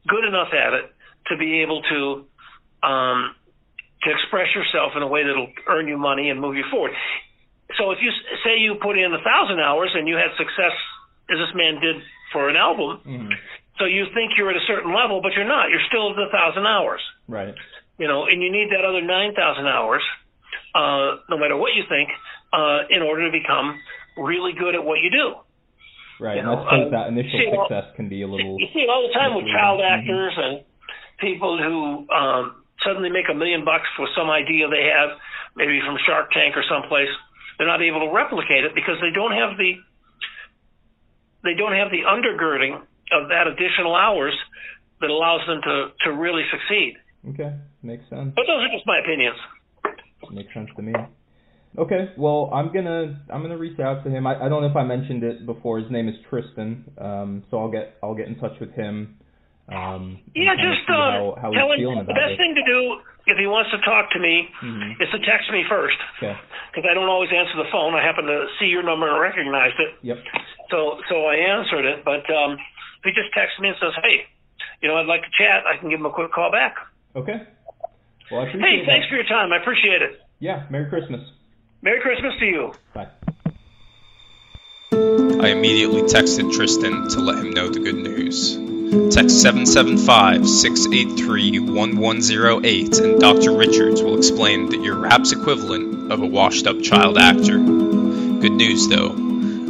good 0.09 0.24
enough 0.24 0.48
at 0.53 0.73
it 0.74 0.94
to 1.28 1.36
be 1.36 1.62
able 1.62 1.82
to 1.82 2.27
um, 2.86 3.35
to 4.03 4.11
express 4.11 4.55
yourself 4.55 4.93
in 4.97 5.03
a 5.03 5.07
way 5.07 5.24
that'll 5.24 5.51
earn 5.69 5.89
you 5.89 5.98
money 5.98 6.31
and 6.31 6.40
move 6.40 6.57
you 6.57 6.65
forward. 6.70 6.93
So 7.77 7.90
if 7.90 7.98
you 8.01 8.11
say 8.44 8.59
you 8.59 8.77
put 8.81 8.98
in 8.98 9.12
a 9.12 9.23
thousand 9.23 9.59
hours 9.61 9.90
and 9.94 10.07
you 10.07 10.15
had 10.16 10.31
success 10.36 10.73
as 11.31 11.39
this 11.39 11.55
man 11.55 11.81
did 11.81 11.97
for 12.32 12.48
an 12.48 12.57
album, 12.57 13.01
Mhm. 13.05 13.39
So 13.78 13.85
you 13.85 14.07
think 14.15 14.32
you're 14.36 14.51
at 14.51 14.57
a 14.57 14.66
certain 14.66 14.94
level, 14.94 15.20
but 15.23 15.32
you're 15.35 15.47
not. 15.48 15.70
You're 15.70 15.85
still 15.89 16.11
at 16.11 16.16
the 16.16 16.28
thousand 16.32 16.66
hours 16.66 17.01
Right. 17.28 17.55
you 17.98 18.09
know, 18.09 18.24
and 18.27 18.43
you 18.43 18.51
need 18.53 18.69
that 18.73 18.85
other 18.85 19.01
9,000 19.03 19.66
hours, 19.66 20.03
uh, 20.74 21.16
no 21.28 21.36
matter 21.39 21.57
what 21.57 21.74
you 21.74 21.85
think, 21.89 22.09
uh, 22.53 22.85
in 22.90 23.03
order 23.03 23.27
to 23.27 23.32
become 23.32 23.78
really 24.16 24.53
good 24.53 24.74
at 24.74 24.85
what 24.85 25.01
you 25.01 25.11
do. 25.11 25.36
Right. 26.20 26.35
You 26.36 26.40
And 26.40 26.48
know, 26.48 26.65
suppose 26.65 26.86
uh, 26.89 26.90
that 26.97 27.09
initial 27.09 27.39
see, 27.39 27.48
well- 27.53 27.69
success 27.69 27.93
can 27.97 28.09
be 28.09 28.23
a 28.23 28.27
little. 28.28 28.57
You 28.61 28.69
see 28.73 28.86
all 28.89 29.07
the 29.07 29.12
time 29.12 29.35
with 29.35 29.47
child 29.53 29.81
Mhm. 29.81 29.90
actors 29.93 30.32
and 30.36 30.65
people 31.19 31.57
who 31.61 32.07
um, 32.12 32.65
suddenly 32.85 33.11
make 33.11 33.28
a 33.28 33.35
million 33.35 33.65
bucks 33.65 33.89
for 33.97 34.07
some 34.16 34.31
idea 34.31 34.69
they 34.69 34.85
have, 34.85 35.11
maybe 35.57 35.81
from 35.85 35.97
Shark 36.07 36.31
Tank 36.32 36.57
or 36.57 36.62
someplace. 36.69 37.09
They're 37.59 37.66
not 37.66 37.81
able 37.82 38.01
to 38.01 38.12
replicate 38.12 38.65
it 38.65 38.74
because 38.74 39.01
they 39.01 39.11
don't 39.11 39.32
have 39.32 39.57
the 39.59 39.77
they 41.44 41.55
don't 41.55 41.73
have 41.73 41.90
the 41.90 42.03
undergirding 42.03 42.81
of 43.12 43.28
that 43.28 43.47
additional 43.47 43.95
hours 43.95 44.35
that 45.01 45.11
allows 45.11 45.41
them 45.47 45.61
to 45.62 45.89
to 46.05 46.12
really 46.12 46.45
succeed. 46.51 46.95
Okay. 47.31 47.55
Makes 47.83 48.09
sense. 48.09 48.33
But 48.35 48.47
those 48.47 48.62
are 48.62 48.73
just 48.73 48.87
my 48.87 48.99
opinions. 48.99 49.37
Makes 50.33 50.55
sense 50.55 50.69
to 50.77 50.83
me. 50.83 50.93
Okay, 51.78 52.11
well, 52.16 52.51
I'm 52.55 52.73
gonna 52.73 53.20
I'm 53.31 53.43
gonna 53.43 53.59
reach 53.59 53.78
out 53.78 54.03
to 54.05 54.11
him. 54.11 54.27
I, 54.27 54.47
I 54.47 54.49
don't 54.49 54.62
know 54.62 54.70
if 54.70 54.77
I 54.77 54.83
mentioned 54.85 55.23
it 55.23 55.45
before. 55.45 55.78
His 55.78 55.91
name 55.91 56.09
is 56.09 56.15
Tristan. 56.31 56.85
Um, 56.97 57.45
so 57.51 57.59
I'll 57.59 57.70
get 57.70 57.97
I'll 58.03 58.15
get 58.15 58.28
in 58.28 58.37
touch 58.39 58.59
with 58.61 58.73
him. 58.73 59.19
Um, 59.69 60.23
Yeah, 60.35 60.55
just 60.55 60.89
um, 60.89 60.97
how, 60.97 61.37
how 61.43 61.51
tell 61.53 61.69
him 61.74 62.07
the 62.07 62.15
best 62.15 62.33
it. 62.33 62.39
thing 62.39 62.55
to 62.55 62.62
do 62.65 62.97
if 63.27 63.37
he 63.37 63.47
wants 63.51 63.70
to 63.73 63.78
talk 63.83 64.09
to 64.12 64.20
me 64.20 64.49
Mhm. 64.62 65.03
is 65.03 65.11
to 65.11 65.19
text 65.27 65.51
me 65.51 65.65
first 65.69 65.99
Okay. 66.23 66.39
because 66.70 66.87
I 66.89 66.95
don't 66.95 67.09
always 67.11 67.31
answer 67.35 67.57
the 67.59 67.69
phone. 67.73 67.93
I 67.95 68.01
happen 68.03 68.24
to 68.27 68.47
see 68.61 68.66
your 68.66 68.85
number 68.85 69.11
and 69.11 69.20
recognized 69.20 69.74
it, 69.81 69.95
Yep. 70.03 70.19
so 70.70 71.01
so 71.11 71.27
I 71.27 71.35
answered 71.35 71.85
it. 71.85 72.05
But 72.05 72.24
um, 72.31 72.57
if 72.98 73.05
he 73.05 73.12
just 73.12 73.32
texts 73.32 73.59
me 73.60 73.68
and 73.68 73.77
says, 73.81 73.93
"Hey, 74.02 74.27
you 74.82 74.89
know, 74.89 74.97
I'd 74.97 75.06
like 75.06 75.23
to 75.23 75.31
chat," 75.36 75.64
I 75.66 75.77
can 75.77 75.89
give 75.90 75.98
him 76.01 76.06
a 76.06 76.10
quick 76.10 76.32
call 76.32 76.51
back. 76.51 76.77
Okay. 77.14 77.40
Well, 78.31 78.40
I 78.40 78.48
appreciate 78.48 78.68
Hey, 78.70 78.77
that. 78.81 78.86
thanks 78.86 79.09
for 79.09 79.14
your 79.14 79.24
time. 79.24 79.52
I 79.52 79.59
appreciate 79.59 80.02
it. 80.02 80.20
Yeah. 80.40 80.64
Merry 80.70 80.89
Christmas. 80.89 81.20
Merry 81.82 82.01
Christmas 82.01 82.35
to 82.39 82.44
you. 82.47 82.73
Bye. 82.94 83.06
I 84.93 85.48
immediately 85.51 86.02
texted 86.02 86.52
Tristan 86.55 87.09
to 87.10 87.20
let 87.20 87.39
him 87.39 87.51
know 87.51 87.68
the 87.68 87.81
good 87.81 87.97
news. 87.97 88.56
Text 89.14 89.43
775 89.43 90.48
683 90.48 91.59
1108 91.60 92.98
and 92.98 93.20
Dr. 93.20 93.52
Richards 93.56 94.02
will 94.02 94.16
explain 94.16 94.70
that 94.70 94.81
you're 94.82 94.97
rap's 94.98 95.32
equivalent 95.32 96.12
of 96.12 96.23
a 96.23 96.27
washed 96.27 96.66
up 96.66 96.81
child 96.82 97.18
actor. 97.18 97.59
Good 97.59 98.52
news 98.52 98.89
though, 98.89 99.10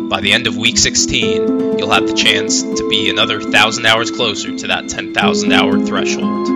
by 0.09 0.21
the 0.21 0.33
end 0.33 0.47
of 0.47 0.57
week 0.57 0.79
16, 0.79 1.79
you'll 1.79 1.91
have 1.91 2.07
the 2.07 2.15
chance 2.15 2.63
to 2.63 2.89
be 2.89 3.11
another 3.11 3.41
1,000 3.41 3.87
hours 3.87 4.11
closer 4.11 4.57
to 4.57 4.67
that 4.69 4.89
10,000 4.89 5.53
hour 5.53 5.79
threshold. 5.85 6.49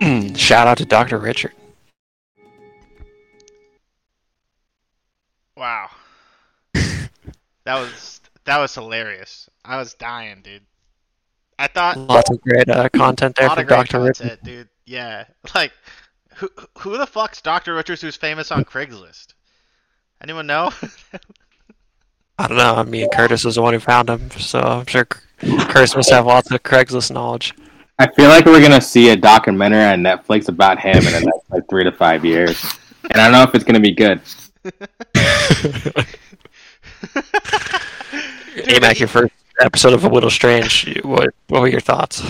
Hmm, 0.00 0.34
shout 0.34 0.66
out 0.66 0.78
to 0.78 0.86
Dr. 0.86 1.18
Richard. 1.18 1.52
Wow. 5.56 5.90
that 6.74 7.08
was 7.66 8.20
that 8.44 8.58
was 8.58 8.74
hilarious. 8.74 9.48
I 9.64 9.76
was 9.76 9.94
dying, 9.94 10.40
dude. 10.42 10.62
I 11.58 11.66
thought 11.68 11.98
Lots 11.98 12.30
of 12.30 12.40
great 12.40 12.68
uh, 12.68 12.88
content 12.92 13.36
there 13.36 13.48
lot 13.48 13.58
from 13.58 13.66
Dr. 13.66 14.00
Richard. 14.00 14.16
content, 14.28 14.44
dude. 14.44 14.68
Yeah, 14.86 15.24
like 15.54 15.72
who 16.34 16.48
who 16.78 16.98
the 16.98 17.06
fuck's 17.06 17.40
Dr. 17.40 17.74
Richards 17.74 18.00
who's 18.00 18.16
famous 18.16 18.50
on 18.50 18.64
Craigslist? 18.64 19.34
Anyone 20.22 20.46
know? 20.46 20.70
I 22.38 22.48
don't 22.48 22.56
know. 22.56 22.74
I 22.74 22.82
mean, 22.84 23.08
Curtis 23.10 23.44
was 23.44 23.56
the 23.56 23.62
one 23.62 23.74
who 23.74 23.80
found 23.80 24.08
him, 24.08 24.30
so 24.32 24.58
I'm 24.58 24.86
sure 24.86 25.04
Curtis 25.04 25.94
must 25.94 26.10
have 26.10 26.26
lots 26.26 26.50
of 26.50 26.62
Craigslist 26.62 27.12
knowledge. 27.12 27.54
I 27.98 28.10
feel 28.12 28.28
like 28.28 28.46
we're 28.46 28.62
gonna 28.62 28.80
see 28.80 29.10
a 29.10 29.16
documentary 29.16 29.84
on 29.84 30.00
Netflix 30.02 30.48
about 30.48 30.80
him 30.80 30.96
in 30.96 31.12
the 31.12 31.20
next 31.20 31.50
like 31.50 31.68
three 31.68 31.84
to 31.84 31.92
five 31.92 32.24
years, 32.24 32.64
and 33.10 33.20
I 33.20 33.24
don't 33.24 33.32
know 33.32 33.42
if 33.42 33.54
it's 33.54 33.64
gonna 33.64 33.80
be 33.80 33.92
good. 33.92 34.20
Amak, 38.64 38.98
your 38.98 39.08
first 39.08 39.32
episode 39.60 39.92
of 39.92 40.04
A 40.04 40.08
Whittle 40.08 40.30
Strange. 40.30 41.00
What 41.04 41.34
What 41.48 41.62
were 41.62 41.68
your 41.68 41.80
thoughts? 41.80 42.20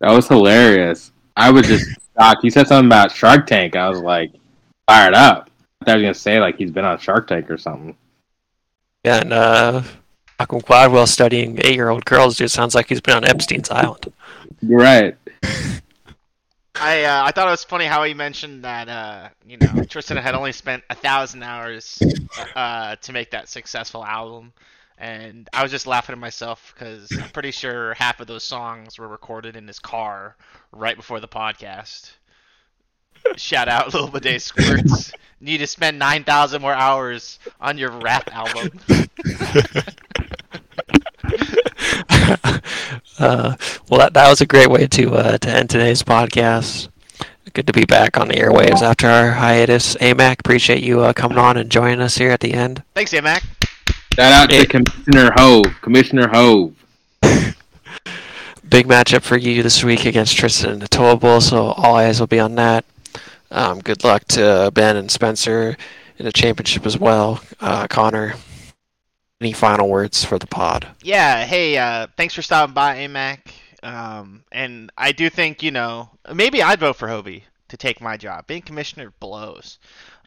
That 0.00 0.10
was 0.10 0.28
hilarious. 0.28 1.12
I 1.36 1.50
was 1.50 1.66
just 1.66 1.88
shocked. 2.18 2.42
He 2.42 2.50
said 2.50 2.66
something 2.66 2.86
about 2.86 3.12
Shark 3.12 3.46
Tank. 3.46 3.76
I 3.76 3.88
was 3.88 4.00
like 4.00 4.32
fired 4.86 5.14
up. 5.14 5.50
I 5.80 5.84
thought 5.84 5.98
he 5.98 6.04
was 6.04 6.06
gonna 6.06 6.14
say 6.14 6.40
like 6.40 6.56
he's 6.56 6.70
been 6.70 6.84
on 6.84 6.98
Shark 6.98 7.26
Tank 7.28 7.50
or 7.50 7.58
something. 7.58 7.96
Yeah, 9.04 9.20
and 9.20 9.32
uh, 9.32 9.82
Malcolm 10.38 10.60
Gladwell 10.60 11.08
studying 11.08 11.58
eight-year-old 11.58 12.04
girls. 12.04 12.36
Dude, 12.36 12.50
sounds 12.50 12.74
like 12.74 12.88
he's 12.88 13.00
been 13.00 13.16
on 13.16 13.24
Epstein's 13.24 13.70
Island. 13.70 14.12
You're 14.60 14.78
right. 14.78 15.16
I 16.74 17.04
uh, 17.04 17.24
I 17.24 17.32
thought 17.32 17.48
it 17.48 17.50
was 17.50 17.64
funny 17.64 17.84
how 17.84 18.02
he 18.04 18.14
mentioned 18.14 18.64
that 18.64 18.88
uh, 18.88 19.28
you 19.46 19.56
know 19.58 19.84
Tristan 19.84 20.16
had 20.16 20.34
only 20.34 20.52
spent 20.52 20.82
a 20.90 20.94
thousand 20.94 21.42
hours 21.42 22.00
uh, 22.56 22.96
to 22.96 23.12
make 23.12 23.30
that 23.30 23.48
successful 23.48 24.04
album, 24.04 24.52
and 24.98 25.48
I 25.52 25.62
was 25.62 25.70
just 25.70 25.86
laughing 25.86 26.12
at 26.12 26.18
myself 26.18 26.72
because 26.74 27.10
I'm 27.20 27.30
pretty 27.30 27.50
sure 27.50 27.94
half 27.94 28.20
of 28.20 28.26
those 28.26 28.44
songs 28.44 28.98
were 28.98 29.08
recorded 29.08 29.56
in 29.56 29.66
his 29.66 29.78
car 29.78 30.36
right 30.70 30.96
before 30.96 31.20
the 31.20 31.28
podcast. 31.28 32.12
Shout 33.36 33.68
out 33.68 33.94
Lil 33.94 34.08
Bidet 34.08 34.42
Squirts. 34.42 35.12
Need 35.40 35.58
to 35.58 35.66
spend 35.66 35.98
nine 35.98 36.24
thousand 36.24 36.62
more 36.62 36.74
hours 36.74 37.38
on 37.60 37.78
your 37.78 37.90
rap 37.90 38.28
album. 38.32 38.78
uh, 43.18 43.56
well, 43.88 44.00
that, 44.00 44.10
that 44.14 44.28
was 44.28 44.40
a 44.40 44.46
great 44.46 44.70
way 44.70 44.86
to 44.86 45.14
uh, 45.14 45.38
to 45.38 45.50
end 45.50 45.70
today's 45.70 46.02
podcast. 46.02 46.88
Good 47.54 47.66
to 47.66 47.72
be 47.72 47.84
back 47.84 48.18
on 48.18 48.28
the 48.28 48.34
airwaves 48.34 48.82
after 48.82 49.08
our 49.08 49.32
hiatus. 49.32 49.96
Amak, 49.96 50.40
appreciate 50.40 50.82
you 50.82 51.00
uh, 51.00 51.12
coming 51.12 51.38
on 51.38 51.56
and 51.56 51.70
joining 51.70 52.00
us 52.00 52.16
here 52.16 52.30
at 52.30 52.40
the 52.40 52.54
end. 52.54 52.82
Thanks, 52.94 53.12
Mac. 53.12 53.42
Shout 54.14 54.32
out 54.32 54.50
to 54.50 54.56
Hey. 54.56 54.66
Commissioner 54.66 55.32
Hove. 55.36 55.80
Commissioner 55.80 56.28
Hove. 56.28 56.74
Big 58.68 58.86
matchup 58.86 59.22
for 59.22 59.36
you 59.38 59.62
this 59.62 59.82
week 59.82 60.04
against 60.04 60.36
Tristan 60.36 60.70
and 60.70 60.82
the 60.82 60.88
toilet 60.88 61.16
bowl, 61.16 61.40
so 61.40 61.68
all 61.72 61.96
eyes 61.96 62.20
will 62.20 62.26
be 62.26 62.38
on 62.40 62.54
that. 62.56 62.84
Um, 63.50 63.80
good 63.80 64.04
luck 64.04 64.24
to 64.28 64.70
Ben 64.74 64.96
and 64.96 65.10
Spencer 65.10 65.76
in 66.18 66.24
the 66.26 66.32
championship 66.32 66.84
as 66.86 66.98
well. 66.98 67.42
Uh, 67.60 67.86
Connor, 67.86 68.34
any 69.40 69.52
final 69.52 69.88
words 69.88 70.24
for 70.24 70.38
the 70.38 70.46
pod? 70.46 70.88
Yeah, 71.02 71.44
hey, 71.44 71.76
uh, 71.78 72.06
thanks 72.16 72.34
for 72.34 72.42
stopping 72.42 72.74
by, 72.74 72.96
Amak. 72.98 73.38
Um, 73.82 74.44
and 74.52 74.90
I 74.96 75.12
do 75.12 75.28
think, 75.30 75.62
you 75.62 75.70
know, 75.70 76.10
maybe 76.34 76.62
I'd 76.62 76.80
vote 76.80 76.96
for 76.96 77.08
Hobie 77.08 77.42
to 77.68 77.76
take 77.76 78.00
my 78.00 78.16
job. 78.16 78.46
Being 78.46 78.62
commissioner 78.62 79.12
blows. 79.20 79.78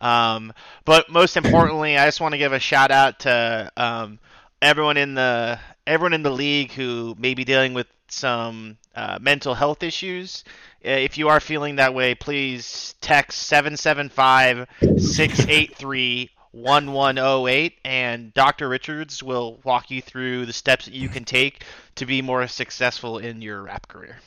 Um, 0.02 0.54
but 0.86 1.10
most 1.10 1.38
importantly, 1.38 1.98
I 1.98 2.06
just 2.06 2.22
want 2.22 2.34
to 2.34 2.38
give 2.38 2.54
a 2.54 2.60
shout 2.60 2.92
out 2.92 3.20
to 3.22 3.72
um, 3.78 4.20
everyone 4.62 4.98
in 4.98 5.16
the 5.16 5.60
everyone 5.88 6.14
in 6.14 6.24
the 6.24 6.32
league 6.32 6.72
who 6.72 7.16
may 7.18 7.34
be 7.34 7.44
dealing 7.44 7.74
with 7.74 7.88
some 8.08 8.78
uh, 8.96 9.18
mental 9.22 9.54
health 9.54 9.84
issues. 9.84 10.44
Uh, 10.86 10.90
If 10.90 11.18
you 11.18 11.30
are 11.30 11.40
feeling 11.40 11.78
that 11.78 11.94
way, 11.94 12.16
please 12.16 12.96
text 13.02 13.44
775 13.44 14.68
683 14.98 16.32
1108, 16.52 17.74
and 17.84 18.34
Dr. 18.34 18.70
Richards 18.70 19.22
will 19.22 19.60
walk 19.66 19.92
you 19.92 20.02
through 20.02 20.46
the 20.46 20.54
steps 20.54 20.86
that 20.86 20.94
you 20.94 21.10
can 21.10 21.26
take 21.26 21.64
to 21.96 22.06
be 22.06 22.22
more 22.22 22.48
successful 22.48 23.18
in 23.18 23.42
your 23.42 23.64
rap 23.64 23.88
career. 23.90 24.20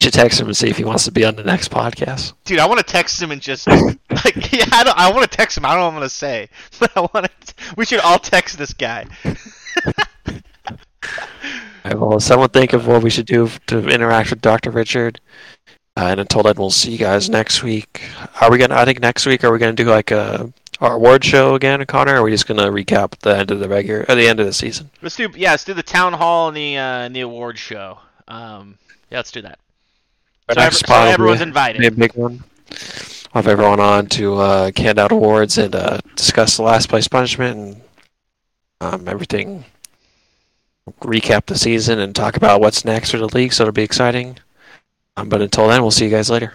You 0.00 0.06
should 0.06 0.14
text 0.14 0.40
him 0.40 0.46
and 0.46 0.56
see 0.56 0.70
if 0.70 0.78
he 0.78 0.84
wants 0.84 1.04
to 1.04 1.12
be 1.12 1.26
on 1.26 1.36
the 1.36 1.44
next 1.44 1.70
podcast. 1.70 2.32
Dude, 2.44 2.58
I 2.58 2.66
want 2.66 2.78
to 2.78 2.84
text 2.84 3.20
him 3.20 3.32
and 3.32 3.42
just 3.42 3.66
like 3.66 3.92
yeah, 4.52 4.64
I, 4.72 4.82
don't, 4.82 4.96
I 4.96 5.12
want 5.12 5.30
to 5.30 5.36
text 5.36 5.58
him. 5.58 5.66
I 5.66 5.74
don't 5.74 5.80
know 5.80 5.84
what 5.84 5.90
I'm 5.90 5.96
gonna 5.96 6.08
say, 6.08 6.48
but 6.80 6.90
I 6.96 7.00
want 7.00 7.26
to. 7.26 7.54
We 7.76 7.84
should 7.84 8.00
all 8.00 8.18
text 8.18 8.58
this 8.58 8.72
guy. 8.72 9.06
Right, 11.82 11.98
well, 11.98 12.20
someone 12.20 12.50
think 12.50 12.74
of 12.74 12.86
what 12.86 13.02
we 13.02 13.08
should 13.08 13.24
do 13.24 13.48
to 13.68 13.88
interact 13.88 14.28
with 14.28 14.42
Dr. 14.42 14.70
Richard. 14.70 15.18
Uh, 15.96 16.08
and 16.08 16.20
until 16.20 16.42
then, 16.42 16.54
we'll 16.58 16.70
see 16.70 16.92
you 16.92 16.98
guys 16.98 17.30
next 17.30 17.62
week. 17.62 18.02
Are 18.40 18.50
we 18.50 18.58
gonna? 18.58 18.74
I 18.74 18.84
think 18.84 19.00
next 19.00 19.24
week 19.24 19.44
are 19.44 19.52
we 19.52 19.58
gonna 19.58 19.72
do 19.72 19.84
like 19.84 20.10
a 20.10 20.52
our 20.80 20.94
award 20.94 21.24
show 21.24 21.54
again, 21.54 21.84
Connor? 21.86 22.14
Or 22.14 22.16
are 22.18 22.22
we 22.22 22.30
just 22.30 22.46
gonna 22.46 22.70
recap 22.70 23.18
the 23.20 23.36
end 23.36 23.50
of 23.50 23.60
the 23.60 23.68
regular, 23.68 24.04
or 24.08 24.14
the 24.14 24.28
end 24.28 24.40
of 24.40 24.46
the 24.46 24.52
season? 24.52 24.90
Let's 25.00 25.16
do 25.16 25.30
yeah, 25.34 25.52
let's 25.52 25.64
do 25.64 25.72
the 25.72 25.82
town 25.82 26.12
hall 26.12 26.48
and 26.48 26.56
the 26.56 26.76
uh, 26.76 26.98
and 27.00 27.16
the 27.16 27.22
award 27.22 27.58
show. 27.58 27.98
Um, 28.28 28.76
yeah, 29.10 29.18
let's 29.18 29.32
do 29.32 29.42
that. 29.42 29.58
Our 30.50 30.54
So, 30.54 30.60
next 30.60 30.66
every- 30.66 30.78
so 30.78 30.86
spot 30.86 31.08
everyone's 31.08 31.40
invited. 31.40 31.84
a 31.84 31.90
big 31.92 32.12
one. 32.14 32.42
I'll 33.32 33.42
have 33.42 33.46
everyone 33.48 33.78
on 33.80 34.06
to 34.08 34.36
uh, 34.38 34.70
hand 34.76 34.98
out 34.98 35.12
awards 35.12 35.56
and 35.58 35.74
uh, 35.74 35.98
discuss 36.16 36.56
the 36.56 36.64
last 36.64 36.88
place 36.88 37.06
punishment 37.06 37.56
and 37.56 37.82
um, 38.80 39.08
everything. 39.08 39.64
Recap 41.02 41.46
the 41.46 41.56
season 41.56 42.00
and 42.00 42.16
talk 42.16 42.36
about 42.36 42.60
what's 42.60 42.84
next 42.84 43.12
for 43.12 43.18
the 43.18 43.26
league, 43.28 43.52
so 43.52 43.62
it'll 43.62 43.72
be 43.72 43.82
exciting. 43.84 44.38
Um, 45.16 45.28
but 45.28 45.40
until 45.40 45.68
then, 45.68 45.82
we'll 45.82 45.92
see 45.92 46.04
you 46.06 46.10
guys 46.10 46.28
later. 46.30 46.54